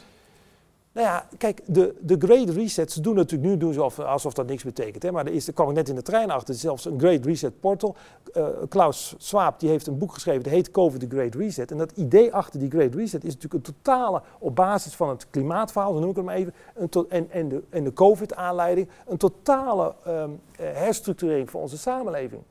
Nou 0.93 1.07
ja, 1.07 1.27
kijk, 1.37 1.61
de, 1.65 1.95
de 1.99 2.15
Great 2.19 2.49
Reset, 2.49 2.91
ze 2.91 3.01
doen 3.01 3.15
natuurlijk 3.15 3.49
nu 3.49 3.57
doen 3.57 3.69
alsof, 3.69 3.99
alsof 3.99 4.33
dat 4.33 4.47
niks 4.47 4.63
betekent. 4.63 5.03
Hè? 5.03 5.11
Maar 5.11 5.25
er, 5.25 5.33
is, 5.33 5.47
er 5.47 5.53
kwam 5.53 5.69
ik 5.69 5.75
net 5.75 5.89
in 5.89 5.95
de 5.95 6.01
trein 6.01 6.31
achter, 6.31 6.55
zelfs 6.55 6.85
een 6.85 6.99
Great 6.99 7.25
Reset 7.25 7.59
portal. 7.59 7.95
Eh, 8.33 8.47
Klaus 8.69 9.15
Schwab 9.17 9.59
die 9.59 9.69
heeft 9.69 9.87
een 9.87 9.97
boek 9.97 10.13
geschreven, 10.13 10.43
dat 10.43 10.51
heet 10.51 10.71
COVID, 10.71 10.99
The 10.99 11.07
Great 11.09 11.35
Reset. 11.35 11.71
En 11.71 11.77
dat 11.77 11.91
idee 11.91 12.33
achter 12.33 12.59
die 12.59 12.69
Great 12.69 12.95
Reset 12.95 13.23
is 13.23 13.33
natuurlijk 13.33 13.67
een 13.67 13.73
totale, 13.73 14.21
op 14.39 14.55
basis 14.55 14.95
van 14.95 15.09
het 15.09 15.29
klimaatverhaal, 15.29 15.93
zo 15.93 15.99
noem 15.99 16.09
ik 16.09 16.15
het 16.15 16.25
maar 16.25 16.35
even, 16.35 16.53
een 16.75 17.05
en, 17.09 17.31
en 17.31 17.49
de, 17.49 17.63
en 17.69 17.83
de 17.83 17.93
COVID-aanleiding, 17.93 18.87
een 19.07 19.17
totale 19.17 19.95
eh, 20.03 20.25
herstructurering 20.55 21.49
van 21.49 21.61
onze 21.61 21.77
samenleving. 21.77 22.41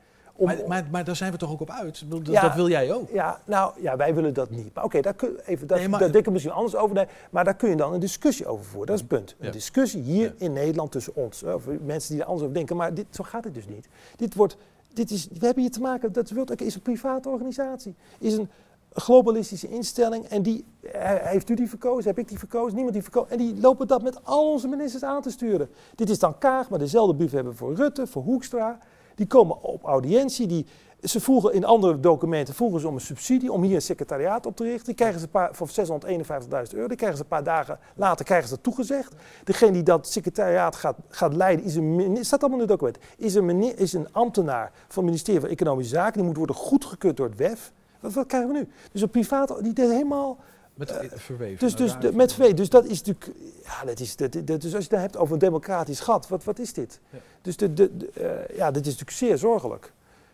Om- 0.40 0.46
Maar, 0.46 0.56
maar, 0.66 0.86
maar 0.90 1.04
daar 1.04 1.16
zijn 1.16 1.32
we 1.32 1.38
toch 1.38 1.50
ook 1.50 1.60
op 1.60 1.70
uit? 1.70 2.04
Dat, 2.10 2.26
Ja. 2.26 2.40
dat 2.42 2.54
wil 2.54 2.68
jij 2.68 2.92
ook. 2.92 3.10
Ja, 3.10 3.40
nou 3.44 3.72
ja, 3.82 3.96
wij 3.96 4.14
willen 4.14 4.34
dat 4.34 4.50
niet. 4.50 4.74
Maar 4.74 4.84
oké, 4.84 5.00
daar 5.00 5.14
kun 5.14 5.38
even, 5.46 5.66
dat, 5.66 5.78
Nee, 5.78 5.88
maar- 5.88 6.00
daar 6.00 6.12
denk 6.12 6.26
ik 6.26 6.32
misschien 6.32 6.54
anders 6.54 6.76
over. 6.76 6.94
Nee, 6.94 7.06
maar 7.30 7.44
daar 7.44 7.56
kun 7.56 7.68
je 7.70 7.76
dan 7.76 7.92
een 7.92 8.00
discussie 8.00 8.46
over 8.46 8.64
voeren. 8.64 8.86
Dat 8.86 8.94
is 8.96 9.00
het 9.00 9.10
punt. 9.10 9.34
Een 9.38 9.46
Ja. 9.46 9.52
discussie 9.52 10.02
hier 10.02 10.34
in 10.38 10.52
Nederland 10.52 10.92
tussen 10.92 11.16
ons. 11.16 11.42
Of 11.42 11.64
mensen 11.84 12.10
die 12.12 12.20
er 12.20 12.26
anders 12.26 12.42
over 12.42 12.54
denken. 12.54 12.76
Maar 12.76 12.94
dit, 12.94 13.06
zo 13.10 13.24
gaat 13.24 13.44
het 13.44 13.54
dus 13.54 13.66
niet. 13.66 13.88
Dit 14.16 14.34
wordt, 14.34 14.56
dit 14.92 15.10
is, 15.10 15.28
we 15.38 15.44
hebben 15.46 15.62
hier 15.62 15.72
te 15.72 15.80
maken, 15.80 16.12
dat 16.12 16.30
World 16.30 16.60
is 16.62 16.74
een 16.74 16.82
private 16.82 17.28
organisatie. 17.28 17.94
Is 18.18 18.34
een 18.36 18.48
globalistische 18.92 19.68
instelling. 19.68 20.24
En 20.24 20.42
die, 20.42 20.64
eh, 20.92 21.10
heeft 21.14 21.48
u 21.50 21.54
die 21.54 21.68
verkozen? 21.68 22.04
Heb 22.10 22.18
ik 22.18 22.28
die 22.28 22.38
verkozen? 22.38 22.74
Niemand 22.74 22.92
die 22.94 23.02
verkozen. 23.02 23.30
En 23.30 23.38
die 23.38 23.60
lopen 23.60 23.86
dat 23.86 24.02
met 24.02 24.24
al 24.24 24.50
onze 24.50 24.68
ministers 24.68 25.02
aan 25.02 25.22
te 25.22 25.30
sturen. 25.30 25.68
Dit 25.94 26.10
is 26.10 26.18
dan 26.18 26.38
Kaag, 26.38 26.68
maar 26.70 26.78
dezelfde 26.78 27.14
brief 27.16 27.30
hebben 27.32 27.52
we 27.52 27.58
voor 27.58 27.74
Rutte, 27.74 28.06
voor 28.06 28.22
Hoekstra. 28.22 28.78
Die 29.20 29.28
komen 29.28 29.62
op 29.62 29.84
audiëntie. 29.84 30.46
Die, 30.46 30.66
ze 31.02 31.20
vroegen 31.20 31.52
in 31.52 31.64
andere 31.64 32.00
documenten 32.00 32.54
vroegen 32.54 32.80
ze 32.80 32.88
om 32.88 32.94
een 32.94 33.00
subsidie 33.00 33.52
om 33.52 33.62
hier 33.62 33.74
een 33.74 33.82
secretariaat 33.82 34.46
op 34.46 34.56
te 34.56 34.64
richten. 34.64 34.84
Die 34.84 34.94
krijgen 34.94 35.18
ze 35.18 35.24
een 35.24 35.30
paar, 35.30 35.54
voor 35.54 35.68
651.000 35.68 36.74
euro. 36.74 36.88
Die 36.88 36.96
krijgen 36.96 37.16
ze 37.16 37.22
een 37.22 37.28
paar 37.28 37.44
dagen 37.44 37.78
later 37.94 38.24
krijgen 38.24 38.48
ze 38.48 38.54
dat 38.54 38.62
toegezegd. 38.62 39.14
Degene 39.44 39.72
die 39.72 39.82
dat 39.82 40.08
secretariaat 40.08 40.76
gaat, 40.76 40.96
gaat 41.08 41.34
leiden 41.34 41.64
is 41.64 41.74
een 41.74 42.18
staat 42.20 42.40
allemaal 42.40 42.60
in 42.60 42.68
het 42.68 42.78
document, 42.78 42.98
is 43.16 43.34
een, 43.34 43.78
is 43.78 43.92
een 43.92 44.12
ambtenaar 44.12 44.72
van 44.88 45.02
het 45.02 45.12
ministerie 45.12 45.40
van 45.40 45.48
Economische 45.48 45.94
Zaken. 45.94 46.18
Die 46.18 46.26
moet 46.26 46.36
worden 46.36 46.56
goedgekeurd 46.56 47.16
door 47.16 47.28
het 47.28 47.38
WEF. 47.38 47.72
Wat, 48.00 48.12
wat 48.12 48.26
krijgen 48.26 48.52
we 48.52 48.58
nu? 48.58 48.68
Dus 48.92 49.02
een 49.02 49.10
privaat, 49.10 49.62
die 49.62 49.72
deed 49.72 49.90
helemaal... 49.90 50.38
Met 50.80 50.90
eh, 50.90 51.08
verweven. 51.14 51.58
Dus, 51.58 51.76
dus 51.76 51.98
de- 51.98 52.12
met 52.12 52.32
verweven. 52.32 52.56
Dus 52.56 52.68
dat 52.68 52.84
is 52.84 53.02
natuurlijk. 53.02 53.38
Ja, 53.64 53.84
dat 53.84 54.00
is, 54.00 54.16
dat, 54.16 54.32
dat- 54.32 54.60
dus 54.60 54.74
als 54.74 54.84
je 54.84 54.90
het 54.90 55.00
hebt 55.00 55.16
over 55.16 55.32
een 55.32 55.38
democratisch 55.38 56.00
gat, 56.00 56.28
wat, 56.28 56.44
wat 56.44 56.58
is 56.58 56.72
dit? 56.72 57.00
Dus 57.42 57.56
de, 57.56 57.72
de, 57.74 57.96
de, 57.96 58.08
eh, 58.10 58.56
ja, 58.56 58.70
dit 58.70 58.82
is 58.86 58.92
natuurlijk 58.92 59.16
zeer 59.18 59.38
zorgelijk. 59.38 59.92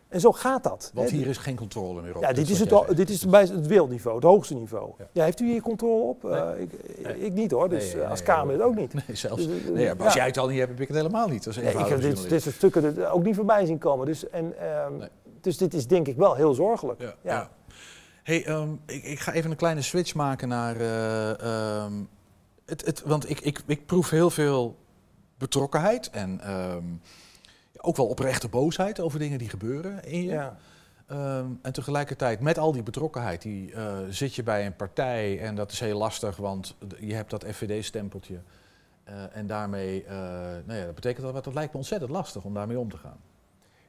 En 0.08 0.20
zo 0.20 0.32
gaat 0.32 0.62
dat. 0.64 0.90
Want 0.94 1.10
hè. 1.10 1.16
hier 1.16 1.26
is 1.26 1.36
geen 1.36 1.56
controle 1.56 2.02
meer 2.02 2.16
op. 2.16 2.22
Ja, 2.22 2.32
dit 2.32 2.48
is, 2.50 2.60
het, 2.60 2.72
al- 2.72 2.86
dit 2.94 3.10
is 3.10 3.26
bij 3.26 3.40
het 3.40 3.66
wereldniveau, 3.66 4.16
het 4.16 4.24
hoogste 4.24 4.54
niveau. 4.54 4.90
Ja. 4.98 5.06
Ja. 5.12 5.24
heeft 5.24 5.40
u 5.40 5.46
hier 5.50 5.62
controle 5.62 6.02
op? 6.02 6.22
Nee. 6.22 6.32
Eh, 6.32 6.60
ik, 6.60 6.70
Nee. 7.02 7.18
ik 7.18 7.32
niet 7.32 7.50
hoor, 7.50 7.68
dus 7.68 7.84
Nee, 7.84 7.94
nee, 7.96 8.06
als 8.06 8.18
nee, 8.18 8.28
Kamerlid 8.28 8.62
ook 8.62 8.74
niet. 8.74 8.94
Nee, 8.94 9.16
zelfs. 9.16 9.46
Dus, 9.46 9.62
nee, 9.72 9.94
maar 9.94 10.04
als 10.04 10.12
ja. 10.14 10.18
jij 10.18 10.26
het 10.28 10.38
al 10.38 10.48
niet 10.48 10.58
hebt, 10.58 10.70
heb 10.70 10.80
ik 10.80 10.88
het 10.88 10.96
helemaal 10.96 11.28
niet. 11.28 11.56
Nee, 11.56 11.74
ik 11.74 11.86
heb 11.86 12.00
dit, 12.00 12.28
dit 12.28 12.42
soort 12.42 12.54
stukken 12.54 12.96
er 12.98 13.10
ook 13.10 13.22
niet 13.24 13.34
voorbij 13.34 13.66
zien 13.66 13.78
komen. 13.78 14.06
Dus, 14.06 14.28
en, 14.28 14.58
ehm, 14.60 14.92
dus 15.40 15.56
dit 15.56 15.74
is 15.74 15.86
denk 15.86 16.06
ik 16.08 16.16
wel 16.16 16.34
heel 16.34 16.54
zorgelijk. 16.54 17.00
Ja, 17.00 17.06
Ja. 17.06 17.32
ja. 17.32 17.50
Hey, 18.26 18.44
ehm, 18.44 18.72
ik, 18.86 19.02
ik 19.04 19.20
ga 19.20 19.32
even 19.32 19.50
een 19.50 19.56
kleine 19.56 19.82
switch 19.82 20.14
maken 20.14 20.48
naar. 20.48 20.76
eh, 20.76 21.40
ehm, 21.40 21.92
het, 22.64 22.84
het, 22.86 23.02
want 23.02 23.30
ik, 23.30 23.40
ik, 23.40 23.62
ik 23.66 23.86
proef 23.86 24.10
heel 24.10 24.30
veel 24.30 24.76
betrokkenheid 25.38 26.10
en 26.10 26.40
ehm, 26.40 26.84
ook 27.76 27.96
wel 27.96 28.06
oprechte 28.06 28.48
boosheid 28.48 29.00
over 29.00 29.18
dingen 29.18 29.38
die 29.38 29.48
gebeuren 29.48 30.04
in 30.04 30.22
je. 30.22 30.30
Ja. 30.30 30.56
En 31.62 31.72
tegelijkertijd, 31.72 32.40
met 32.40 32.58
al 32.58 32.72
die 32.72 32.82
betrokkenheid, 32.82 33.42
die, 33.42 33.72
eh, 33.72 33.96
zit 34.10 34.34
je 34.34 34.42
bij 34.42 34.66
een 34.66 34.76
partij 34.76 35.40
en 35.40 35.54
dat 35.54 35.72
is 35.72 35.80
heel 35.80 35.98
lastig, 35.98 36.36
want 36.36 36.76
je 36.98 37.14
hebt 37.14 37.30
dat 37.30 37.44
FVD-stempeltje. 37.44 38.40
Eh, 39.04 39.36
en 39.36 39.46
daarmee, 39.46 40.04
nou 40.66 40.78
ja, 40.78 40.84
dat 40.84 40.94
betekent 40.94 41.32
dat, 41.32 41.44
dat 41.44 41.54
lijkt 41.54 41.72
me 41.72 41.78
ontzettend 41.78 42.10
lastig 42.10 42.44
om 42.44 42.54
daarmee 42.54 42.78
om 42.78 42.90
te 42.90 42.96
gaan. 42.96 43.20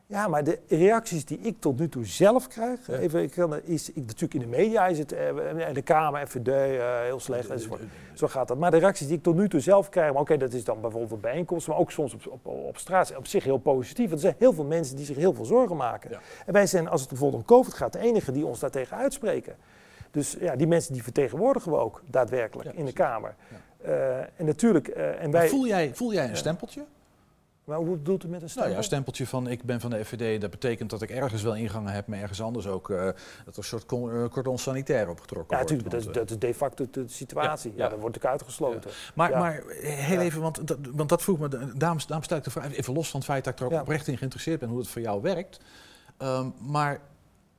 Ja, 0.10 0.28
maar 0.28 0.43
de 0.43 0.60
reacties 0.68 1.26
die 1.26 1.39
ik 1.41 1.60
tot 1.60 1.80
nu 1.80 1.89
toe 1.89 2.05
zelf 2.05 2.47
krijg, 2.47 2.88
even, 2.89 3.24
ik 3.24 3.32
kan, 3.32 3.64
is, 3.64 3.89
ik, 3.89 4.05
natuurlijk 4.05 4.34
in 4.34 4.39
de 4.39 4.58
media 4.58 4.88
is 4.88 4.99
het, 4.99 5.12
eh, 5.12 5.74
de 5.74 5.82
Kamer, 5.82 6.28
FVD, 6.28 6.47
eh, 6.47 7.01
heel 7.01 7.20
slecht 7.20 7.49
enzovoort. 7.49 7.82
Zo 8.14 8.28
gaat 8.28 8.47
dat. 8.47 8.58
Maar 8.58 8.72
de 8.72 8.78
reacties 8.78 9.08
die 9.08 9.18
ik 9.18 9.24
tot 9.24 9.36
nu 9.36 9.49
toe 9.49 9.60
zelf 9.60 9.89
krijg, 9.89 10.12
maar 10.12 10.22
oké, 10.22 10.38
dat 10.38 10.53
is 10.53 10.64
dan 10.64 10.82
bijvoorbeeld 10.82 11.22
bijeenkomsten, 11.22 11.72
maar 11.72 11.82
ook 11.82 11.91
soms 11.91 12.14
op, 12.14 12.28
op, 12.28 12.45
op 12.45 12.78
straat, 12.78 13.16
op 13.18 13.28
zich 13.28 13.43
heel 13.43 13.58
positief. 13.58 14.10
Want 14.10 14.22
er 14.22 14.28
zijn 14.28 14.36
heel 14.38 14.53
veel 14.53 14.64
mensen 14.64 14.95
die 14.95 15.05
zich 15.05 15.16
heel 15.16 15.34
veel 15.34 15.45
zorgen 15.45 15.76
maken. 15.76 16.12
En 16.45 16.53
wij 16.53 16.68
zijn, 16.68 16.88
als 16.88 17.01
het 17.01 17.10
bijvoorbeeld 17.10 17.41
om 17.41 17.47
COVID 17.47 17.74
gaat, 17.74 17.93
de 17.93 17.99
enige 17.99 18.32
die 18.32 18.45
ons 18.45 18.60
daartegen 18.60 18.97
uitspreken. 18.97 19.55
Dus 20.12 20.38
ja, 20.39 20.55
die 20.55 20.68
mensen 20.68 20.93
die 20.93 21.03
vertegenwoordigen 21.03 21.72
we 21.72 21.78
ook 21.78 22.01
daadwerkelijk 22.05 22.74
in 22.74 22.86
de 22.86 22.93
Kamer. 22.93 23.36
Eh, 23.82 24.20
en 24.20 24.45
natuurlijk, 24.45 24.88
eh, 24.88 25.24
en 25.24 25.32
wij... 25.32 25.49
Voel, 25.49 25.68
jij, 25.68 25.91
voel 25.93 26.14
jij 26.14 26.30
een 26.30 26.38
stempeltje? 26.38 26.84
Maar 27.68 27.78
hoe 27.78 27.97
bedoelt 27.97 28.24
u 28.24 28.28
met 28.28 28.34
een 28.36 28.39
Nou 28.39 28.49
stempel? 28.49 28.72
ja, 28.72 28.78
een 28.78 28.84
stempeltje 28.84 29.28
van 29.28 29.47
ik 29.47 29.63
ben 29.63 29.80
van 29.82 29.89
de 29.89 30.05
FVD, 30.05 30.41
dat 30.41 30.49
betekent 30.49 30.89
dat 30.89 31.01
ik 31.01 31.09
ergens 31.09 31.41
wel 31.41 31.55
ingangen 31.55 31.93
heb, 31.93 32.07
maar 32.07 32.20
ergens 32.20 32.41
anders 32.41 32.68
ook 32.68 32.89
eh, 32.89 32.97
dat 33.05 33.15
er 33.45 33.57
een 33.57 33.63
soort 33.63 33.91
eh, 33.91 34.26
cordon 34.30 34.57
sanitair 34.57 35.09
opgetrokken 35.09 35.57
Ja, 35.57 35.63
wordt. 35.63 35.84
natuurlijk, 35.84 36.05
dat, 36.05 36.15
is- 36.15 36.22
dat 36.22 36.32
is 36.32 36.47
de 36.49 36.53
facto 36.53 36.86
de 36.91 37.03
situatie. 37.07 37.72
Ja, 37.76 37.84
ja. 37.84 37.89
dat 37.89 37.99
wordt 37.99 38.15
ik 38.15 38.26
uitgesloten. 38.26 38.91
Maar, 39.15 39.30
Ja. 39.30 39.39
maar 39.39 39.57
eh, 39.65 39.93
heel 39.93 40.20
even, 40.20 40.41
want 40.41 40.68
dat, 40.68 40.78
want 40.91 41.09
dat 41.09 41.22
vroeg 41.22 41.39
me, 41.39 41.47
daarom, 41.47 41.72
daarom 41.78 42.24
stel 42.24 42.38
ik 42.38 42.43
de 42.43 42.49
vraag, 42.51 42.76
even 42.76 42.93
los 42.93 43.09
van 43.09 43.20
het 43.20 43.30
feit 43.30 43.43
dat 43.43 43.53
ik 43.53 43.59
er 43.59 43.65
ook 43.65 43.72
Ja. 43.72 43.82
oprecht 43.82 44.07
in 44.07 44.18
geïnteresseerd 44.18 44.59
ben 44.59 44.70
hoe 44.70 44.80
het 44.80 44.88
voor 44.88 45.01
jou 45.01 45.22
werkt. 45.22 45.59
Ehm, 46.18 46.49
maar 46.59 46.99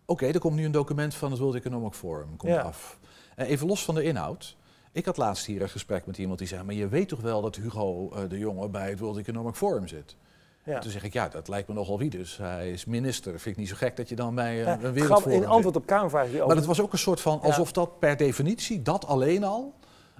oké, 0.06 0.26
er 0.26 0.38
komt 0.40 0.54
nu 0.56 0.64
een 0.64 0.72
document 0.72 1.14
van 1.14 1.30
het 1.30 1.40
World 1.40 1.54
Economic 1.54 1.92
Forum, 1.92 2.36
komt 2.36 2.52
Ja. 2.52 2.60
af. 2.60 2.98
Eh, 3.36 3.50
even 3.50 3.66
los 3.66 3.84
van 3.84 3.94
de 3.94 4.02
inhoud. 4.02 4.56
Ik 4.98 5.04
had 5.04 5.16
laatst 5.16 5.46
hier 5.46 5.62
een 5.62 5.68
gesprek 5.68 6.06
met 6.06 6.18
iemand 6.18 6.38
die 6.38 6.48
zei, 6.48 6.62
maar 6.62 6.74
je 6.74 6.88
weet 6.88 7.08
toch 7.08 7.20
wel 7.20 7.40
dat 7.40 7.56
Hugo 7.56 8.10
eh, 8.10 8.28
de 8.28 8.38
Jonge 8.38 8.68
bij 8.68 8.88
het 8.88 8.98
World 8.98 9.16
Economic 9.16 9.54
Forum 9.54 9.88
zit? 9.88 10.16
Ja. 10.64 10.78
Toen 10.78 10.90
zeg 10.90 11.04
ik, 11.04 11.12
ja, 11.12 11.28
dat 11.28 11.48
lijkt 11.48 11.68
me 11.68 11.74
nogal 11.74 11.98
wie 11.98 12.10
dus. 12.10 12.36
Hij 12.36 12.70
is 12.70 12.84
minister. 12.84 13.32
Vind 13.32 13.46
ik 13.46 13.56
niet 13.56 13.68
zo 13.68 13.74
gek 13.76 13.96
dat 13.96 14.08
je 14.08 14.16
dan 14.16 14.34
bij 14.34 14.64
eh, 14.64 14.72
een 14.72 14.78
grap- 14.78 14.92
wereldforum 14.94 15.42
in 15.42 15.48
antwoord 15.48 15.76
op 15.76 15.86
Kamervraag 15.86 16.32
Maar 16.32 16.54
dat 16.54 16.64
was 16.64 16.80
ook 16.80 16.92
een 16.92 16.98
soort 16.98 17.20
van, 17.20 17.40
alsof 17.40 17.72
dat 17.72 17.98
per 17.98 18.16
definitie, 18.16 18.82
dat 18.82 19.06
alleen 19.06 19.44
al, 19.44 19.74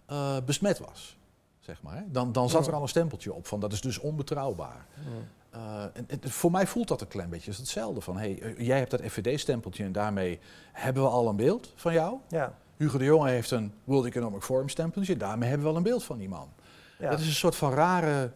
eh, 0.06 0.36
besmet 0.44 0.78
was. 0.78 1.18
Zeg 1.58 1.82
maar. 1.82 2.04
Dan, 2.08 2.32
dan 2.32 2.48
zat 2.48 2.66
er 2.66 2.74
al 2.74 2.82
een 2.82 2.88
stempeltje 2.88 3.32
op 3.32 3.46
van, 3.46 3.60
dat 3.60 3.72
is 3.72 3.80
dus 3.80 3.98
onbetrouwbaar. 3.98 4.86
Eh, 5.50 5.82
en, 5.92 6.06
en 6.08 6.30
voor 6.30 6.50
mij 6.50 6.66
voelt 6.66 6.88
dat 6.88 7.00
een 7.00 7.08
klein 7.08 7.30
beetje 7.30 7.50
hetzelfde. 7.50 8.00
Van, 8.00 8.16
hey, 8.16 8.54
jij 8.58 8.78
hebt 8.78 8.90
dat 8.90 9.00
FVD-stempeltje 9.00 9.84
en 9.84 9.92
daarmee 9.92 10.38
hebben 10.72 11.02
we 11.02 11.08
al 11.08 11.28
een 11.28 11.36
beeld 11.36 11.72
van 11.74 11.92
jou. 11.92 12.16
Ja. 12.28 12.54
Hugo 12.78 12.98
de 12.98 13.04
Jonge 13.04 13.28
heeft 13.28 13.50
een 13.50 13.72
World 13.84 14.04
Economic 14.06 14.42
Forum 14.42 14.68
stempeltje. 14.68 15.16
Daarmee 15.16 15.48
hebben 15.48 15.66
we 15.66 15.72
al 15.72 15.78
een 15.78 15.82
beeld 15.82 16.04
van 16.04 16.18
die 16.18 16.28
man. 16.28 16.48
Ja. 16.98 17.10
Dat 17.10 17.18
is 17.20 17.26
een 17.26 17.32
soort 17.32 17.56
van 17.56 17.72
rare 17.72 18.30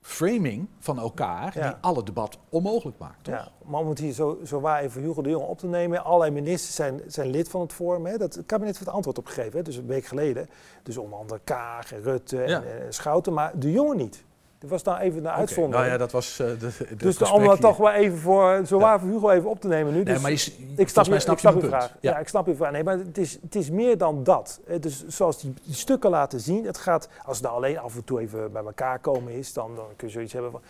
framing 0.00 0.68
van 0.78 0.98
elkaar 0.98 1.58
Ja. 1.58 1.68
die 1.68 1.76
alle 1.80 2.02
debat 2.02 2.38
onmogelijk 2.48 2.98
maakt. 2.98 3.24
Toch? 3.24 3.34
Ja, 3.34 3.48
maar 3.64 3.80
om 3.80 3.88
het 3.88 3.98
hier 3.98 4.12
zo, 4.12 4.38
zo 4.44 4.60
waar 4.60 4.80
even 4.82 5.02
Hugo 5.02 5.22
de 5.22 5.28
Jonge 5.30 5.44
op 5.46 5.58
te 5.58 5.66
nemen. 5.66 6.04
Allerlei 6.04 6.30
ministers 6.30 6.74
zijn, 6.74 7.00
zijn 7.06 7.30
lid 7.30 7.48
van 7.48 7.60
het 7.60 7.72
Forum. 7.72 8.06
Hè. 8.06 8.16
Dat, 8.18 8.34
het 8.34 8.46
kabinet 8.46 8.74
heeft 8.74 8.86
het 8.86 8.94
antwoord 8.94 9.18
op 9.18 9.26
gegeven, 9.26 9.56
hè. 9.56 9.62
dus 9.62 9.76
een 9.76 9.86
week 9.86 10.04
geleden. 10.04 10.48
Dus 10.82 10.96
onder 10.96 11.18
andere 11.18 11.40
Kaag 11.44 11.92
en 11.92 12.02
Rutte 12.02 12.36
Ja. 12.36 12.62
en, 12.62 12.82
en 12.84 12.94
Schouten, 12.94 13.32
maar 13.32 13.58
de 13.58 13.72
Jonge 13.72 13.94
niet. 13.94 14.24
Dat 14.64 14.72
was 14.72 14.82
nou 14.82 14.98
even 14.98 15.18
een 15.18 15.30
uitzondering. 15.30 15.74
Nou 15.74 15.86
ja, 15.86 15.96
dat 15.98 16.12
was 16.12 16.38
eh, 16.38 16.46
de, 16.46 16.56
de 16.88 16.96
dus 16.96 17.30
om 17.30 17.44
dat 17.44 17.60
toch 17.60 17.76
wel 17.76 17.90
even 17.90 18.18
voor, 18.18 18.62
zo 18.66 18.78
waar 18.78 19.00
voor 19.00 19.08
Hugo 19.08 19.30
even 19.30 19.50
op 19.50 19.60
te 19.60 19.68
nemen 19.68 19.92
nu. 19.92 20.02
Nee, 20.02 20.12
Dus 20.14 20.22
maar 20.22 20.30
je 20.30 20.36
ik 20.76 20.88
snap, 20.88 21.04
je, 21.06 21.20
snap 21.20 21.36
ik 21.36 21.42
je 21.42 21.48
snap 21.48 21.52
punt. 21.58 21.66
vraag. 21.66 21.96
Ja. 22.00 22.10
Ja. 22.10 22.18
ik 22.18 22.28
snap 22.28 22.46
uw 22.46 22.54
vraag. 22.54 22.70
Nee, 22.72 22.84
maar 22.84 22.98
het 22.98 23.18
is, 23.18 23.38
het 23.42 23.54
is 23.54 23.70
meer 23.70 23.98
dan 23.98 24.24
dat. 24.24 24.60
Dus 24.80 25.06
zoals 25.06 25.40
die, 25.40 25.54
die 25.64 25.74
stukken 25.74 26.10
laten 26.10 26.40
zien, 26.40 26.66
het 26.66 26.78
gaat, 26.78 27.08
als 27.24 27.36
het 27.36 27.46
nou 27.46 27.56
alleen 27.56 27.78
af 27.78 27.94
en 27.94 28.04
toe 28.04 28.20
even 28.20 28.52
bij 28.52 28.64
elkaar 28.64 28.98
komen 28.98 29.32
is, 29.32 29.52
dan, 29.52 29.74
dan 29.76 29.86
kun 29.96 30.06
je 30.06 30.12
zoiets 30.12 30.32
hebben 30.32 30.50
van, 30.50 30.60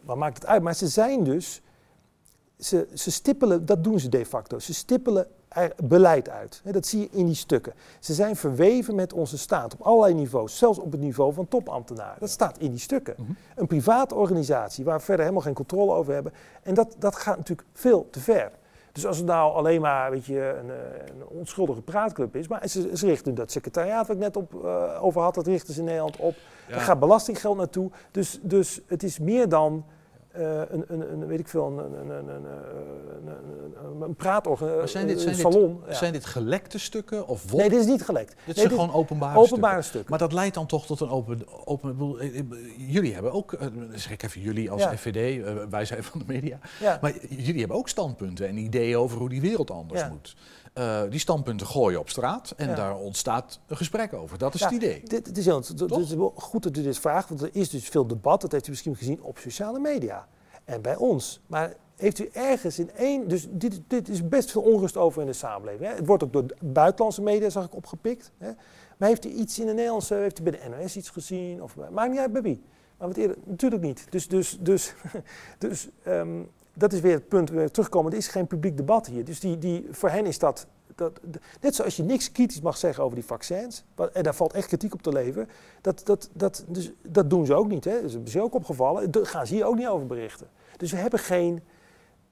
wat 0.00 0.16
maakt 0.16 0.34
het 0.34 0.46
uit? 0.46 0.62
Maar 0.62 0.74
ze 0.74 0.88
zijn 0.88 1.24
dus, 1.24 1.62
ze, 2.60 2.88
ze 2.94 3.10
stippelen, 3.10 3.66
dat 3.66 3.84
doen 3.84 4.00
ze 4.00 4.08
de 4.08 4.26
facto, 4.26 4.58
ze 4.58 4.74
stippelen 4.74 5.26
er 5.48 5.72
beleid 5.84 6.28
uit. 6.28 6.62
Dat 6.64 6.86
zie 6.86 7.00
je 7.00 7.08
in 7.10 7.26
die 7.26 7.34
stukken. 7.34 7.72
Ze 8.00 8.14
zijn 8.14 8.36
verweven 8.36 8.94
met 8.94 9.12
onze 9.12 9.38
staat 9.38 9.72
op 9.72 9.80
allerlei 9.80 10.14
niveaus, 10.14 10.58
zelfs 10.58 10.78
op 10.78 10.92
het 10.92 11.00
niveau 11.00 11.32
van 11.32 11.48
topambtenaren. 11.48 12.20
Dat 12.20 12.30
staat 12.30 12.58
in 12.58 12.70
die 12.70 12.78
stukken. 12.78 13.14
Een 13.54 13.66
private 13.66 14.14
organisatie 14.14 14.84
waar 14.84 14.98
we 14.98 15.04
verder 15.04 15.24
helemaal 15.24 15.44
geen 15.44 15.54
controle 15.54 15.92
over 15.92 16.12
hebben. 16.14 16.32
En 16.62 16.74
dat, 16.74 16.94
dat 16.98 17.16
gaat 17.16 17.36
natuurlijk 17.36 17.68
veel 17.72 18.08
te 18.10 18.20
ver. 18.20 18.50
Dus 18.92 19.06
als 19.06 19.16
het 19.16 19.26
nou 19.26 19.54
alleen 19.54 19.80
maar 19.80 20.10
weet 20.10 20.24
je, 20.24 20.58
een, 20.62 20.70
eh, 20.70 21.06
een 21.06 21.26
onschuldige 21.26 21.82
praatclub 21.82 22.36
is, 22.36 22.48
maar 22.48 22.68
ze, 22.68 22.96
ze 22.96 23.06
richten 23.06 23.34
dat 23.34 23.50
secretariaat 23.50 24.06
wat 24.06 24.16
ik 24.16 24.22
net 24.22 24.36
op, 24.36 24.64
eh, 24.64 25.04
over 25.04 25.20
had, 25.20 25.34
dat 25.34 25.46
richten 25.46 25.74
ze 25.74 25.80
in 25.80 25.86
Nederland 25.86 26.16
op. 26.16 26.34
Ja. 26.68 26.74
Er 26.74 26.80
gaat 26.80 27.00
belastinggeld 27.00 27.56
naartoe. 27.56 27.90
Dus, 28.10 28.38
dus 28.42 28.80
het 28.86 29.02
is 29.02 29.18
meer 29.18 29.48
dan 29.48 29.84
een, 30.32 30.84
een, 30.88 31.12
een, 31.12 31.26
weet 31.26 31.40
ik 31.40 31.48
veel, 31.48 31.66
een, 31.66 31.78
een, 31.78 32.10
een, 32.10 32.28
een, 32.28 34.10
zijn 35.20 35.34
salon. 35.34 35.82
Zijn 35.88 36.12
dit 36.12 36.24
gelekte 36.24 36.78
stukken 36.78 37.26
of 37.26 37.52
Nee, 37.52 37.68
dit 37.68 37.80
is 37.80 37.86
niet 37.86 38.02
gelekt. 38.02 38.34
Dit 38.46 38.56
zijn 38.56 38.68
gewoon 38.68 38.92
openbare, 38.92 39.38
openbare 39.38 39.82
stukken. 39.82 40.10
Maar 40.10 40.18
dat 40.18 40.32
leidt 40.32 40.54
dan 40.54 40.66
toch 40.66 40.86
tot 40.86 41.00
een 41.00 41.08
open... 41.08 41.40
open 41.64 41.96
jullie 42.76 43.14
hebben 43.14 43.32
ook, 43.32 43.58
zeg 43.94 44.12
ik 44.12 44.22
even 44.22 44.40
jullie 44.40 44.70
als 44.70 44.82
FVD, 44.84 45.44
wij 45.70 45.84
zijn 45.84 46.04
van 46.04 46.18
de 46.18 46.24
media, 46.26 46.58
maar 47.00 47.12
jullie 47.28 47.58
hebben 47.58 47.76
ook 47.76 47.88
standpunten 47.88 48.48
en 48.48 48.56
ideeën 48.56 48.96
over 48.96 49.18
hoe 49.18 49.28
die 49.28 49.40
wereld 49.40 49.70
anders 49.70 50.08
moet. 50.08 50.36
Eh, 50.72 51.02
die 51.10 51.20
standpunten 51.20 51.66
gooien 51.66 52.00
op 52.00 52.08
straat 52.08 52.54
en 52.56 52.68
Ja. 52.68 52.74
daar 52.74 52.96
ontstaat 52.96 53.60
een 53.66 53.76
gesprek 53.76 54.12
over. 54.12 54.38
Dat 54.38 54.54
is 54.54 54.60
Ja, 54.60 54.66
het 54.66 54.74
idee. 54.74 55.02
Dit, 55.04 55.26
het 55.26 55.38
is, 55.38 55.44
heel, 55.44 55.56
het 55.56 55.96
is 55.96 56.14
goed 56.34 56.62
dat 56.62 56.76
u 56.76 56.82
dit 56.82 56.98
vraagt, 56.98 57.28
want 57.28 57.42
er 57.42 57.50
is 57.52 57.70
dus 57.70 57.88
veel 57.88 58.06
debat, 58.06 58.40
dat 58.40 58.52
heeft 58.52 58.66
u 58.66 58.70
misschien 58.70 58.96
gezien 58.96 59.22
op 59.22 59.38
sociale 59.38 59.78
media 59.78 60.28
en 60.64 60.82
bij 60.82 60.96
ons. 60.96 61.40
Maar 61.46 61.74
heeft 61.96 62.18
u 62.18 62.28
ergens 62.32 62.78
in 62.78 62.90
één, 62.92 63.28
dus 63.28 63.46
dit, 63.50 63.80
dit 63.86 64.08
is 64.08 64.28
best 64.28 64.50
veel 64.50 64.62
onrust 64.62 64.96
over 64.96 65.20
in 65.20 65.26
de 65.26 65.32
samenleving. 65.32 65.88
Hè? 65.90 65.96
Het 65.96 66.06
wordt 66.06 66.24
ook 66.24 66.32
door 66.32 66.44
buitenlandse 66.60 67.22
media, 67.22 67.50
zag 67.50 67.64
ik, 67.64 67.74
opgepikt. 67.74 68.32
Hè? 68.38 68.50
Maar 68.96 69.08
heeft 69.08 69.24
u 69.26 69.28
iets 69.28 69.58
in 69.58 69.66
de 69.66 69.72
Nederlandse, 69.72 70.14
heeft 70.14 70.38
u 70.40 70.42
bij 70.42 70.52
de 70.52 70.68
NOS 70.68 70.96
iets 70.96 71.10
gezien? 71.10 71.62
Of, 71.62 71.76
maakt 71.90 72.10
niet 72.10 72.18
uit 72.18 72.32
bij 72.32 72.42
wie. 72.42 72.62
Maar 72.98 73.08
wat 73.08 73.16
eerder, 73.16 73.36
natuurlijk 73.44 73.82
niet. 73.82 74.06
Dus, 74.10 74.28
dus, 74.28 74.58
dus, 74.60 74.94
dus 75.58 75.88
ehm, 76.02 76.42
dat 76.80 76.92
is 76.92 77.00
weer 77.00 77.14
het 77.14 77.28
punt 77.28 77.50
waar 77.50 77.64
we 77.64 77.70
terugkomen. 77.70 78.12
Er 78.12 78.18
is 78.18 78.28
geen 78.28 78.46
publiek 78.46 78.76
debat 78.76 79.06
hier. 79.06 79.24
Dus 79.24 79.40
die, 79.40 79.58
die, 79.58 79.88
voor 79.90 80.08
hen 80.08 80.26
is 80.26 80.38
dat, 80.38 80.66
dat, 80.94 81.20
net 81.60 81.74
zoals 81.74 81.96
je 81.96 82.02
niks 82.02 82.32
kritisch 82.32 82.60
mag 82.60 82.76
zeggen 82.76 83.04
over 83.04 83.16
die 83.16 83.24
vaccins, 83.24 83.84
en 84.12 84.22
daar 84.22 84.34
valt 84.34 84.52
echt 84.52 84.66
kritiek 84.66 84.94
op 84.94 85.02
te 85.02 85.12
leveren, 85.12 85.48
dat, 85.80 86.00
dat, 86.04 86.30
dat, 86.32 86.64
dus, 86.68 86.92
dat 87.02 87.30
doen 87.30 87.46
ze 87.46 87.54
ook 87.54 87.68
niet. 87.68 87.84
Hè. 87.84 88.02
Dat 88.02 88.10
is 88.24 88.32
ze 88.32 88.42
ook 88.42 88.54
opgevallen. 88.54 89.10
Daar 89.10 89.26
gaan 89.26 89.46
ze 89.46 89.54
hier 89.54 89.64
ook 89.64 89.76
niet 89.76 89.86
over 89.86 90.06
berichten. 90.06 90.46
Dus 90.76 90.90
we 90.90 90.96
hebben 90.96 91.18
geen... 91.18 91.62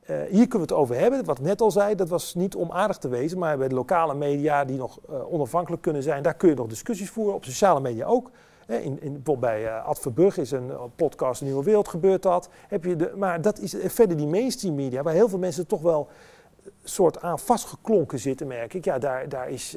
eh, 0.01 0.17
hier 0.17 0.49
kunnen 0.49 0.69
we 0.69 0.75
het 0.75 0.83
over 0.83 0.99
hebben. 0.99 1.25
Wat 1.25 1.39
ik 1.39 1.45
net 1.45 1.61
al 1.61 1.71
zei, 1.71 1.95
dat 1.95 2.09
was 2.09 2.35
niet 2.35 2.55
om 2.55 2.73
aardig 2.73 2.99
te 2.99 3.09
wezen, 3.09 3.39
maar 3.39 3.59
bij 3.59 3.69
de 3.69 3.75
lokale 3.75 4.15
media 4.15 4.65
die 4.65 4.77
nog 4.77 4.99
eh, 5.09 5.33
onafhankelijk 5.33 5.83
kunnen 5.83 6.03
zijn, 6.03 6.23
daar 6.23 6.35
kun 6.35 6.49
je 6.49 6.55
nog 6.55 6.67
discussies 6.67 7.11
voeren. 7.11 7.35
Op 7.35 7.45
sociale 7.45 7.81
media 7.81 8.07
ook. 8.07 8.31
In, 8.69 9.01
in, 9.01 9.13
bijvoorbeeld 9.13 9.41
bij 9.41 9.67
eh 9.67 9.87
Ad 9.87 9.99
Verburg 9.99 10.37
is 10.37 10.51
een 10.51 10.71
eh, 10.71 10.83
podcast 10.95 11.43
Nieuwe 11.43 11.65
Wereld 11.65 11.89
gebeurt 11.89 12.23
dat. 12.23 12.49
Heb 12.69 12.85
je 12.85 12.97
de, 12.97 13.13
maar 13.17 13.43
dat 13.43 13.59
is 13.59 13.75
eh, 13.75 13.89
verder 13.89 14.17
die 14.17 14.27
mainstream 14.27 14.75
media, 14.75 15.03
waar 15.03 15.15
heel 15.15 15.29
veel 15.29 15.39
mensen 15.39 15.67
toch 15.67 15.81
wel 15.81 16.09
soort 16.85 17.21
aan 17.21 17.39
vastgeklonken 17.39 18.19
zitten, 18.19 18.47
merk 18.47 18.75
ik. 18.75 18.85
Ja, 18.85 18.99
daar, 18.99 19.29
daar, 19.29 19.51
is, 19.51 19.77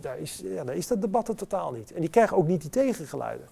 daar, 0.00 0.18
is, 0.18 0.42
ja, 0.44 0.64
daar 0.64 0.74
is 0.74 0.86
dat 0.86 1.00
debat 1.00 1.28
er 1.28 1.34
totaal 1.34 1.72
niet. 1.72 1.92
En 1.92 2.00
die 2.00 2.10
krijgen 2.10 2.36
ook 2.36 2.46
niet 2.46 2.60
die 2.60 2.70
tegengeluiden. 2.70 3.46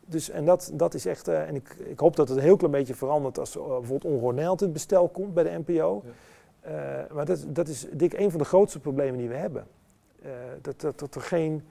Dus, 0.00 0.30
en 0.30 0.44
dat, 0.44 0.70
dat 0.72 0.94
is 0.94 1.06
echt, 1.06 1.28
en 1.28 1.54
ik, 1.54 1.76
ik 1.78 1.98
hoop 1.98 2.16
dat 2.16 2.28
het 2.28 2.36
een 2.36 2.42
heel 2.42 2.56
klein 2.56 2.72
beetje 2.72 2.94
verandert 2.94 3.38
als 3.38 3.56
uh, 3.56 3.62
bijvoorbeeld 3.66 4.32
in 4.32 4.66
het 4.66 4.72
bestel 4.72 5.08
komt 5.08 5.34
bij 5.34 5.44
de 5.44 5.62
NPO. 5.66 6.02
Maar 7.12 7.24
dat, 7.24 7.44
dat 7.48 7.68
is 7.68 7.80
denk 7.80 8.12
ik 8.12 8.18
een 8.18 8.30
van 8.30 8.38
de 8.38 8.44
grootste 8.44 8.80
problemen 8.80 9.18
die 9.18 9.28
we 9.28 9.34
hebben. 9.34 9.66
Dat, 10.60 10.80
dat, 10.80 10.98
dat 10.98 11.14
er 11.14 11.20
geen, 11.20 11.62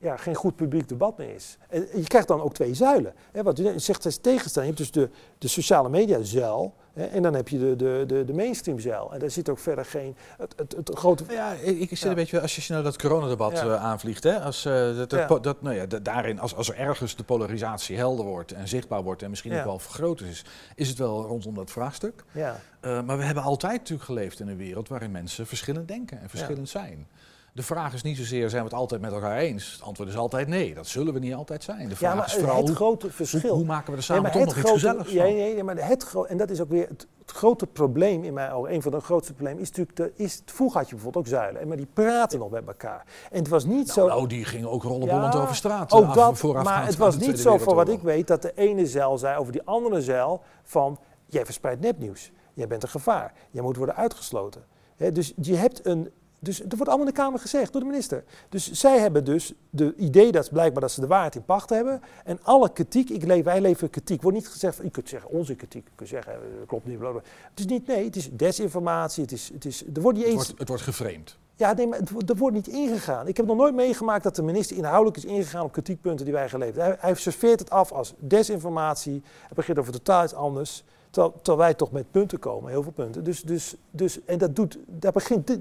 ja, 0.00 0.16
geen 0.16 0.34
goed 0.34 0.56
publiek 0.56 0.88
debat 0.88 1.18
meer 1.18 1.34
is. 1.34 1.58
En 1.68 1.86
je 1.94 2.06
krijgt 2.06 2.28
dan 2.28 2.40
ook 2.40 2.54
twee 2.54 2.74
zuilen. 2.74 3.14
Hè, 3.32 3.42
wat 3.42 3.58
u 3.58 3.78
zegt 3.78 4.04
is 4.04 4.16
tegenstelling. 4.16 4.76
Je 4.76 4.82
hebt 4.82 4.94
dus 4.94 5.02
de, 5.02 5.10
de 5.38 5.48
sociale 5.48 5.88
media 5.88 6.22
zuil. 6.22 6.74
Hè, 6.92 7.04
en 7.04 7.22
dan 7.22 7.34
heb 7.34 7.48
je 7.48 7.58
de, 7.58 7.76
de, 7.76 8.04
de, 8.06 8.24
de 8.24 8.32
mainstream 8.32 8.78
zuil. 8.78 9.12
En 9.12 9.18
daar 9.18 9.30
zit 9.30 9.48
ook 9.48 9.58
verder 9.58 9.84
geen... 9.84 10.16
Het, 10.38 10.54
het, 10.56 10.76
het 10.76 10.90
grote... 10.98 11.24
Ja, 11.28 11.52
ik, 11.52 11.90
ik 11.90 11.98
zit 11.98 12.08
een 12.08 12.14
beetje, 12.14 12.40
als 12.40 12.56
je 12.56 12.72
naar 12.72 12.82
dat 12.82 12.98
coronadebat 12.98 13.52
Ja. 13.52 13.64
uh, 13.64 13.84
aanvliegt, 13.84 14.22
hè, 14.24 14.40
als, 14.40 14.66
uh, 14.66 14.72
dat, 14.96 15.10
dat, 15.10 15.18
Ja. 15.20 15.26
po- 15.26 15.40
dat, 15.40 15.62
nou 15.62 15.74
ja, 15.74 15.86
da- 15.86 15.98
daarin, 15.98 16.40
als, 16.40 16.54
als 16.54 16.68
er 16.68 16.76
ergens 16.76 17.16
de 17.16 17.24
polarisatie 17.24 17.96
helder 17.96 18.24
wordt 18.24 18.52
en 18.52 18.68
zichtbaar 18.68 19.02
wordt 19.02 19.22
en 19.22 19.30
misschien 19.30 19.58
ook 19.58 19.64
wel 19.64 19.78
vergroot 19.78 20.20
is, 20.20 20.44
is 20.74 20.88
het 20.88 20.98
wel 20.98 21.22
rondom 21.22 21.54
dat 21.54 21.70
vraagstuk. 21.70 22.24
Ja. 22.32 22.60
Uh, 22.84 23.02
maar 23.02 23.16
we 23.18 23.24
hebben 23.24 23.42
altijd 23.42 23.72
natuurlijk 23.78 24.02
geleefd 24.08 24.40
in 24.40 24.48
een 24.48 24.56
wereld 24.56 24.88
waarin 24.88 25.10
mensen 25.10 25.46
verschillend 25.46 25.88
denken 25.88 26.20
en 26.20 26.28
verschillend 26.28 26.68
zijn. 26.68 27.06
De 27.52 27.62
vraag 27.62 27.94
is 27.94 28.02
niet 28.02 28.16
zozeer, 28.16 28.50
zijn 28.50 28.62
we 28.62 28.68
het 28.68 28.78
altijd 28.78 29.00
met 29.00 29.12
elkaar 29.12 29.36
eens? 29.36 29.72
Het 29.72 29.82
antwoord 29.82 30.08
is 30.08 30.16
altijd 30.16 30.48
nee, 30.48 30.74
dat 30.74 30.86
zullen 30.86 31.12
we 31.12 31.18
niet 31.18 31.34
altijd 31.34 31.64
zijn. 31.64 31.88
De 31.88 31.96
vraag 31.96 32.10
Ja, 32.10 32.16
maar 32.16 32.26
is 32.26 32.34
vooral, 32.34 32.56
het 32.56 32.66
hoe, 32.66 32.76
grote 32.76 33.10
verschil. 33.10 33.40
hoe, 33.40 33.50
hoe 33.50 33.64
maken 33.64 33.90
we 33.90 33.96
er 33.96 34.02
samen 34.02 34.22
Nee, 34.22 34.32
toch 34.32 34.56
nog 34.56 34.74
iets 34.74 35.12
ja, 35.12 35.22
nee, 35.22 35.34
nee, 35.54 35.62
maar 35.62 35.88
het 35.88 36.14
en 36.28 36.36
dat 36.36 36.50
is 36.50 36.60
ook 36.60 36.68
weer 36.68 36.88
het, 36.88 37.06
het 37.20 37.30
grote 37.30 37.66
probleem 37.66 38.24
in 38.24 38.34
mijn 38.34 38.50
ogen. 38.50 38.74
Een 38.74 38.82
van 38.82 38.92
de 38.92 39.00
grootste 39.00 39.32
problemen 39.32 39.62
is 39.62 39.68
natuurlijk, 39.68 39.96
de, 39.96 40.12
is, 40.14 40.42
vroeger 40.44 40.78
had 40.78 40.88
je 40.88 40.94
bijvoorbeeld 40.94 41.26
ook 41.26 41.32
zuilen, 41.32 41.60
en 41.60 41.68
maar 41.68 41.76
die 41.76 41.88
praten 41.92 42.38
nog 42.38 42.50
met 42.50 42.66
elkaar. 42.66 43.04
En 43.30 43.38
het 43.38 43.48
was 43.48 43.64
niet 43.64 43.90
zo... 43.90 44.06
Nou, 44.06 44.26
die 44.26 44.44
gingen 44.44 44.70
ook 44.70 44.82
rollenbollend 44.82 45.34
Ja, 45.34 45.40
over 45.40 45.54
straat. 45.54 45.92
Ook 45.92 46.16
af- 46.16 46.40
dat, 46.40 46.62
maar 46.62 46.86
het 46.86 46.96
was 46.96 47.16
niet 47.16 47.38
zo, 47.38 47.58
voor 47.58 47.74
wat 47.74 47.88
ik 47.88 48.00
weet, 48.00 48.26
dat 48.26 48.42
de 48.42 48.52
ene 48.54 48.86
zeil 48.86 49.18
zei 49.18 49.38
over 49.38 49.52
die 49.52 49.62
andere 49.64 50.02
zeil 50.02 50.42
van... 50.62 50.98
jij 51.26 51.44
verspreidt 51.44 51.80
nepnieuws, 51.80 52.32
jij 52.54 52.66
bent 52.66 52.82
een 52.82 52.88
gevaar, 52.88 53.32
jij 53.50 53.62
moet 53.62 53.76
worden 53.76 53.96
uitgesloten. 53.96 54.64
Dus 55.12 55.32
je 55.36 55.56
hebt 55.56 55.86
een... 55.86 56.10
Dus 56.42 56.60
er 56.60 56.68
wordt 56.68 56.88
allemaal 56.88 57.06
in 57.06 57.14
de 57.14 57.20
Kamer 57.20 57.40
gezegd 57.40 57.72
door 57.72 57.80
de 57.80 57.86
minister. 57.86 58.24
Dus 58.48 58.70
zij 58.70 58.98
hebben 58.98 59.24
dus 59.24 59.52
de 59.70 59.94
idee 59.96 60.32
dat 60.32 60.50
blijkbaar 60.50 60.80
dat 60.80 60.90
ze 60.90 61.00
de 61.00 61.06
waarheid 61.06 61.34
in 61.34 61.44
pacht 61.44 61.70
hebben. 61.70 62.00
En 62.24 62.38
alle 62.42 62.72
kritiek, 62.72 63.10
ik 63.10 63.24
leef, 63.24 63.44
wij 63.44 63.60
leveren 63.60 63.90
kritiek. 63.90 64.22
Wordt 64.22 64.36
niet 64.36 64.48
gezegd, 64.48 64.80
je 64.82 64.90
kunt 64.90 65.08
zeggen 65.08 65.30
onze 65.30 65.54
kritiek. 65.54 65.84
Je 65.84 65.94
kunt 65.94 66.08
zeggen, 66.08 66.32
eh, 66.32 66.38
dat 66.58 66.66
klopt 66.66 66.86
niet. 66.86 66.98
blablabla. 66.98 67.30
Het 67.50 67.58
is 67.58 67.66
niet, 67.66 67.86
nee, 67.86 68.04
het 68.04 68.16
is 68.16 68.28
desinformatie. 68.32 69.22
Het 69.22 69.32
is, 69.32 69.50
het 69.52 69.64
is, 69.64 69.84
er 69.94 70.00
wordt 70.00 70.18
niet 70.18 70.26
Het 70.26 70.36
eens... 70.36 70.44
wordt, 70.44 70.58
het 70.58 70.68
wordt 70.68 70.82
geframed. 70.82 71.36
Ja, 71.56 71.72
nee, 71.72 71.86
maar 71.86 71.98
het, 71.98 72.30
er 72.30 72.36
wordt 72.36 72.56
niet 72.56 72.68
ingegaan. 72.68 73.28
Ik 73.28 73.36
heb 73.36 73.46
nog 73.46 73.56
nooit 73.56 73.74
meegemaakt 73.74 74.22
dat 74.22 74.36
de 74.36 74.42
minister 74.42 74.76
inhoudelijk 74.76 75.16
is 75.16 75.24
ingegaan 75.24 75.64
op 75.64 75.72
kritiekpunten 75.72 76.24
die 76.24 76.34
wij 76.34 76.48
geleverd 76.48 76.76
hebben. 76.76 76.98
Hij, 77.00 77.10
hij 77.10 77.20
serveert 77.20 77.60
het 77.60 77.70
af 77.70 77.92
als 77.92 78.14
desinformatie. 78.18 79.22
Hij 79.40 79.54
begint 79.54 79.78
over 79.78 79.92
totaal 79.92 80.24
iets 80.24 80.34
anders. 80.34 80.84
Terwijl, 81.10 81.34
terwijl 81.36 81.58
wij 81.58 81.74
toch 81.74 81.92
met 81.92 82.10
punten 82.10 82.38
komen, 82.38 82.70
heel 82.70 82.82
veel 82.82 82.92
punten. 82.92 83.24
Dus, 83.24 83.42
dus, 83.42 83.74
dus, 83.90 84.24
en 84.24 84.38
dat 84.38 84.56
doet, 84.56 84.78
daar 84.86 85.12
begint 85.12 85.58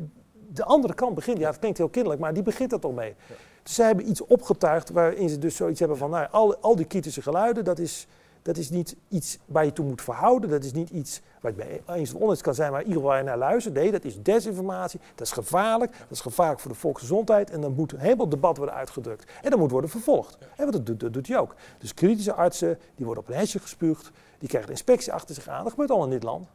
de, 0.49 0.53
de 0.53 0.63
andere 0.63 0.93
kant 0.93 1.15
begint. 1.15 1.37
Ja, 1.37 1.49
het 1.49 1.59
klinkt 1.59 1.77
heel 1.77 1.89
kinderlijk, 1.89 2.21
maar 2.21 2.33
die 2.33 2.43
begint 2.43 2.71
er 2.71 2.79
toch 2.79 2.95
mee. 2.95 3.15
Dus 3.63 3.75
zij 3.75 3.85
hebben 3.85 4.09
iets 4.09 4.25
opgetuigd 4.25 4.89
waarin 4.89 5.29
ze 5.29 5.37
dus 5.37 5.55
zoiets 5.55 5.79
hebben 5.79 5.97
van, 5.97 6.09
nou, 6.09 6.27
al, 6.31 6.57
al 6.57 6.75
die 6.75 6.85
kritische 6.85 7.21
geluiden, 7.21 7.63
dat 7.63 7.79
is, 7.79 8.07
dat 8.41 8.57
is 8.57 8.69
niet 8.69 8.95
iets 9.07 9.37
waar 9.45 9.65
je 9.65 9.73
toe 9.73 9.85
moet 9.85 10.01
verhouden. 10.01 10.49
Dat 10.49 10.63
is 10.63 10.71
niet 10.71 10.89
iets 10.89 11.21
waar 11.41 11.51
je 11.51 11.57
mee 11.57 11.97
eens 11.97 12.13
of 12.13 12.21
oneens 12.21 12.41
kan 12.41 12.53
zijn, 12.53 12.71
maar 12.71 12.81
in 12.81 12.87
ieder 12.87 13.01
geval 13.01 13.15
waar 13.15 13.23
je 13.23 13.29
naar 13.29 13.49
luistert. 13.49 13.73
Nee, 13.73 13.91
dat 13.91 14.03
is 14.03 14.21
desinformatie, 14.21 14.99
dat 15.15 15.27
is 15.27 15.33
gevaarlijk, 15.33 15.91
dat 15.91 16.11
is 16.11 16.21
gevaarlijk 16.21 16.59
voor 16.59 16.71
de 16.71 16.77
volksgezondheid. 16.77 17.49
En 17.49 17.61
dan 17.61 17.73
moet 17.73 17.91
een 17.91 17.99
heleboel 17.99 18.29
debat 18.29 18.57
worden 18.57 18.75
uitgedrukt. 18.75 19.31
En 19.41 19.49
dat 19.49 19.59
moet 19.59 19.71
worden 19.71 19.89
vervolgd. 19.89 20.37
En 20.55 20.65
wat 20.65 20.73
dat, 20.73 20.85
doet, 20.85 20.99
dat 20.99 21.13
doet 21.13 21.27
hij 21.27 21.37
ook. 21.37 21.55
Dus 21.77 21.93
kritische 21.93 22.33
artsen, 22.33 22.79
die 22.95 23.05
worden 23.05 23.23
op 23.23 23.29
een 23.29 23.35
hesje 23.35 23.59
gespuugd. 23.59 24.11
Die 24.39 24.49
krijgen 24.49 24.71
inspectie 24.71 25.13
achter 25.13 25.35
zich 25.35 25.47
aan. 25.47 25.63
Dat 25.63 25.71
gebeurt 25.71 25.91
al 25.91 26.03
in 26.03 26.09
dit 26.09 26.23
land. 26.23 26.47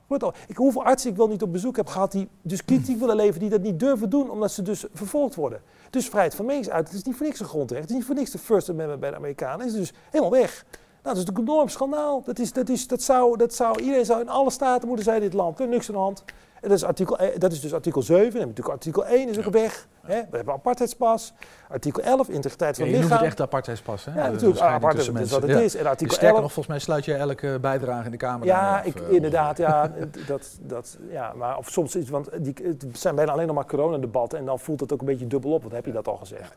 Ik, 0.47 0.57
hoeveel 0.57 0.85
artsen 0.85 1.11
ik 1.11 1.17
wel 1.17 1.29
niet 1.29 1.43
op 1.43 1.53
bezoek 1.53 1.77
heb 1.77 1.87
gehad 1.87 2.13
die 2.13 2.29
dus 2.43 2.65
kritiek 2.65 2.99
willen 2.99 3.17
leveren, 3.17 3.41
die 3.41 3.51
dat 3.51 3.61
niet 3.61 3.79
durven 3.81 4.11
doen, 4.11 4.31
omdat 4.31 4.53
ze 4.53 4.63
dus 4.63 4.85
vervolgd 4.93 5.35
worden. 5.35 5.63
Dus 5.91 6.09
vrijheid 6.09 6.35
van 6.35 6.47
meningsuiting, 6.47 6.97
is 6.97 7.03
niet 7.03 7.17
voor 7.17 7.27
niks 7.27 7.41
een 7.41 7.47
grondrecht. 7.47 7.81
Het 7.81 7.91
is 7.91 7.97
niet 7.97 8.07
voor 8.07 8.15
niks 8.15 8.31
de 8.31 8.39
First 8.39 8.71
Amendment 8.71 9.01
bij 9.01 9.11
de 9.11 9.17
Amerikanen. 9.17 9.67
Het 9.67 9.75
is 9.75 9.81
dus 9.81 9.93
helemaal 10.11 10.31
weg. 10.31 10.65
Nou, 11.05 11.17
dat 11.17 11.25
is 11.25 11.31
natuurlijk 11.31 11.49
een 11.49 11.55
enorm 11.55 11.69
schandaal. 11.69 12.23
Dat, 12.25 12.39
is, 12.39 12.53
dat, 12.53 12.69
is, 12.69 12.87
dat, 12.87 13.03
zou, 13.03 13.37
dat 13.37 13.55
zou, 13.55 13.81
iedereen 13.81 14.05
zou 14.05 14.21
in 14.21 14.29
alle 14.29 14.51
staten 14.51 14.87
moeten 14.87 15.05
zijn 15.05 15.17
in 15.17 15.23
dit 15.23 15.33
land. 15.33 15.59
Er 15.59 15.65
is 15.65 15.71
niks 15.71 15.89
aan 15.89 15.95
de 15.95 16.01
hand. 16.01 16.25
En 16.61 16.69
dat 16.69 16.79
is, 16.79 16.85
artikel, 16.85 17.19
eh, 17.19 17.39
dat 17.39 17.53
is 17.53 17.61
dus 17.61 17.75
artikel 17.75 18.03
7. 18.03 18.23
Dan 18.23 18.25
hebben 18.25 18.55
we 18.55 18.63
natuurlijk 18.63 18.77
artikel 18.77 19.07
1 19.07 19.29
is 19.29 19.39
ook 19.39 19.53
weg. 19.53 19.87
Hè? 20.01 20.21
We 20.31 20.37
hebben 20.37 20.55
apartheidspas. 20.55 21.33
Artikel 21.69 22.03
11, 22.03 22.29
integriteit 22.29 22.77
van 22.77 22.87
Ja, 22.87 22.93
je 22.93 22.99
noemt 22.99 23.13
het 23.13 23.23
echt 23.23 23.41
apartheidspas, 23.41 24.05
hè? 24.05 24.11
Ja, 24.11 24.17
natuurlijk. 24.17 24.57
scheiding 24.57 24.83
Apart, 24.83 24.97
tussen 24.97 25.15
dat 25.15 25.23
is 25.23 25.31
wat 25.31 25.43
het 25.43 25.51
Ja. 25.51 25.59
is. 25.59 25.75
En 25.77 25.87
artikel 25.87 26.15
Sterker 26.15 26.35
11. 26.37 26.43
nog, 26.43 26.53
volgens 26.53 26.75
mij 26.75 26.85
sluit 26.85 27.05
je 27.05 27.15
elke 27.15 27.59
bijdrage 27.61 28.05
in 28.05 28.11
de 28.11 28.17
Kamer 28.17 28.47
Ja, 28.47 28.83
ik, 28.83 29.01
eh, 29.01 29.11
inderdaad. 29.11 29.57
Ja, 29.59 29.93
dat, 30.27 30.59
dat, 30.61 30.99
ja, 31.11 31.33
maar 31.37 31.59
of 31.59 31.69
soms 31.71 31.97
is, 31.97 32.09
want 32.09 32.29
die, 32.45 32.55
het 32.63 32.85
zijn 32.93 33.15
bijna 33.15 33.33
alleen 33.33 33.47
nog 33.47 33.57
maar 33.57 33.67
coronadebatten 33.67 34.39
en 34.39 34.45
dan 34.45 34.59
voelt 34.59 34.81
het 34.81 34.93
ook 34.93 35.01
een 35.01 35.07
beetje 35.07 35.27
dubbel 35.27 35.53
op, 35.53 35.61
want 35.63 35.75
heb 35.75 35.87
je 35.87 35.93
dat 35.93 36.09
al 36.09 36.17
gezegd. 36.17 36.53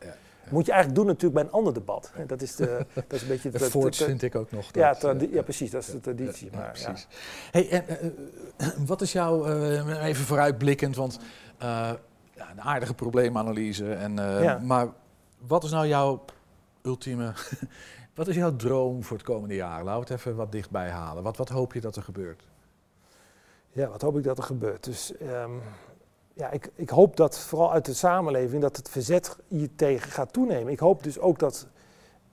Moet 0.50 0.66
je 0.66 0.72
eigenlijk 0.72 1.00
doen 1.00 1.06
natuurlijk 1.10 1.34
bij 1.34 1.44
een 1.44 1.50
ander 1.58 1.74
debat. 1.74 2.12
Dat 2.26 2.42
is, 2.42 2.56
de, 2.56 2.86
dat 2.94 3.04
is 3.08 3.22
een 3.22 3.28
beetje... 3.28 3.50
Dat- 3.50 3.62
voorts 3.70 3.98
dat- 3.98 4.06
vind 4.08 4.22
ik 4.22 4.34
ook 4.34 4.50
nog 4.52 4.64
Ja, 4.72 4.88
dat, 4.90 5.00
tradi- 5.00 5.24
eh, 5.26 5.32
ja, 5.32 5.42
precies, 5.42 5.70
dat 5.70 5.82
is 5.82 5.90
de 5.90 6.00
traditie. 6.00 6.48
Ja, 6.50 6.56
maar, 6.58 6.78
ja. 6.78 6.84
precies. 6.90 7.06
Hey, 7.50 7.68
en, 7.70 7.88
eh, 7.88 8.06
eh, 8.06 8.68
wat 8.86 9.00
is 9.00 9.12
jouw, 9.12 9.46
even 10.00 10.24
vooruitblikkend, 10.24 10.96
want 10.96 11.18
ja, 11.58 11.98
een 12.50 12.60
aardige 12.60 12.94
probleemanalyse. 12.94 13.92
En, 13.92 14.14
Ja. 14.16 14.58
Maar 14.62 14.88
wat 15.46 15.64
is 15.64 15.70
nou 15.70 15.86
jouw 15.86 16.24
ultieme, 16.82 17.32
wat 18.14 18.28
is 18.28 18.34
jouw 18.34 18.56
droom 18.56 19.04
voor 19.04 19.16
het 19.16 19.26
komende 19.26 19.54
jaar? 19.54 19.84
Laten 19.84 20.00
we 20.06 20.12
het 20.12 20.18
even 20.18 20.36
wat 20.36 20.52
dichtbij 20.52 20.88
halen. 20.88 21.22
Wat, 21.22 21.36
wat 21.36 21.48
hoop 21.48 21.72
je 21.72 21.80
dat 21.80 21.96
er 21.96 22.02
gebeurt? 22.02 22.42
Ja, 23.72 23.88
wat 23.88 24.02
hoop 24.02 24.16
ik 24.16 24.24
dat 24.24 24.38
er 24.38 24.44
gebeurt. 24.44 24.84
Dus 24.84 25.16
ehm, 25.16 25.50
ja, 26.38 26.50
ik, 26.50 26.70
ik 26.74 26.90
hoop 26.90 27.16
dat 27.16 27.38
vooral 27.38 27.72
uit 27.72 27.84
de 27.84 27.94
samenleving 27.94 28.62
dat 28.62 28.76
het 28.76 28.88
verzet 28.88 29.36
hiertegen 29.48 30.10
gaat 30.10 30.32
toenemen. 30.32 30.72
Ik 30.72 30.78
hoop 30.78 31.02
dus 31.02 31.18
ook 31.18 31.38
dat. 31.38 31.66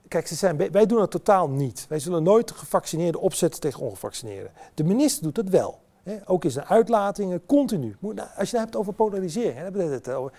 Kijk, 0.08 0.26
ze 0.26 0.34
zijn, 0.34 0.70
wij 0.72 0.86
doen 0.86 1.00
het 1.00 1.10
totaal 1.10 1.48
niet. 1.48 1.86
Wij 1.88 1.98
zullen 1.98 2.22
nooit 2.22 2.50
gevaccineerden 2.50 3.20
opzetten 3.20 3.60
tegen 3.60 3.80
ongevaccineerden. 3.80 4.52
De 4.74 4.84
minister 4.84 5.22
doet 5.22 5.36
het 5.36 5.48
wel. 5.48 5.78
Ook 6.24 6.44
in 6.44 6.50
zijn 6.50 6.66
uitlatingen, 6.66 7.46
continu. 7.46 7.96
Moet, 7.98 8.14
nou, 8.14 8.28
als 8.36 8.50
je 8.50 8.56
het 8.56 8.64
hebt 8.64 8.76
over 8.76 8.92
polarisering, 8.92 9.56
hè, 9.56 9.82
het 9.82 10.10
over. 10.10 10.32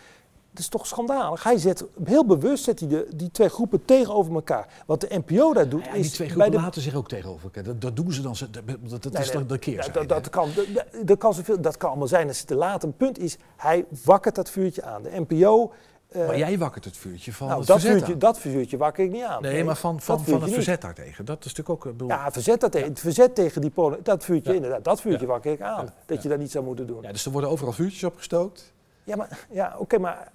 Het 0.58 0.66
is 0.66 0.72
toch 0.72 0.88
schandalig. 0.88 1.43
Hij 1.43 1.58
zet 1.58 1.86
heel 2.03 2.26
bewust 2.26 2.64
zet 2.64 2.80
hij 2.80 2.89
de, 2.89 3.08
die 3.16 3.32
twee 3.32 3.49
groepen 3.49 3.86
tegenover 3.86 4.34
elkaar. 4.34 4.68
Wat 4.86 5.01
de 5.01 5.22
NPO 5.26 5.53
daar 5.53 5.70
doet 5.70 5.86
Ja, 5.86 5.91
is 5.93 6.01
die 6.01 6.12
twee 6.12 6.30
groepen 6.30 6.51
de 6.51 6.58
laten 6.58 6.82
zich 6.82 6.95
ook 6.95 7.08
tegenover 7.08 7.43
elkaar. 7.43 7.64
Dat, 7.64 7.82
dat 7.82 7.95
doen 7.95 8.12
ze 8.14 8.22
dan, 8.22 8.36
ze- 8.36 8.49
dat, 8.49 8.64
dat, 8.68 9.03
dat 9.03 9.14
Nee, 9.14 9.22
is 9.22 9.28
nee, 9.28 9.38
dan 9.38 9.47
de 9.47 9.58
keer. 9.58 9.76
ja, 9.86 9.91
dat, 9.91 10.10
dat, 10.10 10.30
kan, 10.30 10.49
dat, 10.74 10.86
dat, 11.08 11.18
kan 11.18 11.34
zoveel, 11.34 11.62
dat 11.62 11.78
kan 11.78 11.89
allemaal 11.89 12.08
zijn 12.08 12.28
als 12.28 12.38
het 12.38 12.47
te 12.47 12.55
laat. 12.55 12.84
Een 12.84 12.95
punt 12.97 13.20
is, 13.20 13.38
hij 13.58 13.86
wakkert 14.03 14.36
dat 14.36 14.49
vuurtje 14.49 14.84
aan. 14.84 15.03
De 15.03 15.24
NPO... 15.28 15.72
eh, 16.08 16.26
Maar 16.28 16.38
jij 16.38 16.58
wakkert 16.58 16.86
het 16.86 16.97
vuurtje 16.97 17.34
van 17.34 17.47
nou, 17.47 17.60
het 17.60 17.68
dat, 17.68 17.80
verzet 17.80 17.97
vuurtje, 17.97 18.18
dat 18.18 18.39
vuurtje 18.39 18.78
wakker 18.78 19.03
ik 19.05 19.12
niet 19.12 19.24
aan. 19.24 19.41
Nee, 19.41 19.64
maar 19.64 19.78
van, 19.78 19.95
dat 19.95 20.03
van, 20.03 20.20
van 20.24 20.34
het 20.34 20.43
niet. 20.45 20.53
verzet 20.53 20.82
daartegen. 20.82 21.26
Dat 21.26 21.38
is 21.45 21.53
natuurlijk 21.53 21.86
ook... 21.86 21.91
bedoel- 21.91 22.08
Ja, 22.08 22.32
verzet 22.32 22.60
dat 22.62 22.72
tegen. 22.72 22.88
Het 22.89 22.99
verzet 22.99 23.36
tegen 23.36 23.62
die 23.62 23.70
polen, 23.70 23.99
dat 24.03 24.24
vuurtje, 24.26 24.49
Ja. 24.49 24.55
inderdaad, 24.55 24.84
dat 24.84 25.01
vuurtje 25.01 25.26
Ja. 25.26 25.32
wakker 25.32 25.51
ik 25.51 25.62
aan. 25.62 25.86
Ja. 25.86 25.93
Dat 26.05 26.24
je 26.24 26.30
dat 26.30 26.39
niet 26.39 26.51
zou 26.51 26.66
moeten 26.66 26.88
doen. 26.88 27.01
Ja, 27.01 27.12
dus 27.12 27.26
er 27.26 27.32
worden 27.32 27.49
overal 27.49 27.74
vuurtjes 27.74 28.03
opgestookt. 28.03 28.74
Ja, 29.08 29.16
maar, 29.16 29.45
ja, 29.49 29.76
oké, 29.78 29.97
maar, 29.97 30.32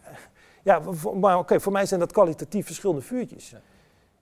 ja, 0.62 0.82
voor- 0.82 1.18
maar 1.18 1.38
oké, 1.38 1.60
voor 1.60 1.72
mij 1.72 1.86
zijn 1.86 2.00
dat 2.00 2.12
kwalitatief 2.12 2.66
verschillende 2.66 3.02
vuurtjes. 3.02 3.50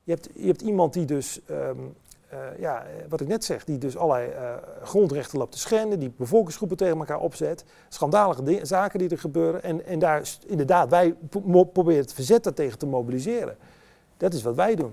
Je, 0.04 0.12
hebt, 0.12 0.28
je 0.34 0.46
hebt 0.46 0.60
iemand 0.60 0.92
die 0.92 1.04
dus, 1.04 1.40
ehm, 1.46 1.78
eh, 2.28 2.38
ja, 2.58 2.84
wat 3.08 3.20
ik 3.20 3.28
net 3.28 3.44
zeg, 3.44 3.64
die 3.64 3.78
dus 3.78 3.96
allerlei 3.96 4.30
eh, 4.30 4.54
grondrechten 4.82 5.38
loopt 5.38 5.52
te 5.52 5.58
schenden, 5.58 5.98
die 5.98 6.12
bevolkingsgroepen 6.16 6.76
tegen 6.76 6.98
elkaar 6.98 7.20
opzet, 7.20 7.64
schandalige 7.88 8.60
zaken 8.62 8.98
die 8.98 9.08
er 9.08 9.18
gebeuren. 9.18 9.62
En, 9.62 9.86
en 9.86 9.98
daar, 9.98 10.22
inderdaad, 10.46 10.88
wij 10.90 11.14
proberen 11.72 12.00
het 12.00 12.12
verzet 12.12 12.44
daartegen 12.44 12.78
te 12.78 12.86
mobiliseren. 12.86 13.56
Dat 14.16 14.34
is 14.34 14.42
wat 14.42 14.54
wij 14.54 14.74
doen. 14.74 14.92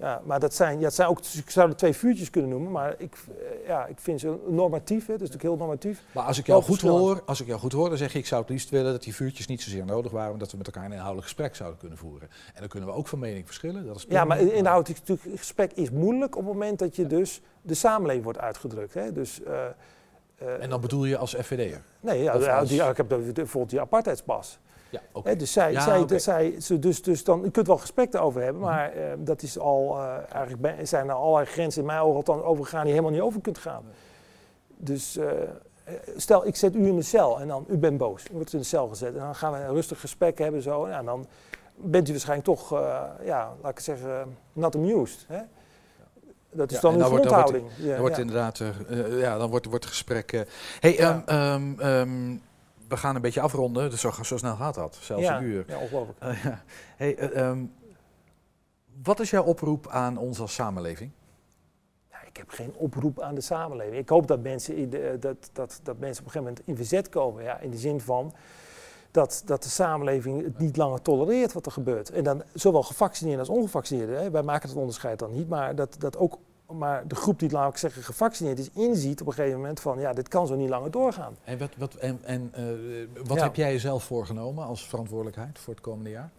Ja, 0.00 0.20
maar 0.24 0.40
dat 0.40 0.54
zijn, 0.54 0.78
ja, 0.78 0.84
het 0.84 0.94
zijn 0.94 1.08
ook, 1.08 1.18
ik 1.18 1.50
zou 1.50 1.68
er 1.68 1.76
twee 1.76 1.92
vuurtjes 1.92 2.30
kunnen 2.30 2.50
noemen, 2.50 2.70
maar 2.72 2.94
ik, 2.98 3.14
eh, 3.28 3.66
ja, 3.66 3.86
ik 3.86 3.98
vind 4.00 4.20
ze 4.20 4.36
normatief, 4.46 5.06
hè, 5.06 5.12
dat 5.12 5.22
is 5.22 5.28
natuurlijk 5.28 5.42
heel 5.42 5.56
normatief. 5.56 6.02
Maar 6.12 6.24
als 6.24 6.38
ik 6.38 6.46
jou 6.46 6.62
goed 6.62 6.80
hoor, 6.80 7.22
als 7.26 7.40
ik 7.40 7.46
jou 7.46 7.58
goed 7.60 7.72
hoor, 7.72 7.88
dan 7.88 7.98
zeg 7.98 8.12
je, 8.12 8.18
ik 8.18 8.26
zou 8.26 8.40
het 8.40 8.50
liefst 8.50 8.70
willen 8.70 8.92
dat 8.92 9.02
die 9.02 9.14
vuurtjes 9.14 9.46
niet 9.46 9.62
zozeer 9.62 9.84
nodig 9.84 10.12
waren, 10.12 10.30
maar 10.30 10.38
dat 10.38 10.50
we 10.50 10.56
met 10.56 10.66
elkaar 10.66 10.84
een 10.84 10.90
inhoudelijk 10.92 11.26
gesprek 11.26 11.56
zouden 11.56 11.78
kunnen 11.78 11.98
voeren. 11.98 12.28
En 12.54 12.60
dan 12.60 12.68
kunnen 12.68 12.88
we 12.88 12.94
ook 12.94 13.08
van 13.08 13.18
mening 13.18 13.46
verschillen. 13.46 13.86
Dat 13.86 13.96
is 13.96 14.06
Ja, 14.08 14.24
maar 14.24 14.40
in- 14.40 14.52
inhoudelijk 14.52 15.00
gesprek 15.34 15.72
is 15.72 15.90
moeilijk 15.90 16.36
op 16.36 16.44
het 16.44 16.52
moment 16.52 16.78
dat 16.78 16.96
je 16.96 17.06
dus 17.06 17.40
de 17.62 17.74
samenleving 17.74 18.24
wordt 18.24 18.38
uitgedrukt. 18.38 18.94
Hè? 18.94 19.12
Dus, 19.12 19.42
eh, 19.42 19.66
eh, 20.38 20.62
En 20.62 20.70
dan 20.70 20.80
bedoel 20.80 21.04
je 21.04 21.16
als 21.16 21.34
FVD'er? 21.34 21.82
nee, 22.00 22.22
ja, 22.22 22.32
als- 22.32 22.68
die, 22.68 22.76
ja, 22.76 22.88
ik 22.88 22.96
heb 22.96 23.08
bijvoorbeeld 23.08 23.70
die 23.70 23.80
apartheidspas. 23.80 24.58
Ja. 24.90 25.00
Hè, 25.22 25.36
dus 25.36 25.52
zij, 25.52 25.72
Ja, 25.72 26.06
zij, 26.18 26.60
ze 26.60 26.78
dus, 26.78 27.02
dus 27.02 27.24
dan, 27.24 27.40
je 27.44 27.50
kunt 27.50 27.66
wel 27.66 27.76
gesprekken 27.78 28.20
over 28.20 28.42
hebben, 28.42 28.62
Mhm. 28.62 28.70
maar 28.70 28.92
eh, 28.92 29.02
dat 29.18 29.42
is 29.42 29.58
al, 29.58 29.96
eh, 29.98 30.16
eigenlijk 30.32 30.86
zijn 30.86 31.08
er 31.08 31.14
allerlei 31.14 31.46
grenzen 31.46 31.80
in 31.80 31.86
mijn 31.86 32.00
ogen 32.00 32.16
althans 32.16 32.42
overgegaan 32.42 32.84
die 32.84 32.88
je 32.88 32.94
helemaal 33.00 33.16
niet 33.18 33.26
over 33.28 33.40
kunt 33.40 33.58
gaan. 33.58 33.82
Dus 34.76 35.16
eh, 35.16 35.26
stel, 36.16 36.46
ik 36.46 36.56
zet 36.56 36.74
u 36.74 36.86
in 36.86 36.96
de 36.96 37.02
cel 37.02 37.40
en 37.40 37.48
dan, 37.48 37.64
u 37.68 37.76
bent 37.76 37.98
boos. 37.98 38.24
U 38.30 38.34
wordt 38.34 38.52
in 38.52 38.58
de 38.58 38.64
cel 38.64 38.88
gezet 38.88 39.12
en 39.14 39.20
dan 39.20 39.34
gaan 39.34 39.52
we 39.52 39.58
een 39.58 39.74
rustig 39.74 40.00
gesprek 40.00 40.38
hebben 40.38 40.62
zo. 40.62 40.84
En 40.84 41.04
dan 41.04 41.26
bent 41.76 42.08
u 42.08 42.10
waarschijnlijk 42.12 42.48
toch, 42.48 42.72
eh, 42.72 43.02
ja, 43.24 43.52
laat 43.62 43.70
ik 43.72 43.80
zeggen, 43.80 44.36
not 44.52 44.74
amused. 44.74 45.24
Hè? 45.28 45.40
Dat 46.52 46.70
is 46.70 46.76
Ja, 46.76 46.82
dan 46.82 46.90
en 46.92 46.96
uw 46.96 47.02
dan 47.02 47.10
wordt- 47.10 47.28
dan 47.28 47.34
wordt- 47.34 47.50
grondhouding. 47.50 47.86
Ja, 47.86 47.90
Dan 47.92 48.00
wordt 48.00 48.16
ja. 48.16 48.20
inderdaad, 48.22 48.58
ja, 49.20 49.38
dan 49.38 49.50
wordt, 49.50 49.66
wordt 49.66 49.84
het 49.84 49.92
gesprek. 49.92 50.44
hey, 50.80 50.98
ehm, 50.98 51.20
ehm, 51.26 51.80
ehm, 51.80 52.36
we 52.88 52.96
gaan 52.96 53.14
een 53.14 53.20
beetje 53.22 53.40
afronden, 53.40 53.90
dus 53.90 54.00
zo, 54.00 54.10
zo 54.22 54.36
snel 54.36 54.56
gaat 54.56 54.74
dat, 54.74 54.98
zelfs 55.00 55.22
Ja, 55.22 55.36
een 55.36 55.44
uur. 55.44 55.64
ja, 55.66 55.78
ongelooflijk. 55.78 56.18
Eh, 56.18 56.44
ja. 56.44 56.62
Hey, 56.96 57.16
eh, 57.16 57.48
ehm, 57.48 57.64
wat 59.02 59.20
is 59.20 59.30
jouw 59.30 59.44
oproep 59.44 59.88
aan 59.88 60.16
ons 60.16 60.40
als 60.40 60.54
samenleving? 60.54 61.10
Ik 62.26 62.36
heb 62.36 62.48
geen 62.48 62.74
oproep 62.76 63.20
aan 63.20 63.34
de 63.34 63.40
samenleving. 63.40 63.96
Ik 63.96 64.08
hoop 64.08 64.26
dat 64.26 64.42
mensen, 64.42 64.76
in 64.76 64.90
de, 64.90 65.16
dat, 65.20 65.50
dat, 65.52 65.80
dat 65.82 65.98
mensen 65.98 66.24
op 66.24 66.26
een 66.26 66.32
gegeven 66.32 66.42
moment 66.42 66.60
in 66.64 66.76
verzet 66.76 67.08
komen. 67.08 67.42
Ja, 67.42 67.58
in 67.58 67.70
de 67.70 67.76
zin 67.76 68.00
van 68.00 68.34
dat, 69.10 69.42
dat 69.44 69.62
de 69.62 69.68
samenleving 69.68 70.44
het 70.44 70.58
niet 70.58 70.76
langer 70.76 71.02
tolereert 71.02 71.52
wat 71.52 71.66
er 71.66 71.72
gebeurt. 71.72 72.10
En 72.10 72.24
dan 72.24 72.42
zowel 72.54 72.82
gevaccineerden 72.82 73.46
als 73.46 73.56
ongevaccineerden. 73.56 74.18
Hè. 74.18 74.30
Wij 74.30 74.42
maken 74.42 74.68
het 74.68 74.78
onderscheid 74.78 75.18
dan 75.18 75.30
niet, 75.30 75.48
maar 75.48 75.74
dat, 75.74 75.96
dat 75.98 76.16
ook 76.16 76.38
maar 76.72 77.08
de 77.08 77.14
groep 77.14 77.38
die, 77.38 77.50
laat 77.50 77.70
ik 77.70 77.76
zeggen, 77.76 78.02
gevaccineerd 78.02 78.58
is, 78.58 78.70
inziet 78.70 79.20
op 79.20 79.26
een 79.26 79.32
gegeven 79.32 79.56
moment 79.58 79.80
van, 79.80 80.00
ja, 80.00 80.12
dit 80.12 80.28
kan 80.28 80.46
zo 80.46 80.54
niet 80.56 80.68
langer 80.68 80.90
doorgaan. 80.90 81.36
En 81.44 81.58
wat, 81.58 81.70
wat, 81.76 81.94
en, 81.94 82.18
en, 82.22 82.50
eh, 82.52 82.64
wat 83.26 83.36
Ja. 83.36 83.42
heb 83.42 83.54
jij 83.54 83.72
jezelf 83.72 84.04
voorgenomen 84.04 84.64
als 84.64 84.86
verantwoordelijkheid 84.88 85.58
voor 85.58 85.74
het 85.74 85.82
komende 85.82 86.10
jaar? 86.10 86.30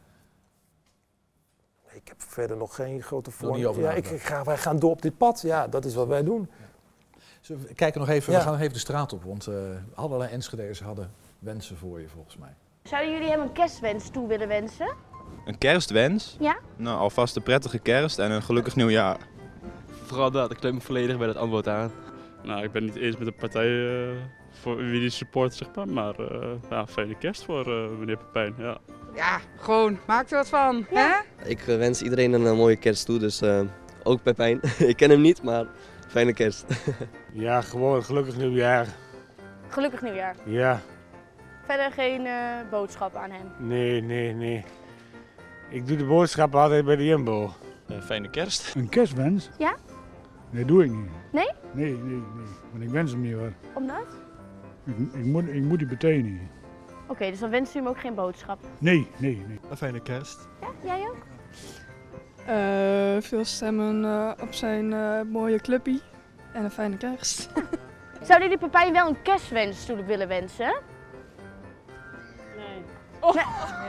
Ik 1.92 2.08
heb 2.08 2.22
verder 2.22 2.58
nog 2.58 2.76
geen 2.76 3.02
grote 3.04 3.30
Nog 3.42 3.52
niet 3.52 3.60
voor. 3.62 3.70
over 3.70 3.82
Ja, 3.84 3.92
ik, 3.92 4.06
ga, 4.08 4.44
wij 4.44 4.58
gaan 4.58 4.80
door 4.80 4.92
op 4.92 5.02
dit 5.02 5.18
pad. 5.18 5.42
Ja, 5.42 5.68
dat 5.68 5.86
is 5.86 5.96
wat 5.96 6.08
wij 6.08 6.24
doen. 6.24 6.50
We 7.48 7.74
kijken 7.76 8.00
nog 8.00 8.10
even, 8.10 8.32
Ja. 8.32 8.38
we 8.38 8.44
gaan 8.44 8.54
nog 8.54 8.62
even 8.62 8.74
de 8.74 8.80
straat 8.80 9.14
op, 9.14 9.24
want 9.24 9.48
eh, 9.48 9.56
allerlei 9.94 10.32
Enschede's 10.32 10.80
hadden 10.82 11.12
wensen 11.40 11.78
voor 11.78 12.00
je 12.02 12.08
volgens 12.08 12.38
mij. 12.38 12.54
Zouden 12.84 13.12
jullie 13.14 13.30
hem 13.30 13.42
een 13.42 13.52
kerstwens 13.52 14.10
toe 14.10 14.28
willen 14.28 14.48
wensen? 14.48 14.96
Een 15.46 15.58
kerstwens? 15.58 16.36
Ja? 16.40 16.58
Nou, 16.76 17.00
alvast 17.00 17.36
een 17.36 17.44
prettige 17.44 17.80
kerst 17.80 18.20
en 18.20 18.32
een 18.32 18.42
gelukkig 18.44 18.76
nieuwjaar. 18.76 19.18
Vooral 20.10 20.32
dat, 20.32 20.52
ik 20.52 20.58
sluit 20.60 20.74
me 20.76 20.82
volledig 20.82 21.18
bij 21.18 21.28
het 21.28 21.38
antwoord 21.38 21.68
aan. 21.68 21.92
Nou, 22.44 22.64
ik 22.64 22.72
ben 22.72 22.84
niet 22.86 22.96
eens 22.96 23.18
met 23.18 23.26
de 23.28 23.34
partij 23.34 24.00
eh, 24.10 24.16
voor 24.50 24.76
wie 24.78 25.00
die 25.00 25.10
support, 25.10 25.54
zeg 25.54 25.68
maar. 25.76 25.88
Maar 25.88 26.20
eh, 26.20 26.48
ja, 26.70 26.88
fijne 26.88 27.16
kerst 27.18 27.44
voor 27.46 27.66
eh, 27.66 27.90
meneer 28.00 28.18
Pepijn. 28.18 28.54
Ja. 28.58 28.78
Ja, 29.16 29.40
gewoon, 29.58 29.98
maak 30.08 30.30
er 30.30 30.38
wat 30.38 30.50
van. 30.50 30.86
Hè? 30.90 31.10
Ik 31.46 31.60
wens 31.62 32.02
iedereen 32.02 32.34
een 32.34 32.56
mooie 32.56 32.76
kerst 32.76 33.06
toe, 33.06 33.20
dus 33.20 33.42
eh, 33.42 33.62
ook 34.04 34.24
Pepijn. 34.24 34.60
ik 34.92 34.96
ken 34.98 35.10
hem 35.10 35.22
niet, 35.22 35.44
maar 35.44 35.66
fijne 36.08 36.34
kerst. 36.34 36.66
Ja, 37.34 37.62
gewoon 37.62 38.04
gelukkig 38.04 38.38
nieuwjaar. 38.38 38.88
Gelukkig 39.68 40.02
nieuwjaar. 40.02 40.36
Ja, 40.46 40.82
Verder 41.66 41.92
geen 41.92 42.26
eh, 42.26 42.34
boodschap 42.72 43.16
aan 43.16 43.32
hem. 43.32 43.68
nee, 43.68 44.02
nee, 44.02 44.34
nee. 44.34 44.64
Ik 45.70 45.88
doe 45.88 45.98
de 45.98 46.06
boodschappen 46.06 46.60
altijd 46.60 46.86
bij 46.86 46.96
de 46.96 47.06
Jumbo. 47.06 47.54
fijne 48.04 48.30
kerst. 48.30 48.76
Een 48.76 48.90
kerstwens? 48.90 49.50
Ja? 49.58 49.76
Nee, 50.50 50.66
doe 50.66 50.84
ik 50.84 50.92
niet. 50.92 51.10
Nee? 51.32 51.50
Nee, 51.72 51.94
nee, 51.94 52.24
nee. 52.36 52.48
Want 52.72 52.84
ik 52.84 52.90
wens 52.90 53.12
hem 53.12 53.22
niet 53.22 53.34
hoor. 53.34 53.54
Omdat? 53.74 54.06
Ik, 54.84 54.96
ik, 55.14 55.26
moet, 55.26 55.48
ik 55.48 55.64
moet 55.64 55.80
die 55.80 55.88
meteen 55.88 56.26
niet. 56.26 56.42
Oké, 57.08 57.30
dus 57.30 57.40
dan 57.40 57.50
wenst 57.50 57.76
u 57.76 57.80
hem 57.80 57.88
ook 57.88 58.00
geen 58.00 58.16
boodschap. 58.16 58.60
Nee, 58.78 59.08
nee, 59.18 59.44
nee. 59.48 59.60
Een 59.70 59.78
fijne 59.78 60.02
kerst. 60.02 60.48
Ja, 60.62 60.68
jij 60.84 61.08
ook? 61.10 61.26
Eh, 62.46 63.22
veel 63.22 63.46
stemmen 63.46 64.06
eh, 64.06 64.32
op 64.42 64.54
zijn 64.54 64.94
eh, 64.94 65.22
mooie 65.22 65.60
clubpie 65.60 66.02
en 66.54 66.64
een 66.64 66.72
fijne 66.72 66.98
kerst. 66.98 67.50
Zouden 68.28 68.50
jullie 68.50 68.58
Pepijn 68.58 68.94
wel 68.94 69.08
een 69.08 69.22
kerstwens 69.22 69.86
toe 69.86 70.04
willen 70.04 70.28
wensen? 70.28 70.82
Nee. 72.56 72.84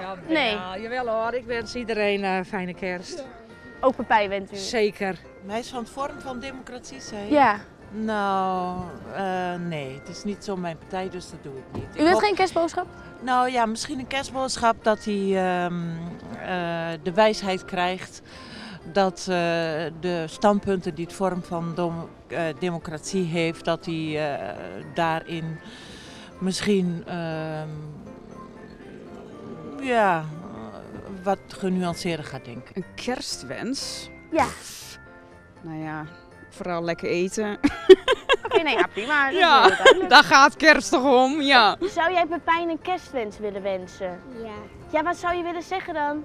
Ja, 0.01 0.17
nee. 0.29 0.51
Ja, 0.51 0.79
jawel 0.79 1.09
hoor, 1.09 1.35
ik 1.35 1.45
wens 1.45 1.75
iedereen 1.75 2.25
een 2.25 2.45
fijne 2.45 2.75
kerst. 2.75 3.25
Ook 3.81 3.97
Pepijn 3.97 4.29
wenst 4.29 4.53
u? 4.53 4.57
Zeker. 4.57 5.19
Is 5.59 5.69
van 5.69 5.79
het 5.79 5.91
vorm 5.91 6.21
van 6.21 6.39
democratie, 6.39 7.01
zei 7.01 7.25
je? 7.25 7.31
Ja. 7.33 7.57
Nou, 7.93 8.81
eh, 9.15 9.55
nee, 9.55 9.95
het 9.99 10.09
is 10.09 10.25
niet 10.25 10.45
zo 10.45 10.57
mijn 10.57 10.79
partij, 10.79 11.11
dus 11.11 11.31
dat 11.31 11.43
doe 11.43 11.53
ik 11.57 11.65
niet. 11.73 11.85
U 11.97 11.99
wilt 12.03 12.13
hoop- 12.13 12.21
geen 12.23 12.35
kerstboodschap? 12.35 12.87
Nou 13.21 13.51
ja, 13.51 13.67
misschien 13.67 13.99
een 13.99 14.07
kerstboodschap 14.07 14.85
dat 14.85 15.05
hij 15.05 15.15
ehm, 15.37 15.75
eh, 16.41 16.89
de 17.03 17.13
wijsheid 17.15 17.65
krijgt 17.65 18.23
dat 18.93 19.19
eh, 19.21 19.27
de 20.01 20.25
standpunten 20.27 20.95
die 20.95 21.05
het 21.05 21.15
vorm 21.15 21.43
van 21.43 21.73
dom- 21.75 22.09
eh, 22.29 22.43
democratie 22.59 23.25
heeft, 23.25 23.65
dat 23.65 23.85
hij 23.87 24.35
eh, 24.35 24.55
daarin 24.95 25.59
misschien 26.39 27.03
ehm, 27.07 27.69
ja, 29.83 30.25
wat 31.23 31.39
genuanceerder 31.49 32.25
gaat 32.25 32.45
denken. 32.45 32.77
Een 32.77 32.95
kerstwens? 32.95 34.09
Ja. 34.31 34.47
Nou 35.61 35.79
ja, 35.83 36.07
vooral 36.49 36.83
lekker 36.83 37.09
eten. 37.09 37.59
Oké, 38.45 38.63
nee, 38.63 38.77
ja, 38.77 38.87
prima. 38.87 39.31
dat 39.31 39.39
Ja, 39.39 39.69
daar 40.09 40.25
gaat 40.25 40.57
kerst 40.57 40.91
toch 40.91 41.25
om, 41.25 41.41
ja. 41.41 41.77
Zou 41.81 42.13
jij 42.13 42.27
Pepijn 42.27 42.69
een 42.69 42.81
kerstwens 42.83 43.39
willen 43.39 43.63
wensen? 43.63 44.21
Ja. 44.43 44.55
Ja, 44.93 45.03
wat 45.03 45.17
zou 45.17 45.37
je 45.37 45.43
willen 45.43 45.63
zeggen 45.63 45.95
dan? 45.95 46.25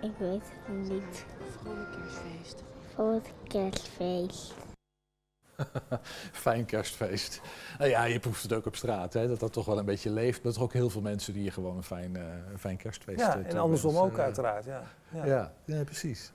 Ik 0.00 0.12
weet 0.18 0.52
het 0.66 0.90
niet. 0.90 1.24
Vrolijk 1.60 1.92
kerstfeest. 1.92 2.62
Voor 2.94 3.12
het 3.12 3.32
kerstfeest. 3.48 4.63
Fijn 6.32 6.64
kerstfeest. 6.64 7.40
Nou 7.78 7.90
ja, 7.90 8.04
je 8.04 8.18
proeft 8.18 8.42
het 8.42 8.52
ook 8.52 8.66
op 8.66 8.76
straat, 8.76 9.12
hè, 9.12 9.28
dat 9.28 9.40
dat 9.40 9.52
toch 9.52 9.66
wel 9.66 9.78
een 9.78 9.84
beetje 9.84 10.10
leeft. 10.10 10.36
Maar 10.36 10.46
er 10.46 10.52
zijn 10.52 10.64
ook 10.64 10.72
heel 10.72 10.90
veel 10.90 11.00
mensen 11.00 11.32
die 11.32 11.44
je 11.44 11.50
gewoon 11.50 11.76
een 11.76 11.82
fijn, 11.82 12.16
eh, 12.16 12.22
een 12.52 12.58
fijn 12.58 12.76
kerstfeest 12.76 13.20
Ja, 13.20 13.38
eh, 13.38 13.50
en 13.50 13.58
andersom 13.58 13.96
ook 13.96 14.18
uiteraard. 14.18 14.64
Ja. 14.64 14.82
Ja, 15.08 15.24
ja. 15.26 15.52
ja, 15.64 15.84
precies. 15.84 16.32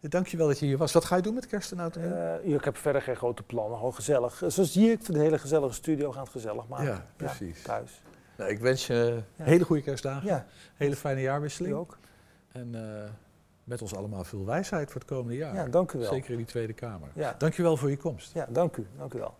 Eh, 0.00 0.10
Dankjewel 0.10 0.46
dat 0.46 0.58
je 0.58 0.66
hier 0.66 0.78
was. 0.78 0.92
Wat 0.92 1.04
ga 1.04 1.16
je 1.16 1.22
doen 1.22 1.34
met 1.34 1.46
kerst 1.46 1.72
en 1.72 1.78
oud? 1.78 1.96
Eh, 1.96 2.34
ik 2.54 2.64
heb 2.64 2.76
verder 2.76 3.02
geen 3.02 3.16
grote 3.16 3.42
plannen, 3.42 3.76
gewoon 3.76 3.94
gezellig. 3.94 4.42
Eh, 4.42 4.48
Zoals 4.48 4.74
hier, 4.74 4.92
ik 4.92 5.04
vind 5.04 5.16
de 5.16 5.22
hele 5.22 5.38
gezellige 5.38 5.74
studio 5.74 6.12
gaan 6.12 6.22
het 6.22 6.32
gezellig 6.32 6.68
maken. 6.68 6.86
Ja, 6.86 7.06
precies. 7.16 7.62
thuis. 7.62 8.02
Nou, 8.36 8.50
ik 8.50 8.58
wens 8.58 8.86
je 8.86 9.22
hele 9.36 9.64
goede 9.64 9.82
kerstdagen. 9.82 10.28
Ja. 10.28 10.46
Hele 10.74 10.96
fijne 10.96 11.20
jaarwisseling. 11.20 11.74
Ook. 11.74 11.98
En 12.52 12.74
eh, 12.74 13.10
met 13.64 13.82
ons 13.82 13.94
allemaal 13.94 14.24
veel 14.24 14.44
wijsheid 14.44 14.90
voor 14.90 15.00
het 15.00 15.10
komende 15.10 15.36
jaar. 15.36 15.54
Ja, 15.54 15.66
dank 15.66 15.92
u 15.92 15.98
wel. 15.98 16.12
Zeker 16.12 16.30
in 16.30 16.36
die 16.36 16.46
Tweede 16.46 16.72
Kamer. 16.72 17.08
Ja. 17.14 17.34
Dankjewel 17.38 17.76
voor 17.76 17.90
je 17.90 17.96
komst. 17.96 18.34
Ja, 18.34 18.46
dank 18.50 18.76
u. 18.76 18.86
Dank 18.98 19.14
u 19.14 19.18
wel. 19.18 19.34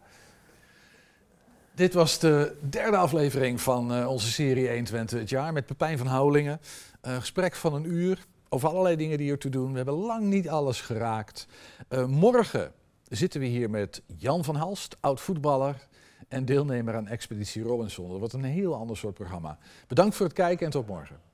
Dit 1.75 1.95
was 1.95 2.18
de 2.18 2.57
derde 2.61 2.97
aflevering 2.97 3.61
van 3.61 3.93
eh, 3.93 4.09
onze 4.09 4.31
serie 4.31 4.68
120 4.68 5.18
het 5.18 5.31
jaar 5.31 5.53
met 5.53 5.66
Pepijn 5.66 5.99
van 5.99 6.07
Houwelingen. 6.07 6.61
Een 7.01 7.20
gesprek 7.20 7.55
van 7.55 7.75
een 7.75 7.85
uur 7.85 8.27
over 8.49 8.68
allerlei 8.68 8.97
dingen 8.97 9.18
die 9.18 9.31
er 9.31 9.39
te 9.39 9.49
doen. 9.49 9.70
We 9.70 9.77
hebben 9.77 9.95
lang 9.95 10.25
niet 10.25 10.49
alles 10.49 10.81
geraakt. 10.81 11.47
Eh, 11.89 12.07
morgen 12.07 12.73
zitten 13.09 13.41
we 13.41 13.47
hier 13.47 13.70
met 13.70 14.03
Jan 14.16 14.45
van 14.45 14.57
Halst, 14.57 14.97
oud 15.01 15.20
voetballer 15.20 15.89
en 16.29 16.45
deelnemer 16.45 16.95
aan 16.95 17.09
Expeditie 17.09 17.62
Robinson. 17.62 18.09
Dat 18.09 18.18
wordt 18.18 18.35
een 18.35 18.45
heel 18.45 18.75
ander 18.75 18.97
soort 18.97 19.14
programma. 19.14 19.59
Bedankt 19.87 20.14
voor 20.14 20.27
het 20.27 20.35
kijken 20.35 20.66
en 20.66 20.73
tot 20.73 20.87
morgen. 20.87 21.32